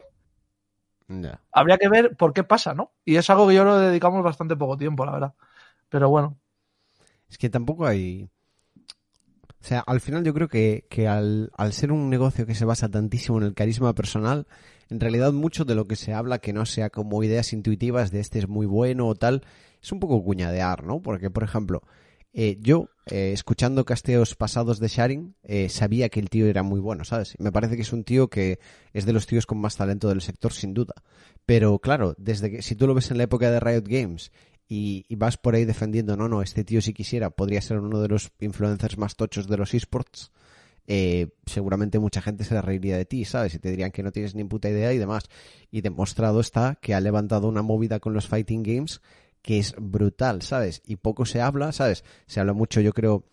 habría 1.51 1.77
que 1.77 1.89
ver 1.89 2.15
por 2.15 2.33
qué 2.33 2.43
pasa, 2.43 2.73
¿no? 2.73 2.93
Y 3.05 3.17
es 3.17 3.29
algo 3.29 3.47
que 3.47 3.55
yo 3.55 3.63
lo 3.63 3.77
dedicamos 3.77 4.23
bastante 4.23 4.55
poco 4.55 4.77
tiempo, 4.77 5.05
la 5.05 5.11
verdad. 5.11 5.33
Pero 5.89 6.09
bueno, 6.09 6.37
Es 7.31 7.37
que 7.37 7.49
tampoco 7.49 7.87
hay. 7.87 8.29
O 9.47 9.63
sea, 9.63 9.79
al 9.79 10.01
final 10.01 10.23
yo 10.23 10.33
creo 10.33 10.47
que, 10.47 10.85
que 10.89 11.07
al, 11.07 11.51
al 11.55 11.71
ser 11.71 11.91
un 11.91 12.09
negocio 12.09 12.45
que 12.45 12.55
se 12.55 12.65
basa 12.65 12.89
tantísimo 12.89 13.37
en 13.37 13.45
el 13.45 13.53
carisma 13.53 13.95
personal, 13.95 14.47
en 14.89 14.99
realidad 14.99 15.31
mucho 15.31 15.63
de 15.63 15.75
lo 15.75 15.87
que 15.87 15.95
se 15.95 16.13
habla 16.13 16.39
que 16.39 16.51
no 16.51 16.65
sea 16.65 16.89
como 16.89 17.23
ideas 17.23 17.53
intuitivas 17.53 18.11
de 18.11 18.19
este 18.19 18.39
es 18.39 18.49
muy 18.49 18.65
bueno 18.65 19.07
o 19.07 19.15
tal, 19.15 19.43
es 19.81 19.91
un 19.91 19.99
poco 19.99 20.23
cuñadear, 20.23 20.83
¿no? 20.83 21.01
Porque, 21.01 21.29
por 21.29 21.43
ejemplo, 21.43 21.83
eh, 22.33 22.57
yo, 22.61 22.89
eh, 23.07 23.31
escuchando 23.33 23.83
casteos 23.83 24.35
pasados 24.35 24.79
de 24.79 24.87
Sharing, 24.87 25.35
eh, 25.43 25.69
sabía 25.69 26.09
que 26.09 26.19
el 26.19 26.29
tío 26.29 26.47
era 26.47 26.63
muy 26.63 26.79
bueno, 26.79 27.03
¿sabes? 27.03 27.35
Me 27.39 27.51
parece 27.51 27.75
que 27.75 27.81
es 27.81 27.91
un 27.91 28.03
tío 28.03 28.29
que 28.29 28.59
es 28.93 29.05
de 29.05 29.13
los 29.13 29.27
tíos 29.27 29.45
con 29.45 29.59
más 29.59 29.75
talento 29.75 30.07
del 30.07 30.21
sector, 30.21 30.53
sin 30.53 30.73
duda. 30.73 30.95
Pero 31.45 31.79
claro, 31.79 32.15
desde 32.17 32.49
que 32.49 32.61
si 32.61 32.75
tú 32.75 32.87
lo 32.87 32.93
ves 32.93 33.11
en 33.11 33.17
la 33.17 33.23
época 33.23 33.51
de 33.51 33.59
Riot 33.59 33.83
Games 33.85 34.31
y, 34.73 35.15
vas 35.15 35.35
por 35.35 35.53
ahí 35.53 35.65
defendiendo, 35.65 36.15
no, 36.15 36.29
no, 36.29 36.41
este 36.41 36.63
tío 36.63 36.81
si 36.81 36.93
quisiera 36.93 37.29
podría 37.29 37.61
ser 37.61 37.79
uno 37.79 37.99
de 37.99 38.07
los 38.07 38.31
influencers 38.39 38.97
más 38.97 39.17
tochos 39.17 39.49
de 39.49 39.57
los 39.57 39.73
esports, 39.73 40.31
eh, 40.87 41.27
seguramente 41.45 41.99
mucha 41.99 42.21
gente 42.21 42.45
se 42.45 42.61
reiría 42.61 42.95
de 42.95 43.03
ti, 43.03 43.25
¿sabes? 43.25 43.53
Y 43.53 43.59
te 43.59 43.69
dirían 43.69 43.91
que 43.91 44.01
no 44.01 44.13
tienes 44.13 44.33
ni 44.33 44.45
puta 44.45 44.69
idea 44.69 44.93
y 44.93 44.97
demás. 44.97 45.25
Y 45.71 45.81
demostrado 45.81 46.39
está 46.39 46.77
que 46.81 46.93
ha 46.93 47.01
levantado 47.01 47.49
una 47.49 47.61
movida 47.61 47.99
con 47.99 48.13
los 48.13 48.27
fighting 48.29 48.63
games 48.63 49.01
que 49.41 49.59
es 49.59 49.75
brutal, 49.77 50.41
¿sabes? 50.41 50.81
Y 50.85 50.95
poco 50.95 51.25
se 51.25 51.41
habla, 51.41 51.73
¿sabes? 51.73 52.05
Se 52.25 52.39
habla 52.39 52.53
mucho, 52.53 52.79
yo 52.79 52.93
creo, 52.93 53.25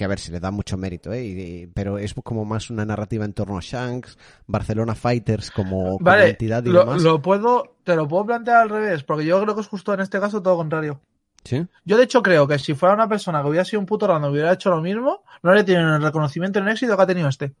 que 0.00 0.04
a 0.06 0.08
ver, 0.08 0.18
se 0.18 0.32
le 0.32 0.40
da 0.40 0.50
mucho 0.50 0.78
mérito, 0.78 1.12
¿eh? 1.12 1.22
Y- 1.24 1.66
pero 1.68 1.98
es 1.98 2.14
como 2.24 2.46
más 2.46 2.70
una 2.70 2.86
narrativa 2.86 3.26
en 3.26 3.34
torno 3.34 3.58
a 3.58 3.60
Shanks, 3.60 4.16
Barcelona 4.46 4.94
Fighters 4.94 5.50
como, 5.50 5.92
como 5.92 5.98
vale, 6.00 6.30
entidad 6.30 6.64
y 6.64 6.70
lo, 6.70 6.80
demás. 6.80 7.02
lo 7.02 7.20
puedo, 7.20 7.76
te 7.84 7.94
lo 7.94 8.08
puedo 8.08 8.24
plantear 8.24 8.62
al 8.62 8.70
revés, 8.70 9.04
porque 9.04 9.26
yo 9.26 9.40
creo 9.42 9.54
que 9.54 9.60
es 9.60 9.66
justo 9.68 9.92
en 9.92 10.00
este 10.00 10.18
caso 10.18 10.40
todo 10.42 10.56
contrario. 10.56 11.02
¿Sí? 11.44 11.66
Yo 11.84 11.98
de 11.98 12.04
hecho 12.04 12.22
creo 12.22 12.48
que 12.48 12.58
si 12.58 12.72
fuera 12.74 12.94
una 12.94 13.08
persona 13.08 13.42
que 13.42 13.48
hubiera 13.48 13.64
sido 13.66 13.80
un 13.80 13.86
puto 13.86 14.06
random 14.06 14.30
y 14.30 14.32
hubiera 14.34 14.52
hecho 14.54 14.70
lo 14.70 14.80
mismo, 14.80 15.22
no 15.42 15.52
le 15.52 15.64
tienen 15.64 15.86
el 15.88 16.02
reconocimiento 16.02 16.58
en 16.58 16.66
el 16.66 16.72
éxito 16.72 16.96
que 16.96 17.02
ha 17.02 17.06
tenido 17.06 17.28
este. 17.28 17.54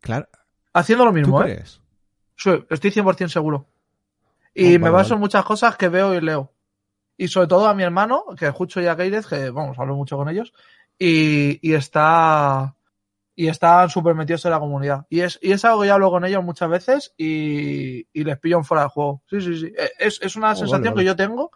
Claro. 0.00 0.28
Haciendo 0.74 1.04
lo 1.06 1.10
¿Tú 1.12 1.16
mismo, 1.16 1.40
¿eh? 1.42 1.44
crees? 1.54 1.80
Sí, 2.36 2.50
estoy 2.70 2.90
100% 2.90 3.28
seguro. 3.28 3.66
Y 4.54 4.66
Oh, 4.66 4.70
me 4.72 4.78
vale, 4.78 4.92
baso 4.92 5.08
vale. 5.10 5.14
en 5.14 5.20
muchas 5.20 5.44
cosas 5.44 5.76
que 5.78 5.88
veo 5.88 6.14
y 6.14 6.20
leo. 6.20 6.52
Y 7.16 7.26
sobre 7.28 7.48
todo 7.48 7.66
a 7.66 7.74
mi 7.74 7.82
hermano, 7.82 8.24
que 8.38 8.46
escucho 8.46 8.80
ya 8.80 8.96
Keirez, 8.96 9.26
que 9.26 9.50
vamos, 9.50 9.76
hablo 9.78 9.96
mucho 9.96 10.16
con 10.16 10.28
ellos, 10.28 10.52
y, 10.98 11.58
y 11.68 11.74
está 11.74 12.74
y 13.34 13.46
están 13.46 13.88
súper 13.88 14.16
metidos 14.16 14.44
en 14.46 14.50
la 14.50 14.58
comunidad. 14.58 15.06
Y 15.10 15.20
es, 15.20 15.38
y 15.40 15.52
es 15.52 15.64
algo 15.64 15.82
que 15.82 15.86
ya 15.86 15.94
hablo 15.94 16.10
con 16.10 16.24
ellos 16.24 16.42
muchas 16.42 16.68
veces 16.68 17.14
y, 17.16 18.08
y 18.12 18.24
les 18.24 18.36
pillo 18.38 18.58
en 18.58 18.64
fuera 18.64 18.82
de 18.84 18.88
juego. 18.88 19.22
Sí, 19.30 19.40
sí, 19.40 19.56
sí. 19.60 19.66
Eh, 19.78 19.90
Es, 20.00 20.20
es 20.22 20.34
una 20.34 20.50
Oh, 20.52 20.56
sensación 20.56 20.82
vale, 20.82 20.90
vale. 20.90 21.02
que 21.02 21.06
yo 21.06 21.14
tengo, 21.16 21.50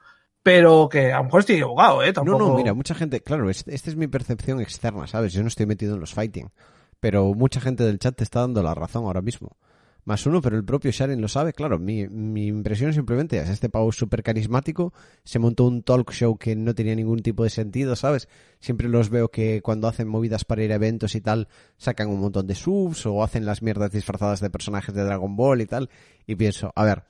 pero 0.45 0.88
que 0.88 1.12
a 1.12 1.18
lo 1.18 1.24
mejor 1.24 1.40
estoy 1.40 1.57
equivocado, 1.57 2.03
¿eh? 2.05 2.07
No, 2.09 2.12
Tampoco... 2.12 2.38
no, 2.51 2.55
mira, 2.55 2.72
mucha 2.72 2.95
gente, 2.95 3.20
claro, 3.20 3.51
es- 3.51 3.66
esta 3.66 3.90
es 3.90 3.97
mi 3.97 4.07
percepción 4.07 4.61
externa, 4.61 5.09
¿sabes? 5.09 5.32
Yo 5.32 5.43
no 5.43 5.49
estoy 5.49 5.66
metido 5.66 5.95
en 5.95 6.01
los 6.01 6.14
fighting, 6.14 6.51
pero 7.01 7.34
mucha 7.34 7.61
gente 7.61 7.82
del 7.82 7.99
chat 7.99 8.14
te 8.14 8.22
está 8.22 8.40
dando 8.40 8.62
la 8.62 8.74
razón 8.76 9.05
ahora 9.05 9.20
mismo. 9.22 9.57
Más 10.05 10.26
uno, 10.26 10.40
pero 10.40 10.57
el 10.57 10.64
propio 10.64 10.90
Sharon 10.90 11.20
lo 11.20 11.28
sabe, 11.28 11.53
claro, 11.53 11.78
mi, 11.78 12.09
mi 12.09 12.48
impresión 12.48 12.92
simplemente 12.92 13.38
es 13.38 13.48
este 13.48 13.68
pavo 13.68 13.92
súper 13.92 14.24
carismático, 14.24 14.92
se 15.22 15.38
montó 15.38 15.64
un 15.64 15.82
talk 15.82 16.11
show 16.11 16.36
que 16.36 16.57
no 16.57 16.74
tenía 16.74 16.96
ningún 16.96 17.20
tipo 17.20 17.44
de 17.44 17.50
sentido, 17.50 17.94
¿sabes? 17.94 18.28
Siempre 18.59 18.88
los 18.88 19.11
veo 19.11 19.28
que 19.28 19.62
cuando 19.62 19.86
hacen 19.86 20.09
movidas 20.09 20.44
para 20.44 20.64
ir 20.64 20.72
a 20.72 20.76
eventos 20.76 21.14
y 21.14 21.20
tal, 21.20 21.46
sacan 21.76 22.09
un 22.09 22.20
montón 22.20 22.48
de 22.48 22.57
subs 22.57 23.07
o 23.07 23.22
hacen 23.22 23.46
las 23.46 23.62
mierdas 23.62 23.92
disfrazadas 23.92 24.40
de 24.40 24.50
personajes 24.50 24.92
de 24.92 25.05
Dragon 25.05 25.36
Ball 25.36 25.61
y 25.61 25.66
tal, 25.66 25.88
y 26.26 26.34
pienso, 26.34 26.72
a 26.74 26.84
ver, 26.84 27.05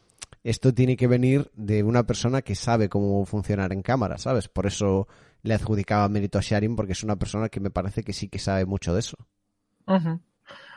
esto 0.45 0.74
tiene 0.74 0.97
que 0.97 1.07
venir 1.07 1.51
de 1.55 1.82
una 1.82 2.05
persona 2.05 2.43
que 2.43 2.55
sabe 2.55 2.88
cómo 2.88 3.24
funcionar 3.24 3.72
en 3.72 3.82
cámara, 3.82 4.18
¿sabes? 4.18 4.49
Por 4.49 4.66
eso 4.66 5.07
le 5.43 5.55
adjudicaba 5.55 6.09
mérito 6.09 6.38
a 6.38 6.43
Sharin, 6.43 6.76
porque 6.76 6.93
es 6.93 7.03
una 7.03 7.16
persona 7.16 7.49
que 7.49 7.61
me 7.61 7.70
parece 7.70 8.03
que 8.03 8.12
sí 8.12 8.28
que 8.28 8.38
sabe 8.38 8.66
mucho 8.66 8.93
de 8.93 9.01
eso. 9.01 9.16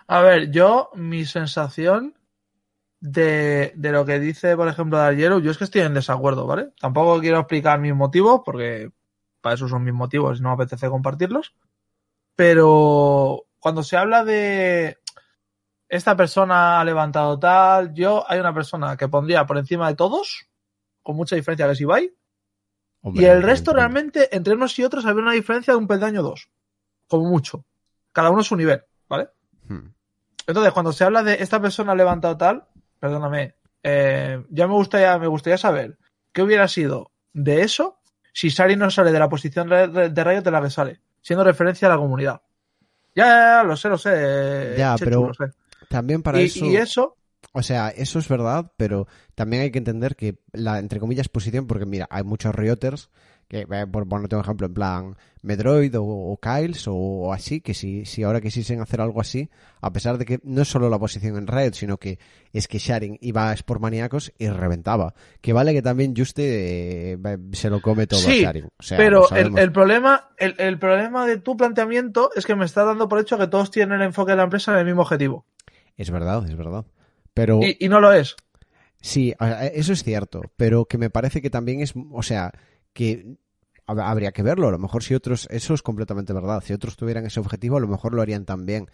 A 0.07 0.21
ver, 0.21 0.51
yo, 0.51 0.91
mi 0.93 1.25
sensación 1.25 2.15
de, 2.99 3.73
de 3.75 3.91
lo 3.91 4.05
que 4.05 4.19
dice, 4.19 4.55
por 4.55 4.67
ejemplo, 4.67 4.97
Darjero, 4.97 5.39
yo 5.39 5.51
es 5.51 5.57
que 5.57 5.63
estoy 5.63 5.81
en 5.81 5.93
desacuerdo, 5.93 6.45
¿vale? 6.45 6.71
Tampoco 6.79 7.19
quiero 7.19 7.39
explicar 7.39 7.79
mis 7.79 7.95
motivos, 7.95 8.41
porque 8.45 8.91
para 9.41 9.55
eso 9.55 9.67
son 9.67 9.83
mis 9.83 9.93
motivos 9.93 10.39
y 10.39 10.41
no 10.41 10.49
me 10.49 10.55
apetece 10.55 10.89
compartirlos. 10.89 11.53
Pero 12.35 13.45
cuando 13.59 13.83
se 13.83 13.97
habla 13.97 14.23
de 14.23 14.97
esta 15.87 16.15
persona 16.15 16.79
ha 16.79 16.83
levantado 16.83 17.39
tal, 17.39 17.93
yo 17.93 18.23
hay 18.27 18.39
una 18.39 18.53
persona 18.53 18.97
que 18.97 19.07
pondría 19.07 19.45
por 19.45 19.57
encima 19.57 19.87
de 19.87 19.95
todos, 19.95 20.47
con 21.01 21.15
mucha 21.15 21.35
diferencia 21.35 21.65
que 21.67 21.73
es 21.73 21.81
Ibai, 21.81 22.13
Hombre, 23.01 23.21
y 23.21 23.25
el 23.25 23.43
resto 23.43 23.71
realmente, 23.71 24.35
entre 24.35 24.55
unos 24.55 24.77
y 24.79 24.83
otros, 24.83 25.05
había 25.05 25.21
una 25.21 25.33
diferencia 25.33 25.73
de 25.73 25.77
un 25.77 25.87
peldaño 25.87 26.21
o 26.21 26.23
dos. 26.23 26.49
Como 27.07 27.29
mucho. 27.29 27.63
Cada 28.11 28.31
uno 28.31 28.41
a 28.41 28.43
su 28.43 28.55
nivel, 28.55 28.83
¿vale? 29.07 29.29
Hmm. 29.67 29.89
Entonces, 30.47 30.73
cuando 30.73 30.91
se 30.91 31.03
habla 31.03 31.23
de 31.23 31.35
esta 31.41 31.61
persona 31.61 31.93
ha 31.93 31.95
levantado 31.95 32.37
tal, 32.37 32.65
perdóname, 32.99 33.55
eh, 33.83 34.43
ya 34.49 34.67
me 34.67 34.73
gustaría, 34.73 35.17
me 35.17 35.27
gustaría 35.27 35.57
saber 35.57 35.97
qué 36.31 36.41
hubiera 36.41 36.67
sido 36.67 37.11
de 37.33 37.61
eso 37.61 37.99
si 38.33 38.49
Sari 38.49 38.75
no 38.75 38.91
sale 38.91 39.11
de 39.11 39.19
la 39.19 39.29
posición 39.29 39.69
de 39.69 40.23
Riot 40.23 40.41
de 40.41 40.51
la 40.51 40.61
que 40.61 40.69
sale, 40.69 40.99
siendo 41.21 41.43
referencia 41.43 41.87
a 41.87 41.91
la 41.91 41.97
comunidad. 41.97 42.41
Ya, 43.15 43.25
ya, 43.25 43.37
ya, 43.57 43.63
lo 43.63 43.77
sé, 43.77 43.87
lo 43.89 43.97
sé. 43.97 44.75
Ya, 44.77 44.95
Chechu, 44.95 45.05
pero 45.05 45.27
lo 45.27 45.33
sé. 45.33 45.45
También 45.87 46.21
para 46.21 46.41
Y, 46.41 46.45
eso. 46.45 46.65
y 46.65 46.75
eso, 46.75 47.15
O 47.53 47.63
sea, 47.63 47.89
eso 47.89 48.19
es 48.19 48.27
verdad, 48.27 48.71
pero 48.75 49.07
también 49.35 49.63
hay 49.63 49.71
que 49.71 49.77
entender 49.77 50.17
que 50.17 50.39
la, 50.51 50.79
entre 50.79 50.99
comillas, 50.99 51.29
posición, 51.29 51.65
porque 51.65 51.85
mira, 51.85 52.07
hay 52.09 52.23
muchos 52.23 52.53
rioters, 52.53 53.09
que, 53.47 53.67
eh, 53.69 53.87
por 53.91 54.07
ponerte 54.07 54.35
un 54.35 54.41
ejemplo, 54.41 54.67
en 54.67 54.73
plan 54.73 55.17
Medroid 55.41 55.95
o, 55.99 56.03
o 56.03 56.37
Kyles 56.37 56.87
o, 56.87 56.95
o 56.95 57.33
así, 57.33 57.61
que 57.61 57.73
si, 57.73 58.05
si 58.05 58.23
ahora 58.23 58.41
quisiesen 58.41 58.81
hacer 58.81 59.01
algo 59.01 59.21
así, 59.21 59.49
a 59.81 59.93
pesar 59.93 60.17
de 60.17 60.25
que 60.25 60.39
no 60.43 60.63
es 60.63 60.67
solo 60.67 60.89
la 60.89 60.97
posición 60.97 61.37
en 61.37 61.45
Riot, 61.47 61.73
sino 61.73 61.97
que 61.97 62.17
es 62.53 62.67
que 62.67 62.79
Sharing 62.79 63.19
iba 63.21 63.49
a 63.49 63.53
Sport 63.53 63.81
Maníacos 63.81 64.33
y 64.39 64.47
reventaba. 64.49 65.13
Que 65.41 65.53
vale 65.53 65.73
que 65.73 65.81
también 65.81 66.15
Juste 66.15 67.13
eh, 67.13 67.17
se 67.51 67.69
lo 67.69 67.81
come 67.81 68.07
todo 68.07 68.19
Sí, 68.19 68.39
a 68.43 68.47
Sharing. 68.47 68.65
O 68.77 68.83
sea, 68.83 68.97
pero 68.97 69.29
el, 69.31 69.57
el 69.57 69.71
problema, 69.71 70.29
el, 70.37 70.55
el 70.57 70.79
problema 70.79 71.27
de 71.27 71.37
tu 71.37 71.55
planteamiento 71.55 72.31
es 72.35 72.45
que 72.45 72.55
me 72.55 72.65
está 72.65 72.83
dando 72.83 73.07
por 73.07 73.19
hecho 73.19 73.37
que 73.37 73.47
todos 73.47 73.69
tienen 73.69 73.99
el 74.01 74.07
enfoque 74.07 74.31
de 74.31 74.37
la 74.37 74.43
empresa 74.43 74.71
en 74.73 74.79
el 74.79 74.85
mismo 74.85 75.03
objetivo. 75.03 75.45
Es 75.97 76.09
verdad, 76.09 76.47
es 76.47 76.55
verdad. 76.55 76.85
Pero 77.35 77.59
Y, 77.61 77.77
y 77.79 77.89
no 77.89 77.99
lo 77.99 78.11
es. 78.11 78.35
Sí, 79.01 79.35
eso 79.73 79.93
es 79.93 80.03
cierto, 80.03 80.41
pero 80.57 80.85
que 80.85 80.97
me 80.97 81.11
parece 81.11 81.39
que 81.39 81.51
también 81.51 81.79
es, 81.79 81.93
o 82.11 82.23
sea, 82.23 82.51
que 82.95 83.37
hab- 83.85 84.01
habría 84.03 84.31
que 84.31 84.41
verlo. 84.41 84.69
A 84.69 84.71
lo 84.71 84.79
mejor 84.79 85.03
si 85.03 85.13
otros, 85.13 85.47
eso 85.51 85.75
es 85.75 85.83
completamente 85.83 86.33
verdad. 86.33 86.63
Si 86.65 86.73
otros 86.73 86.95
tuvieran 86.97 87.25
ese 87.27 87.39
objetivo, 87.39 87.77
a 87.77 87.81
lo 87.81 87.87
mejor 87.87 88.15
lo 88.15 88.21
harían 88.23 88.45
también. 88.45 88.89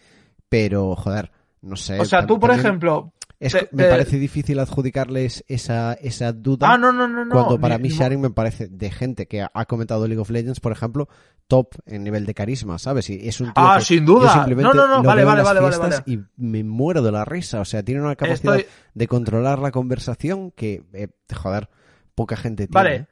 Pero, 0.50 0.94
joder, 0.96 1.30
no 1.62 1.76
sé. 1.76 1.98
O 2.00 2.04
sea, 2.04 2.26
tú, 2.26 2.38
por 2.38 2.50
ejemplo. 2.50 3.12
es- 3.40 3.52
te- 3.54 3.68
me 3.72 3.84
te- 3.84 3.90
parece 3.90 4.18
difícil 4.18 4.58
adjudicarles 4.58 5.44
esa, 5.48 5.94
esa 5.94 6.32
duda. 6.32 6.72
Ah, 6.72 6.76
no, 6.78 6.92
no, 6.92 7.08
no, 7.08 7.24
no. 7.24 7.30
cuando 7.34 7.58
para 7.58 7.78
mí 7.78 7.88
Sharing 7.88 8.20
me 8.20 8.30
parece 8.30 8.68
de 8.68 8.90
gente 8.90 9.26
que 9.26 9.42
ha- 9.42 9.64
comentado 9.66 10.06
League 10.06 10.20
of 10.20 10.30
Legends, 10.30 10.60
por 10.60 10.72
ejemplo, 10.72 11.08
top 11.48 11.74
en 11.86 12.04
nivel 12.04 12.26
de 12.26 12.34
carisma, 12.34 12.78
¿sabes? 12.78 13.08
Y 13.10 13.26
es 13.28 13.40
un 13.40 13.46
tío 13.54 13.64
Ah, 13.66 13.76
que 13.78 13.84
sin 13.84 14.06
yo 14.06 14.14
duda. 14.14 14.32
simplemente 14.34 14.76
No, 14.76 14.86
no, 14.86 14.96
no, 14.98 15.02
vale, 15.02 15.24
vale, 15.24 15.42
vale, 15.42 15.60
vale. 15.60 15.96
Y 16.06 16.18
me 16.36 16.62
muero 16.64 17.02
de 17.02 17.12
la 17.12 17.24
risa. 17.24 17.60
O 17.60 17.64
sea, 17.64 17.82
tiene 17.82 18.00
una 18.02 18.14
capacidad 18.16 18.56
Estoy, 18.56 18.72
de 18.94 19.08
controlar 19.08 19.58
la 19.58 19.70
conversación 19.72 20.50
que, 20.50 20.82
eh, 20.92 21.08
joder, 21.34 21.68
poca 22.14 22.36
gente 22.36 22.66
tiene. 22.66 22.74
Vale. 22.74 23.06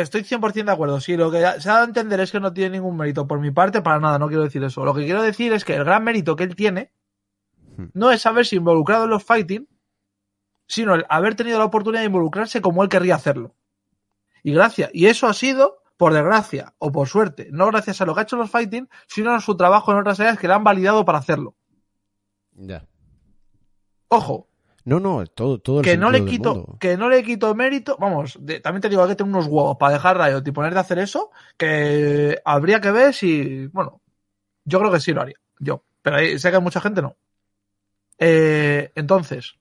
Estoy 0.00 0.22
100% 0.22 0.64
de 0.64 0.72
acuerdo. 0.72 1.00
Sí, 1.00 1.16
lo 1.16 1.30
que 1.30 1.38
se 1.38 1.44
ha 1.44 1.72
dado 1.72 1.80
a 1.82 1.84
entender 1.84 2.20
es 2.20 2.32
que 2.32 2.40
no 2.40 2.52
tiene 2.52 2.78
ningún 2.78 2.96
mérito 2.96 3.26
por 3.26 3.40
mi 3.40 3.50
parte, 3.50 3.82
para 3.82 3.98
nada, 4.00 4.18
no 4.18 4.28
quiero 4.28 4.42
decir 4.42 4.62
eso. 4.64 4.84
Lo 4.84 4.94
que 4.94 5.04
quiero 5.04 5.22
decir 5.22 5.52
es 5.52 5.64
que 5.64 5.74
el 5.74 5.84
gran 5.84 6.04
mérito 6.04 6.36
que 6.36 6.44
él 6.44 6.54
tiene 6.54 6.92
Hmm. 7.76 7.86
no 7.92 8.10
es 8.10 8.24
haberse 8.26 8.56
involucrado 8.56 9.04
en 9.04 9.10
los 9.10 9.24
fighting, 9.24 9.68
sino 10.66 10.94
el 10.94 11.04
haber 11.08 11.34
tenido 11.34 11.58
la 11.58 11.66
oportunidad 11.66 12.00
de 12.02 12.06
involucrarse 12.06 12.60
como 12.60 12.82
él 12.82 12.88
querría 12.88 13.14
hacerlo. 13.14 13.54
Y 14.42 14.52
gracias. 14.52 14.90
Y 14.92 15.06
eso 15.06 15.26
ha 15.26 15.34
sido, 15.34 15.82
por 15.96 16.12
desgracia 16.12 16.74
o 16.78 16.92
por 16.92 17.08
suerte, 17.08 17.48
no 17.52 17.66
gracias 17.66 18.00
a 18.00 18.06
lo 18.06 18.14
que 18.14 18.20
ha 18.20 18.22
hecho 18.24 18.36
los 18.36 18.50
fighting, 18.50 18.88
sino 19.06 19.32
a 19.32 19.40
su 19.40 19.56
trabajo 19.56 19.92
en 19.92 19.98
otras 19.98 20.20
áreas 20.20 20.38
que 20.38 20.48
le 20.48 20.54
han 20.54 20.64
validado 20.64 21.04
para 21.04 21.18
hacerlo. 21.18 21.54
Ya. 22.52 22.86
Ojo, 24.08 24.48
No, 24.86 25.00
no, 25.00 25.26
todo, 25.26 25.58
todo 25.58 25.80
el 25.80 25.84
que 25.84 25.96
no 25.98 26.10
le 26.10 26.24
quito 26.24 26.54
mundo. 26.54 26.76
que 26.80 26.96
no 26.96 27.08
le 27.08 27.22
quito 27.22 27.54
mérito 27.54 27.96
vamos 27.98 28.38
de- 28.40 28.60
también 28.60 28.80
te 28.80 28.88
digo 28.88 29.02
hay 29.02 29.08
que 29.10 29.16
tener 29.16 29.30
unos 29.34 29.46
huevos 29.46 29.76
para 29.76 29.94
dejar 29.94 30.16
Riot 30.16 30.42
y 30.46 30.52
ponerte 30.52 30.78
a 30.78 30.82
hacer 30.82 30.98
eso 31.00 31.30
que 31.58 32.40
habría 32.44 32.80
que 32.80 32.92
ver 32.92 33.12
si 33.12 33.66
bueno 33.66 34.00
yo 34.64 34.78
creo 34.78 34.92
que 34.92 35.00
sí 35.00 35.12
lo 35.12 35.22
haría 35.22 35.36
yo 35.58 35.82
pero 36.02 36.16
ahí 36.16 36.38
sé 36.38 36.50
que 36.52 36.60
mucha 36.60 36.80
gente 36.80 37.02
no 37.02 37.16
Eh, 38.18 38.92
entonces 38.94 39.56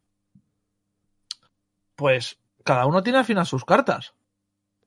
pues 1.96 2.38
cada 2.64 2.86
uno 2.86 3.04
tiene 3.04 3.20
al 3.20 3.26
final 3.26 3.46
sus 3.46 3.66
cartas 3.66 4.14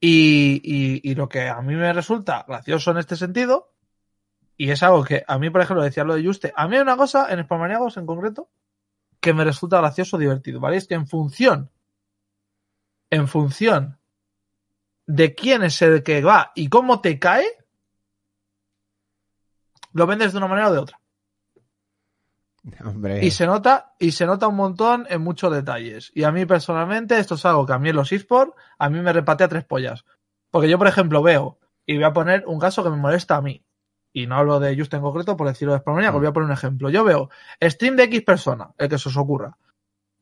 y, 0.01 0.61
y, 0.63 1.01
y 1.11 1.15
lo 1.15 1.29
que 1.29 1.49
a 1.49 1.61
mí 1.63 1.75
me 1.75 1.93
resulta 1.93 2.45
gracioso 2.47 2.91
en 2.93 2.99
este 2.99 3.17
sentido 3.17 3.73
y 4.57 4.71
es 4.71 4.83
algo 4.83 5.05
que 5.05 5.25
a 5.27 5.39
mí 5.39 5.51
por 5.51 5.61
ejemplo 5.63 5.83
decía 5.85 6.05
lo 6.05 6.15
de 6.15 6.25
Juste 6.25 6.53
a 6.57 6.69
mí 6.69 6.77
hay 6.77 6.83
una 6.83 6.97
cosa 6.97 7.33
en 7.33 7.43
Spamaniagos 7.45 7.97
en 7.97 8.07
concreto 8.07 8.49
que 9.21 9.33
me 9.35 9.45
resulta 9.45 9.79
gracioso 9.79 10.17
o 10.17 10.21
divertido, 10.21 10.61
¿vale? 10.61 10.77
Es 10.77 10.87
que 10.87 10.95
en 10.95 11.07
función, 11.07 11.71
en 13.11 13.29
función 13.29 13.99
de 15.07 15.35
quién 15.35 15.63
es 15.63 15.81
el 15.83 16.03
que 16.03 16.23
va 16.23 16.53
y 16.55 16.69
cómo 16.69 17.01
te 17.01 17.19
cae, 17.19 17.47
lo 19.93 20.07
vendes 20.07 20.33
de 20.33 20.39
una 20.39 20.49
manera 20.49 20.69
o 20.69 20.73
de 20.73 20.79
otra. 20.79 21.01
Hombre, 22.85 23.25
Y 23.25 23.31
se 23.31 23.47
nota, 23.47 23.95
y 23.99 24.13
se 24.13 24.27
nota 24.27 24.49
un 24.49 24.57
montón 24.57 25.07
en 25.09 25.23
muchos 25.23 25.53
detalles. 25.53 26.13
Y 26.15 26.25
a 26.25 26.33
mí 26.33 26.47
personalmente, 26.47 27.19
esto 27.19 27.35
es 27.35 27.45
algo 27.47 27.67
que 27.67 27.73
a 27.73 27.79
mí 27.79 27.89
en 27.89 27.97
los 27.97 28.13
eSports, 28.13 28.55
a 28.79 28.91
mí 28.91 29.01
me 29.01 29.13
repatea 29.13 29.49
tres 29.49 29.65
pollas. 29.65 30.05
Porque 30.51 30.69
yo, 30.69 30.79
por 30.79 30.89
ejemplo, 30.89 31.23
veo, 31.23 31.59
y 31.87 31.95
voy 31.95 32.05
a 32.05 32.13
poner 32.13 32.45
un 32.47 32.59
caso 32.59 32.85
que 32.85 32.91
me 32.91 32.97
molesta 32.97 33.37
a 33.37 33.43
mí. 33.43 33.65
Y 34.13 34.27
no 34.27 34.37
hablo 34.37 34.59
de 34.59 34.77
Just 34.77 34.93
en 34.95 35.03
concreto 35.03 35.37
por 35.37 35.47
decirlo 35.47 35.75
de 35.75 35.81
Spamania, 35.81 36.11
Mm. 36.11 36.15
voy 36.17 36.27
a 36.27 36.33
poner 36.33 36.47
un 36.47 36.53
ejemplo. 36.53 36.91
Yo 36.91 37.05
veo 37.05 37.31
stream 37.63 37.97
de 37.97 38.05
X 38.05 38.23
persona, 38.23 38.71
el 38.79 38.89
que 38.89 38.99
se 38.99 39.09
os 39.09 39.17
ocurra. 39.17 39.57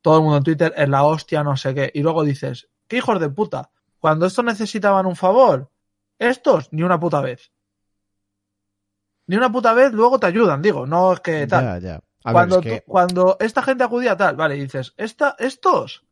Todo 0.03 0.17
el 0.19 0.23
mundo 0.23 0.37
en 0.39 0.43
Twitter 0.45 0.75
es 0.77 0.89
la 0.89 1.05
hostia, 1.05 1.43
no 1.45 1.57
sé 1.57 1.75
qué. 1.75 1.91
Y 1.95 2.03
luego 2.03 2.25
dices, 2.25 2.69
qué 2.89 2.99
hijos 2.99 3.19
de 3.21 3.29
puta. 3.29 3.71
Cuando 3.99 4.27
estos 4.27 4.45
necesitaban 4.45 5.07
un 5.07 5.17
favor, 5.17 5.71
estos, 6.19 6.73
ni 6.73 6.83
una 6.83 6.99
puta 7.01 7.21
vez. 7.21 7.51
Ni 9.27 9.37
una 9.37 9.51
puta 9.51 9.73
vez, 9.73 9.93
luego 9.93 10.21
te 10.21 10.27
ayudan, 10.27 10.63
digo, 10.63 10.87
no 10.87 11.13
es 11.13 11.21
que 11.21 11.47
tal 11.47 11.65
ya, 11.65 11.79
ya. 11.79 12.01
A 12.25 12.33
cuando, 12.33 12.57
ver, 12.61 12.67
es 12.67 12.73
que, 12.75 12.81
tú- 12.81 12.91
cuando 12.93 13.37
esta 13.41 13.63
gente 13.63 13.83
acudía 13.85 14.13
a 14.13 14.17
tal, 14.17 14.37
vale, 14.37 14.57
y 14.57 14.61
dices, 14.61 14.95
esta, 14.97 15.35
estos 15.39 16.05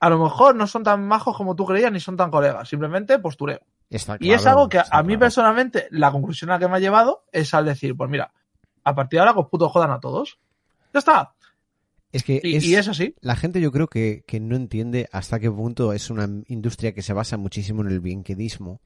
a 0.00 0.10
lo 0.10 0.18
mejor 0.22 0.54
no 0.54 0.66
son 0.66 0.84
tan 0.84 1.06
majos 1.06 1.36
como 1.36 1.56
tú 1.56 1.64
creías 1.64 1.90
ni 1.90 2.00
son 2.00 2.16
tan 2.16 2.30
colegas, 2.30 2.68
simplemente 2.68 3.18
postureo. 3.18 3.60
Está 3.96 4.16
y 4.20 4.32
es 4.32 4.46
algo 4.46 4.68
que 4.68 4.78
a, 4.78 5.02
mí 5.02 5.08
claro. 5.08 5.20
personalmente, 5.20 5.88
la 5.90 6.10
conclusión 6.10 6.50
a 6.50 6.54
la 6.54 6.58
que 6.58 6.68
me 6.68 6.76
ha 6.76 6.80
llevado 6.80 7.24
es 7.32 7.54
al 7.54 7.64
decir, 7.64 7.96
pues 7.96 8.10
mira, 8.10 8.32
a 8.84 8.94
partir 8.94 9.18
de 9.18 9.20
ahora, 9.20 9.34
pues 9.34 9.46
puto 9.50 9.68
jodan 9.68 9.90
a 9.90 10.00
todos. 10.00 10.38
Ya 10.92 10.98
está. 10.98 11.34
Es 12.12 12.22
que 12.22 12.40
Y 12.42 12.56
es, 12.56 12.64
y 12.64 12.74
es 12.74 12.88
así. 12.88 13.14
la 13.20 13.36
gente 13.36 13.60
yo 13.60 13.70
creo 13.70 13.88
que, 13.88 14.24
que 14.26 14.40
no 14.40 14.56
entiende 14.56 15.08
hasta 15.12 15.38
qué 15.38 15.50
punto 15.50 15.92
es 15.92 16.10
una 16.10 16.26
industria 16.46 16.92
que 16.92 17.02
se 17.02 17.12
basa 17.12 17.36
muchísimo 17.36 17.82
en 17.82 17.88
el 17.88 18.00
bienquedismo. 18.00 18.80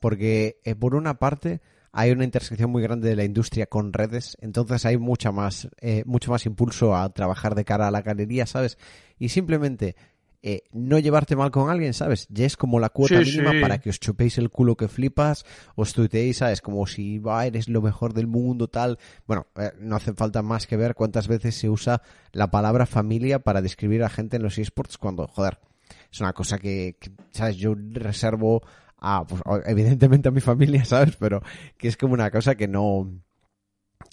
Porque 0.00 0.58
eh, 0.64 0.74
por 0.74 0.94
una 0.94 1.14
parte 1.14 1.60
hay 1.92 2.10
una 2.10 2.24
intersección 2.24 2.70
muy 2.70 2.82
grande 2.82 3.08
de 3.08 3.16
la 3.16 3.24
industria 3.24 3.66
con 3.66 3.92
redes, 3.92 4.36
entonces 4.40 4.84
hay 4.84 4.98
mucha 4.98 5.30
más, 5.30 5.68
eh, 5.80 6.02
mucho 6.06 6.32
más 6.32 6.44
impulso 6.44 6.96
a 6.96 7.08
trabajar 7.10 7.54
de 7.54 7.64
cara 7.64 7.86
a 7.86 7.92
la 7.92 8.02
galería, 8.02 8.46
¿sabes? 8.46 8.76
Y 9.16 9.28
simplemente 9.28 9.94
eh, 10.46 10.62
no 10.72 10.98
llevarte 10.98 11.36
mal 11.36 11.50
con 11.50 11.70
alguien, 11.70 11.94
¿sabes? 11.94 12.26
Ya 12.28 12.44
es 12.44 12.58
como 12.58 12.78
la 12.78 12.90
cuota 12.90 13.24
Sí, 13.24 13.30
mínima 13.30 13.52
sí. 13.52 13.60
para 13.62 13.78
que 13.78 13.88
os 13.88 13.98
chupéis 13.98 14.36
el 14.36 14.50
culo 14.50 14.76
que 14.76 14.88
flipas, 14.88 15.46
os 15.74 15.94
tuiteéis, 15.94 16.36
¿sabes? 16.36 16.60
Como 16.60 16.86
si 16.86 17.18
va, 17.18 17.46
eres 17.46 17.66
lo 17.66 17.80
mejor 17.80 18.12
del 18.12 18.26
mundo, 18.26 18.68
tal. 18.68 18.98
Bueno, 19.26 19.46
eh, 19.56 19.72
no 19.80 19.96
hace 19.96 20.12
falta 20.12 20.42
más 20.42 20.66
que 20.66 20.76
ver 20.76 20.94
cuántas 20.94 21.28
veces 21.28 21.54
se 21.54 21.70
usa 21.70 22.02
la 22.32 22.50
palabra 22.50 22.84
familia 22.84 23.38
para 23.38 23.62
describir 23.62 24.04
a 24.04 24.10
gente 24.10 24.36
en 24.36 24.42
los 24.42 24.58
esports 24.58 24.98
cuando, 24.98 25.26
joder, 25.28 25.60
es 26.12 26.20
una 26.20 26.34
cosa 26.34 26.58
que, 26.58 26.98
que, 27.00 27.10
¿sabes? 27.30 27.56
Yo 27.56 27.74
reservo 27.92 28.62
a, 28.98 29.26
pues, 29.26 29.40
evidentemente 29.64 30.28
a 30.28 30.32
mi 30.32 30.42
familia, 30.42 30.84
¿sabes? 30.84 31.16
Pero 31.16 31.40
que 31.78 31.88
es 31.88 31.96
como 31.96 32.12
una 32.12 32.30
cosa 32.30 32.54
que 32.54 32.68
no, 32.68 33.10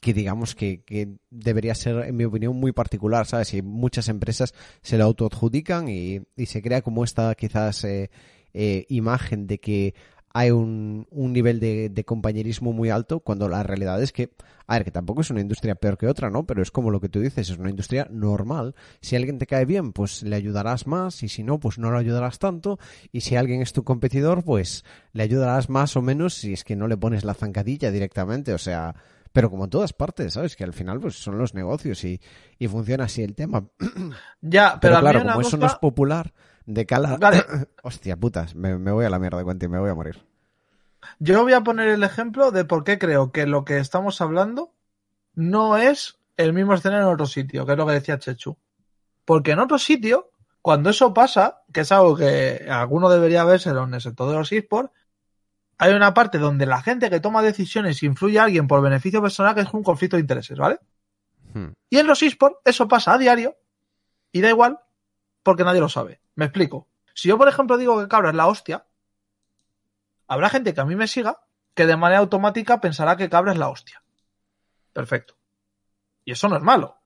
que 0.01 0.13
digamos 0.13 0.55
que, 0.55 0.83
que 0.83 1.15
debería 1.29 1.75
ser, 1.75 2.05
en 2.05 2.17
mi 2.17 2.25
opinión, 2.25 2.55
muy 2.57 2.71
particular, 2.73 3.27
¿sabes? 3.27 3.53
Y 3.53 3.61
muchas 3.61 4.09
empresas 4.09 4.53
se 4.81 4.97
lo 4.97 5.05
autoadjudican 5.05 5.87
y, 5.87 6.21
y 6.35 6.47
se 6.47 6.61
crea 6.61 6.81
como 6.81 7.03
esta 7.03 7.33
quizás 7.35 7.83
eh, 7.85 8.09
eh, 8.53 8.85
imagen 8.89 9.47
de 9.47 9.59
que 9.59 9.93
hay 10.33 10.49
un, 10.49 11.07
nivel 11.11 11.59
de, 11.59 11.89
de 11.89 12.05
compañerismo 12.05 12.73
muy 12.73 12.89
alto 12.89 13.19
cuando 13.19 13.49
la 13.49 13.63
realidad 13.63 14.01
es 14.01 14.11
que, 14.11 14.31
a 14.65 14.75
ver, 14.75 14.85
que 14.85 14.91
tampoco 14.91 15.21
es 15.21 15.29
una 15.29 15.41
industria 15.41 15.75
peor 15.75 15.97
que 15.97 16.07
otra, 16.07 16.29
¿no? 16.29 16.45
Pero 16.45 16.61
es 16.61 16.71
como 16.71 16.89
lo 16.89 17.01
que 17.01 17.09
tú 17.09 17.19
dices, 17.19 17.49
es 17.49 17.57
una 17.57 17.69
industria 17.69 18.07
normal. 18.09 18.73
Si 19.01 19.15
alguien 19.15 19.37
te 19.37 19.45
cae 19.45 19.65
bien, 19.65 19.91
pues 19.91 20.23
le 20.23 20.35
ayudarás 20.35 20.87
más 20.87 21.21
y 21.21 21.27
si 21.27 21.43
no, 21.43 21.59
pues 21.59 21.77
no 21.77 21.91
le 21.91 21.99
ayudarás 21.99 22.39
tanto. 22.39 22.79
Y 23.11 23.21
si 23.21 23.35
alguien 23.35 23.61
es 23.61 23.73
tu 23.73 23.83
competidor, 23.83 24.43
pues 24.43 24.85
le 25.11 25.23
ayudarás 25.23 25.69
más 25.69 25.95
o 25.95 26.01
menos 26.01 26.33
si 26.33 26.53
es 26.53 26.63
que 26.63 26.75
no 26.75 26.87
le 26.87 26.97
pones 26.97 27.23
la 27.23 27.35
zancadilla 27.35 27.91
directamente, 27.91 28.53
o 28.53 28.57
sea... 28.57 28.95
Pero 29.31 29.49
como 29.49 29.65
en 29.65 29.69
todas 29.69 29.93
partes, 29.93 30.33
¿sabes? 30.33 30.55
Que 30.55 30.63
al 30.63 30.73
final 30.73 30.99
pues 30.99 31.15
son 31.15 31.37
los 31.37 31.53
negocios 31.53 32.03
y, 32.03 32.19
y 32.59 32.67
funciona 32.67 33.05
así 33.05 33.23
el 33.23 33.35
tema. 33.35 33.65
Ya, 34.41 34.79
Pero 34.81 34.95
pero, 34.95 34.99
claro, 34.99 35.19
como 35.23 35.41
eso 35.41 35.57
no 35.57 35.67
es 35.67 35.75
popular, 35.75 36.33
de 36.65 36.85
cala... 36.85 37.17
Vale. 37.17 37.45
Hostia 37.83 38.17
putas, 38.17 38.55
me, 38.55 38.77
me 38.77 38.91
voy 38.91 39.05
a 39.05 39.09
la 39.09 39.19
mierda, 39.19 39.43
Cuenti, 39.43 39.67
me 39.67 39.79
voy 39.79 39.89
a 39.89 39.95
morir. 39.95 40.25
Yo 41.19 41.43
voy 41.43 41.53
a 41.53 41.61
poner 41.61 41.89
el 41.89 42.03
ejemplo 42.03 42.51
de 42.51 42.65
por 42.65 42.83
qué 42.83 42.97
creo 42.97 43.31
que 43.31 43.45
lo 43.45 43.65
que 43.65 43.77
estamos 43.77 44.21
hablando 44.21 44.73
no 45.33 45.77
es 45.77 46.19
el 46.37 46.53
mismo 46.53 46.73
escenario 46.73 47.07
en 47.07 47.13
otro 47.13 47.25
sitio, 47.25 47.65
que 47.65 47.73
es 47.73 47.77
lo 47.77 47.85
que 47.85 47.93
decía 47.93 48.19
Chechu. 48.19 48.57
Porque 49.25 49.51
en 49.51 49.59
otro 49.59 49.77
sitio, 49.77 50.31
cuando 50.61 50.89
eso 50.89 51.13
pasa, 51.13 51.61
que 51.71 51.81
es 51.81 51.91
algo 51.91 52.15
que 52.15 52.67
alguno 52.69 53.09
debería 53.09 53.43
verse 53.43 53.69
en 53.69 53.93
el 53.93 54.01
sector 54.01 54.29
de 54.29 54.35
los 54.35 54.51
esports, 54.51 54.91
hay 55.81 55.95
una 55.95 56.13
parte 56.13 56.37
donde 56.37 56.67
la 56.67 56.83
gente 56.83 57.09
que 57.09 57.19
toma 57.19 57.41
decisiones 57.41 58.03
influye 58.03 58.37
a 58.37 58.43
alguien 58.43 58.67
por 58.67 58.83
beneficio 58.83 59.19
personal, 59.19 59.55
que 59.55 59.61
es 59.61 59.73
un 59.73 59.81
conflicto 59.81 60.15
de 60.15 60.21
intereses, 60.21 60.55
¿vale? 60.55 60.77
Hmm. 61.55 61.69
Y 61.89 61.97
en 61.97 62.05
los 62.05 62.21
esports 62.21 62.59
eso 62.65 62.87
pasa 62.87 63.15
a 63.15 63.17
diario 63.17 63.57
y 64.31 64.41
da 64.41 64.49
igual 64.49 64.79
porque 65.41 65.63
nadie 65.63 65.79
lo 65.79 65.89
sabe. 65.89 66.21
Me 66.35 66.45
explico. 66.45 66.87
Si 67.15 67.29
yo, 67.29 67.37
por 67.39 67.47
ejemplo, 67.47 67.79
digo 67.79 67.99
que 67.99 68.07
Cabra 68.07 68.29
es 68.29 68.35
la 68.35 68.45
hostia, 68.45 68.85
habrá 70.27 70.49
gente 70.49 70.75
que 70.75 70.81
a 70.81 70.85
mí 70.85 70.95
me 70.95 71.07
siga 71.07 71.39
que 71.73 71.87
de 71.87 71.97
manera 71.97 72.19
automática 72.19 72.79
pensará 72.79 73.17
que 73.17 73.27
Cabra 73.27 73.53
es 73.53 73.57
la 73.57 73.69
hostia. 73.69 74.03
Perfecto. 74.93 75.33
Y 76.25 76.33
eso 76.33 76.47
no 76.47 76.57
es 76.57 76.61
malo. 76.61 76.99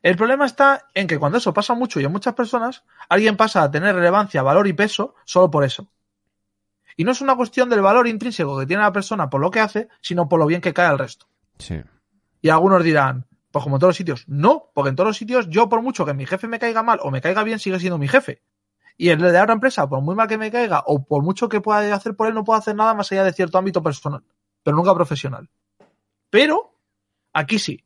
El 0.00 0.16
problema 0.16 0.46
está 0.46 0.86
en 0.94 1.08
que 1.08 1.18
cuando 1.18 1.38
eso 1.38 1.52
pasa 1.52 1.74
mucho 1.74 1.98
y 1.98 2.04
en 2.04 2.12
muchas 2.12 2.34
personas, 2.34 2.84
alguien 3.08 3.36
pasa 3.36 3.64
a 3.64 3.70
tener 3.72 3.96
relevancia, 3.96 4.44
valor 4.44 4.68
y 4.68 4.74
peso 4.74 5.16
solo 5.24 5.50
por 5.50 5.64
eso. 5.64 5.90
Y 6.96 7.04
no 7.04 7.12
es 7.12 7.20
una 7.20 7.36
cuestión 7.36 7.68
del 7.68 7.80
valor 7.80 8.06
intrínseco 8.08 8.58
que 8.58 8.66
tiene 8.66 8.82
la 8.82 8.92
persona 8.92 9.30
por 9.30 9.40
lo 9.40 9.50
que 9.50 9.60
hace, 9.60 9.88
sino 10.00 10.28
por 10.28 10.38
lo 10.38 10.46
bien 10.46 10.60
que 10.60 10.74
cae 10.74 10.86
al 10.86 10.98
resto. 10.98 11.26
Sí. 11.58 11.80
Y 12.42 12.48
algunos 12.48 12.82
dirán, 12.82 13.26
pues 13.50 13.62
como 13.62 13.76
en 13.76 13.80
todos 13.80 13.90
los 13.90 13.96
sitios, 13.96 14.24
no, 14.28 14.70
porque 14.74 14.90
en 14.90 14.96
todos 14.96 15.08
los 15.08 15.16
sitios 15.16 15.48
yo 15.48 15.68
por 15.68 15.82
mucho 15.82 16.04
que 16.06 16.14
mi 16.14 16.26
jefe 16.26 16.48
me 16.48 16.58
caiga 16.58 16.82
mal 16.82 17.00
o 17.02 17.10
me 17.10 17.20
caiga 17.20 17.42
bien, 17.42 17.58
sigue 17.58 17.80
siendo 17.80 17.98
mi 17.98 18.08
jefe. 18.08 18.42
Y 18.96 19.08
el 19.08 19.18
de 19.18 19.32
la 19.32 19.42
otra 19.42 19.54
empresa, 19.54 19.88
por 19.88 20.02
muy 20.02 20.14
mal 20.14 20.28
que 20.28 20.36
me 20.36 20.50
caiga 20.50 20.82
o 20.86 21.02
por 21.02 21.22
mucho 21.22 21.48
que 21.48 21.60
pueda 21.60 21.94
hacer 21.94 22.14
por 22.14 22.28
él, 22.28 22.34
no 22.34 22.44
puedo 22.44 22.58
hacer 22.58 22.76
nada 22.76 22.92
más 22.94 23.10
allá 23.10 23.24
de 23.24 23.32
cierto 23.32 23.56
ámbito 23.56 23.82
personal, 23.82 24.22
pero 24.62 24.76
nunca 24.76 24.94
profesional. 24.94 25.48
Pero 26.28 26.74
aquí 27.32 27.58
sí. 27.58 27.84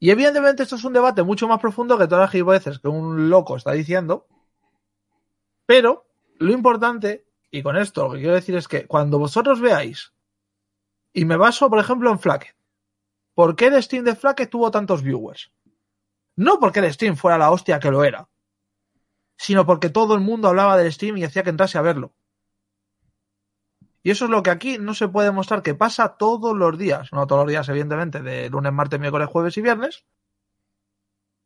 Y 0.00 0.10
evidentemente 0.10 0.62
esto 0.62 0.76
es 0.76 0.84
un 0.84 0.92
debate 0.92 1.22
mucho 1.22 1.48
más 1.48 1.60
profundo 1.60 1.98
que 1.98 2.06
todas 2.06 2.22
las 2.22 2.30
gilipolleces 2.30 2.78
que 2.78 2.88
un 2.88 3.30
loco 3.30 3.56
está 3.56 3.72
diciendo. 3.72 4.26
Pero 5.64 6.06
lo 6.38 6.52
importante, 6.52 7.24
y 7.50 7.62
con 7.62 7.76
esto 7.76 8.04
lo 8.04 8.12
que 8.12 8.18
quiero 8.18 8.34
decir 8.34 8.56
es 8.56 8.68
que 8.68 8.86
cuando 8.86 9.18
vosotros 9.18 9.60
veáis, 9.60 10.12
y 11.12 11.24
me 11.24 11.36
baso 11.36 11.68
por 11.70 11.78
ejemplo 11.78 12.10
en 12.10 12.18
Flacket, 12.18 12.54
¿por 13.34 13.56
qué 13.56 13.66
el 13.66 13.82
stream 13.82 14.04
de 14.04 14.16
Flacket 14.16 14.50
tuvo 14.50 14.70
tantos 14.70 15.02
viewers? 15.02 15.50
No 16.36 16.58
porque 16.58 16.80
el 16.80 16.92
stream 16.92 17.16
fuera 17.16 17.38
la 17.38 17.50
hostia 17.50 17.80
que 17.80 17.90
lo 17.90 18.04
era, 18.04 18.28
sino 19.36 19.64
porque 19.64 19.88
todo 19.88 20.14
el 20.14 20.20
mundo 20.20 20.48
hablaba 20.48 20.76
del 20.76 20.92
stream 20.92 21.16
y 21.16 21.24
hacía 21.24 21.42
que 21.42 21.50
entrase 21.50 21.78
a 21.78 21.82
verlo. 21.82 22.12
Y 24.02 24.10
eso 24.10 24.24
es 24.24 24.30
lo 24.30 24.42
que 24.42 24.50
aquí 24.50 24.78
no 24.78 24.94
se 24.94 25.08
puede 25.08 25.30
mostrar 25.30 25.62
que 25.62 25.74
pasa 25.74 26.16
todos 26.16 26.56
los 26.56 26.78
días. 26.78 27.12
No 27.12 27.26
todos 27.26 27.42
los 27.42 27.50
días, 27.50 27.68
evidentemente, 27.68 28.22
de 28.22 28.48
lunes, 28.48 28.72
martes, 28.72 29.00
miércoles, 29.00 29.28
jueves 29.28 29.56
y 29.56 29.60
viernes. 29.60 30.04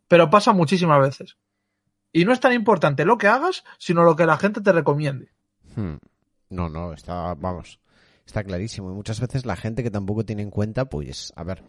Pero 0.07 0.31
pasa 0.31 0.53
muchísimas 0.53 1.01
veces. 1.01 1.39
Y 2.13 2.25
no 2.25 2.33
es 2.33 2.41
tan 2.41 2.53
importante 2.53 3.05
lo 3.05 3.19
que 3.19 3.27
hagas, 3.27 3.65
sino 3.79 4.05
lo 4.05 4.17
que 4.17 4.27
la 4.27 4.37
gente 4.37 4.61
te 4.61 4.73
recomiende. 4.73 5.33
Hmm. 5.77 5.97
No, 6.51 6.69
no, 6.69 6.93
está, 6.93 7.35
vamos, 7.35 7.81
está 8.27 8.45
clarísimo. 8.45 8.91
Y 8.91 8.95
muchas 8.95 9.21
veces 9.21 9.47
la 9.47 9.57
gente 9.57 9.83
que 9.83 9.91
tampoco 9.91 10.25
tiene 10.25 10.43
en 10.43 10.51
cuenta, 10.51 10.87
pues, 10.87 11.33
a 11.37 11.45
ver, 11.45 11.63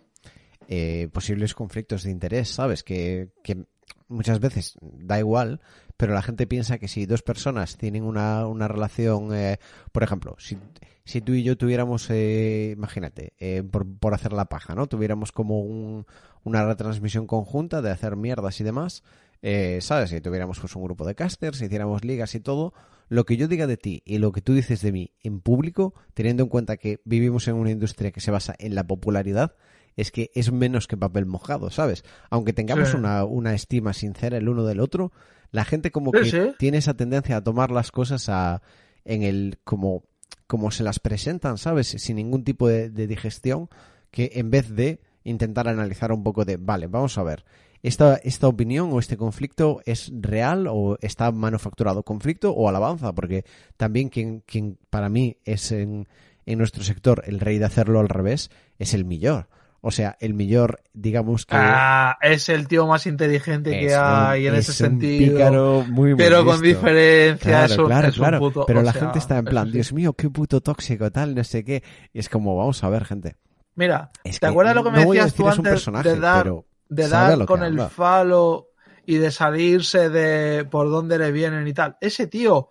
eh, 0.68 1.10
posibles 1.12 1.54
conflictos 1.54 2.04
de 2.04 2.12
interés, 2.12 2.50
¿sabes? 2.50 2.84
Que, 2.84 3.30
que 3.44 3.66
muchas 4.08 4.40
veces 4.40 4.78
da 4.82 5.20
igual, 5.20 5.62
pero 5.98 6.14
la 6.14 6.22
gente 6.22 6.48
piensa 6.48 6.78
que 6.78 6.88
si 6.88 7.06
dos 7.06 7.22
personas 7.22 7.78
tienen 7.78 8.04
una, 8.04 8.48
una 8.48 8.68
relación, 8.68 9.34
eh, 9.34 9.58
por 9.92 10.04
ejemplo, 10.04 10.36
si, 10.38 10.58
si 11.06 11.22
tú 11.22 11.34
y 11.34 11.44
yo 11.44 11.58
tuviéramos, 11.58 12.10
eh, 12.10 12.74
imagínate, 12.76 13.34
eh, 13.40 13.64
por, 13.64 13.86
por, 13.98 14.14
hacer 14.14 14.34
la 14.34 14.46
paja, 14.46 14.76
¿no? 14.76 14.88
Tuviéramos 14.88 15.32
como 15.32 15.62
un, 15.62 16.06
una 16.44 16.66
retransmisión 16.66 17.28
conjunta 17.28 17.82
de 17.82 17.92
hacer 17.92 18.16
mierdas 18.16 18.60
y 18.60 18.64
demás, 18.64 19.04
eh, 19.42 19.80
¿sabes? 19.82 20.10
Si 20.10 20.22
tuviéramos 20.22 20.60
pues 20.60 20.76
un 20.76 20.84
grupo 20.84 21.06
de 21.06 21.16
casters, 21.16 21.58
si 21.58 21.66
hiciéramos 21.66 22.06
ligas 22.06 22.34
y 22.34 22.40
todo, 22.40 22.74
lo 23.14 23.26
que 23.26 23.38
yo 23.38 23.48
diga 23.48 23.68
de 23.68 23.78
ti 23.78 24.02
y 24.06 24.18
lo 24.18 24.32
que 24.32 24.42
tú 24.42 24.56
dices 24.56 24.82
de 24.82 24.92
mí 24.92 25.12
en 25.22 25.40
público, 25.40 25.94
teniendo 26.16 26.42
en 26.42 26.50
cuenta 26.50 26.78
que 26.78 27.00
vivimos 27.06 27.48
en 27.48 27.54
una 27.54 27.70
industria 27.70 28.12
que 28.12 28.22
se 28.22 28.32
basa 28.32 28.56
en 28.58 28.74
la 28.74 28.88
popularidad, 28.88 29.56
es 29.96 30.10
que 30.10 30.32
es 30.34 30.52
menos 30.52 30.88
que 30.88 30.98
papel 30.98 31.28
mojado, 31.28 31.70
¿sabes? 31.70 32.04
Aunque 32.32 32.54
tengamos 32.54 32.90
sí. 32.90 32.98
una, 32.98 33.24
una, 33.24 33.54
estima 33.54 33.94
sincera 33.94 34.38
el 34.38 34.50
uno 34.50 34.66
del 34.66 34.80
otro, 34.80 35.12
la 35.52 35.64
gente 35.64 35.92
como 35.92 36.10
sí, 36.12 36.18
que 36.18 36.26
sí. 36.32 36.56
tiene 36.58 36.80
esa 36.80 36.96
tendencia 36.96 37.38
a 37.38 37.44
tomar 37.44 37.70
las 37.70 37.92
cosas 37.92 38.30
a, 38.30 38.64
en 39.06 39.22
el 39.22 39.60
como, 39.64 40.06
como 40.48 40.72
se 40.72 40.82
las 40.82 40.98
presentan, 40.98 41.60
¿sabes? 41.60 41.90
Sin 41.90 42.16
ningún 42.16 42.44
tipo 42.44 42.68
de, 42.68 42.90
de 42.90 43.06
digestión, 43.06 43.70
que 44.10 44.32
en 44.34 44.50
vez 44.50 44.74
de 44.74 45.02
intentar 45.24 45.68
analizar 45.68 46.12
un 46.12 46.24
poco 46.24 46.46
de, 46.46 46.58
vale, 46.58 46.88
vamos 46.88 47.16
a 47.20 47.24
ver, 47.24 47.46
esta, 47.84 48.16
esta 48.16 48.48
opinión 48.48 48.90
o 48.94 49.00
este 49.00 49.18
conflicto 49.18 49.82
es 49.86 50.12
real 50.20 50.68
o 50.70 50.98
está 51.02 51.32
manufacturado 51.32 52.04
conflicto 52.04 52.52
o 52.52 52.70
alabanza, 52.70 53.14
porque 53.14 53.44
también 53.78 54.10
quien, 54.10 54.40
quien 54.42 54.78
para 54.90 55.10
mí 55.10 55.38
es 55.44 55.72
en, 55.72 56.08
en 56.46 56.58
nuestro 56.58 56.84
sector 56.84 57.24
el 57.28 57.40
rey 57.40 57.60
de 57.60 57.66
hacerlo 57.66 58.00
al 58.00 58.10
revés 58.10 58.50
es 58.80 58.94
el 58.94 59.06
millor. 59.06 59.48
O 59.86 59.92
sea, 59.92 60.16
el 60.22 60.34
millor, 60.34 60.82
digamos 60.94 61.46
que. 61.46 61.58
Ah, 61.58 62.18
es 62.22 62.48
el 62.48 62.70
tío 62.70 62.88
más 62.88 63.06
inteligente 63.06 63.72
que 63.72 63.94
hay 63.94 64.48
un, 64.48 64.54
en 64.54 64.60
es 64.60 64.70
ese 64.70 64.86
un 64.86 64.92
sentido. 64.92 65.34
Pícaro 65.34 65.86
muy 65.90 66.16
pero 66.16 66.46
con 66.46 66.62
diferencia, 66.62 67.38
Claro, 67.52 67.66
es 67.74 67.78
un, 67.78 67.86
claro, 67.88 68.08
es 68.08 68.18
un 68.18 68.22
claro. 68.22 68.40
puto. 68.40 68.66
Pero 68.66 68.82
la 68.82 68.94
sea, 68.94 69.02
gente 69.02 69.20
está 69.20 69.40
en 69.40 69.44
plan. 69.46 69.70
Dios 69.70 69.92
mío, 69.92 70.14
qué 70.14 70.30
puto 70.30 70.62
tóxico, 70.62 71.12
tal, 71.12 71.36
no 71.36 71.44
sé 71.44 71.66
qué. 71.66 71.84
Y 72.14 72.20
es 72.20 72.30
como, 72.30 72.56
vamos 72.56 72.82
a 72.82 72.88
ver, 72.88 73.04
gente. 73.04 73.36
Mira, 73.76 74.10
Es 74.24 74.40
¿te 74.40 74.48
acuerdas 74.48 74.74
lo 74.74 74.86
que 74.86 74.92
me 74.92 75.00
no 75.00 75.06
voy 75.06 75.18
a 75.18 75.26
decías 75.26 75.36
tú 75.36 75.50
es 75.50 75.60
un 75.60 75.68
antes 75.68 75.74
personaje, 75.74 76.10
de 76.14 76.20
dar, 76.22 76.44
pero 76.44 76.66
de 76.96 77.08
dar 77.10 77.46
con 77.46 77.64
el 77.64 77.76
falo 77.90 78.68
y 79.06 79.16
de 79.18 79.32
salirse 79.32 80.10
de 80.10 80.66
por 80.66 80.90
dónde 80.90 81.18
le 81.18 81.32
vienen 81.32 81.68
y 81.68 81.74
tal? 81.74 81.98
Ese 82.02 82.28
tío 82.28 82.70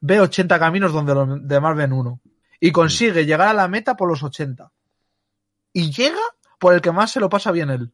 ve 0.00 0.20
80 0.20 0.58
caminos 0.58 0.92
donde 0.92 1.14
los 1.14 1.46
demás 1.46 1.76
ven 1.76 1.92
uno. 1.92 2.20
Y 2.60 2.70
consigue 2.70 3.26
llegar 3.26 3.48
a 3.48 3.54
la 3.54 3.66
meta 3.68 3.96
por 3.96 4.08
los 4.08 4.22
80. 4.22 4.70
Y 5.72 5.90
llega 5.90 6.20
por 6.60 6.74
el 6.74 6.80
que 6.80 6.92
más 6.92 7.10
se 7.10 7.18
lo 7.20 7.28
pasa 7.28 7.50
bien 7.50 7.70
él. 7.70 7.92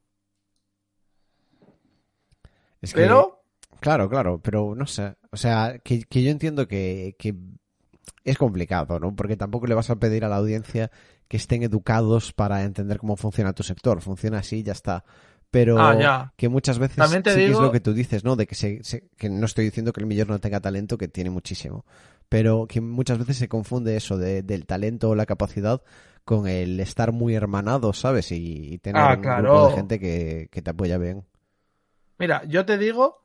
Es 2.81 2.93
que- 2.93 3.01
Pero, 3.01 3.35
Claro, 3.81 4.09
claro, 4.11 4.41
pero 4.43 4.75
no 4.75 4.87
sé. 4.87 5.17
O 5.31 5.37
sea, 5.37 5.79
que, 5.85 6.03
que 6.03 6.23
yo 6.25 6.31
entiendo 6.33 6.67
que, 6.67 7.15
que 7.17 7.37
es 8.25 8.37
complicado, 8.37 8.99
¿no? 8.99 9.15
Porque 9.15 9.37
tampoco 9.37 9.69
le 9.69 9.75
vas 9.77 9.89
a 9.91 9.97
pedir 9.97 10.25
a 10.25 10.29
la 10.29 10.37
audiencia 10.37 10.91
que 11.29 11.37
estén 11.37 11.63
educados 11.63 12.33
para 12.33 12.65
entender 12.65 12.99
cómo 12.99 13.17
funciona 13.17 13.53
tu 13.53 13.63
sector. 13.63 14.01
Funciona 14.03 14.39
así 14.39 14.57
y 14.59 14.63
ya 14.65 14.73
está. 14.73 15.05
Pero 15.51 16.15
Ah, 16.15 16.33
que 16.37 16.49
muchas 16.49 16.79
veces 16.79 17.21
sí 17.25 17.43
que 17.43 17.51
es 17.51 17.61
lo 17.61 17.71
que 17.71 17.81
tú 17.81 17.95
dices, 17.95 18.25
¿no? 18.25 18.37
De 18.37 18.47
que, 18.47 18.55
se, 18.55 18.83
se- 18.85 19.09
que 19.17 19.29
no 19.31 19.47
estoy 19.47 19.65
diciendo 19.67 19.93
que 19.93 20.01
el 20.01 20.07
millón 20.07 20.29
no 20.29 20.39
tenga 20.41 20.61
talento, 20.61 20.99
que 20.99 21.09
tiene 21.09 21.31
muchísimo. 21.31 21.85
Pero 22.29 22.67
que 22.69 22.81
muchas 22.81 23.19
veces 23.19 23.39
se 23.39 23.49
confunde 23.49 23.97
eso 23.97 24.19
de- 24.19 24.43
del 24.43 24.67
talento 24.67 25.11
o 25.11 25.15
la 25.15 25.27
capacidad 25.27 25.83
con 26.25 26.47
el 26.49 26.79
estar 26.81 27.13
muy 27.13 27.35
hermanado, 27.35 27.93
¿sabes? 27.95 28.31
Y, 28.33 28.75
y 28.75 28.79
tener 28.79 29.11
Ah, 29.11 29.13
un 29.13 29.33
claro. 29.33 29.35
grupo 29.35 29.63
de 29.63 29.71
gente 29.71 29.99
que, 30.01 30.49
que 30.53 30.63
te 30.63 30.71
apoya 30.71 30.99
bien. 30.99 31.25
mira, 32.19 32.45
yo 32.47 32.65
te 32.67 32.79
digo 32.79 33.23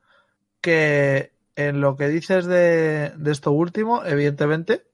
que 0.61 1.33
en 1.57 1.81
lo 1.81 1.95
que 1.97 2.09
dices 2.09 2.45
de, 2.45 3.13
de 3.17 3.31
esto 3.31 3.51
último, 3.51 4.03
evidentemente, 4.05 4.85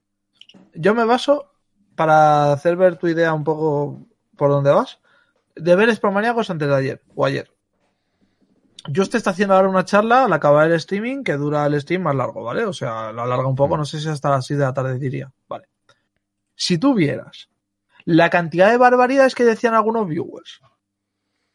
yo 0.73 0.95
me 0.95 1.05
baso 1.05 1.53
para 1.95 2.53
hacer 2.53 2.75
ver 2.77 2.97
tu 2.97 3.07
idea 3.07 3.33
un 3.33 3.43
poco 3.45 4.07
por 4.37 4.51
dónde 4.51 4.71
vas, 4.71 4.99
deberes 5.59 5.99
promaniacos 5.99 6.49
antes 6.49 6.67
de 6.67 6.75
ayer 6.75 7.01
o 7.15 7.25
ayer. 7.25 7.51
Yo 8.87 9.07
te 9.07 9.17
está 9.17 9.31
haciendo 9.31 9.55
ahora 9.55 9.69
una 9.69 9.85
charla 9.85 10.25
al 10.25 10.33
acabar 10.33 10.67
el 10.67 10.73
streaming 10.73 11.23
que 11.23 11.33
dura 11.33 11.65
el 11.65 11.79
stream 11.81 12.03
más 12.03 12.15
largo, 12.15 12.43
¿vale? 12.43 12.65
O 12.65 12.73
sea, 12.73 13.11
lo 13.11 13.23
alarga 13.23 13.47
un 13.47 13.55
poco, 13.55 13.77
no 13.77 13.85
sé 13.85 13.99
si 13.99 14.07
hasta 14.07 14.29
las 14.29 14.45
6 14.45 14.57
de 14.57 14.65
la 14.65 14.73
tarde 14.73 14.97
diría, 14.97 15.31
¿vale? 15.47 15.67
Si 16.55 16.77
tú 16.77 16.93
vieras 16.93 17.49
la 18.05 18.29
cantidad 18.29 18.71
de 18.71 18.77
barbaridades 18.77 19.35
que 19.35 19.43
decían 19.43 19.73
algunos 19.73 20.07
viewers, 20.07 20.61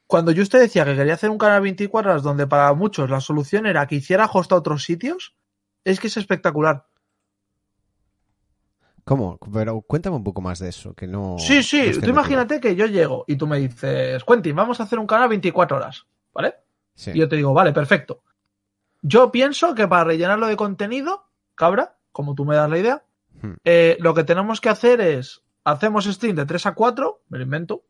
cuando 0.06 0.32
yo 0.32 0.42
usted 0.42 0.60
decía 0.60 0.84
que 0.84 0.94
quería 0.94 1.14
hacer 1.14 1.30
un 1.30 1.38
canal 1.38 1.62
24 1.62 2.10
horas 2.10 2.22
donde 2.22 2.46
para 2.46 2.72
muchos 2.74 3.10
la 3.10 3.20
solución 3.20 3.66
era 3.66 3.86
que 3.86 3.96
hiciera 3.96 4.30
host 4.32 4.52
a 4.52 4.56
otros 4.56 4.84
sitios, 4.84 5.34
es 5.82 5.98
que 5.98 6.08
es 6.08 6.16
espectacular. 6.16 6.86
¿Cómo? 9.04 9.38
Pero 9.52 9.82
cuéntame 9.82 10.16
un 10.16 10.24
poco 10.24 10.40
más 10.40 10.58
de 10.58 10.70
eso, 10.70 10.94
que 10.94 11.06
no... 11.06 11.36
Sí, 11.38 11.62
sí, 11.62 11.90
tú 12.00 12.08
imagínate 12.08 12.58
que 12.60 12.74
yo 12.74 12.86
llego 12.86 13.24
y 13.28 13.36
tú 13.36 13.46
me 13.46 13.58
dices, 13.58 14.24
Quentin, 14.24 14.56
vamos 14.56 14.80
a 14.80 14.84
hacer 14.84 14.98
un 14.98 15.06
canal 15.06 15.28
24 15.28 15.76
horas, 15.76 16.06
¿vale? 16.32 16.54
Sí. 16.94 17.10
Y 17.14 17.18
yo 17.18 17.28
te 17.28 17.36
digo, 17.36 17.52
vale, 17.52 17.72
perfecto. 17.72 18.22
Yo 19.02 19.30
pienso 19.30 19.74
que 19.74 19.86
para 19.86 20.04
rellenarlo 20.04 20.46
de 20.46 20.56
contenido, 20.56 21.26
cabra, 21.54 21.98
como 22.12 22.34
tú 22.34 22.44
me 22.46 22.56
das 22.56 22.70
la 22.70 22.78
idea, 22.78 23.04
Hmm. 23.42 23.54
eh, 23.64 23.96
lo 24.00 24.14
que 24.14 24.22
tenemos 24.24 24.60
que 24.60 24.68
hacer 24.70 25.00
es, 25.02 25.42
hacemos 25.64 26.04
stream 26.06 26.36
de 26.36 26.46
3 26.46 26.66
a 26.66 26.74
4, 26.74 27.22
me 27.28 27.36
lo 27.38 27.44
invento, 27.44 27.82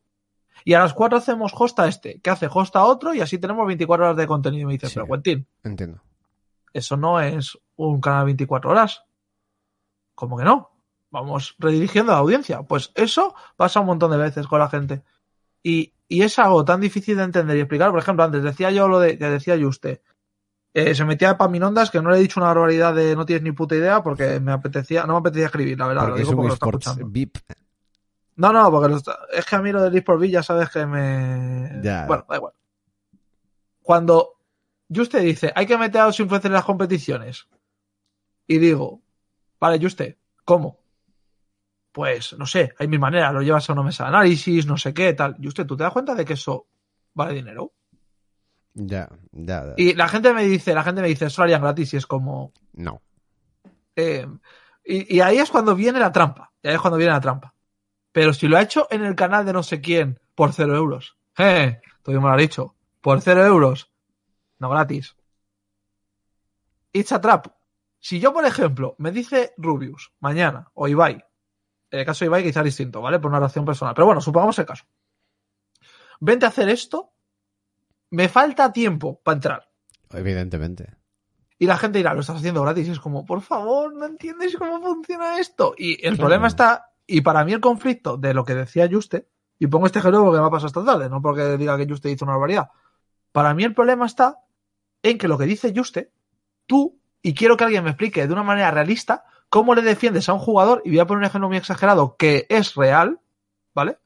y 0.65 0.73
a 0.73 0.79
las 0.79 0.93
4 0.93 1.17
hacemos 1.19 1.53
host 1.55 1.79
a 1.79 1.87
este, 1.87 2.19
que 2.19 2.29
hace 2.31 2.49
host 2.51 2.75
a 2.75 2.83
otro, 2.83 3.13
y 3.13 3.21
así 3.21 3.37
tenemos 3.37 3.65
24 3.67 4.05
horas 4.05 4.17
de 4.17 4.27
contenido. 4.27 4.63
Y 4.63 4.65
me 4.65 4.73
dices, 4.73 4.89
Sí. 4.89 4.95
pero 4.95 5.07
Quentin, 5.07 5.47
Entiendo. 5.63 6.01
eso 6.73 6.97
no 6.97 7.21
es 7.21 7.57
un 7.77 8.01
canal 8.01 8.25
24 8.25 8.71
horas. 8.71 9.03
¿Cómo 10.15 10.35
que 10.37 10.43
no? 10.43 10.71
Vamos 11.15 11.55
redirigiendo 11.59 12.11
a 12.11 12.15
la 12.15 12.21
audiencia. 12.21 12.63
Pues 12.63 12.91
eso 12.93 13.33
pasa 13.55 13.79
un 13.79 13.85
montón 13.85 14.11
de 14.11 14.17
veces 14.17 14.47
con 14.47 14.59
la 14.59 14.69
gente. 14.69 15.01
Y, 15.63 15.93
y 16.09 16.21
es 16.23 16.37
algo 16.39 16.65
tan 16.65 16.81
difícil 16.81 17.15
de 17.15 17.23
entender 17.23 17.55
y 17.55 17.61
explicar. 17.61 17.89
Por 17.91 17.99
ejemplo, 17.99 18.25
antes 18.25 18.43
decía 18.43 18.69
yo 18.69 18.87
lo 18.89 18.99
de 18.99 19.17
que 19.17 19.29
decía 19.29 19.55
yo 19.55 19.69
usted. 19.69 20.01
Eh, 20.73 20.93
se 20.93 21.05
metía 21.05 21.29
de 21.29 21.35
Paminondas, 21.35 21.89
que 21.89 22.01
no 22.01 22.11
le 22.11 22.17
he 22.17 22.21
dicho 22.21 22.37
una 22.41 22.47
barbaridad 22.47 22.93
de 22.93 23.15
no 23.15 23.25
tienes 23.25 23.43
ni 23.43 23.53
puta 23.53 23.75
idea, 23.75 24.03
porque 24.03 24.41
me 24.41 24.51
apetecía, 24.51 25.05
no 25.05 25.13
me 25.13 25.19
apetecía 25.19 25.45
escribir, 25.45 25.79
la 25.79 25.87
verdad, 25.87 26.01
lo 26.01 26.07
Porque 26.09 26.21
es 26.21 26.27
digo 26.27 26.31
un 26.31 26.35
porque 26.35 26.47
lo 26.49 26.53
está 26.53 26.65
escuchando. 26.91 27.11
No, 28.35 28.51
no, 28.51 28.69
porque 28.69 28.89
lo 28.89 28.97
está- 28.97 29.19
es 29.31 29.45
que 29.45 29.55
a 29.55 29.61
mí 29.61 29.71
lo 29.71 29.81
del 29.81 29.95
eSport 29.95 30.21
ya 30.25 30.43
sabes 30.43 30.69
que 30.69 30.85
me. 30.85 31.79
Ya. 31.81 32.05
Bueno, 32.07 32.25
da 32.27 32.35
igual. 32.35 32.53
Cuando 33.81 34.33
usted 34.89 35.21
dice, 35.21 35.53
hay 35.55 35.65
que 35.65 35.77
meter 35.77 36.01
a 36.01 36.07
los 36.07 36.19
influencers 36.19 36.49
en 36.49 36.53
las 36.53 36.65
competiciones. 36.65 37.47
Y 38.45 38.57
digo, 38.57 39.01
vale, 39.59 39.83
usted, 39.85 40.17
¿cómo? 40.43 40.79
Pues, 41.95 42.37
no 42.37 42.45
sé, 42.45 42.73
hay 42.77 42.89
mil 42.89 42.99
maneras, 42.99 43.33
lo 43.33 43.41
llevas 43.41 43.69
a 43.69 43.73
una 43.73 43.81
mesa 43.81 44.03
de 44.03 44.09
análisis, 44.09 44.65
no 44.65 44.77
sé 44.77 44.93
qué, 44.93 45.13
tal. 45.13 45.37
Y 45.39 45.47
usted, 45.47 45.65
¿tú 45.65 45.77
te 45.77 45.83
das 45.83 45.93
cuenta 45.93 46.13
de 46.13 46.25
que 46.25 46.33
eso 46.33 46.67
vale 47.13 47.33
dinero? 47.33 47.71
Ya, 48.73 49.07
ya, 49.31 49.67
ya. 49.67 49.73
Y 49.77 49.93
la 49.93 50.09
gente 50.09 50.33
me 50.33 50.43
dice, 50.43 50.73
la 50.73 50.83
gente 50.83 51.01
me 51.01 51.07
dice, 51.07 51.27
eso 51.27 51.41
lo 51.41 51.45
harían 51.45 51.61
gratis 51.61 51.93
y 51.93 51.97
es 51.97 52.05
como... 52.05 52.51
No. 52.73 53.01
eh, 53.95 54.27
y, 54.83 55.15
y 55.15 55.21
ahí 55.21 55.37
es 55.37 55.49
cuando 55.49 55.73
viene 55.73 55.97
la 56.01 56.11
trampa. 56.11 56.51
Y 56.61 56.67
ahí 56.67 56.75
es 56.75 56.81
cuando 56.81 56.97
viene 56.97 57.13
la 57.13 57.21
trampa. 57.21 57.53
Pero 58.11 58.33
si 58.33 58.49
lo 58.49 58.57
ha 58.57 58.61
hecho 58.61 58.89
en 58.91 59.05
el 59.05 59.15
canal 59.15 59.45
de 59.45 59.53
no 59.53 59.63
sé 59.63 59.79
quién 59.79 60.19
por 60.35 60.51
cero 60.51 60.75
euros. 60.75 61.15
Eh, 61.37 61.79
todavía 62.03 62.21
me 62.21 62.27
lo 62.27 62.33
ha 62.33 62.37
dicho. 62.37 62.75
Por 62.99 63.21
cero 63.21 63.45
euros. 63.45 63.89
No 64.59 64.69
gratis. 64.69 65.15
It's 66.91 67.13
a 67.13 67.21
trap. 67.21 67.47
Si 67.99 68.19
yo, 68.19 68.33
por 68.33 68.45
ejemplo, 68.45 68.95
me 68.97 69.11
dice 69.11 69.53
Rubius 69.57 70.11
mañana 70.19 70.69
o 70.73 70.89
Ibai, 70.89 71.23
el 71.91 72.05
caso 72.05 72.25
de 72.25 72.27
Ibai 72.27 72.43
quizás 72.43 72.63
distinto, 72.63 73.01
¿vale? 73.01 73.19
Por 73.19 73.29
una 73.29 73.39
relación 73.39 73.65
personal. 73.65 73.93
Pero 73.95 74.05
bueno, 74.07 74.21
supongamos 74.21 74.57
el 74.59 74.65
caso. 74.65 74.85
Vente 76.19 76.45
a 76.45 76.49
hacer 76.49 76.69
esto. 76.69 77.11
Me 78.11 78.29
falta 78.29 78.71
tiempo 78.71 79.19
para 79.23 79.35
entrar. 79.35 79.69
Evidentemente. 80.11 80.95
Y 81.57 81.67
la 81.67 81.77
gente 81.77 81.99
dirá, 81.99 82.13
lo 82.13 82.21
estás 82.21 82.37
haciendo 82.37 82.61
gratis. 82.61 82.87
Y 82.87 82.91
es 82.91 82.99
como, 82.99 83.25
por 83.25 83.41
favor, 83.41 83.93
no 83.93 84.05
entiendes 84.05 84.55
cómo 84.57 84.81
funciona 84.81 85.39
esto. 85.39 85.73
Y 85.77 85.93
el 85.93 85.99
Claro. 86.15 86.17
problema 86.17 86.47
está, 86.47 86.91
y 87.07 87.21
para 87.21 87.43
mí 87.45 87.53
el 87.53 87.61
conflicto 87.61 88.17
de 88.17 88.33
lo 88.33 88.43
que 88.43 88.55
decía 88.55 88.89
Juste, 88.91 89.27
y 89.57 89.67
pongo 89.67 89.85
este 89.85 89.99
ejemplo 89.99 90.23
porque 90.23 90.39
me 90.39 90.45
ha 90.47 90.49
pasado 90.49 90.67
esta 90.67 90.83
tarde, 90.83 91.09
no 91.09 91.21
porque 91.21 91.57
diga 91.57 91.77
que 91.77 91.87
Juste 91.87 92.11
hizo 92.11 92.25
una 92.25 92.33
barbaridad. 92.33 92.69
Para 93.31 93.53
mí 93.53 93.63
el 93.63 93.73
problema 93.73 94.05
está 94.05 94.39
en 95.01 95.17
que 95.17 95.27
lo 95.27 95.37
que 95.37 95.45
dice 95.45 95.73
Juste, 95.75 96.11
tú, 96.65 96.99
y 97.21 97.33
quiero 97.33 97.55
que 97.57 97.63
alguien 97.63 97.83
me 97.83 97.91
explique 97.91 98.25
de 98.27 98.33
una 98.33 98.43
manera 98.43 98.71
realista, 98.71 99.23
cómo 99.55 99.73
le 99.73 99.81
defiendes 99.81 100.27
a 100.27 100.33
un 100.33 100.39
jugador, 100.39 100.81
y 100.83 100.89
voy 100.89 100.99
a 100.99 101.07
poner 101.07 101.19
un 101.19 101.25
ejemplo 101.27 101.47
muy 101.47 101.55
exagerado, 101.55 102.17
que 102.17 102.45
es 102.49 102.75
real, 102.75 103.21
¿vale? 103.73 103.97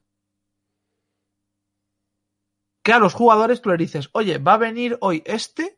Que 2.84 2.92
a 2.92 3.00
los 3.00 3.14
jugadores 3.14 3.60
tú 3.60 3.70
le 3.70 3.76
dices, 3.76 4.10
oye, 4.12 4.38
va 4.38 4.52
a 4.52 4.58
venir 4.58 4.96
hoy 5.00 5.24
este, 5.26 5.76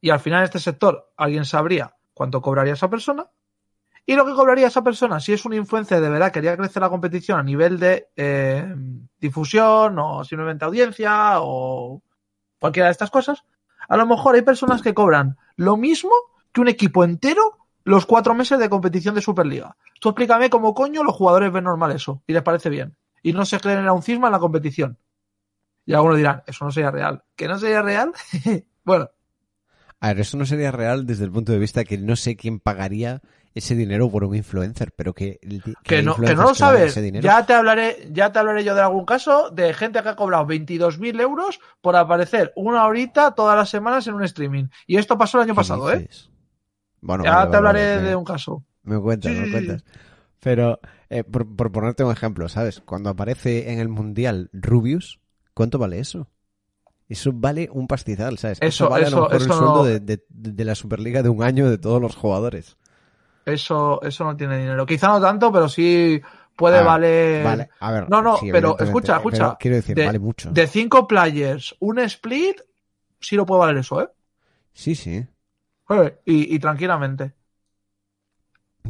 y 0.00 0.08
al 0.08 0.18
final 0.18 0.44
este 0.44 0.60
sector 0.60 1.12
alguien 1.18 1.44
sabría 1.44 1.94
cuánto 2.14 2.40
cobraría 2.40 2.72
esa 2.72 2.88
persona, 2.88 3.30
y 4.06 4.14
lo 4.14 4.24
que 4.24 4.32
cobraría 4.32 4.68
esa 4.68 4.82
persona, 4.82 5.20
si 5.20 5.34
es 5.34 5.44
un 5.44 5.52
influencer 5.52 6.00
de 6.00 6.08
verdad, 6.08 6.32
quería 6.32 6.56
crecer 6.56 6.80
la 6.80 6.88
competición 6.88 7.38
a 7.38 7.42
nivel 7.42 7.78
de 7.78 8.08
eh, 8.16 8.64
difusión 9.18 9.98
o 9.98 10.24
simplemente 10.24 10.64
audiencia 10.64 11.34
o 11.42 12.02
cualquiera 12.58 12.86
de 12.86 12.92
estas 12.92 13.10
cosas, 13.10 13.44
a 13.90 13.98
lo 13.98 14.06
mejor 14.06 14.36
hay 14.36 14.42
personas 14.42 14.80
que 14.80 14.94
cobran 14.94 15.36
lo 15.56 15.76
mismo 15.76 16.12
que 16.50 16.62
un 16.62 16.68
equipo 16.68 17.04
entero 17.04 17.59
los 17.84 18.06
cuatro 18.06 18.34
meses 18.34 18.58
de 18.58 18.68
competición 18.68 19.14
de 19.14 19.20
Superliga. 19.20 19.76
Tú 20.00 20.10
explícame 20.10 20.50
cómo 20.50 20.74
coño 20.74 21.02
los 21.02 21.14
jugadores 21.14 21.52
ven 21.52 21.64
normal 21.64 21.92
eso 21.92 22.22
y 22.26 22.32
les 22.32 22.42
parece 22.42 22.70
bien. 22.70 22.96
Y 23.22 23.32
no 23.32 23.44
se 23.44 23.58
genera 23.58 23.92
un 23.92 24.02
cisma 24.02 24.28
en 24.28 24.32
la 24.32 24.38
competición. 24.38 24.98
Y 25.84 25.94
algunos 25.94 26.16
dirán, 26.16 26.42
eso 26.46 26.64
no 26.64 26.70
sería 26.70 26.90
real. 26.90 27.22
¿Que 27.36 27.48
no 27.48 27.58
sería 27.58 27.82
real? 27.82 28.12
bueno, 28.84 29.10
A 29.98 30.08
ver, 30.08 30.20
eso 30.20 30.36
no 30.36 30.46
sería 30.46 30.70
real 30.70 31.06
desde 31.06 31.24
el 31.24 31.32
punto 31.32 31.52
de 31.52 31.58
vista 31.58 31.84
que 31.84 31.98
no 31.98 32.16
sé 32.16 32.36
quién 32.36 32.60
pagaría 32.60 33.20
ese 33.54 33.74
dinero 33.74 34.08
por 34.10 34.22
un 34.24 34.36
influencer, 34.36 34.92
pero 34.94 35.12
que... 35.12 35.40
que 35.82 36.02
no, 36.02 36.14
que 36.14 36.34
no 36.34 36.42
lo 36.44 36.54
sabes. 36.54 36.94
Ya 37.20 37.44
te 37.44 37.54
hablaré, 37.54 38.08
ya 38.12 38.30
te 38.30 38.38
hablaré 38.38 38.62
yo 38.62 38.74
de 38.74 38.82
algún 38.82 39.04
caso 39.04 39.50
de 39.50 39.74
gente 39.74 40.02
que 40.02 40.08
ha 40.08 40.16
cobrado 40.16 40.46
22.000 40.46 41.20
euros 41.20 41.60
por 41.80 41.96
aparecer 41.96 42.52
una 42.54 42.86
horita 42.86 43.34
todas 43.34 43.56
las 43.56 43.68
semanas 43.68 44.06
en 44.06 44.14
un 44.14 44.22
streaming. 44.22 44.66
Y 44.86 44.96
esto 44.96 45.18
pasó 45.18 45.38
el 45.38 45.44
año 45.44 45.54
¿Qué 45.54 45.56
pasado, 45.56 45.92
¿eh? 45.92 46.08
Bueno, 47.00 47.24
Ya 47.24 47.30
vale, 47.30 47.48
te 47.48 47.56
vale, 47.56 47.56
hablaré 47.56 47.80
vale, 47.94 48.00
de 48.00 48.16
un 48.16 48.24
caso. 48.24 48.64
Me 48.84 49.00
cuentas, 49.00 49.32
Sí, 49.32 49.40
me 49.40 49.48
cuentas. 49.48 49.84
Pero, 50.40 50.80
eh, 51.10 51.24
por, 51.24 51.54
por 51.56 51.72
ponerte 51.72 52.04
un 52.04 52.12
ejemplo, 52.12 52.48
¿sabes? 52.48 52.80
Cuando 52.80 53.10
aparece 53.10 53.72
en 53.72 53.80
el 53.80 53.88
Mundial 53.88 54.50
Rubius, 54.52 55.20
¿cuánto 55.54 55.78
vale 55.78 56.00
eso? 56.00 56.28
Eso 57.08 57.32
vale 57.34 57.68
un 57.72 57.88
pastizal, 57.88 58.38
¿sabes? 58.38 58.62
Eso- 58.62 58.88
vale 58.88 59.06
a 59.06 59.10
eso- 59.10 59.18
lo 59.18 59.24
mejor 59.24 59.42
eso 59.42 59.46
el 59.46 59.52
sueldo 59.52 59.84
no- 59.84 59.84
de, 59.84 60.00
de- 60.00 60.24
de 60.30 60.64
la 60.64 60.74
Superliga 60.76 61.22
de 61.22 61.30
un 61.30 61.42
año 61.44 61.70
de 61.70 61.78
todos 61.78 62.00
los 62.02 62.16
jugadores. 62.16 62.76
Eso, 63.44 64.00
eso 64.02 64.24
no 64.24 64.36
tiene 64.36 64.58
dinero. 64.58 64.86
Quizá 64.86 65.08
no 65.08 65.20
tanto, 65.20 65.50
pero 65.52 65.68
sí 65.68 66.20
puede 66.56 66.78
Ah, 66.78 66.84
valer. 66.84 67.42
Vale, 67.42 67.70
a 67.80 67.90
ver. 67.92 68.04
No, 68.06 68.22
no, 68.22 68.38
sí, 68.38 68.50
pero 68.52 68.78
escucha, 68.78 69.16
escucha. 69.16 69.38
pero 69.46 69.56
quiero 69.58 69.76
decir, 69.76 69.96
de, 69.96 70.04
vale 70.04 70.18
mucho. 70.18 70.50
de 70.50 70.66
cinco 70.66 71.06
players, 71.06 71.74
un 71.80 71.98
split, 72.00 72.60
sí 73.20 73.36
lo 73.36 73.46
puede 73.46 73.60
valer 73.60 73.78
eso, 73.78 74.02
¿eh? 74.02 74.08
Sí, 74.72 74.94
sí. 74.94 75.26
Y, 76.24 76.54
y 76.54 76.58
tranquilamente. 76.58 77.34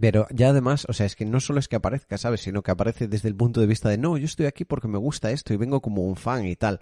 Pero 0.00 0.26
ya 0.30 0.50
además, 0.50 0.86
o 0.88 0.92
sea, 0.92 1.04
es 1.06 1.16
que 1.16 1.24
no 1.26 1.40
solo 1.40 1.58
es 1.58 1.68
que 1.68 1.76
aparezca, 1.76 2.16
¿sabes? 2.16 2.40
Sino 2.42 2.62
que 2.62 2.70
aparece 2.70 3.08
desde 3.08 3.28
el 3.28 3.34
punto 3.36 3.60
de 3.60 3.66
vista 3.66 3.88
de, 3.88 3.98
no, 3.98 4.16
yo 4.16 4.24
estoy 4.24 4.46
aquí 4.46 4.64
porque 4.64 4.88
me 4.88 4.98
gusta 4.98 5.30
esto 5.30 5.52
y 5.52 5.56
vengo 5.56 5.80
como 5.82 6.02
un 6.02 6.16
fan 6.16 6.46
y 6.46 6.56
tal. 6.56 6.80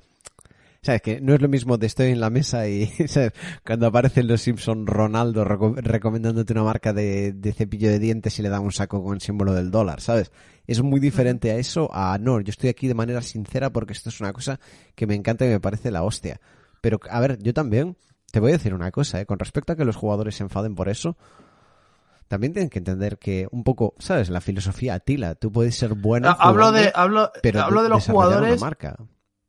¿Sabes? 0.83 1.03
Que 1.03 1.21
no 1.21 1.35
es 1.35 1.43
lo 1.43 1.49
mismo 1.49 1.79
de 1.79 1.87
estoy 1.87 2.13
en 2.13 2.21
la 2.21 2.31
mesa 2.31 2.69
y, 2.69 2.87
¿sabes? 3.09 3.33
Cuando 3.67 3.87
aparecen 3.89 4.29
los 4.29 4.43
Simpson 4.43 4.87
Ronaldo 4.87 5.45
reco- 5.45 5.77
recomendándote 5.77 6.53
una 6.55 6.65
marca 6.65 6.93
de, 6.93 7.33
de 7.35 7.53
cepillo 7.53 7.91
de 7.91 7.99
dientes 8.01 8.39
y 8.39 8.43
le 8.43 8.51
dan 8.51 8.63
un 8.65 8.73
saco 8.73 9.03
con 9.05 9.15
el 9.15 9.21
símbolo 9.23 9.55
del 9.55 9.71
dólar, 9.71 10.01
¿sabes? 10.01 10.33
Es 10.67 10.83
muy 10.83 11.01
diferente 11.01 11.51
a 11.53 11.57
eso 11.57 11.91
a, 11.93 12.19
no, 12.19 12.41
yo 12.41 12.51
estoy 12.51 12.71
aquí 12.71 12.89
de 12.89 12.95
manera 12.95 13.23
sincera 13.23 13.71
porque 13.73 13.95
esto 13.95 14.11
es 14.11 14.21
una 14.21 14.33
cosa 14.33 14.61
que 14.97 15.07
me 15.07 15.15
encanta 15.17 15.47
y 15.47 15.51
me 15.51 15.61
parece 15.61 15.91
la 15.91 16.05
hostia. 16.05 16.41
Pero, 16.81 17.01
a 17.11 17.21
ver, 17.21 17.39
yo 17.43 17.55
también 17.55 17.97
te 18.31 18.41
voy 18.41 18.51
a 18.51 18.55
decir 18.57 18.75
una 18.75 18.91
cosa, 18.91 19.21
¿eh? 19.21 19.27
Con 19.27 19.39
respecto 19.39 19.73
a 19.73 19.77
que 19.77 19.85
los 19.85 19.97
jugadores 19.97 20.37
se 20.37 20.43
enfaden 20.45 20.75
por 20.75 20.89
eso, 20.89 21.17
también 22.29 22.53
tienen 22.53 22.69
que 22.69 22.79
entender 22.79 23.19
que 23.19 23.49
un 23.51 23.65
poco, 23.65 23.95
¿sabes? 23.99 24.29
La 24.29 24.41
filosofía 24.41 24.95
atila. 24.95 25.35
Tú 25.35 25.51
puedes 25.51 25.75
ser 25.75 25.95
bueno. 25.95 26.29
Ah, 26.29 26.37
hablo 26.39 26.67
jugando, 26.67 26.81
de, 26.81 26.93
hablo, 26.95 27.33
pero 27.43 27.63
hablo 27.63 27.83
de 27.83 27.89
los 27.89 28.07
jugadores 28.07 28.61
marca. 28.61 28.97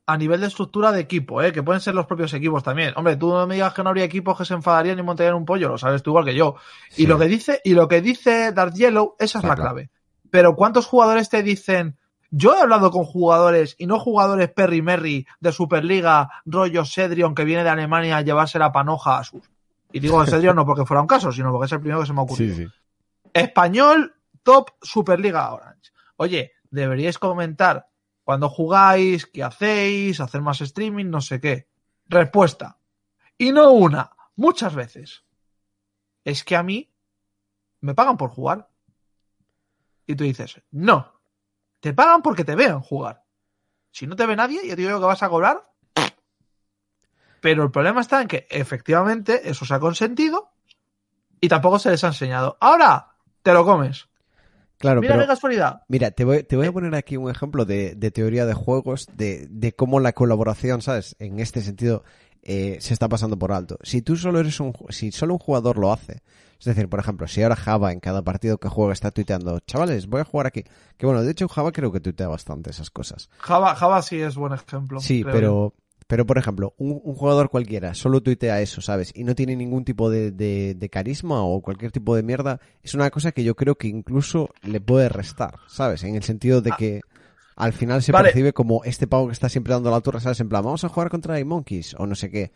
a 0.05 0.17
nivel 0.17 0.39
de 0.39 0.47
estructura 0.47 0.93
de 0.93 1.01
equipo, 1.01 1.41
¿eh? 1.41 1.51
que 1.51 1.61
pueden 1.61 1.81
ser 1.81 1.93
los 1.93 2.05
propios 2.05 2.33
equipos 2.33 2.63
también. 2.63 2.93
Hombre, 2.95 3.17
tú 3.17 3.29
no 3.29 3.45
me 3.45 3.55
digas 3.55 3.73
que 3.73 3.83
no 3.83 3.89
habría 3.89 4.05
equipos 4.05 4.37
que 4.37 4.45
se 4.45 4.53
enfadarían 4.53 4.97
y 4.97 5.03
montarían 5.03 5.35
un 5.35 5.45
pollo, 5.45 5.67
lo 5.67 5.77
sabes 5.77 6.01
tú 6.01 6.11
igual 6.11 6.25
que 6.25 6.35
yo. 6.35 6.55
Sí. 6.89 7.03
Y 7.03 7.07
lo 7.07 7.19
que 7.19 7.27
dice, 7.27 7.59
y 7.65 7.73
lo 7.73 7.87
que 7.89 8.01
dice 8.01 8.53
Dark 8.53 8.73
Yellow, 8.73 9.15
esa 9.19 9.39
es 9.39 9.45
la 9.45 9.55
clave. 9.55 9.91
Pero 10.31 10.55
¿cuántos 10.55 10.85
jugadores 10.85 11.29
te 11.29 11.43
dicen? 11.43 11.97
Yo 12.31 12.55
he 12.55 12.61
hablado 12.61 12.91
con 12.91 13.05
jugadores, 13.05 13.75
y 13.79 13.87
no 13.87 13.99
jugadores 13.99 14.51
Perry 14.51 14.81
Merry 14.81 15.27
de 15.39 15.51
Superliga, 15.51 16.29
rollo 16.45 16.85
Cedrion, 16.85 17.33
que 17.33 17.43
viene 17.43 17.63
de 17.63 17.69
Alemania 17.69 18.17
a 18.17 18.21
llevarse 18.21 18.59
la 18.59 18.71
panoja 18.71 19.17
a 19.17 19.23
sus. 19.23 19.49
Y 19.91 19.99
digo 19.99 20.23
Cedrion 20.25 20.55
no 20.55 20.65
porque 20.65 20.85
fuera 20.85 21.01
un 21.01 21.07
caso, 21.07 21.31
sino 21.31 21.51
porque 21.51 21.65
es 21.65 21.71
el 21.71 21.79
primero 21.79 22.01
que 22.01 22.05
se 22.05 22.13
me 22.13 22.19
ha 22.19 22.23
ocurrido. 22.23 22.55
Sí, 22.55 22.65
sí. 22.65 22.71
Español, 23.33 24.15
top 24.43 24.71
Superliga 24.81 25.51
Orange. 25.51 25.91
Oye, 26.17 26.51
deberíais 26.69 27.17
comentar 27.17 27.87
cuando 28.23 28.49
jugáis, 28.49 29.25
qué 29.25 29.43
hacéis, 29.43 30.19
hacer 30.19 30.41
más 30.41 30.61
streaming, 30.61 31.05
no 31.05 31.21
sé 31.21 31.41
qué. 31.41 31.67
Respuesta. 32.07 32.77
Y 33.37 33.51
no 33.51 33.71
una, 33.71 34.11
muchas 34.35 34.75
veces. 34.75 35.23
Es 36.23 36.43
que 36.43 36.55
a 36.55 36.61
mí 36.61 36.91
me 37.81 37.95
pagan 37.95 38.17
por 38.17 38.29
jugar. 38.29 38.69
Y 40.05 40.15
tú 40.15 40.23
dices, 40.23 40.61
no, 40.71 41.18
te 41.79 41.93
pagan 41.93 42.21
porque 42.21 42.43
te 42.43 42.55
vean 42.55 42.81
jugar. 42.81 43.23
Si 43.91 44.05
no 44.07 44.15
te 44.15 44.25
ve 44.25 44.35
nadie, 44.35 44.61
yo 44.67 44.75
te 44.75 44.81
digo 44.81 44.99
que 44.99 45.05
vas 45.05 45.23
a 45.23 45.29
cobrar. 45.29 45.63
Pero 47.41 47.63
el 47.63 47.71
problema 47.71 48.01
está 48.01 48.21
en 48.21 48.27
que 48.27 48.47
efectivamente 48.49 49.49
eso 49.49 49.65
se 49.65 49.73
ha 49.73 49.79
consentido 49.79 50.49
y 51.39 51.47
tampoco 51.47 51.79
se 51.79 51.89
les 51.89 52.03
ha 52.03 52.07
enseñado. 52.07 52.57
Ahora 52.59 53.07
te 53.43 53.53
lo 53.53 53.63
comes. 53.63 54.07
Claro, 54.77 55.01
Mira 55.01 55.13
pero 55.13 55.23
qué 55.25 55.27
casualidad. 55.27 55.81
mira, 55.89 56.11
te 56.11 56.23
voy, 56.23 56.43
te 56.43 56.55
voy 56.55 56.67
a 56.67 56.71
poner 56.71 56.95
aquí 56.95 57.17
un 57.17 57.29
ejemplo 57.29 57.65
de, 57.65 57.95
de 57.95 58.11
teoría 58.11 58.45
de 58.45 58.53
juegos, 58.53 59.07
de, 59.13 59.45
de 59.49 59.73
cómo 59.73 59.99
la 59.99 60.13
colaboración, 60.13 60.81
¿sabes? 60.81 61.15
En 61.19 61.39
este 61.39 61.61
sentido, 61.61 62.03
eh, 62.43 62.77
se 62.79 62.93
está 62.93 63.09
pasando 63.09 63.37
por 63.37 63.51
alto. 63.51 63.77
Si 63.83 64.01
tú 64.01 64.15
solo 64.15 64.39
eres 64.39 64.59
un, 64.61 64.73
si 64.89 65.11
solo 65.11 65.33
un 65.33 65.39
jugador 65.39 65.77
lo 65.77 65.91
hace, 65.91 66.21
es 66.59 66.65
decir, 66.65 66.89
por 66.89 66.99
ejemplo, 66.99 67.25
si 67.27 67.41
ahora 67.41 67.55
Java 67.55 67.93
en 67.93 68.01
cada 68.01 68.21
partido 68.21 68.57
que 68.57 68.67
juega 68.67 68.91
está 68.91 69.11
tuiteando, 69.11 69.59
chavales, 69.61 70.07
voy 70.07 70.21
a 70.21 70.25
jugar 70.25 70.47
aquí. 70.47 70.63
Que 70.97 71.05
bueno, 71.05 71.23
de 71.23 71.31
hecho 71.31 71.47
Java 71.47 71.71
creo 71.71 71.91
que 71.91 72.01
tuitea 72.01 72.27
bastante 72.27 72.69
esas 72.69 72.89
cosas. 72.89 73.29
Java, 73.39 73.75
Java 73.75 74.01
sí 74.01 74.19
es 74.19 74.35
buen 74.35 74.53
ejemplo. 74.53 74.99
Sí, 74.99 75.23
creo 75.23 75.33
pero, 75.33 75.73
pero 76.07 76.25
por 76.25 76.37
ejemplo, 76.37 76.73
un, 76.77 76.99
un 77.03 77.15
jugador 77.15 77.49
cualquiera 77.49 77.93
solo 77.93 78.21
tuitea 78.21 78.59
eso, 78.61 78.81
¿sabes? 78.81 79.11
Y 79.15 79.23
no 79.23 79.35
tiene 79.35 79.55
ningún 79.55 79.85
tipo 79.85 80.09
de, 80.09 80.31
de, 80.31 80.75
de 80.75 80.89
carisma 80.89 81.43
o 81.43 81.61
cualquier 81.61 81.91
tipo 81.91 82.13
de 82.15 82.23
mierda. 82.23 82.59
Es 82.83 82.93
una 82.93 83.09
cosa 83.09 83.31
que 83.31 83.45
yo 83.45 83.55
creo 83.55 83.75
que 83.75 83.87
incluso 83.87 84.49
le 84.61 84.81
puede 84.81 85.07
restar, 85.07 85.55
¿sabes? 85.67 86.03
En 86.03 86.15
el 86.15 86.23
sentido 86.23 86.61
de 86.61 86.71
que 86.77 87.01
al 87.55 87.73
final 87.73 88.01
se 88.01 88.11
Vale. 88.11 88.29
percibe 88.29 88.53
como 88.53 88.83
este 88.83 89.07
pavo 89.07 89.27
que 89.27 89.33
está 89.33 89.47
siempre 89.49 89.73
dando 89.73 89.91
la 89.91 90.01
turra, 90.01 90.19
¿sabes? 90.19 90.39
En 90.39 90.49
plan, 90.49 90.63
vamos 90.63 90.83
a 90.83 90.89
jugar 90.89 91.09
contra 91.09 91.39
iMonkeys 91.39 91.93
o 91.97 92.05
no 92.05 92.15
sé 92.15 92.29
qué. 92.29 92.51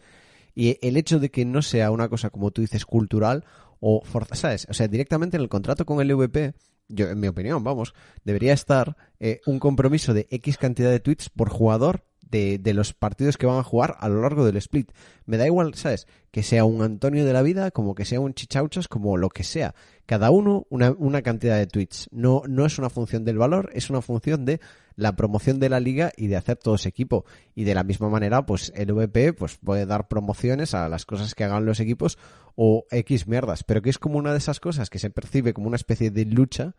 Y 0.55 0.77
el 0.85 0.97
hecho 0.97 1.19
de 1.19 1.29
que 1.29 1.45
no 1.45 1.61
sea 1.61 1.91
una 1.91 2.09
cosa, 2.09 2.29
como 2.29 2.51
tú 2.51 2.61
dices, 2.61 2.85
cultural 2.85 3.43
o 3.85 4.01
forza, 4.05 4.35
¿sabes? 4.35 4.65
O 4.69 4.73
sea, 4.73 4.87
directamente 4.87 5.35
en 5.35 5.43
el 5.43 5.49
contrato 5.49 5.85
con 5.85 5.99
el 5.99 6.15
VP, 6.15 6.53
yo, 6.87 7.09
en 7.09 7.19
mi 7.19 7.27
opinión, 7.27 7.63
vamos, 7.63 7.93
debería 8.23 8.53
estar 8.53 8.95
eh, 9.19 9.41
un 9.45 9.59
compromiso 9.59 10.13
de 10.13 10.25
X 10.31 10.57
cantidad 10.57 10.89
de 10.89 11.01
tweets 11.01 11.29
por 11.29 11.49
jugador 11.49 12.05
de, 12.21 12.59
de 12.59 12.73
los 12.73 12.93
partidos 12.93 13.37
que 13.37 13.45
van 13.45 13.59
a 13.59 13.63
jugar 13.63 13.97
a 13.99 14.07
lo 14.07 14.21
largo 14.21 14.45
del 14.45 14.55
split. 14.55 14.91
Me 15.25 15.35
da 15.35 15.45
igual, 15.45 15.73
¿sabes? 15.73 16.07
Que 16.31 16.43
sea 16.43 16.63
un 16.63 16.81
Antonio 16.81 17.25
de 17.25 17.33
la 17.33 17.41
vida, 17.41 17.71
como 17.71 17.93
que 17.93 18.05
sea 18.05 18.21
un 18.21 18.33
Chichauchas, 18.33 18.87
como 18.87 19.17
lo 19.17 19.29
que 19.29 19.43
sea. 19.43 19.75
Cada 20.05 20.31
uno 20.31 20.65
una, 20.69 20.91
una 20.91 21.21
cantidad 21.21 21.57
de 21.57 21.67
tweets. 21.67 22.07
No, 22.11 22.43
no 22.47 22.65
es 22.65 22.79
una 22.79 22.89
función 22.89 23.25
del 23.25 23.37
valor, 23.37 23.69
es 23.73 23.89
una 23.89 24.01
función 24.01 24.45
de 24.45 24.61
la 24.95 25.15
promoción 25.15 25.59
de 25.59 25.69
la 25.69 25.79
liga 25.79 26.11
y 26.17 26.27
de 26.27 26.35
hacer 26.35 26.57
todo 26.57 26.75
ese 26.75 26.89
equipo. 26.89 27.25
Y 27.55 27.63
de 27.63 27.75
la 27.75 27.83
misma 27.83 28.09
manera, 28.09 28.45
pues 28.45 28.71
el 28.75 28.93
VP 28.93 29.33
pues, 29.33 29.57
puede 29.57 29.85
dar 29.85 30.07
promociones 30.07 30.73
a 30.73 30.87
las 30.89 31.05
cosas 31.05 31.35
que 31.35 31.43
hagan 31.43 31.65
los 31.65 31.79
equipos 31.79 32.17
o 32.55 32.85
X 32.91 33.27
mierdas. 33.27 33.63
Pero 33.63 33.81
que 33.81 33.89
es 33.89 33.97
como 33.99 34.17
una 34.17 34.31
de 34.31 34.37
esas 34.37 34.59
cosas 34.59 34.89
que 34.89 34.99
se 34.99 35.09
percibe 35.09 35.53
como 35.53 35.67
una 35.67 35.75
especie 35.77 36.11
de 36.11 36.25
lucha 36.25 36.75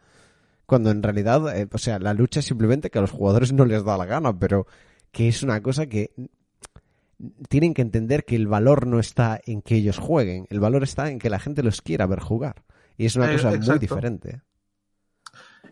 cuando 0.67 0.91
en 0.91 1.03
realidad, 1.03 1.57
eh, 1.59 1.69
o 1.71 1.79
sea, 1.79 1.99
la 1.99 2.15
lucha 2.15 2.41
es 2.41 2.47
simplemente 2.47 2.91
que 2.91 2.99
a 2.99 3.03
los 3.03 3.11
jugadores 3.11 3.53
no 3.53 3.65
les 3.67 3.85
da 3.85 3.99
la 3.99 4.07
gana, 4.07 4.39
pero 4.39 4.67
que 5.13 5.29
es 5.29 5.43
una 5.43 5.63
cosa 5.63 5.87
que 5.87 6.13
tienen 7.49 7.75
que 7.75 7.83
entender 7.83 8.25
que 8.25 8.37
el 8.37 8.47
valor 8.47 8.87
no 8.87 8.99
está 8.99 9.41
en 9.47 9.63
que 9.63 9.77
ellos 9.77 9.99
jueguen, 9.99 10.47
el 10.51 10.61
valor 10.61 10.83
está 10.83 11.11
en 11.11 11.19
que 11.19 11.31
la 11.31 11.39
gente 11.39 11.63
los 11.63 11.83
quiera 11.83 12.07
ver 12.07 12.21
jugar. 12.21 12.65
Y 12.97 13.07
es 13.07 13.17
una 13.17 13.31
Eh, 13.31 13.37
cosa 13.37 13.51
muy 13.51 13.79
diferente. 13.79 14.41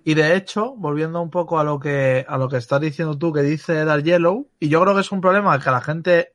Y 0.05 0.15
de 0.15 0.37
hecho, 0.37 0.75
volviendo 0.77 1.23
un 1.23 1.31
poco 1.31 1.59
a 1.59 1.65
lo 1.65 1.79
que 1.79 2.25
a 2.29 2.37
lo 2.37 2.49
que 2.49 2.57
estás 2.57 2.81
diciendo 2.81 3.17
tú, 3.17 3.33
que 3.33 3.43
dice 3.43 3.85
Dark 3.85 4.03
Yellow, 4.03 4.49
y 4.59 4.69
yo 4.69 4.81
creo 4.83 4.95
que 4.95 5.01
es 5.03 5.13
un 5.13 5.21
problema 5.21 5.59
que 5.59 5.71
la 5.71 5.81
gente 5.81 6.33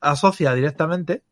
asocia 0.00 0.54
directamente, 0.54 1.22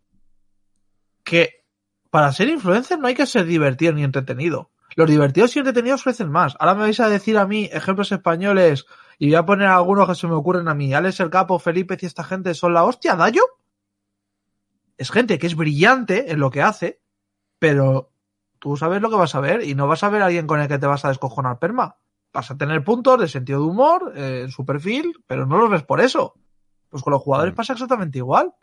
que 1.24 1.64
para 2.10 2.32
ser 2.32 2.48
influencer 2.48 2.98
no 2.98 3.08
hay 3.08 3.14
que 3.14 3.26
ser 3.26 3.46
divertido 3.46 3.92
ni 3.92 4.04
entretenido. 4.04 4.70
Los 4.96 5.08
divertidos 5.08 5.54
y 5.54 5.60
entretenidos 5.60 6.00
ofrecen 6.00 6.30
más. 6.30 6.56
Ahora 6.58 6.74
me 6.74 6.80
vais 6.80 7.00
a 7.00 7.08
decir 7.08 7.38
a 7.38 7.46
mí 7.46 7.68
ejemplos 7.72 8.10
españoles 8.10 8.86
y 9.18 9.26
voy 9.28 9.36
a 9.36 9.46
poner 9.46 9.68
algunos 9.68 10.08
que 10.08 10.14
se 10.14 10.26
me 10.26 10.34
ocurren 10.34 10.68
a 10.68 10.74
mí. 10.74 10.92
Alex 10.94 11.20
el 11.20 11.30
Capo, 11.30 11.58
Felipe 11.58 11.96
y 12.00 12.06
esta 12.06 12.24
gente 12.24 12.54
son 12.54 12.74
la 12.74 12.84
hostia. 12.84 13.14
Dayo 13.14 13.42
es 14.96 15.10
gente 15.10 15.38
que 15.38 15.46
es 15.46 15.54
brillante 15.54 16.32
en 16.32 16.40
lo 16.40 16.50
que 16.50 16.62
hace, 16.62 17.00
pero 17.58 18.10
tú 18.58 18.76
sabes 18.76 19.00
lo 19.00 19.10
que 19.10 19.16
vas 19.16 19.34
a 19.34 19.40
ver 19.40 19.62
y 19.62 19.74
no 19.74 19.86
vas 19.86 20.02
a 20.02 20.08
ver 20.08 20.22
a 20.22 20.26
alguien 20.26 20.46
con 20.46 20.60
el 20.60 20.68
que 20.68 20.78
te 20.78 20.86
vas 20.86 21.04
a 21.04 21.08
descojonar 21.08 21.58
perma. 21.58 21.96
Vas 22.32 22.50
a 22.50 22.56
tener 22.56 22.84
puntos 22.84 23.20
de 23.20 23.28
sentido 23.28 23.60
de 23.60 23.66
humor 23.66 24.12
eh, 24.14 24.42
en 24.44 24.50
su 24.50 24.64
perfil, 24.64 25.12
pero 25.26 25.46
no 25.46 25.58
los 25.58 25.70
ves 25.70 25.82
por 25.82 26.00
eso. 26.00 26.34
Pues 26.88 27.02
con 27.02 27.12
los 27.12 27.22
jugadores 27.22 27.54
Mm. 27.54 27.56
pasa 27.56 27.72
exactamente 27.72 28.18
igual. 28.18 28.54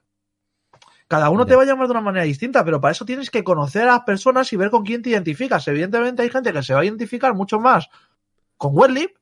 Cada 1.07 1.29
uno 1.29 1.45
te 1.45 1.55
va 1.55 1.61
a 1.61 1.65
llamar 1.65 1.87
de 1.87 1.91
una 1.91 2.01
manera 2.01 2.25
distinta, 2.25 2.65
pero 2.65 2.81
para 2.81 2.91
eso 2.91 3.05
tienes 3.05 3.29
que 3.29 3.43
conocer 3.43 3.83
a 3.83 3.93
las 3.93 4.01
personas 4.01 4.51
y 4.51 4.57
ver 4.57 4.71
con 4.71 4.83
quién 4.83 5.03
te 5.03 5.11
identificas. 5.11 5.67
Evidentemente 5.67 6.23
hay 6.23 6.29
gente 6.29 6.51
que 6.51 6.63
se 6.63 6.73
va 6.73 6.79
a 6.79 6.85
identificar 6.85 7.35
mucho 7.35 7.59
más 7.59 7.89
con 8.57 8.75
Wetlip 8.75 9.15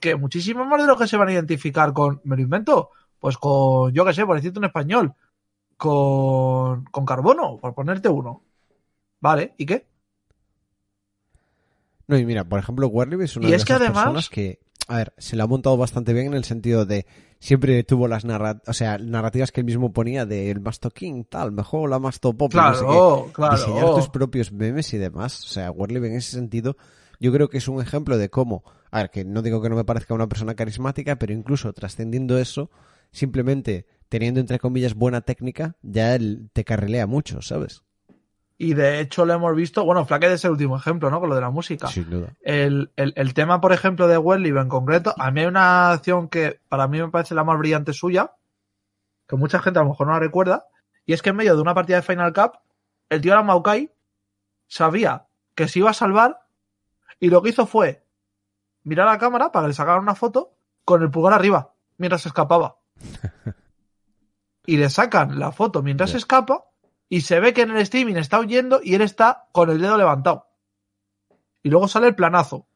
que 0.00 0.14
muchísimo 0.14 0.64
más 0.64 0.80
de 0.80 0.86
lo 0.86 0.96
que 0.96 1.08
se 1.08 1.16
van 1.16 1.28
a 1.28 1.32
identificar 1.32 1.92
con, 1.92 2.20
me 2.22 2.36
lo 2.36 2.42
invento, 2.42 2.90
pues 3.18 3.36
con, 3.36 3.92
yo 3.92 4.04
qué 4.04 4.14
sé, 4.14 4.24
por 4.24 4.36
decirte 4.36 4.60
un 4.60 4.66
español, 4.66 5.14
con, 5.76 6.84
con 6.84 7.04
Carbono, 7.04 7.58
por 7.58 7.74
ponerte 7.74 8.08
uno. 8.08 8.42
Vale, 9.20 9.54
¿y 9.58 9.66
qué? 9.66 9.87
No, 12.08 12.18
y 12.18 12.24
mira, 12.26 12.42
por 12.44 12.58
ejemplo, 12.58 12.88
Warley 12.88 13.22
es 13.22 13.36
una 13.36 13.46
Y 13.46 13.50
de 13.50 13.56
es 13.56 13.64
que 13.64 13.72
esas 13.74 13.82
además- 13.82 14.04
personas 14.04 14.28
que, 14.30 14.58
a 14.88 14.96
ver, 14.96 15.12
se 15.18 15.36
la 15.36 15.44
ha 15.44 15.46
montado 15.46 15.76
bastante 15.76 16.12
bien 16.14 16.26
en 16.26 16.34
el 16.34 16.44
sentido 16.44 16.84
de 16.86 17.06
siempre 17.38 17.84
tuvo 17.84 18.08
las 18.08 18.24
narra 18.24 18.60
o 18.66 18.72
sea, 18.72 18.98
narrativas 18.98 19.52
que 19.52 19.60
él 19.60 19.66
mismo 19.66 19.92
ponía 19.92 20.26
de 20.26 20.50
el 20.50 20.60
Masto 20.60 20.90
King, 20.90 21.24
tal, 21.28 21.52
mejor 21.52 21.88
la 21.90 21.98
Masto 22.00 22.32
Pop, 22.36 22.52
no 22.54 22.74
sé 22.74 22.80
qué. 22.80 22.86
Claro, 22.86 23.30
claro. 23.32 23.56
diseñar 23.56 23.94
tus 23.94 24.08
propios 24.08 24.50
memes 24.50 24.92
y 24.94 24.98
demás. 24.98 25.44
O 25.44 25.48
sea, 25.48 25.70
Warley 25.70 25.98
en 25.98 26.16
ese 26.16 26.32
sentido, 26.32 26.76
yo 27.20 27.32
creo 27.32 27.48
que 27.48 27.58
es 27.58 27.68
un 27.68 27.80
ejemplo 27.82 28.16
de 28.18 28.30
cómo, 28.30 28.64
a 28.90 28.98
ver, 29.02 29.10
que 29.10 29.24
no 29.24 29.42
digo 29.42 29.60
que 29.60 29.68
no 29.68 29.76
me 29.76 29.84
parezca 29.84 30.14
una 30.14 30.28
persona 30.28 30.54
carismática, 30.54 31.16
pero 31.16 31.32
incluso 31.34 31.72
trascendiendo 31.74 32.38
eso, 32.38 32.70
simplemente 33.12 33.86
teniendo 34.08 34.40
entre 34.40 34.58
comillas 34.58 34.94
buena 34.94 35.20
técnica, 35.20 35.76
ya 35.82 36.14
él 36.14 36.48
te 36.54 36.64
carrilea 36.64 37.06
mucho, 37.06 37.42
¿sabes? 37.42 37.82
Y 38.60 38.74
de 38.74 38.98
hecho 38.98 39.24
lo 39.24 39.34
hemos 39.34 39.54
visto, 39.54 39.84
bueno, 39.84 40.04
Flaque 40.04 40.32
es 40.32 40.44
el 40.44 40.50
último 40.50 40.76
ejemplo, 40.76 41.10
¿no? 41.10 41.20
Con 41.20 41.28
lo 41.28 41.36
de 41.36 41.40
la 41.40 41.50
música. 41.50 41.86
Sin 41.86 42.10
duda. 42.10 42.34
El, 42.42 42.90
el, 42.96 43.12
el 43.14 43.32
tema, 43.32 43.60
por 43.60 43.72
ejemplo, 43.72 44.08
de 44.08 44.18
Wesley 44.18 44.50
en 44.50 44.68
concreto, 44.68 45.14
a 45.16 45.30
mí 45.30 45.42
hay 45.42 45.46
una 45.46 45.92
acción 45.92 46.28
que 46.28 46.60
para 46.68 46.88
mí 46.88 47.00
me 47.00 47.08
parece 47.08 47.36
la 47.36 47.44
más 47.44 47.56
brillante 47.56 47.92
suya, 47.92 48.32
que 49.28 49.36
mucha 49.36 49.60
gente 49.60 49.78
a 49.78 49.84
lo 49.84 49.90
mejor 49.90 50.08
no 50.08 50.14
la 50.14 50.18
recuerda, 50.18 50.66
y 51.06 51.12
es 51.12 51.22
que 51.22 51.30
en 51.30 51.36
medio 51.36 51.54
de 51.54 51.62
una 51.62 51.72
partida 51.72 51.98
de 51.98 52.02
Final 52.02 52.32
Cup, 52.32 52.58
el 53.08 53.20
tío 53.20 53.32
era 53.32 53.44
Maokai, 53.44 53.92
sabía 54.66 55.28
que 55.54 55.68
se 55.68 55.78
iba 55.78 55.90
a 55.90 55.94
salvar, 55.94 56.40
y 57.20 57.30
lo 57.30 57.42
que 57.42 57.50
hizo 57.50 57.64
fue 57.64 58.04
mirar 58.82 59.06
a 59.06 59.12
la 59.12 59.18
cámara 59.18 59.52
para 59.52 59.64
que 59.64 59.68
le 59.68 59.74
sacaran 59.74 60.02
una 60.02 60.16
foto 60.16 60.56
con 60.84 61.00
el 61.02 61.10
pulgar 61.10 61.32
arriba, 61.32 61.74
mientras 61.96 62.22
se 62.22 62.28
escapaba. 62.28 62.78
y 64.66 64.76
le 64.78 64.90
sacan 64.90 65.38
la 65.38 65.52
foto 65.52 65.82
mientras 65.82 66.10
se 66.10 66.16
escapa, 66.16 66.67
y 67.08 67.20
se 67.22 67.40
ve 67.40 67.52
que 67.54 67.62
en 67.62 67.70
el 67.70 67.78
streaming 67.78 68.16
está 68.16 68.38
huyendo 68.40 68.80
y 68.82 68.94
él 68.94 69.02
está 69.02 69.46
con 69.52 69.70
el 69.70 69.80
dedo 69.80 69.96
levantado. 69.96 70.46
Y 71.62 71.70
luego 71.70 71.88
sale 71.88 72.08
el 72.08 72.14
planazo. 72.14 72.66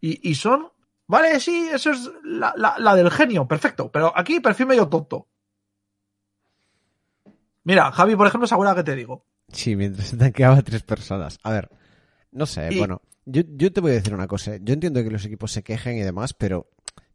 Y, 0.00 0.30
y 0.30 0.34
son. 0.34 0.68
Vale, 1.08 1.38
sí, 1.40 1.68
eso 1.72 1.90
es 1.90 2.10
la, 2.24 2.52
la- 2.56 2.76
la 2.78 2.94
del 2.94 3.10
genio, 3.10 3.46
perfecto. 3.46 3.90
Pero 3.92 4.12
aquí 4.16 4.40
perfil 4.40 4.66
medio 4.66 4.88
tonto. 4.88 5.28
Mira, 7.64 7.90
Javi, 7.92 8.16
por 8.16 8.26
ejemplo, 8.26 8.46
¿se 8.46 8.54
acuerda 8.54 8.74
que 8.74 8.84
te 8.84 8.94
digo? 8.96 9.24
Sí, 9.48 9.76
mientras 9.76 10.06
se 10.08 10.16
tanqueaba 10.16 10.56
a 10.56 10.62
tres 10.62 10.82
personas. 10.82 11.38
A 11.42 11.52
ver, 11.52 11.70
no 12.32 12.46
sé, 12.46 12.68
Y- 12.72 12.78
bueno, 12.78 13.02
yo, 13.24 13.42
yo 13.46 13.72
te 13.72 13.80
voy 13.80 13.92
a 13.92 13.94
decir 13.94 14.14
una 14.14 14.26
cosa. 14.28 14.56
Yo 14.60 14.74
entiendo 14.74 15.02
que 15.02 15.10
los 15.10 15.24
equipos 15.24 15.52
se 15.52 15.62
quejen 15.62 15.96
y 15.96 16.02
demás, 16.02 16.32
pero 16.34 16.68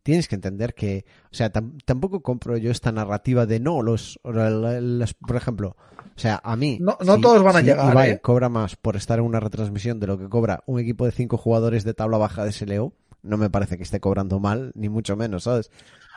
tienes 0.04 0.28
que 0.28 0.36
entender 0.36 0.74
que, 0.74 1.06
o 1.32 1.36
sea, 1.36 1.52
tam- 1.52 1.80
tampoco 1.86 2.22
compro 2.22 2.58
yo 2.58 2.72
esta 2.72 2.92
narrativa 2.92 3.46
de 3.46 3.60
no, 3.60 3.82
los, 3.82 4.20
los- 4.24 5.14
por 5.14 5.36
ejemplo, 5.36 5.76
o 6.16 6.20
sea, 6.20 6.42
a 6.44 6.56
mí. 6.56 6.78
No- 6.82 6.98
no 7.06 7.20
todos 7.20 7.42
van 7.44 7.56
a 7.58 7.62
llegar, 7.62 7.92
Ibai 7.92 8.12
¿eh? 8.12 8.20
cobra 8.20 8.50
más 8.50 8.76
por 8.76 8.96
estar 8.96 9.20
en 9.20 9.26
una 9.26 9.40
retransmisión 9.40 10.00
de 10.00 10.08
lo 10.08 10.18
que 10.18 10.30
cobra 10.30 10.64
un 10.66 10.80
equipo 10.80 11.06
de 11.06 11.12
cinco 11.12 11.38
jugadores 11.38 11.84
de 11.84 11.94
tabla 11.94 12.18
baja 12.18 12.44
de 12.46 12.52
SLO. 12.52 12.94
No 13.24 13.38
me 13.38 13.52
parece 13.52 13.78
que 13.78 13.84
esté 13.84 14.00
cobrando 14.00 14.40
mal, 14.40 14.72
ni 14.74 14.90
mucho 14.90 15.16
menos, 15.16 15.44
¿sabes? 15.44 15.70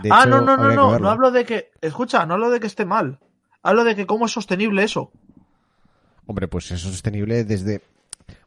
De 0.03 0.09
ah, 0.11 0.21
hecho, 0.21 0.31
no, 0.31 0.41
no, 0.41 0.57
no, 0.57 0.75
no. 0.75 0.99
No 0.99 1.11
hablo 1.11 1.31
de 1.31 1.45
que. 1.45 1.71
Escucha, 1.83 2.25
no 2.25 2.35
hablo 2.35 2.49
de 2.51 2.61
que 2.61 2.67
esté 2.67 2.87
mal. 2.87 3.19
Hablo 3.63 3.85
de 3.85 3.95
que 3.95 4.07
cómo 4.07 4.25
es 4.25 4.33
sostenible 4.33 4.83
eso. 4.85 5.13
Hombre, 6.27 6.49
pues 6.49 6.71
es 6.71 6.81
sostenible 6.81 7.45
desde 7.45 7.83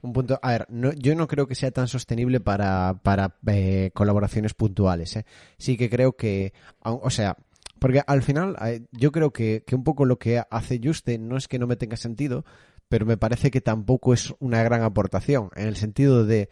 un 0.02 0.14
punto. 0.14 0.40
A 0.42 0.52
ver, 0.52 0.66
no, 0.70 0.94
yo 0.94 1.16
no 1.16 1.28
creo 1.28 1.48
que 1.48 1.56
sea 1.56 1.72
tan 1.72 1.88
sostenible 1.88 2.40
para, 2.40 3.00
para 3.04 3.38
eh, 3.48 3.92
colaboraciones 3.94 4.54
puntuales. 4.54 5.16
¿eh? 5.16 5.26
Sí 5.58 5.78
que 5.78 5.90
creo 5.90 6.14
que. 6.14 6.54
O 6.84 7.10
sea, 7.10 7.38
porque 7.80 8.02
al 8.06 8.24
final 8.24 8.56
eh, 8.66 8.82
yo 8.92 9.12
creo 9.12 9.32
que, 9.32 9.64
que 9.66 9.76
un 9.76 9.84
poco 9.84 10.06
lo 10.06 10.18
que 10.18 10.42
hace 10.50 10.80
Juste 10.84 11.18
no 11.18 11.38
es 11.38 11.48
que 11.48 11.60
no 11.60 11.68
me 11.68 11.76
tenga 11.76 11.98
sentido, 11.98 12.46
pero 12.90 13.06
me 13.06 13.18
parece 13.18 13.52
que 13.52 13.62
tampoco 13.62 14.14
es 14.14 14.34
una 14.40 14.64
gran 14.64 14.84
aportación. 14.84 15.50
En 15.56 15.68
el 15.68 15.76
sentido 15.76 16.26
de. 16.26 16.50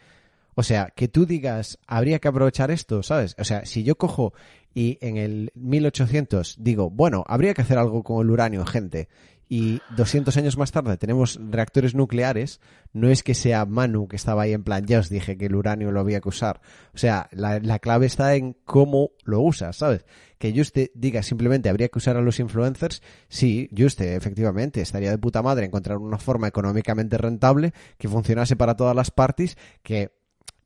O 0.58 0.62
sea, 0.62 0.90
que 0.96 1.06
tú 1.06 1.26
digas, 1.26 1.78
habría 1.86 2.18
que 2.18 2.28
aprovechar 2.28 2.70
esto, 2.70 3.02
¿sabes? 3.02 3.36
O 3.38 3.44
sea, 3.44 3.66
si 3.66 3.84
yo 3.84 3.98
cojo 3.98 4.32
y 4.74 4.98
en 5.00 5.18
el 5.18 5.52
1800 5.54 6.56
digo, 6.58 6.88
bueno, 6.88 7.24
habría 7.26 7.52
que 7.52 7.60
hacer 7.60 7.76
algo 7.76 8.02
con 8.02 8.24
el 8.24 8.30
uranio, 8.30 8.64
gente, 8.64 9.08
y 9.48 9.80
200 9.96 10.36
años 10.36 10.56
más 10.56 10.72
tarde 10.72 10.96
tenemos 10.96 11.38
reactores 11.50 11.94
nucleares, 11.94 12.60
no 12.92 13.08
es 13.08 13.22
que 13.22 13.34
sea 13.34 13.64
Manu 13.64 14.08
que 14.08 14.16
estaba 14.16 14.42
ahí 14.42 14.52
en 14.52 14.64
plan, 14.64 14.84
ya 14.86 14.98
os 14.98 15.08
dije 15.08 15.36
que 15.36 15.46
el 15.46 15.54
uranio 15.54 15.92
lo 15.92 16.00
había 16.00 16.20
que 16.20 16.28
usar. 16.28 16.60
O 16.94 16.98
sea, 16.98 17.28
la, 17.30 17.60
la 17.60 17.78
clave 17.78 18.06
está 18.06 18.34
en 18.34 18.56
cómo 18.64 19.10
lo 19.24 19.40
usas, 19.40 19.76
¿sabes? 19.76 20.04
Que 20.38 20.52
Juste 20.56 20.90
diga 20.94 21.22
simplemente 21.22 21.68
habría 21.68 21.88
que 21.88 21.98
usar 21.98 22.16
a 22.16 22.22
los 22.22 22.40
influencers, 22.40 23.02
sí, 23.28 23.70
Juste, 23.76 24.16
efectivamente, 24.16 24.80
estaría 24.80 25.10
de 25.10 25.18
puta 25.18 25.42
madre 25.42 25.66
encontrar 25.66 25.98
una 25.98 26.18
forma 26.18 26.48
económicamente 26.48 27.18
rentable 27.18 27.72
que 27.98 28.08
funcionase 28.08 28.56
para 28.56 28.76
todas 28.76 28.96
las 28.96 29.10
parties, 29.10 29.56
que 29.82 30.12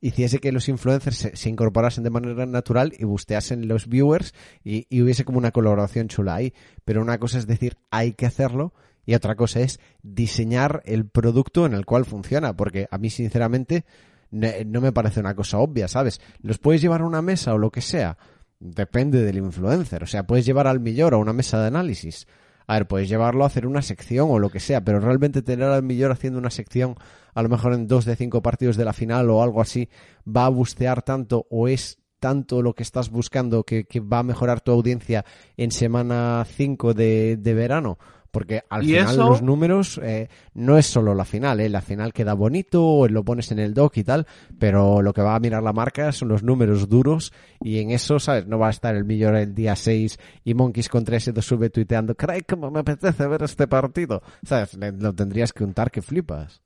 hiciese 0.01 0.39
que 0.39 0.53
los 0.53 0.69
influencers 0.69 1.17
se, 1.17 1.37
se 1.37 1.49
incorporasen 1.49 2.05
de 2.05 2.11
manera 2.11 2.47
natural 2.47 2.93
y 2.99 3.05
busteasen 3.05 3.69
los 3.69 3.89
viewers 3.89 4.35
y, 4.65 4.87
hubiese 5.03 5.25
como 5.25 5.39
una 5.39 5.51
colaboración 5.51 6.09
chula 6.09 6.37
ahí. 6.37 6.55
Pero 6.85 7.03
una 7.03 7.19
cosa 7.19 7.39
es 7.39 7.47
decir, 7.47 7.77
hay 7.91 8.13
que 8.13 8.27
hacerlo 8.27 8.73
y 9.07 9.15
otra 9.15 9.35
cosa 9.35 9.61
es 9.61 9.81
diseñar 10.03 10.83
el 10.85 11.07
producto 11.07 11.67
en 11.67 11.75
el 11.75 11.87
cual 11.87 12.05
funciona, 12.05 12.57
porque 12.57 12.89
a 12.91 12.99
mí 12.99 13.11
sinceramente 13.11 13.85
no 14.31 14.81
me 14.81 14.93
parece 14.93 15.21
una 15.21 15.35
cosa 15.35 15.59
obvia, 15.59 15.89
¿sabes? 15.89 16.21
Los 16.41 16.59
puedes 16.59 16.81
llevar 16.81 17.01
a 17.01 17.07
una 17.07 17.23
mesa 17.23 17.53
o 17.53 17.59
lo 17.59 17.71
que 17.71 17.81
sea, 17.81 18.17
depende 18.61 19.23
del 19.23 19.39
influencer, 19.39 20.05
o 20.05 20.07
sea, 20.07 20.27
puedes 20.27 20.47
llevar 20.47 20.67
al 20.67 20.81
millor 20.81 21.15
a 21.15 21.17
una 21.17 21.33
mesa 21.33 21.61
de 21.61 21.67
análisis. 21.67 22.29
A 22.67 22.75
ver, 22.75 22.87
puedes 22.87 23.09
llevarlo 23.09 23.43
a 23.43 23.49
hacer 23.49 23.67
una 23.67 23.83
sección 23.83 24.29
o 24.31 24.39
lo 24.39 24.51
que 24.51 24.61
sea, 24.61 24.85
pero 24.85 25.01
realmente 25.01 25.43
tener 25.43 25.69
al 25.69 25.83
millor 25.83 26.13
haciendo 26.13 26.39
una 26.39 26.51
sección, 26.51 26.95
a 27.35 27.43
lo 27.43 27.49
mejor 27.49 27.73
en 27.75 27.87
dos 27.87 28.05
de 28.05 28.17
cinco 28.17 28.43
partidos 28.43 28.77
de 28.77 28.85
la 28.85 28.93
final 28.93 29.31
o 29.31 29.43
algo 29.43 29.61
así, 29.61 29.89
va 30.27 30.47
a 30.47 30.51
bustear 30.51 31.03
tanto 31.03 31.47
o 31.51 31.69
es 31.69 31.99
tanto 32.19 32.61
lo 32.63 32.75
que 32.75 32.83
estás 32.83 33.11
buscando 33.11 33.65
que, 33.65 33.85
que 33.85 34.01
va 34.01 34.19
a 34.19 34.23
mejorar 34.23 34.61
tu 34.61 34.73
audiencia 34.73 35.25
en 35.57 35.71
semana 35.71 36.45
5 36.47 36.93
de, 36.95 37.37
de 37.39 37.55
verano. 37.55 37.99
Porque 38.31 38.63
al 38.71 38.83
final 39.01 39.15
eso- 39.15 39.29
los 39.29 39.43
números 39.43 39.99
eh, 40.05 40.29
no 40.55 40.79
es 40.79 40.87
solo 40.87 41.15
la 41.17 41.25
final, 41.25 41.59
¿eh? 41.59 41.69
La 41.69 41.81
final 41.81 42.13
queda 42.13 42.35
bonito, 42.35 43.09
lo 43.09 43.25
pones 43.25 43.51
en 43.51 43.59
el 43.59 43.75
doc 43.75 43.97
y 43.97 44.05
tal, 44.05 44.25
pero 44.57 45.03
lo 45.03 45.13
que 45.13 45.21
va 45.23 45.35
a 45.35 45.41
mirar 45.41 45.65
la 45.65 45.73
marca 45.73 46.13
son 46.13 46.29
los 46.29 46.45
números 46.45 46.89
duros 46.89 47.33
y 47.61 47.81
en 47.81 47.91
eso, 47.91 48.21
¿sabes? 48.21 48.47
No 48.47 48.57
va 48.57 48.69
a 48.69 48.71
estar 48.71 48.95
el 48.95 49.05
millón 49.05 49.35
el 49.35 49.53
día 49.53 49.75
6 49.75 50.17
y 50.45 50.55
Monkeys 50.55 50.89
con 50.89 51.05
3 51.05 51.27
y 51.27 51.33
2 51.33 51.45
sube 51.45 51.71
tuiteando, 51.71 52.15
caray, 52.15 52.43
cómo 52.43 52.71
me 52.71 52.79
apetece 52.81 53.27
ver 53.27 53.43
este 53.43 53.67
partido. 53.67 54.23
¿Sabes? 54.45 54.75
Lo 54.75 55.13
tendrías 55.13 55.53
que 55.53 55.65
untar 55.65 55.91
que 55.91 56.01
flipas. 56.01 56.63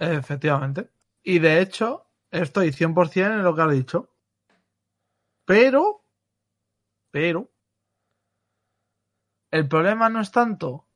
Efectivamente. 0.00 0.90
Y 1.22 1.38
de 1.38 1.60
hecho, 1.60 2.06
estoy 2.30 2.72
100% 2.72 3.34
en 3.34 3.42
lo 3.44 3.54
que 3.54 3.62
has 3.62 3.70
dicho. 3.70 4.08
Pero, 5.44 6.02
pero, 7.10 7.50
el 9.50 9.68
problema 9.68 10.08
no 10.08 10.20
es 10.20 10.30
tanto 10.30 10.86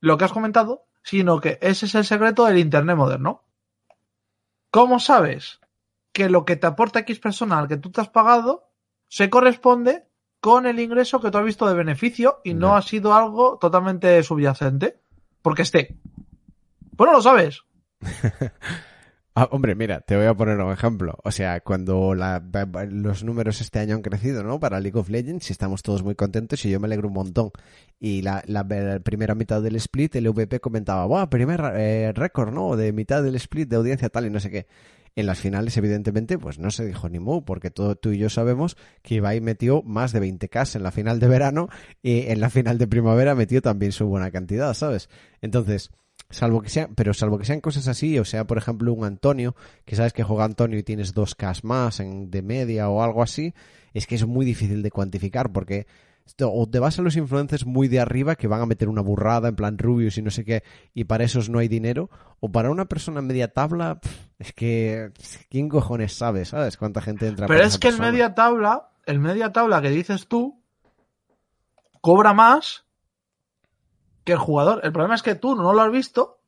lo 0.00 0.16
que 0.16 0.24
has 0.24 0.32
comentado, 0.32 0.86
sino 1.02 1.40
que 1.40 1.58
ese 1.60 1.86
es 1.86 1.94
el 1.94 2.04
secreto 2.04 2.46
del 2.46 2.58
Internet 2.58 2.96
moderno. 2.96 3.42
¿Cómo 4.70 4.98
sabes 4.98 5.60
que 6.12 6.30
lo 6.30 6.44
que 6.46 6.56
te 6.56 6.66
aporta 6.66 7.00
X 7.00 7.18
persona 7.18 7.58
al 7.58 7.68
que 7.68 7.76
tú 7.76 7.90
te 7.90 8.00
has 8.00 8.08
pagado 8.08 8.70
se 9.08 9.28
corresponde 9.28 10.06
con 10.40 10.64
el 10.66 10.80
ingreso 10.80 11.20
que 11.20 11.30
tú 11.30 11.38
has 11.38 11.44
visto 11.44 11.66
de 11.66 11.74
beneficio 11.74 12.40
y 12.44 12.54
no 12.54 12.68
Ya. 12.68 12.76
ha 12.78 12.82
sido 12.82 13.14
algo 13.14 13.58
totalmente 13.58 14.22
subyacente? 14.22 15.00
Porque 15.42 15.62
esté. 15.62 15.98
Pues 16.96 17.10
no 17.10 17.16
lo 17.16 17.22
sabes. 17.22 17.65
Ah, 19.38 19.50
hombre, 19.52 19.74
mira, 19.74 20.00
te 20.00 20.16
voy 20.16 20.24
a 20.24 20.32
poner 20.32 20.58
un 20.58 20.72
ejemplo. 20.72 21.18
O 21.22 21.30
sea, 21.30 21.60
cuando 21.60 22.14
los 22.14 23.22
números 23.22 23.60
este 23.60 23.78
año 23.80 23.94
han 23.94 24.00
crecido, 24.00 24.42
¿no? 24.42 24.58
Para 24.58 24.80
League 24.80 24.98
of 24.98 25.10
Legends, 25.10 25.50
estamos 25.50 25.82
todos 25.82 26.02
muy 26.02 26.14
contentos 26.14 26.64
y 26.64 26.70
yo 26.70 26.80
me 26.80 26.86
alegro 26.86 27.08
un 27.08 27.14
montón. 27.14 27.50
Y 28.00 28.22
la 28.22 28.42
primera 29.04 29.34
mitad 29.34 29.60
del 29.60 29.76
split, 29.76 30.16
el 30.16 30.30
VP 30.30 30.58
comentaba, 30.60 31.04
¡buah, 31.04 31.28
primer 31.28 31.60
eh, 31.74 32.12
récord, 32.14 32.50
¿no? 32.50 32.76
De 32.76 32.94
mitad 32.94 33.22
del 33.22 33.34
split 33.34 33.68
de 33.68 33.76
audiencia 33.76 34.08
tal 34.08 34.24
y 34.24 34.30
no 34.30 34.40
sé 34.40 34.48
qué. 34.48 34.68
En 35.14 35.26
las 35.26 35.38
finales, 35.38 35.76
evidentemente, 35.76 36.38
pues 36.38 36.58
no 36.58 36.70
se 36.70 36.86
dijo 36.86 37.10
ni 37.10 37.18
mu, 37.18 37.44
porque 37.44 37.70
todo, 37.70 37.94
tú 37.94 38.12
y 38.12 38.18
yo 38.18 38.30
sabemos 38.30 38.78
que 39.02 39.16
Ibai 39.16 39.42
metió 39.42 39.82
más 39.82 40.12
de 40.12 40.22
20k 40.22 40.76
en 40.76 40.82
la 40.82 40.92
final 40.92 41.20
de 41.20 41.28
verano 41.28 41.68
y 42.02 42.20
en 42.28 42.40
la 42.40 42.48
final 42.48 42.78
de 42.78 42.86
primavera 42.86 43.34
metió 43.34 43.60
también 43.60 43.92
su 43.92 44.06
buena 44.06 44.30
cantidad, 44.30 44.72
¿sabes? 44.72 45.10
Entonces, 45.42 45.90
salvo 46.30 46.60
que 46.60 46.68
sean, 46.68 46.94
pero 46.94 47.14
salvo 47.14 47.38
que 47.38 47.44
sean 47.44 47.60
cosas 47.60 47.88
así, 47.88 48.18
o 48.18 48.24
sea, 48.24 48.46
por 48.46 48.58
ejemplo, 48.58 48.92
un 48.92 49.04
Antonio, 49.04 49.54
que 49.84 49.96
sabes 49.96 50.12
que 50.12 50.22
juega 50.22 50.44
Antonio 50.44 50.78
y 50.78 50.82
tienes 50.82 51.14
dos 51.14 51.34
Ks 51.34 51.64
más 51.64 52.00
en, 52.00 52.30
de 52.30 52.42
media 52.42 52.88
o 52.88 53.02
algo 53.02 53.22
así, 53.22 53.54
es 53.94 54.06
que 54.06 54.16
es 54.16 54.26
muy 54.26 54.44
difícil 54.44 54.82
de 54.82 54.90
cuantificar 54.90 55.52
porque 55.52 55.86
o 56.42 56.68
te 56.68 56.80
vas 56.80 56.98
a 56.98 57.02
los 57.02 57.16
influencers 57.16 57.66
muy 57.66 57.86
de 57.86 58.00
arriba 58.00 58.34
que 58.34 58.48
van 58.48 58.60
a 58.60 58.66
meter 58.66 58.88
una 58.88 59.00
burrada 59.00 59.48
en 59.48 59.54
plan 59.54 59.78
Rubius 59.78 60.18
y 60.18 60.22
no 60.22 60.30
sé 60.30 60.44
qué, 60.44 60.64
y 60.92 61.04
para 61.04 61.24
esos 61.24 61.48
no 61.48 61.60
hay 61.60 61.68
dinero, 61.68 62.10
o 62.40 62.50
para 62.50 62.70
una 62.70 62.86
persona 62.86 63.22
media 63.22 63.52
tabla, 63.52 64.00
es 64.38 64.52
que 64.52 65.12
¿quién 65.48 65.68
cojones 65.68 66.14
sabe, 66.14 66.44
sabes? 66.44 66.76
¿Cuánta 66.76 67.00
gente 67.00 67.28
entra 67.28 67.46
Pero 67.46 67.62
es 67.62 67.78
que 67.78 67.88
el 67.88 68.00
media 68.00 68.34
tabla, 68.34 68.90
el 69.06 69.20
media 69.20 69.52
tabla 69.52 69.80
que 69.80 69.90
dices 69.90 70.26
tú, 70.26 70.60
cobra 72.00 72.34
más 72.34 72.85
que 74.26 74.32
el 74.32 74.38
jugador. 74.38 74.80
El 74.82 74.92
problema 74.92 75.14
es 75.14 75.22
que 75.22 75.36
tú 75.36 75.54
no 75.54 75.72
lo 75.72 75.80
has 75.80 75.90
visto 75.92 76.40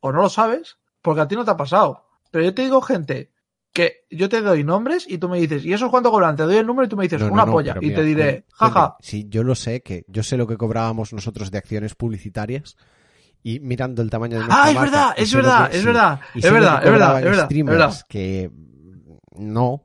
o 0.00 0.12
no 0.12 0.22
lo 0.22 0.28
sabes 0.30 0.78
porque 1.02 1.20
a 1.20 1.28
ti 1.28 1.34
no 1.34 1.44
te 1.44 1.50
ha 1.50 1.56
pasado. 1.56 2.04
Pero 2.30 2.44
yo 2.44 2.54
te 2.54 2.62
digo, 2.62 2.80
gente, 2.80 3.32
que 3.72 4.06
yo 4.10 4.28
te 4.28 4.40
doy 4.42 4.62
nombres 4.64 5.04
y 5.08 5.18
tú 5.18 5.28
me 5.28 5.38
dices, 5.40 5.64
¿y 5.64 5.72
eso 5.72 5.86
es 5.86 5.90
cuánto 5.90 6.10
cobran? 6.10 6.36
Te 6.36 6.44
doy 6.44 6.56
el 6.56 6.66
número 6.66 6.86
y 6.86 6.88
tú 6.88 6.96
me 6.96 7.02
dices, 7.04 7.20
No, 7.20 7.30
una 7.32 7.44
no, 7.46 7.52
polla. 7.52 7.74
Y 7.80 7.86
mira, 7.86 7.96
te 7.96 8.02
diré, 8.04 8.44
jaja. 8.52 8.96
Sí, 9.00 9.26
yo 9.28 9.42
lo 9.42 9.54
sé, 9.56 9.82
que 9.82 10.04
yo 10.06 10.22
sé 10.22 10.36
lo 10.36 10.46
que 10.46 10.56
cobrábamos 10.56 11.12
nosotros 11.12 11.50
de 11.50 11.58
acciones 11.58 11.94
publicitarias 11.96 12.76
y 13.42 13.58
mirando 13.60 14.00
el 14.02 14.10
tamaño 14.10 14.38
de 14.38 14.44
nuestra 14.44 14.64
Ah, 14.64 14.68
es 14.70 14.74
marca, 14.76 14.90
verdad, 14.90 15.14
es 15.16 15.34
verdad, 15.34 15.68
que- 15.70 15.76
es 15.76 15.82
sí, 15.82 15.86
verdad, 15.88 16.20
es 16.34 16.52
verdad, 16.52 16.84
es 16.84 16.92
verdad, 16.92 17.18
es 17.18 17.24
verdad, 17.24 17.52
es 17.52 17.64
verdad. 17.66 18.06
que 18.08 18.50
no, 19.36 19.84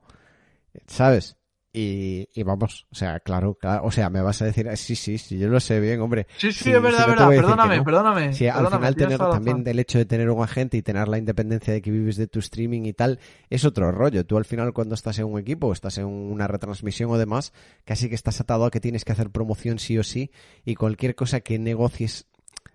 ¿sabes? 0.88 1.38
Y, 1.76 2.30
y 2.36 2.44
vamos, 2.44 2.86
o 2.92 2.96
sea, 2.96 3.20
claro, 3.20 3.56
claro, 3.56 3.84
o 3.86 3.90
sea, 3.92 4.12
me 4.12 4.22
vas 4.22 4.40
a 4.44 4.46
decir, 4.46 4.70
"Ah, 4.70 4.76
sí, 4.76 4.96
sí, 4.96 5.18
sí, 5.18 5.40
yo 5.40 5.48
lo 5.48 5.60
sé 5.60 5.80
bien, 5.80 6.00
hombre. 6.02 6.28
Sí, 6.38 6.52
sí, 6.52 6.66
Sí, 6.66 6.72
es 6.72 6.80
verdad, 6.80 7.00
sí, 7.00 7.10
no 7.10 7.28
verdad. 7.28 7.30
Perdóname, 7.30 7.78
no. 7.78 7.84
perdóname. 7.84 8.34
Sí, 8.34 8.48
al 8.48 8.68
final 8.68 8.96
tener 8.96 9.18
también 9.18 9.64
del 9.64 9.80
hecho 9.80 9.98
de 9.98 10.06
tener 10.06 10.30
un 10.30 10.44
agente 10.44 10.78
y 10.78 10.84
tener 10.84 11.08
la 11.08 11.18
independencia 11.18 11.74
de 11.74 11.82
que 11.82 11.90
vives 11.90 12.16
de 12.16 12.28
tu 12.28 12.38
streaming 12.38 12.84
y 12.84 12.94
tal, 12.94 13.20
es 13.50 13.66
otro 13.66 13.92
rollo. 13.92 14.24
Tú 14.24 14.38
al 14.38 14.46
final 14.46 14.72
cuando 14.72 14.94
estás 14.94 15.18
en 15.18 15.26
un 15.26 15.40
equipo 15.40 15.66
o 15.66 15.74
estás 15.74 15.98
en 15.98 16.06
una 16.06 16.48
retransmisión 16.48 17.10
o 17.10 17.18
demás, 17.18 17.54
casi 17.86 18.08
que 18.08 18.14
estás 18.16 18.40
atado 18.40 18.66
a 18.66 18.70
que 18.70 18.80
tienes 18.80 19.04
que 19.04 19.12
hacer 19.14 19.32
promoción 19.32 19.80
sí 19.80 19.98
o 19.98 20.04
sí 20.04 20.30
y 20.66 20.76
cualquier 20.76 21.16
cosa 21.16 21.40
que 21.40 21.58
negocies 21.58 22.28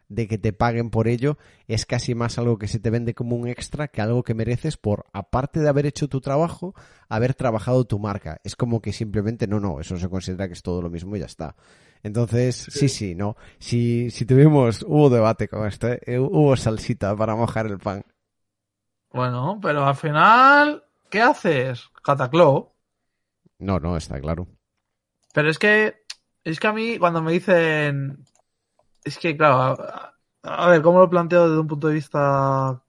de 0.08 0.26
que 0.26 0.38
te 0.38 0.52
paguen 0.52 0.90
por 0.90 1.06
ello 1.06 1.36
es 1.66 1.86
casi 1.86 2.14
más 2.14 2.38
algo 2.38 2.58
que 2.58 2.66
se 2.66 2.80
te 2.80 2.90
vende 2.90 3.14
como 3.14 3.36
un 3.36 3.46
extra 3.46 3.88
que 3.88 4.00
algo 4.00 4.22
que 4.22 4.34
mereces 4.34 4.76
por, 4.76 5.04
aparte 5.12 5.60
de 5.60 5.68
haber 5.68 5.86
hecho 5.86 6.08
tu 6.08 6.20
trabajo, 6.20 6.74
haber 7.08 7.34
trabajado 7.34 7.84
tu 7.84 7.98
marca. 7.98 8.40
Es 8.44 8.56
como 8.56 8.80
que 8.80 8.92
simplemente 8.92 9.46
no, 9.46 9.60
no, 9.60 9.80
eso 9.80 9.96
se 9.96 10.08
considera 10.08 10.46
que 10.46 10.54
es 10.54 10.62
todo 10.62 10.82
lo 10.82 10.90
mismo 10.90 11.16
y 11.16 11.20
ya 11.20 11.26
está. 11.26 11.54
Entonces, 12.02 12.56
sí, 12.56 12.88
sí, 12.88 13.14
no. 13.14 13.36
Si, 13.58 14.10
si 14.10 14.24
tuvimos, 14.24 14.84
hubo 14.86 15.10
debate 15.10 15.48
con 15.48 15.66
esto, 15.66 15.88
¿eh? 15.88 16.00
Eh, 16.06 16.18
hubo 16.18 16.56
salsita 16.56 17.14
para 17.16 17.34
mojar 17.34 17.66
el 17.66 17.78
pan. 17.78 18.04
Bueno, 19.10 19.58
pero 19.60 19.84
al 19.84 19.96
final, 19.96 20.84
¿qué 21.10 21.20
haces? 21.20 21.88
Cataclo. 22.02 22.76
No, 23.58 23.80
no, 23.80 23.96
está 23.96 24.20
claro. 24.20 24.46
Pero 25.34 25.50
es 25.50 25.58
que, 25.58 26.02
es 26.44 26.60
que 26.60 26.66
a 26.66 26.72
mí 26.72 26.98
cuando 26.98 27.20
me 27.20 27.32
dicen, 27.32 28.24
es 29.04 29.18
que 29.18 29.36
claro, 29.36 29.56
a, 29.82 30.14
a 30.42 30.68
ver, 30.68 30.82
¿cómo 30.82 30.98
lo 31.00 31.10
planteo 31.10 31.48
desde 31.48 31.60
un 31.60 31.66
punto 31.66 31.88
de 31.88 31.94
vista 31.94 32.82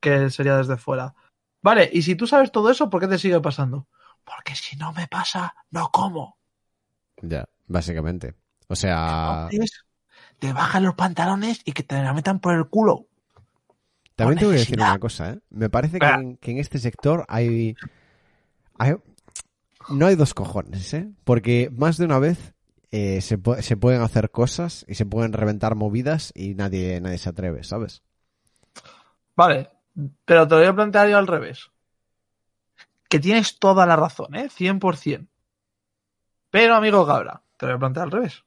que 0.00 0.30
sería 0.30 0.56
desde 0.58 0.76
fuera? 0.76 1.14
Vale, 1.62 1.90
y 1.92 2.02
si 2.02 2.16
tú 2.16 2.26
sabes 2.26 2.52
todo 2.52 2.70
eso, 2.70 2.90
¿por 2.90 3.00
qué 3.00 3.08
te 3.08 3.18
sigue 3.18 3.40
pasando? 3.40 3.88
Porque 4.24 4.54
si 4.56 4.76
no 4.76 4.92
me 4.92 5.08
pasa, 5.08 5.54
no 5.70 5.90
como. 5.90 6.38
Ya, 7.22 7.48
básicamente. 7.66 8.34
O 8.68 8.76
sea, 8.76 9.48
Entonces, 9.50 9.84
te 10.40 10.52
bajan 10.52 10.84
los 10.84 10.94
pantalones 10.94 11.62
y 11.64 11.72
que 11.72 11.82
te 11.82 12.02
la 12.02 12.12
metan 12.14 12.40
por 12.40 12.54
el 12.54 12.68
culo. 12.68 13.06
también 14.16 14.38
te 14.38 14.46
voy 14.46 14.56
a 14.56 14.58
decir 14.58 14.80
una 14.80 14.98
cosa, 14.98 15.30
¿eh? 15.32 15.38
Me 15.50 15.70
parece 15.70 16.00
que 16.00 16.06
Venga. 16.06 16.20
en, 16.20 16.36
que 16.38 16.50
en 16.50 16.58
este 16.58 16.78
sector 16.78 17.24
hay, 17.28 17.76
hay- 18.78 18.96
No 19.88 20.06
hay 20.06 20.16
dos 20.16 20.34
cojones, 20.34 20.92
¿eh? 20.94 21.08
Porque 21.24 21.70
más 21.76 21.96
de 21.98 22.04
una 22.04 22.18
vez 22.18 22.54
eh, 22.90 23.20
se, 23.20 23.38
se 23.60 23.76
pueden 23.76 24.02
hacer 24.02 24.30
cosas 24.30 24.84
y 24.88 24.94
se 24.94 25.06
pueden 25.06 25.32
reventar 25.32 25.74
movidas 25.74 26.32
y 26.34 26.54
nadie, 26.54 27.00
nadie 27.00 27.18
se 27.18 27.28
atreve, 27.28 27.64
¿sabes? 27.64 28.02
Vale, 29.36 29.70
pero 30.24 30.48
te 30.48 30.54
lo 30.54 30.60
voy 30.60 30.68
a 30.68 30.74
plantear 30.74 31.08
yo 31.08 31.18
al 31.18 31.26
revés. 31.26 31.70
Que 33.08 33.20
tienes 33.20 33.58
toda 33.58 33.86
la 33.86 33.96
razón, 33.96 34.34
¿eh? 34.34 34.48
100%. 34.48 35.28
Pero, 36.50 36.74
amigo 36.74 37.06
Cabra, 37.06 37.42
te 37.56 37.66
lo 37.66 37.72
voy 37.72 37.76
a 37.76 37.80
plantear 37.80 38.04
al 38.04 38.10
revés. 38.12 38.44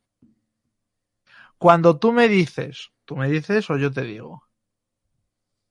Cuando 1.57 1.99
tú 1.99 2.11
me 2.11 2.27
dices, 2.27 2.91
tú 3.05 3.15
me 3.15 3.29
dices 3.29 3.69
o 3.69 3.77
yo 3.77 3.91
te 3.91 4.01
digo, 4.01 4.47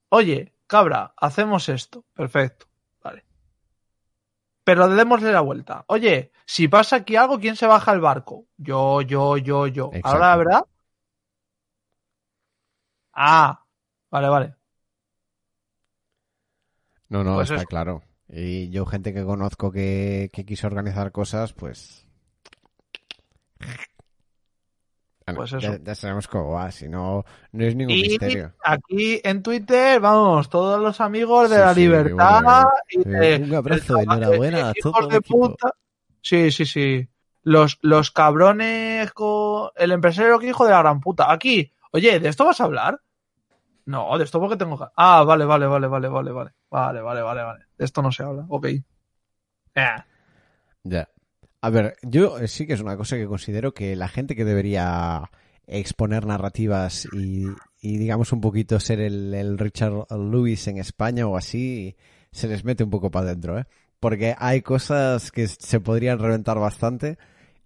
oye, 0.09 0.55
Cabra, 0.67 1.13
hacemos 1.17 1.69
esto. 1.69 2.05
Perfecto. 2.15 2.70
Pero 4.71 4.89
démosle 4.89 5.33
la 5.33 5.41
vuelta. 5.41 5.85
Oye, 5.89 6.31
si 6.47 6.69
pasa 6.69 6.95
aquí 6.95 7.17
algo, 7.17 7.41
¿quién 7.41 7.57
se 7.57 7.67
baja 7.67 7.93
el 7.93 8.01
barco? 8.01 8.47
Yo, 8.57 9.01
yo, 9.03 9.37
yo, 9.37 9.67
yo. 9.67 9.91
Exacto. 9.93 10.11
Ahora, 10.11 10.37
¿verdad? 10.37 10.65
Ah, 13.13 13.65
vale, 14.13 14.29
vale. 14.29 14.55
No, 17.09 17.25
no, 17.25 17.35
Pues 17.35 17.51
está 17.51 17.65
claro. 17.67 18.05
Y 18.29 18.71
yo, 18.71 18.87
gente 18.87 19.13
que 19.13 19.25
conozco 19.25 19.73
que, 19.73 20.31
que 20.33 20.45
quiso 20.45 20.69
organizar 20.69 21.11
cosas, 21.11 21.53
pues. 21.53 22.07
Bueno, 25.35 25.41
Pues 25.41 25.53
eso. 25.53 25.73
Ya, 25.73 25.79
ya 25.83 25.95
sabemos 25.95 26.29
cómo 26.29 26.53
va, 26.53 26.71
si 26.71 26.89
no, 26.89 27.25
no 27.53 27.65
es 27.65 27.75
ningún 27.77 27.99
Y 27.99 28.01
misterio. 28.01 28.55
aquí 28.65 29.21
en 29.25 29.43
Twitter, 29.43 30.01
vamos, 30.01 30.49
todos 30.49 30.81
los 30.81 31.01
amigos 31.01 31.51
de 31.51 31.57
Sí, 31.57 31.61
la 31.61 31.73
sí, 31.75 31.87
libertad 31.87 32.41
bueno, 32.43 32.71
y 32.91 32.99
de, 33.05 33.39
un 33.43 33.55
abrazo, 33.55 33.95
de- 33.95 34.03
enhorabuena 34.03 34.71
a 34.71 34.75
de 34.75 34.81
todo 34.91 34.93
hijos 34.93 35.09
el 35.09 35.15
de 35.15 35.19
equipo. 35.19 35.59
puta. 35.59 35.73
Sí, 36.23 36.51
sí, 36.51 36.67
sí. 36.67 37.09
Los, 37.43 37.79
los 37.83 38.11
cabrones 38.11 39.13
con 39.13 39.71
el 39.77 39.93
empresario 39.93 40.39
que 40.39 40.49
hijo 40.49 40.65
de 40.67 40.71
la 40.73 40.81
gran 40.81 41.01
puta. 41.01 41.33
Aquí, 41.33 41.73
oye, 41.93 42.21
¿de 42.21 42.29
esto 42.29 42.45
vas 42.45 42.61
a 42.61 42.65
hablar? 42.65 43.01
No, 43.87 44.19
de 44.19 44.25
esto 44.25 44.41
porque 44.41 44.57
tengo 44.57 44.79
que... 44.79 44.87
Ah, 44.97 45.25
vale, 45.25 45.45
vale, 45.47 45.67
vale, 45.67 45.89
vale, 45.89 46.09
vale, 46.09 46.33
vale. 46.33 46.53
Vale, 46.71 47.01
vale, 47.03 47.23
vale, 47.23 47.43
vale. 47.43 47.65
De 47.79 47.85
esto 47.87 48.03
no 48.03 48.13
se 48.13 48.23
habla. 48.25 48.47
Ok. 48.49 48.67
Eh, 49.75 50.05
Ya. 50.85 51.07
A 51.63 51.71
ver, 51.71 51.97
yo 52.03 52.39
eh, 52.39 52.49
sí 52.49 52.67
que 52.67 52.73
es 52.73 52.81
una 52.81 52.97
cosa 52.97 53.17
que 53.17 53.27
considero 53.27 53.75
que 53.75 53.95
la 53.95 54.09
gente 54.09 54.35
que 54.35 54.45
debería 54.45 55.31
exponer 55.67 56.27
narrativas 56.27 57.07
y, 57.13 57.45
y 57.81 57.99
digamos 57.99 58.33
un 58.33 58.41
poquito 58.41 58.81
ser 58.81 59.01
el, 59.01 59.35
el 59.35 59.59
Richard 59.59 60.07
Lewis 60.11 60.67
en 60.69 60.79
España 60.79 61.27
o 61.27 61.37
así, 61.37 61.97
se 62.33 62.49
les 62.49 62.65
mete 62.65 62.83
un 62.83 62.91
poco 62.91 63.11
para 63.11 63.27
adentro, 63.27 63.59
¿eh? 63.59 63.65
Porque 64.01 64.35
hay 64.39 64.63
cosas 64.63 65.31
que 65.31 65.47
se 65.47 65.81
podrían 65.81 66.19
reventar 66.19 66.59
bastante 66.59 67.19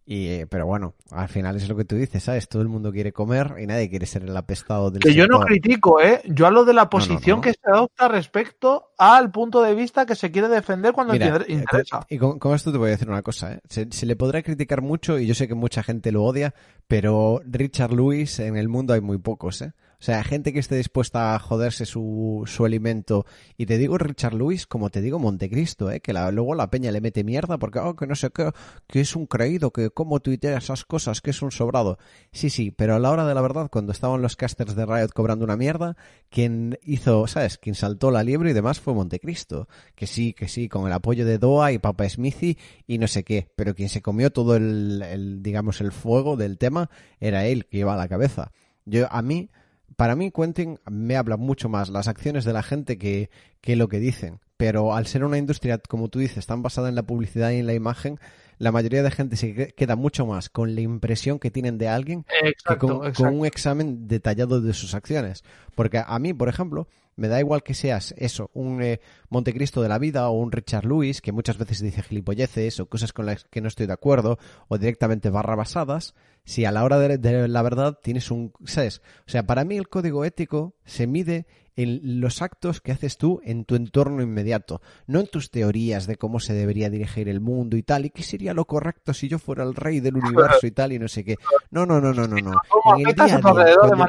Y, 0.06 0.26
eh, 0.28 0.46
pero 0.46 0.66
bueno, 0.66 0.92
al 1.12 1.28
final 1.28 1.56
es 1.56 1.66
lo 1.66 1.76
que 1.76 1.86
tú 1.86 1.96
dices, 1.96 2.22
¿sabes? 2.22 2.46
Todo 2.46 2.60
el 2.60 2.68
mundo 2.68 2.92
quiere 2.92 3.12
comer 3.14 3.54
y 3.58 3.66
nadie 3.66 3.88
quiere 3.88 4.04
ser 4.04 4.22
el 4.24 4.36
apestado 4.36 4.90
del 4.90 5.02
Que 5.02 5.14
yo 5.14 5.26
no 5.26 5.40
critico, 5.40 5.98
¿eh? 5.98 6.20
Yo 6.26 6.46
hablo 6.46 6.66
de 6.66 6.74
la 6.74 6.90
posición 6.90 7.36
no. 7.38 7.40
que 7.40 7.52
se 7.52 7.60
adopta 7.64 8.08
respecto 8.08 8.90
al 8.98 9.30
punto 9.30 9.62
de 9.62 9.74
vista 9.74 10.04
que 10.04 10.14
se 10.14 10.30
quiere 10.30 10.48
defender 10.48 10.92
cuando 10.92 11.14
Mira, 11.14 11.28
inter- 11.28 11.46
interesa. 11.50 12.04
Y 12.10 12.18
con, 12.18 12.38
con 12.38 12.54
esto 12.54 12.70
te 12.70 12.76
voy 12.76 12.88
a 12.88 12.90
decir 12.90 13.08
una 13.08 13.22
cosa, 13.22 13.54
¿eh? 13.54 13.60
Se, 13.68 13.88
se 13.90 14.04
le 14.04 14.14
podrá 14.14 14.42
criticar 14.42 14.82
mucho 14.82 15.18
y 15.18 15.26
yo 15.26 15.34
sé 15.34 15.48
que 15.48 15.54
mucha 15.54 15.82
gente 15.82 16.12
lo 16.12 16.22
odia, 16.22 16.54
pero 16.86 17.40
Richard 17.46 17.92
Lewis 17.94 18.40
en 18.40 18.58
el 18.58 18.68
mundo 18.68 18.92
hay 18.92 19.00
muy 19.00 19.16
pocos, 19.16 19.62
¿eh? 19.62 19.72
O 20.04 20.06
sea, 20.06 20.22
gente 20.22 20.52
que 20.52 20.58
esté 20.58 20.76
dispuesta 20.76 21.34
a 21.34 21.38
joderse 21.38 21.86
su, 21.86 22.42
su 22.44 22.66
alimento. 22.66 23.24
Y 23.56 23.64
te 23.64 23.78
digo 23.78 23.96
Richard 23.96 24.34
Lewis 24.34 24.66
como 24.66 24.90
te 24.90 25.00
digo 25.00 25.18
Montecristo, 25.18 25.90
¿eh? 25.90 26.00
Que 26.00 26.12
la- 26.12 26.30
luego 26.30 26.54
la 26.54 26.68
peña 26.68 26.90
le 26.92 27.00
mete 27.00 27.24
mierda 27.24 27.56
porque, 27.56 27.78
oh, 27.78 27.96
que 27.96 28.06
no 28.06 28.14
sé 28.14 28.28
qué, 28.28 28.50
que 28.86 29.00
es 29.00 29.16
un 29.16 29.24
creído, 29.24 29.70
que 29.70 29.88
cómo 29.88 30.20
tuitea 30.20 30.58
esas 30.58 30.84
cosas, 30.84 31.22
que 31.22 31.30
es 31.30 31.40
un 31.40 31.52
sobrado. 31.52 31.96
Sí, 32.32 32.50
sí, 32.50 32.70
pero 32.70 32.94
a 32.96 32.98
la 32.98 33.10
hora 33.10 33.24
de 33.26 33.34
la 33.34 33.40
verdad, 33.40 33.70
cuando 33.72 33.92
estaban 33.92 34.20
los 34.20 34.36
casters 34.36 34.76
de 34.76 34.84
Riot 34.84 35.08
cobrando 35.14 35.46
una 35.46 35.56
mierda, 35.56 35.96
quien 36.28 36.78
hizo, 36.82 37.26
¿sabes? 37.26 37.56
Quien 37.56 37.74
saltó 37.74 38.10
la 38.10 38.22
liebre 38.24 38.50
y 38.50 38.52
demás 38.52 38.80
fue 38.80 38.92
Montecristo. 38.92 39.68
Que 39.94 40.06
sí, 40.06 40.34
que 40.34 40.48
sí, 40.48 40.68
con 40.68 40.86
el 40.86 40.92
apoyo 40.92 41.24
de 41.24 41.38
Doa 41.38 41.72
y 41.72 41.78
Papa 41.78 42.06
Smithy 42.06 42.58
y 42.86 42.98
no 42.98 43.08
sé 43.08 43.24
qué. 43.24 43.48
Pero 43.56 43.74
quien 43.74 43.88
se 43.88 44.02
comió 44.02 44.30
todo 44.30 44.54
el, 44.56 45.00
el, 45.00 45.42
digamos, 45.42 45.80
el 45.80 45.92
fuego 45.92 46.36
del 46.36 46.58
tema 46.58 46.90
era 47.20 47.46
él, 47.46 47.64
que 47.70 47.78
iba 47.78 47.94
a 47.94 47.96
la 47.96 48.06
cabeza. 48.06 48.52
Yo, 48.84 49.10
a 49.10 49.22
mí, 49.22 49.48
para 49.96 50.16
mí, 50.16 50.30
Quentin 50.30 50.78
me 50.90 51.16
habla 51.16 51.36
mucho 51.36 51.68
más 51.68 51.88
las 51.88 52.08
acciones 52.08 52.44
de 52.44 52.52
la 52.52 52.62
gente 52.62 52.98
que, 52.98 53.30
que 53.60 53.76
lo 53.76 53.88
que 53.88 53.98
dicen. 53.98 54.40
Pero 54.56 54.94
al 54.94 55.06
ser 55.06 55.24
una 55.24 55.38
industria, 55.38 55.78
como 55.78 56.08
tú 56.08 56.18
dices, 56.18 56.46
tan 56.46 56.62
basada 56.62 56.88
en 56.88 56.94
la 56.94 57.02
publicidad 57.02 57.50
y 57.50 57.58
en 57.58 57.66
la 57.66 57.74
imagen, 57.74 58.18
la 58.58 58.72
mayoría 58.72 59.02
de 59.02 59.10
gente 59.10 59.36
se 59.36 59.54
que- 59.54 59.68
queda 59.74 59.96
mucho 59.96 60.26
más 60.26 60.48
con 60.48 60.74
la 60.74 60.80
impresión 60.80 61.38
que 61.38 61.50
tienen 61.50 61.78
de 61.78 61.88
alguien 61.88 62.24
que 62.68 62.78
con, 62.78 63.34
un 63.34 63.46
examen 63.46 64.08
detallado 64.08 64.60
de 64.60 64.72
sus 64.72 64.94
acciones. 64.94 65.44
Porque 65.74 66.02
a 66.04 66.18
mí, 66.18 66.32
por 66.32 66.48
ejemplo, 66.48 66.88
me 67.16 67.28
da 67.28 67.38
igual 67.40 67.62
que 67.62 67.74
seas 67.74 68.14
eso, 68.18 68.50
un 68.54 68.82
eh, 68.82 69.00
Montecristo 69.28 69.82
de 69.82 69.88
la 69.88 69.98
vida 69.98 70.28
o 70.28 70.32
un 70.32 70.50
Richard 70.50 70.84
Lewis, 70.84 71.20
que 71.20 71.32
muchas 71.32 71.58
veces 71.58 71.80
dice 71.80 72.02
gilipolleces 72.02 72.80
o 72.80 72.86
cosas 72.86 73.12
con 73.12 73.26
las 73.26 73.44
que 73.44 73.60
no 73.60 73.68
estoy 73.68 73.86
de 73.86 73.92
acuerdo, 73.92 74.38
o 74.68 74.78
directamente 74.78 75.30
barra 75.30 75.54
basadas, 75.54 76.14
si 76.44 76.64
a 76.64 76.72
la 76.72 76.82
hora 76.84 76.98
de, 76.98 77.18
de 77.18 77.48
la 77.48 77.62
verdad 77.62 77.98
tienes 78.02 78.30
un... 78.30 78.52
¿Sabes? 78.64 79.00
O 79.26 79.30
sea, 79.30 79.46
para 79.46 79.64
mí 79.64 79.76
el 79.76 79.88
código 79.88 80.24
ético 80.24 80.74
se 80.84 81.06
mide 81.06 81.46
en 81.76 82.20
los 82.20 82.40
actos 82.42 82.80
que 82.80 82.92
haces 82.92 83.18
tú 83.18 83.40
en 83.44 83.64
tu 83.64 83.74
entorno 83.74 84.22
inmediato, 84.22 84.80
no 85.06 85.20
en 85.20 85.26
tus 85.26 85.50
teorías 85.50 86.06
de 86.06 86.16
cómo 86.16 86.38
se 86.40 86.54
debería 86.54 86.90
dirigir 86.90 87.28
el 87.28 87.40
mundo 87.40 87.76
y 87.76 87.82
tal, 87.82 88.06
y 88.06 88.10
qué 88.10 88.22
sería 88.22 88.54
lo 88.54 88.64
correcto 88.66 89.12
si 89.12 89.28
yo 89.28 89.38
fuera 89.38 89.64
el 89.64 89.74
rey 89.74 90.00
del 90.00 90.16
universo 90.16 90.66
y 90.66 90.70
tal, 90.70 90.92
y 90.92 90.98
no 90.98 91.08
sé 91.08 91.24
qué. 91.24 91.36
No, 91.70 91.84
no, 91.86 92.00
no, 92.00 92.12
no, 92.12 92.26
no, 92.28 92.36
no. 92.40 92.52
¿Cómo 92.68 92.96
En 92.96 93.08
el 93.08 93.14
día 93.14 93.24
a 93.24 93.26
día, 93.26 93.40
cuando- 93.42 94.04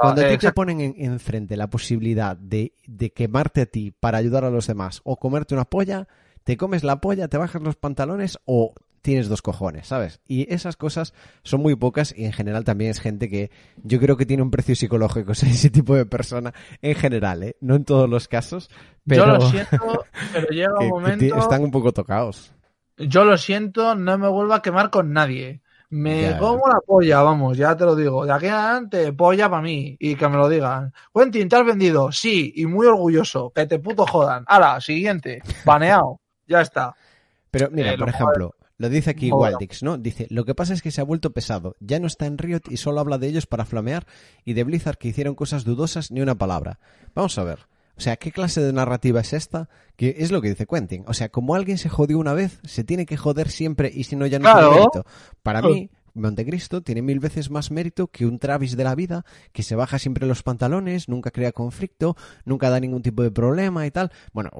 cuando 0.00 0.20
a 0.20 0.24
ti 0.24 0.28
te 0.30 0.34
Exacto. 0.34 0.54
ponen 0.54 0.80
en- 0.80 0.94
enfrente 0.98 1.56
la 1.56 1.68
posibilidad 1.68 2.36
de, 2.36 2.72
de 2.86 3.10
quemarte 3.10 3.62
a 3.62 3.66
ti 3.66 3.92
para 3.98 4.18
ayudar 4.18 4.44
a 4.44 4.50
los 4.50 4.66
demás 4.66 5.00
o 5.04 5.16
comerte 5.16 5.54
una 5.54 5.64
polla, 5.64 6.08
te 6.44 6.56
comes 6.56 6.84
la 6.84 7.00
polla, 7.00 7.28
te 7.28 7.36
bajas 7.36 7.60
los 7.62 7.76
pantalones 7.76 8.38
o 8.46 8.74
tienes 9.02 9.28
dos 9.28 9.42
cojones, 9.42 9.88
¿sabes? 9.88 10.20
Y 10.26 10.52
esas 10.52 10.76
cosas 10.76 11.14
son 11.42 11.60
muy 11.62 11.74
pocas 11.76 12.14
y 12.16 12.24
en 12.24 12.32
general 12.32 12.64
también 12.64 12.90
es 12.90 13.00
gente 13.00 13.28
que 13.28 13.50
yo 13.82 13.98
creo 14.00 14.16
que 14.16 14.26
tiene 14.26 14.42
un 14.42 14.50
precio 14.50 14.74
psicológico, 14.76 15.32
o 15.32 15.34
sea, 15.34 15.48
ese 15.48 15.70
tipo 15.70 15.94
de 15.94 16.06
persona 16.06 16.52
en 16.82 16.94
general, 16.94 17.42
¿eh? 17.42 17.56
No 17.60 17.74
en 17.74 17.84
todos 17.84 18.08
los 18.08 18.28
casos, 18.28 18.70
pero 19.06 19.26
Yo 19.26 19.32
lo 19.32 19.40
siento, 19.50 20.04
pero 20.32 20.48
llega 20.48 20.78
un 20.78 20.88
momento... 20.88 21.38
están 21.38 21.62
un 21.62 21.70
poco 21.70 21.92
tocados. 21.92 22.52
Yo 22.96 23.24
lo 23.24 23.38
siento, 23.38 23.94
no 23.94 24.18
me 24.18 24.28
vuelvo 24.28 24.52
a 24.52 24.62
quemar 24.62 24.90
con 24.90 25.12
nadie. 25.12 25.62
Me 25.88 26.22
Ya, 26.22 26.38
como 26.38 26.68
la 26.68 26.80
polla, 26.86 27.22
vamos, 27.22 27.56
ya 27.56 27.76
te 27.76 27.84
lo 27.84 27.96
digo. 27.96 28.24
De 28.24 28.32
aquí 28.32 28.46
en 28.46 28.52
adelante, 28.52 29.12
polla 29.12 29.50
para 29.50 29.62
mí. 29.62 29.96
Y 29.98 30.14
que 30.14 30.28
me 30.28 30.36
lo 30.36 30.48
digan. 30.48 30.92
Quentin, 31.12 31.48
¿te 31.48 31.56
has 31.56 31.66
vendido? 31.66 32.12
Sí, 32.12 32.52
y 32.54 32.66
muy 32.66 32.86
orgulloso. 32.86 33.50
Que 33.52 33.66
te 33.66 33.80
puto 33.80 34.06
jodan. 34.06 34.44
Ahora, 34.46 34.80
siguiente. 34.80 35.42
Baneado. 35.64 36.20
Ya 36.46 36.60
está. 36.60 36.94
Pero 37.50 37.70
mira, 37.72 37.94
Eh, 37.94 37.98
por 37.98 38.08
ejemplo, 38.08 38.54
lo 38.80 38.88
dice 38.88 39.10
aquí 39.10 39.28
Joder. 39.28 39.52
Waldix, 39.52 39.82
¿no? 39.82 39.98
Dice, 39.98 40.26
lo 40.30 40.46
que 40.46 40.54
pasa 40.54 40.72
es 40.72 40.80
que 40.80 40.90
se 40.90 41.02
ha 41.02 41.04
vuelto 41.04 41.32
pesado. 41.34 41.76
Ya 41.80 42.00
no 42.00 42.06
está 42.06 42.24
en 42.24 42.38
Riot 42.38 42.62
y 42.70 42.78
solo 42.78 42.98
habla 43.00 43.18
de 43.18 43.26
ellos 43.28 43.44
para 43.44 43.66
flamear 43.66 44.06
y 44.46 44.54
de 44.54 44.64
Blizzard 44.64 44.96
que 44.96 45.08
hicieron 45.08 45.34
cosas 45.34 45.64
dudosas 45.64 46.10
ni 46.10 46.22
una 46.22 46.34
palabra. 46.36 46.78
Vamos 47.14 47.36
a 47.38 47.44
ver. 47.44 47.58
O 47.98 48.00
sea, 48.00 48.16
¿qué 48.16 48.32
clase 48.32 48.62
de 48.62 48.72
narrativa 48.72 49.20
es 49.20 49.34
esta? 49.34 49.68
Que 49.96 50.14
es 50.20 50.32
lo 50.32 50.40
que 50.40 50.48
dice 50.48 50.64
Quentin. 50.64 51.04
O 51.06 51.12
sea, 51.12 51.28
como 51.28 51.54
alguien 51.54 51.76
se 51.76 51.90
jodió 51.90 52.18
una 52.18 52.32
vez, 52.32 52.58
se 52.64 52.82
tiene 52.82 53.04
que 53.04 53.18
joder 53.18 53.50
siempre 53.50 53.90
y 53.94 54.04
si 54.04 54.16
no 54.16 54.24
ya 54.26 54.38
no 54.38 54.44
Claro. 54.50 54.70
mérito. 54.70 55.04
Para 55.42 55.60
mí, 55.60 55.90
Montecristo 56.14 56.82
tiene 56.82 57.02
mil 57.02 57.20
veces 57.20 57.50
más 57.50 57.70
mérito 57.70 58.08
que 58.08 58.26
un 58.26 58.38
Travis 58.38 58.76
de 58.76 58.84
la 58.84 58.94
vida 58.94 59.24
que 59.52 59.62
se 59.62 59.74
baja 59.74 59.98
siempre 59.98 60.26
los 60.26 60.42
pantalones, 60.42 61.08
nunca 61.08 61.30
crea 61.30 61.52
conflicto, 61.52 62.16
nunca 62.44 62.70
da 62.70 62.80
ningún 62.80 63.02
tipo 63.02 63.22
de 63.22 63.30
problema 63.30 63.86
y 63.86 63.90
tal. 63.90 64.10
Bueno, 64.32 64.50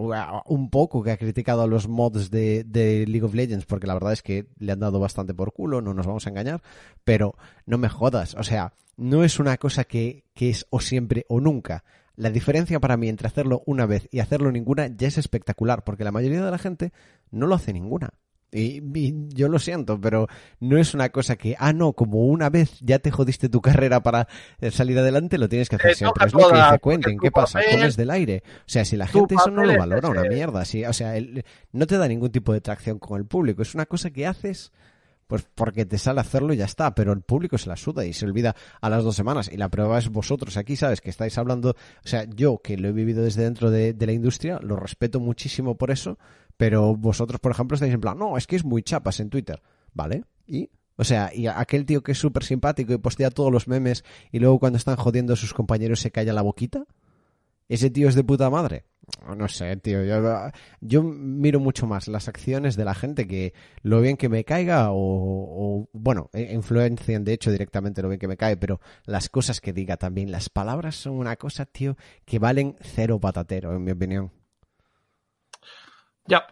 un 0.47 0.71
poco 0.71 1.03
que 1.03 1.13
ha 1.13 1.17
criticado 1.17 1.63
a 1.63 1.67
los 1.67 1.89
mods 1.89 2.31
de, 2.31 2.65
de 2.65 3.07
League 3.07 3.25
of 3.25 3.35
Legends 3.35 3.67
porque 3.67 3.87
la 3.87 3.95
verdad 3.95 4.13
es 4.13 4.23
que 4.23 4.47
le 4.59 4.73
han 4.73 4.81
dado 4.81 5.01
bastante 5.01 5.35
por 5.35 5.53
culo, 5.53 5.81
no 5.81 5.95
nos 5.95 6.07
vamos 6.07 6.27
a 6.27 6.31
engañar, 6.31 6.63
pero 7.05 7.35
no 7.67 7.79
me 7.79 7.89
jodas, 7.89 8.35
o 8.35 8.43
sea, 8.43 8.75
no 8.97 9.25
es 9.25 9.39
una 9.39 9.57
cosa 9.57 9.85
que, 9.85 10.25
que 10.35 10.51
es 10.51 10.67
o 10.71 10.81
siempre 10.81 11.25
o 11.29 11.41
nunca. 11.41 11.85
La 12.17 12.31
diferencia 12.31 12.81
para 12.81 12.99
mí 12.99 13.09
entre 13.09 13.29
hacerlo 13.29 13.63
una 13.65 13.87
vez 13.87 14.07
y 14.11 14.19
hacerlo 14.19 14.53
ninguna 14.53 14.89
ya 14.89 15.09
es 15.09 15.17
espectacular, 15.17 15.85
porque 15.85 16.05
la 16.05 16.13
mayoría 16.13 16.45
de 16.45 16.51
la 16.51 16.59
gente 16.59 16.93
no 17.31 17.47
lo 17.47 17.55
hace 17.55 17.73
ninguna. 17.73 18.11
Y, 18.53 18.83
y 18.99 19.29
yo 19.29 19.49
lo 19.49 19.59
siento, 19.59 20.01
pero 20.01 20.27
no 20.59 20.77
es 20.79 20.93
una 20.95 21.11
cosa 21.11 21.37
que, 21.37 21.55
ah, 21.59 21.73
no, 21.73 21.93
como 21.93 22.27
una 22.27 22.51
vez 22.51 22.79
ya 22.81 22.99
te 22.99 23.11
jodiste 23.11 23.49
tu 23.49 23.61
carrera 23.61 24.03
para 24.03 24.27
eh, 24.61 24.71
salir 24.71 24.99
adelante, 24.99 25.39
lo 25.39 25.49
tienes 25.49 25.69
que 25.69 25.77
hacer 25.77 25.93
Te 25.93 25.97
siempre. 25.97 26.27
Es 26.27 26.33
lo 26.33 26.49
que 26.49 26.57
dice 26.57 26.79
tu 26.99 27.17
¿Qué 27.21 27.31
pasa? 27.31 27.61
Comes 27.71 27.97
del 27.97 28.11
aire. 28.11 28.43
O 28.47 28.63
sea, 28.67 28.85
si 28.85 28.97
la 28.97 29.07
gente 29.07 29.37
eso 29.37 29.51
no 29.51 29.65
lo 29.65 29.79
valora, 29.79 30.09
una 30.09 30.23
mierda. 30.23 30.65
Sí, 30.65 30.85
o 30.85 30.93
sea, 30.93 31.17
el- 31.17 31.45
no 31.73 31.87
te 31.87 31.97
da 31.97 32.09
ningún 32.09 32.31
tipo 32.31 32.53
de 32.53 32.61
tracción 32.61 32.99
con 32.99 33.19
el 33.21 33.27
público. 33.27 33.63
Es 33.63 33.75
una 33.75 33.87
cosa 33.87 34.11
que 34.11 34.27
haces 34.27 34.73
pues 35.29 35.47
porque 35.55 35.87
te 35.87 35.97
sale 35.97 36.19
hacerlo 36.19 36.53
y 36.53 36.57
ya 36.57 36.65
está, 36.65 36.93
pero 36.93 37.13
el 37.13 37.21
público 37.21 37.57
se 37.57 37.69
la 37.69 37.77
suda 37.77 38.05
y 38.05 38.13
se 38.13 38.27
olvida 38.27 38.57
a 38.81 38.91
las 38.91 39.05
dos 39.05 39.15
semanas. 39.15 39.49
Y 39.53 39.57
la 39.59 39.69
prueba 39.69 39.97
es 39.97 40.09
vosotros 40.09 40.57
aquí, 40.57 40.75
¿sabes? 40.75 41.01
Que 41.01 41.09
estáis 41.11 41.39
hablando, 41.39 41.71
o 41.71 42.09
sea, 42.09 42.25
yo 42.25 42.59
que 42.59 42.77
lo 42.77 42.89
he 42.89 42.93
vivido 42.93 43.23
desde 43.23 43.45
dentro 43.45 43.71
de, 43.71 43.93
de 43.93 44.07
la 44.07 44.13
industria, 44.13 44.59
lo 44.61 44.75
respeto 44.75 45.21
muchísimo 45.21 45.77
por 45.77 45.93
eso, 45.93 46.19
pero 46.61 46.95
vosotros, 46.95 47.41
por 47.41 47.53
ejemplo, 47.53 47.75
estáis 47.75 47.95
en 47.95 48.03
plan, 48.03 48.19
no, 48.19 48.37
es 48.37 48.47
que 48.47 48.55
es 48.55 48.67
muy 48.67 48.83
chapas 48.83 49.19
en 49.21 49.31
Twitter, 49.31 49.63
¿vale? 49.95 50.25
Y... 50.47 50.69
O 50.97 51.05
sea, 51.05 51.31
y 51.35 51.47
aquel 51.47 51.87
tío 51.87 52.03
que 52.03 52.13
es 52.13 52.19
súper 52.19 52.45
simpático 52.45 52.93
y 52.93 52.99
postea 52.99 53.31
todos 53.31 53.51
los 53.51 53.67
memes 53.67 54.05
y 54.31 54.39
luego 54.39 54.59
cuando 54.59 54.77
están 54.77 54.97
jodiendo 54.97 55.33
a 55.33 55.37
sus 55.37 55.55
compañeros 55.55 56.01
se 56.01 56.11
calla 56.11 56.35
la 56.35 56.43
boquita. 56.43 56.85
¿Ese 57.67 57.89
tío 57.89 58.11
es 58.11 58.15
de 58.15 58.23
puta 58.23 58.51
madre? 58.51 58.85
No 59.35 59.49
sé, 59.49 59.75
tío. 59.79 60.01
Yo, 60.83 61.03
miro 61.03 61.61
mucho 61.61 61.87
más 61.87 62.09
las 62.09 62.29
acciones 62.29 62.77
de 62.77 62.85
la 62.85 62.95
gente 62.95 63.27
que 63.27 63.55
lo 63.81 64.03
bien 64.03 64.19
que 64.19 64.29
me 64.29 64.45
caiga 64.45 64.91
o, 64.91 64.99
o, 64.99 65.89
bueno, 65.95 66.29
eh, 66.35 66.51
influencian 66.53 67.25
de 67.25 67.33
hecho 67.33 67.51
directamente 67.51 68.03
lo 68.03 68.09
bien 68.11 68.21
que 68.21 68.29
me 68.29 68.37
cae, 68.37 68.59
pero 68.59 68.83
las 69.07 69.31
cosas 69.31 69.63
que 69.63 69.73
diga 69.73 69.97
también. 69.97 70.31
Las 70.31 70.51
palabras 70.51 70.97
son 70.97 71.15
una 71.15 71.37
cosa, 71.37 71.65
tío, 71.65 71.97
que 72.27 72.39
valen 72.39 72.77
cero 72.83 73.19
patatero, 73.19 73.75
en 73.75 73.83
mi 73.83 73.93
opinión. 73.93 74.31
Ya. 76.31 76.47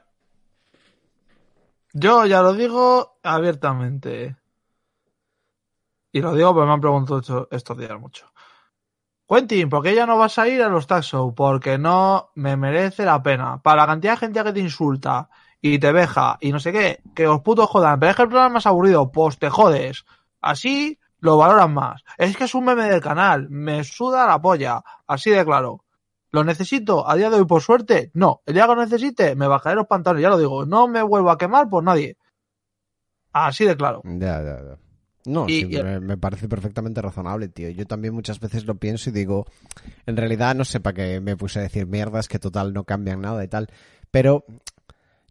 Yo 1.95 2.27
ya 2.27 2.43
lo 2.43 2.53
digo 2.53 3.19
abiertamente. 3.23 4.37
Y 6.13 6.21
lo 6.21 6.35
digo 6.35 6.53
porque 6.53 6.67
me 6.67 6.73
han 6.73 6.81
preguntado 6.81 7.21
esto- 7.21 7.49
estos 7.51 7.79
días 7.79 7.99
mucho. 8.01 8.33
Quentin, 9.29 9.69
¿por 9.69 9.83
qué 9.83 9.95
ya 9.95 10.07
no 10.07 10.17
vas 10.17 10.39
a 10.39 10.49
ir 10.49 10.63
a 10.63 10.69
los 10.69 10.87
show? 11.03 11.35
Porque 11.35 11.77
no 11.79 12.31
me 12.35 12.57
merece 12.57 13.05
la 13.05 13.23
pena. 13.23 13.61
Para 13.63 13.83
la 13.83 13.87
cantidad 13.87 14.15
de 14.15 14.19
gente 14.19 14.43
que 14.43 14.53
te 14.53 14.61
insulta 14.61 15.29
y 15.61 15.79
te 15.79 15.93
veja 15.93 16.39
y 16.41 16.51
no 16.51 16.59
sé 16.59 16.73
qué, 16.73 17.03
que 17.15 17.29
os 17.29 17.43
putos 17.43 17.69
jodan. 17.69 18.01
Pero 18.01 18.11
es 18.11 18.17
que 18.17 18.23
el 18.23 18.29
programa 18.29 18.55
más 18.55 18.67
aburrido, 18.67 19.13
pues 19.13 19.39
te 19.39 19.51
jodes. 19.51 20.07
Así 20.41 20.99
lo 21.21 21.37
valoran 21.37 21.75
más. 21.75 22.03
Es 22.17 22.37
que 22.37 22.45
es 22.45 22.55
un 22.55 22.65
meme 22.65 22.85
del 22.85 23.03
canal, 23.03 23.49
me 23.51 23.85
suda 23.85 24.27
la 24.27 24.41
polla. 24.41 24.83
Así 25.07 25.31
de 25.31 25.45
claro. 25.45 25.85
¿Lo 26.39 26.45
necesito? 26.45 27.09
A 27.09 27.15
día 27.17 27.31
de 27.31 27.37
hoy, 27.37 27.45
por 27.45 27.63
suerte, 27.63 28.11
no. 28.15 28.43
El 28.47 28.55
día 28.55 28.67
que 28.67 28.75
lo 28.75 28.81
necesite, 28.83 29.35
me 29.35 29.47
bajaré 29.47 29.77
los 29.77 29.87
pantalones, 29.87 30.23
ya 30.23 30.29
lo 30.31 30.39
digo. 30.39 30.65
No 30.67 30.89
me 30.89 31.03
vuelvo 31.03 31.31
a 31.31 31.39
quemar 31.39 31.69
por 31.69 31.83
nadie. 31.85 32.17
Así 33.33 33.65
de 33.65 33.77
claro. 33.77 34.03
Ya, 34.05 34.43
ya, 34.43 34.63
ya. 34.63 34.79
No, 35.27 35.47
Y- 35.49 35.61
sí, 35.61 35.67
y- 35.71 35.83
me, 35.83 36.01
me 36.01 36.17
parece 36.17 36.49
perfectamente 36.49 37.03
razonable, 37.03 37.49
tío. 37.49 37.69
Yo 37.71 37.87
también 37.87 38.15
muchas 38.15 38.41
veces 38.41 38.65
lo 38.67 38.77
pienso 38.77 39.11
y 39.11 39.13
digo, 39.13 39.47
en 40.07 40.17
realidad 40.17 40.55
no 40.55 40.65
sé 40.65 40.81
para 40.81 40.95
qué 40.95 41.21
me 41.21 41.37
puse 41.37 41.59
a 41.59 41.63
decir 41.63 41.87
mierdas 41.87 42.29
que 42.29 42.39
total 42.39 42.73
no 42.73 42.85
cambian 42.85 43.21
nada 43.21 43.45
y 43.45 43.49
tal. 43.49 43.69
Pero, 44.11 44.45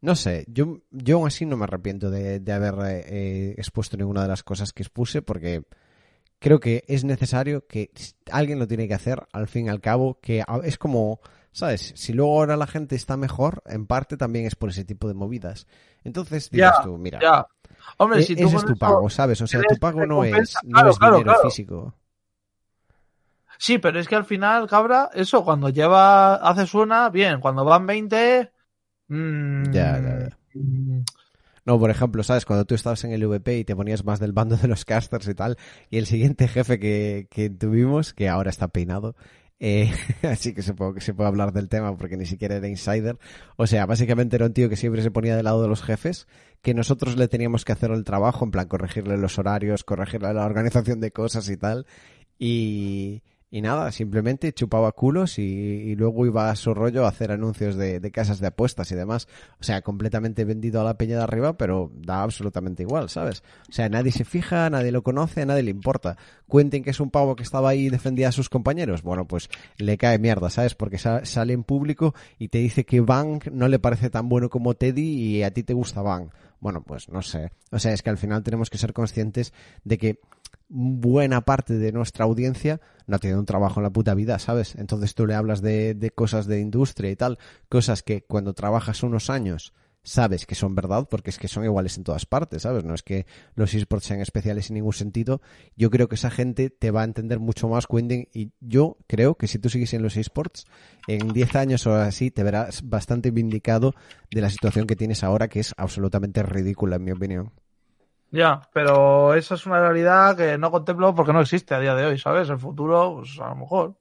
no 0.02 0.16
sé, 0.16 0.46
yo, 0.48 0.80
yo 0.92 1.18
aún 1.18 1.28
así 1.28 1.46
no 1.46 1.58
me 1.58 1.64
arrepiento 1.64 2.12
de, 2.12 2.40
de 2.40 2.54
haber 2.54 2.76
eh, 2.86 3.06
eh, 3.08 3.56
expuesto 3.58 3.98
ninguna 3.98 4.22
de 4.22 4.28
las 4.28 4.44
cosas 4.44 4.72
que 4.74 4.84
expuse 4.84 5.24
porque 5.24 5.64
creo 6.40 6.60
que 6.60 6.84
es 6.88 7.04
necesario 7.04 7.68
que 7.68 7.92
alguien 8.32 8.60
lo 8.60 8.68
tiene 8.68 8.88
que 8.88 8.94
hacer 8.94 9.28
al 9.34 9.48
fin 9.48 9.68
y 9.68 9.70
al 9.70 9.82
cabo, 9.82 10.20
que 10.22 10.44
es 10.64 10.78
como, 10.78 11.20
¿sabes? 11.52 11.94
Si 11.96 12.14
luego 12.14 12.34
ahora 12.40 12.58
la 12.58 12.68
gente 12.68 12.96
está 12.96 13.18
mejor, 13.18 13.64
en 13.66 13.88
parte 13.88 14.18
también 14.18 14.46
es 14.46 14.56
por 14.56 14.70
ese 14.70 14.86
tipo 14.86 15.08
de 15.08 15.14
movidas. 15.14 15.68
Entonces 16.04 16.50
Ya, 16.52 16.72
tú, 16.82 16.98
mira. 16.98 17.20
Hombre, 17.98 18.20
E- 18.20 18.24
si 18.24 18.36
tú 18.38 18.48
ese 18.48 18.58
es 18.58 18.66
tu 18.66 18.78
pago, 18.78 19.10
¿sabes? 19.10 19.42
O 19.42 19.48
sea, 19.48 19.64
tu 19.64 19.78
pago 19.80 20.06
no 20.06 20.24
es, 20.24 20.60
no 20.64 20.72
claro, 20.74 20.90
es 20.90 21.00
dinero 21.00 21.24
claro. 21.24 21.42
físico. 21.42 21.96
Sí, 23.60 23.78
pero 23.80 24.00
es 24.00 24.08
que 24.08 24.16
al 24.16 24.26
final, 24.26 24.68
cabra, 24.68 25.10
eso, 25.14 25.44
cuando 25.44 25.70
lleva, 25.70 26.36
haces 26.36 26.74
una, 26.76 27.10
bien, 27.10 27.40
cuando 27.42 27.66
van 27.66 27.86
20, 27.88 28.52
mm, 29.08 29.64
Ya, 29.74 30.00
ya, 30.00 30.18
ya. 30.20 30.30
No, 31.68 31.78
por 31.78 31.92
ejemplo, 31.92 32.24
¿sabes? 32.24 32.46
Cuando 32.46 32.64
tú 32.64 32.76
estabas 32.76 33.04
en 33.04 33.12
el 33.12 33.28
VP 33.28 33.60
y 33.60 33.66
te 33.66 33.76
ponías 33.76 34.06
más 34.06 34.22
del 34.22 34.32
bando 34.32 34.56
de 34.56 34.70
los 34.70 34.86
casters 34.86 35.28
y 35.28 35.36
tal, 35.36 35.58
y 35.90 35.98
el 35.98 36.06
siguiente 36.06 36.48
jefe 36.48 36.80
que, 36.80 37.28
que 37.30 37.50
tuvimos, 37.50 38.14
que 38.14 38.30
ahora 38.30 38.50
está 38.50 38.70
peinado, 38.70 39.18
eh, 39.60 39.92
así 40.24 40.54
que 40.54 40.62
supongo 40.62 40.94
que 40.94 41.02
se 41.02 41.14
puede 41.14 41.28
hablar 41.28 41.52
del 41.52 41.68
tema 41.68 41.98
porque 41.98 42.16
ni 42.16 42.26
siquiera 42.26 42.56
era 42.56 42.70
insider. 42.70 43.18
O 43.58 43.68
sea, 43.68 43.86
básicamente 43.86 44.38
era 44.38 44.46
un 44.46 44.54
tío 44.54 44.70
que 44.70 44.78
siempre 44.78 45.02
se 45.02 45.12
ponía 45.12 45.36
del 45.36 45.44
lado 45.44 45.62
de 45.62 45.68
los 45.68 45.84
jefes, 45.84 46.30
que 46.62 46.74
nosotros 46.74 47.18
le 47.18 47.28
teníamos 47.28 47.66
que 47.66 47.74
hacer 47.74 47.92
el 47.92 48.06
trabajo, 48.06 48.46
en 48.46 48.52
plan 48.52 48.70
corregirle 48.70 49.18
los 49.18 49.38
horarios, 49.38 49.84
corregirle 49.84 50.34
la 50.34 50.46
organización 50.46 51.02
de 51.02 51.12
cosas 51.12 51.50
y 51.50 51.58
tal. 51.58 51.86
Y, 52.40 53.24
y 53.50 53.62
nada, 53.62 53.92
simplemente 53.94 54.52
chupaba 54.52 54.92
culos 54.92 55.40
y, 55.40 55.96
luego 55.96 56.26
iba 56.26 56.50
a 56.50 56.56
su 56.56 56.74
rollo 56.74 57.06
a 57.06 57.10
hacer 57.10 57.32
anuncios 57.32 57.78
de, 57.78 58.02
casas 58.12 58.40
de 58.40 58.48
apuestas 58.48 58.92
y 58.92 58.96
demás. 58.96 59.28
O 59.60 59.64
sea, 59.64 59.82
completamente 59.82 60.44
vendido 60.44 60.82
a 60.82 60.84
la 60.84 60.98
peña 60.98 61.18
de 61.18 61.24
arriba, 61.24 61.58
pero 61.58 61.90
da 61.96 62.24
absolutamente 62.24 62.84
igual, 62.84 63.10
¿sabes? 63.10 63.44
O 63.70 63.72
sea, 63.72 63.88
nadie 63.88 64.12
se 64.12 64.26
fija, 64.26 64.70
nadie 64.70 64.92
lo 64.92 65.02
conoce, 65.02 65.44
a 65.44 65.46
nadie 65.46 65.64
le 65.64 65.72
importa. 65.72 66.18
Cuenten 66.48 66.84
que 66.84 66.90
es 66.90 67.00
un 67.00 67.10
pavo 67.10 67.36
que 67.38 67.44
estaba 67.44 67.70
ahí 67.70 67.86
y 67.86 67.90
defendía 67.90 68.28
a 68.28 68.34
sus 68.34 68.50
compañeros. 68.50 69.02
Bueno, 69.02 69.26
pues 69.26 69.50
le 69.78 69.98
cae 69.98 70.20
mierda, 70.20 70.50
¿sabes? 70.50 70.76
Porque 70.76 70.98
sa- 70.98 71.26
sale 71.26 71.54
en 71.54 71.64
público 71.64 72.14
y 72.38 72.50
te 72.50 72.58
dice 72.58 72.86
que 72.86 73.00
Bang 73.00 73.44
no 73.52 73.70
le 73.70 73.80
parece 73.80 74.10
tan 74.10 74.28
bueno 74.28 74.50
como 74.50 74.74
Teddy 74.74 75.38
y 75.38 75.44
a 75.44 75.52
ti 75.52 75.64
te 75.64 75.74
gusta 75.74 76.02
Bang. 76.02 76.30
Bueno, 76.60 76.82
pues 76.82 77.08
no 77.10 77.22
sé. 77.22 77.52
O 77.72 77.80
sea, 77.80 77.94
es 77.94 78.02
que 78.02 78.10
al 78.10 78.18
final 78.18 78.44
tenemos 78.44 78.70
que 78.70 78.78
ser 78.78 78.94
conscientes 78.94 79.54
de 79.84 79.98
que 79.98 80.20
buena 80.70 81.42
parte 81.42 81.78
de 81.78 81.92
nuestra 81.92 82.26
audiencia 82.26 82.82
no 83.06 83.20
tiene 83.20 83.38
un 83.38 83.46
trabajo 83.46 83.80
en 83.80 83.84
la 83.84 83.90
puta 83.90 84.14
vida, 84.14 84.40
¿sabes? 84.40 84.76
Entonces 84.76 85.16
tú 85.16 85.26
le 85.26 85.36
hablas 85.36 85.62
de, 85.62 85.94
de 85.94 86.12
cosas 86.12 86.48
de 86.48 86.60
industria 86.60 87.10
y 87.12 87.16
tal, 87.16 87.40
cosas 87.70 88.04
que 88.04 88.24
cuando 88.24 88.54
trabajas 88.54 89.04
unos 89.04 89.30
años 89.30 89.74
sabes 90.08 90.46
que 90.46 90.56
son 90.56 90.74
verdad, 90.74 91.08
porque 91.10 91.30
es 91.30 91.38
que 91.38 91.50
son 91.50 91.66
iguales 91.66 91.98
en 91.98 92.06
todas 92.06 92.26
partes, 92.26 92.62
¿sabes? 92.62 92.86
No 92.86 92.94
es 92.94 93.04
que 93.04 93.26
los 93.56 93.74
esports 93.74 94.06
sean 94.06 94.22
especiales 94.22 94.70
en 94.70 94.76
ningún 94.76 94.94
sentido. 94.94 95.42
Yo 95.76 95.90
creo 95.90 96.08
que 96.08 96.16
esa 96.16 96.32
gente 96.32 96.70
te 96.70 96.92
va 96.92 97.02
a 97.02 97.04
entender 97.04 97.40
mucho 97.40 97.68
más, 97.68 97.88
Quentin, 97.88 98.30
y 98.34 98.54
yo 98.62 98.98
creo 99.08 99.36
que 99.36 99.48
si 99.48 99.60
tú 99.60 99.70
sigues 99.70 99.94
en 99.94 100.02
los 100.02 100.16
esports, 100.16 100.66
en 101.08 101.34
10 101.34 101.56
años 101.58 101.86
o 101.88 101.94
así 101.94 102.32
te 102.32 102.44
verás 102.44 102.88
bastante 102.88 103.32
vindicado 103.32 103.94
de 104.32 104.42
la 104.42 104.50
situación 104.50 104.88
que 104.88 104.96
tienes 104.96 105.26
ahora, 105.26 105.50
que 105.50 105.60
es 105.60 105.74
absolutamente 105.76 106.42
ridícula, 106.42 106.96
en 106.96 107.04
mi 107.04 107.12
opinión. 107.12 107.52
Ya, 108.32 108.62
pero 108.74 109.34
esa 109.34 109.56
es 109.56 109.66
una 109.66 109.80
realidad 109.80 110.36
que 110.36 110.58
no 110.58 110.70
contemplo 110.70 111.16
porque 111.16 111.32
no 111.34 111.42
existe 111.42 111.74
a 111.74 111.80
día 111.80 111.96
de 111.96 112.06
hoy, 112.06 112.20
¿sabes? 112.20 112.50
El 112.50 112.60
futuro, 112.60 113.16
pues 113.18 113.40
a 113.40 113.50
lo 113.50 113.56
mejor. 113.56 113.96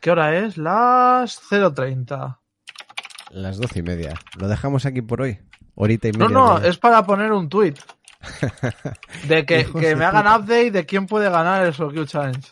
¿Qué 0.00 0.10
hora 0.10 0.36
es? 0.36 0.56
Las 0.56 1.40
0.30. 1.50 2.38
Las 3.30 3.58
doce 3.58 3.80
y 3.80 3.82
media. 3.82 4.14
Lo 4.38 4.48
dejamos 4.48 4.86
aquí 4.86 5.02
por 5.02 5.20
hoy. 5.22 5.38
Horita 5.74 6.08
y 6.08 6.12
No, 6.12 6.18
media. 6.26 6.34
no, 6.34 6.54
rollo. 6.56 6.66
es 6.68 6.78
para 6.78 7.02
poner 7.04 7.32
un 7.32 7.48
tweet. 7.48 7.74
De 9.28 9.44
que, 9.44 9.66
que 9.66 9.88
de 9.88 9.96
me 9.96 10.04
hagan 10.04 10.22
puta. 10.24 10.36
update 10.38 10.70
de 10.70 10.86
quién 10.86 11.06
puede 11.06 11.28
ganar 11.30 11.64
el 11.64 11.74
Solo 11.74 11.90
Queue 11.92 12.06
Challenge. 12.06 12.48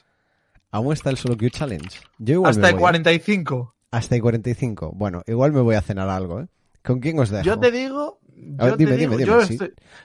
Aún 0.70 0.92
está 0.92 1.10
el 1.10 1.16
Solo 1.16 1.36
Challenge. 1.50 1.88
Yo 2.18 2.34
igual 2.34 2.50
Hasta 2.50 2.62
me 2.62 2.68
el 2.68 2.74
voy, 2.74 2.80
¿eh? 2.80 2.82
45. 2.82 3.74
Hasta 3.90 4.14
el 4.16 4.22
45. 4.22 4.92
Bueno, 4.94 5.22
igual 5.26 5.52
me 5.52 5.60
voy 5.60 5.76
a 5.76 5.80
cenar 5.82 6.08
algo, 6.08 6.40
¿eh? 6.40 6.48
¿Con 6.84 7.00
quién 7.00 7.18
os 7.18 7.30
dejo? 7.30 7.44
Yo 7.44 7.58
te 7.58 7.70
digo. 7.70 8.18
A 8.58 8.64
ver, 8.64 8.72
yo 8.72 8.76
dime, 8.76 8.90
te 8.92 8.96
dime, 8.98 9.16
dime, 9.16 9.26
yo 9.26 9.40
estoy, 9.40 9.56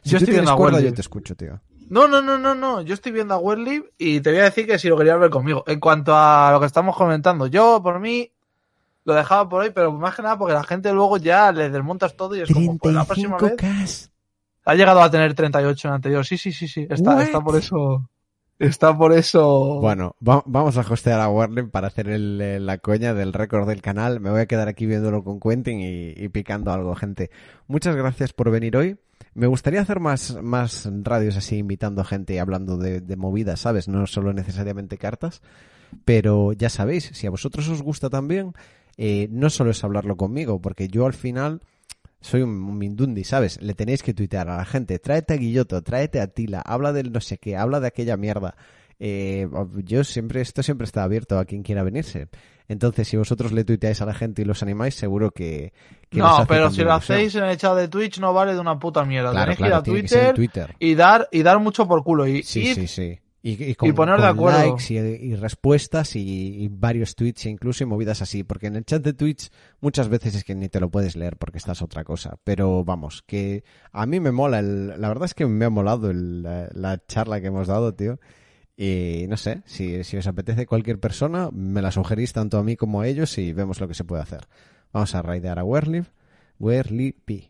Si 0.04 0.10
yo 0.12 0.18
tú 0.18 0.24
estoy 0.24 0.34
viendo 0.34 0.52
a 0.52 0.56
cuerda, 0.56 0.80
yo 0.80 0.86
Wendy. 0.86 0.96
te 0.96 1.02
escucho, 1.02 1.36
tío. 1.36 1.60
No, 1.90 2.08
no, 2.08 2.22
no, 2.22 2.38
no, 2.38 2.54
no. 2.54 2.82
Yo 2.82 2.94
estoy 2.94 3.12
viendo 3.12 3.34
a 3.34 3.38
Werlib 3.38 3.92
y 3.98 4.22
te 4.22 4.30
voy 4.30 4.40
a 4.40 4.44
decir 4.44 4.68
que 4.68 4.78
si 4.78 4.88
lo 4.88 4.98
querías 4.98 5.20
ver 5.20 5.32
conmigo. 5.32 5.64
En 5.68 5.80
cuanto 5.80 6.16
a 6.16 6.52
lo 6.52 6.60
que 6.60 6.68
estamos 6.68 6.96
comentando, 6.96 7.48
yo 7.48 7.82
por 7.82 8.00
mí 8.00 8.32
lo 9.06 9.14
dejaba 9.16 9.50
por 9.50 9.64
hoy, 9.64 9.72
pero 9.72 9.92
más 9.92 10.16
que 10.16 10.22
nada 10.22 10.38
porque 10.38 10.54
la 10.54 10.64
gente 10.64 10.94
luego 10.94 11.18
ya 11.18 11.52
le 11.52 11.70
desmontas 11.70 12.16
todo 12.16 12.36
y 12.36 12.42
es 12.42 12.52
como, 12.52 12.78
pues 12.78 12.94
la 12.94 13.06
próxima 13.06 13.38
vez 13.38 13.54
35K. 13.58 14.10
ha 14.66 14.76
llegado 14.76 15.02
a 15.02 15.10
tener 15.10 15.34
38 15.34 15.88
en 15.88 15.94
anterior. 15.96 16.26
Sí, 16.26 16.38
sí, 16.38 16.52
sí, 16.52 16.68
sí. 16.68 16.86
Está, 16.88 17.24
está 17.24 17.42
por 17.42 17.56
eso. 17.56 18.08
Está 18.60 18.98
por 18.98 19.14
eso. 19.14 19.80
Bueno, 19.80 20.16
va- 20.26 20.44
vamos 20.46 20.78
a 20.78 20.82
hostear 20.82 21.22
a 21.22 21.30
Warren 21.30 21.70
para 21.70 21.88
hacer 21.88 22.10
el, 22.10 22.66
la 22.66 22.78
coña 22.78 23.14
del 23.14 23.32
récord 23.32 23.68
del 23.70 23.82
canal. 23.82 24.20
Me 24.20 24.30
voy 24.32 24.42
a 24.42 24.48
quedar 24.48 24.68
aquí 24.68 24.86
viéndolo 24.86 25.24
con 25.24 25.40
Quentin 25.40 25.80
y, 25.80 26.10
y 26.18 26.28
picando 26.30 26.72
algo, 26.74 26.94
gente. 26.96 27.32
Muchas 27.68 27.96
gracias 27.96 28.34
por 28.34 28.52
venir 28.52 28.76
hoy. 28.76 28.98
Me 29.34 29.48
gustaría 29.48 29.80
hacer 29.80 30.02
más, 30.02 30.38
más 30.44 30.90
radios 31.04 31.38
así, 31.38 31.58
invitando 31.58 32.04
gente 32.04 32.34
y 32.34 32.38
hablando 32.40 32.76
de, 32.78 33.00
de 33.00 33.16
movidas, 33.16 33.62
¿sabes? 33.62 33.88
No 33.88 34.06
solo 34.08 34.34
necesariamente 34.34 34.98
cartas. 34.98 35.42
Pero 36.04 36.52
ya 36.52 36.70
sabéis, 36.70 37.12
si 37.14 37.28
a 37.28 37.32
vosotros 37.32 37.68
os 37.70 37.82
gusta 37.82 38.10
también, 38.10 38.54
eh, 38.98 39.30
no 39.32 39.50
solo 39.50 39.72
es 39.72 39.84
hablarlo 39.86 40.18
conmigo, 40.18 40.62
porque 40.62 40.90
yo 40.90 41.06
al 41.06 41.14
final 41.14 41.62
soy 42.22 42.42
un, 42.42 42.50
un 42.50 42.78
mindundi, 42.78 43.24
¿sabes? 43.24 43.62
Le 43.62 43.74
tenéis 43.74 44.04
que 44.04 44.14
tuitear 44.14 44.50
a 44.50 44.58
la 44.58 44.66
gente, 44.66 45.00
tráete 45.00 45.34
a 45.34 45.38
Guilloto, 45.38 45.82
tráete 45.82 46.20
a 46.20 46.28
Tila, 46.28 46.62
habla 46.62 46.92
del 46.94 47.12
no 47.12 47.22
sé 47.22 47.38
qué, 47.38 47.56
habla 47.56 47.80
de 47.80 47.88
aquella 47.88 48.18
mierda. 48.18 48.56
Eh, 49.00 49.48
yo 49.86 50.04
siempre, 50.04 50.42
esto 50.42 50.62
siempre 50.62 50.84
está 50.86 51.04
abierto 51.04 51.40
a 51.40 51.46
quien 51.46 51.64
quiera 51.64 51.84
venirse. 51.84 52.28
Entonces, 52.68 53.08
si 53.08 53.18
vosotros 53.18 53.52
le 53.52 53.64
tuiteáis 53.64 54.02
a 54.02 54.06
la 54.06 54.14
gente 54.14 54.42
y 54.42 54.46
los 54.46 54.62
animáis, 54.62 54.94
seguro 54.94 55.32
que... 55.32 55.74
no, 56.12 56.46
pero 56.48 56.70
si 56.70 56.84
lo 56.84 56.94
hacéis 56.94 57.34
en 57.36 57.46
el 57.46 57.58
chat 57.58 57.76
de 57.76 57.88
Twitch 57.88 58.20
no 58.20 58.34
vale 58.34 58.54
de 58.54 58.60
una 58.60 58.78
puta 58.78 59.06
mierda. 59.06 59.32
Claro, 59.32 59.56
Tenéis 59.56 59.58
que 59.58 59.64
ir 59.64 59.68
claro, 59.70 59.78
a 59.78 59.84
que 59.84 60.08
ser 60.08 60.28
en 60.28 60.36
Twitter, 60.36 60.36
Twitter. 60.36 60.76
y 60.80 60.96
dar 60.96 61.28
y 61.32 61.42
dar 61.42 61.60
mucho 61.60 61.88
por 61.88 62.04
culo. 62.04 62.28
Y, 62.28 62.44
Sí, 62.44 62.76
sí, 62.76 62.88
sí. 62.88 63.20
Y, 63.42 63.64
y 63.72 63.76
con, 63.76 63.94
poner 63.94 64.20
de 64.20 64.28
acuerdo. 64.28 64.60
likes 64.60 64.94
y, 64.94 64.98
y 64.98 65.36
respuestas 65.36 66.16
y, 66.18 66.64
y 66.64 66.68
varios 66.68 67.16
tweets 67.16 67.46
e 67.46 67.50
incluso 67.50 67.84
y 67.84 67.88
movidas 67.88 68.22
así. 68.22 68.44
Porque 68.44 68.68
en 68.68 68.76
el 68.76 68.84
chat 68.86 69.02
de 69.02 69.14
Twitch 69.14 69.50
muchas 69.80 70.10
veces 70.10 70.36
es 70.36 70.44
que 70.44 70.56
ni 70.56 70.68
te 70.68 70.80
lo 70.82 70.90
puedes 70.90 71.16
leer 71.16 71.38
porque 71.38 71.58
estás 71.58 71.82
otra 71.82 72.04
cosa. 72.04 72.38
Pero 72.44 72.84
vamos, 72.84 73.24
que 73.26 73.64
a 73.94 74.06
mí 74.06 74.20
me 74.20 74.32
mola. 74.32 74.60
El, 74.60 75.00
la 75.00 75.08
verdad 75.08 75.26
es 75.26 75.34
que 75.34 75.46
me 75.46 75.64
ha 75.66 75.70
molado 75.70 76.10
el- 76.12 76.44
la, 76.44 76.70
la 76.74 77.02
charla 77.08 77.40
que 77.40 77.48
hemos 77.48 77.68
dado, 77.68 77.94
tío. 77.96 78.20
Y 78.76 79.26
no 79.30 79.36
sé, 79.38 79.62
si, 79.66 80.04
si 80.06 80.16
os 80.18 80.28
apetece 80.28 80.66
cualquier 80.66 81.00
persona, 81.00 81.50
me 81.52 81.82
la 81.82 81.92
sugerís 81.92 82.32
tanto 82.34 82.58
a 82.58 82.64
mí 82.64 82.76
como 82.78 83.02
a 83.02 83.08
ellos 83.08 83.38
y 83.38 83.52
vemos 83.54 83.80
lo 83.82 83.88
que 83.88 83.94
se 83.94 84.04
puede 84.06 84.22
hacer. 84.22 84.48
Vamos 84.94 85.16
a 85.16 85.22
raidear 85.22 85.60
a 85.60 85.64
Werlip. 85.66 86.06
Werlipi. 86.60 87.49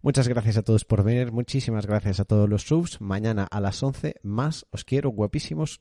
Muchas 0.00 0.28
gracias 0.28 0.56
a 0.56 0.62
todos 0.62 0.84
por 0.84 1.02
venir, 1.02 1.32
muchísimas 1.32 1.86
gracias 1.86 2.20
a 2.20 2.24
todos 2.24 2.48
los 2.48 2.62
subs. 2.62 3.00
Mañana 3.00 3.48
a 3.50 3.60
las 3.60 3.82
11 3.82 4.14
más, 4.22 4.64
os 4.70 4.84
quiero 4.84 5.10
guapísimos. 5.10 5.80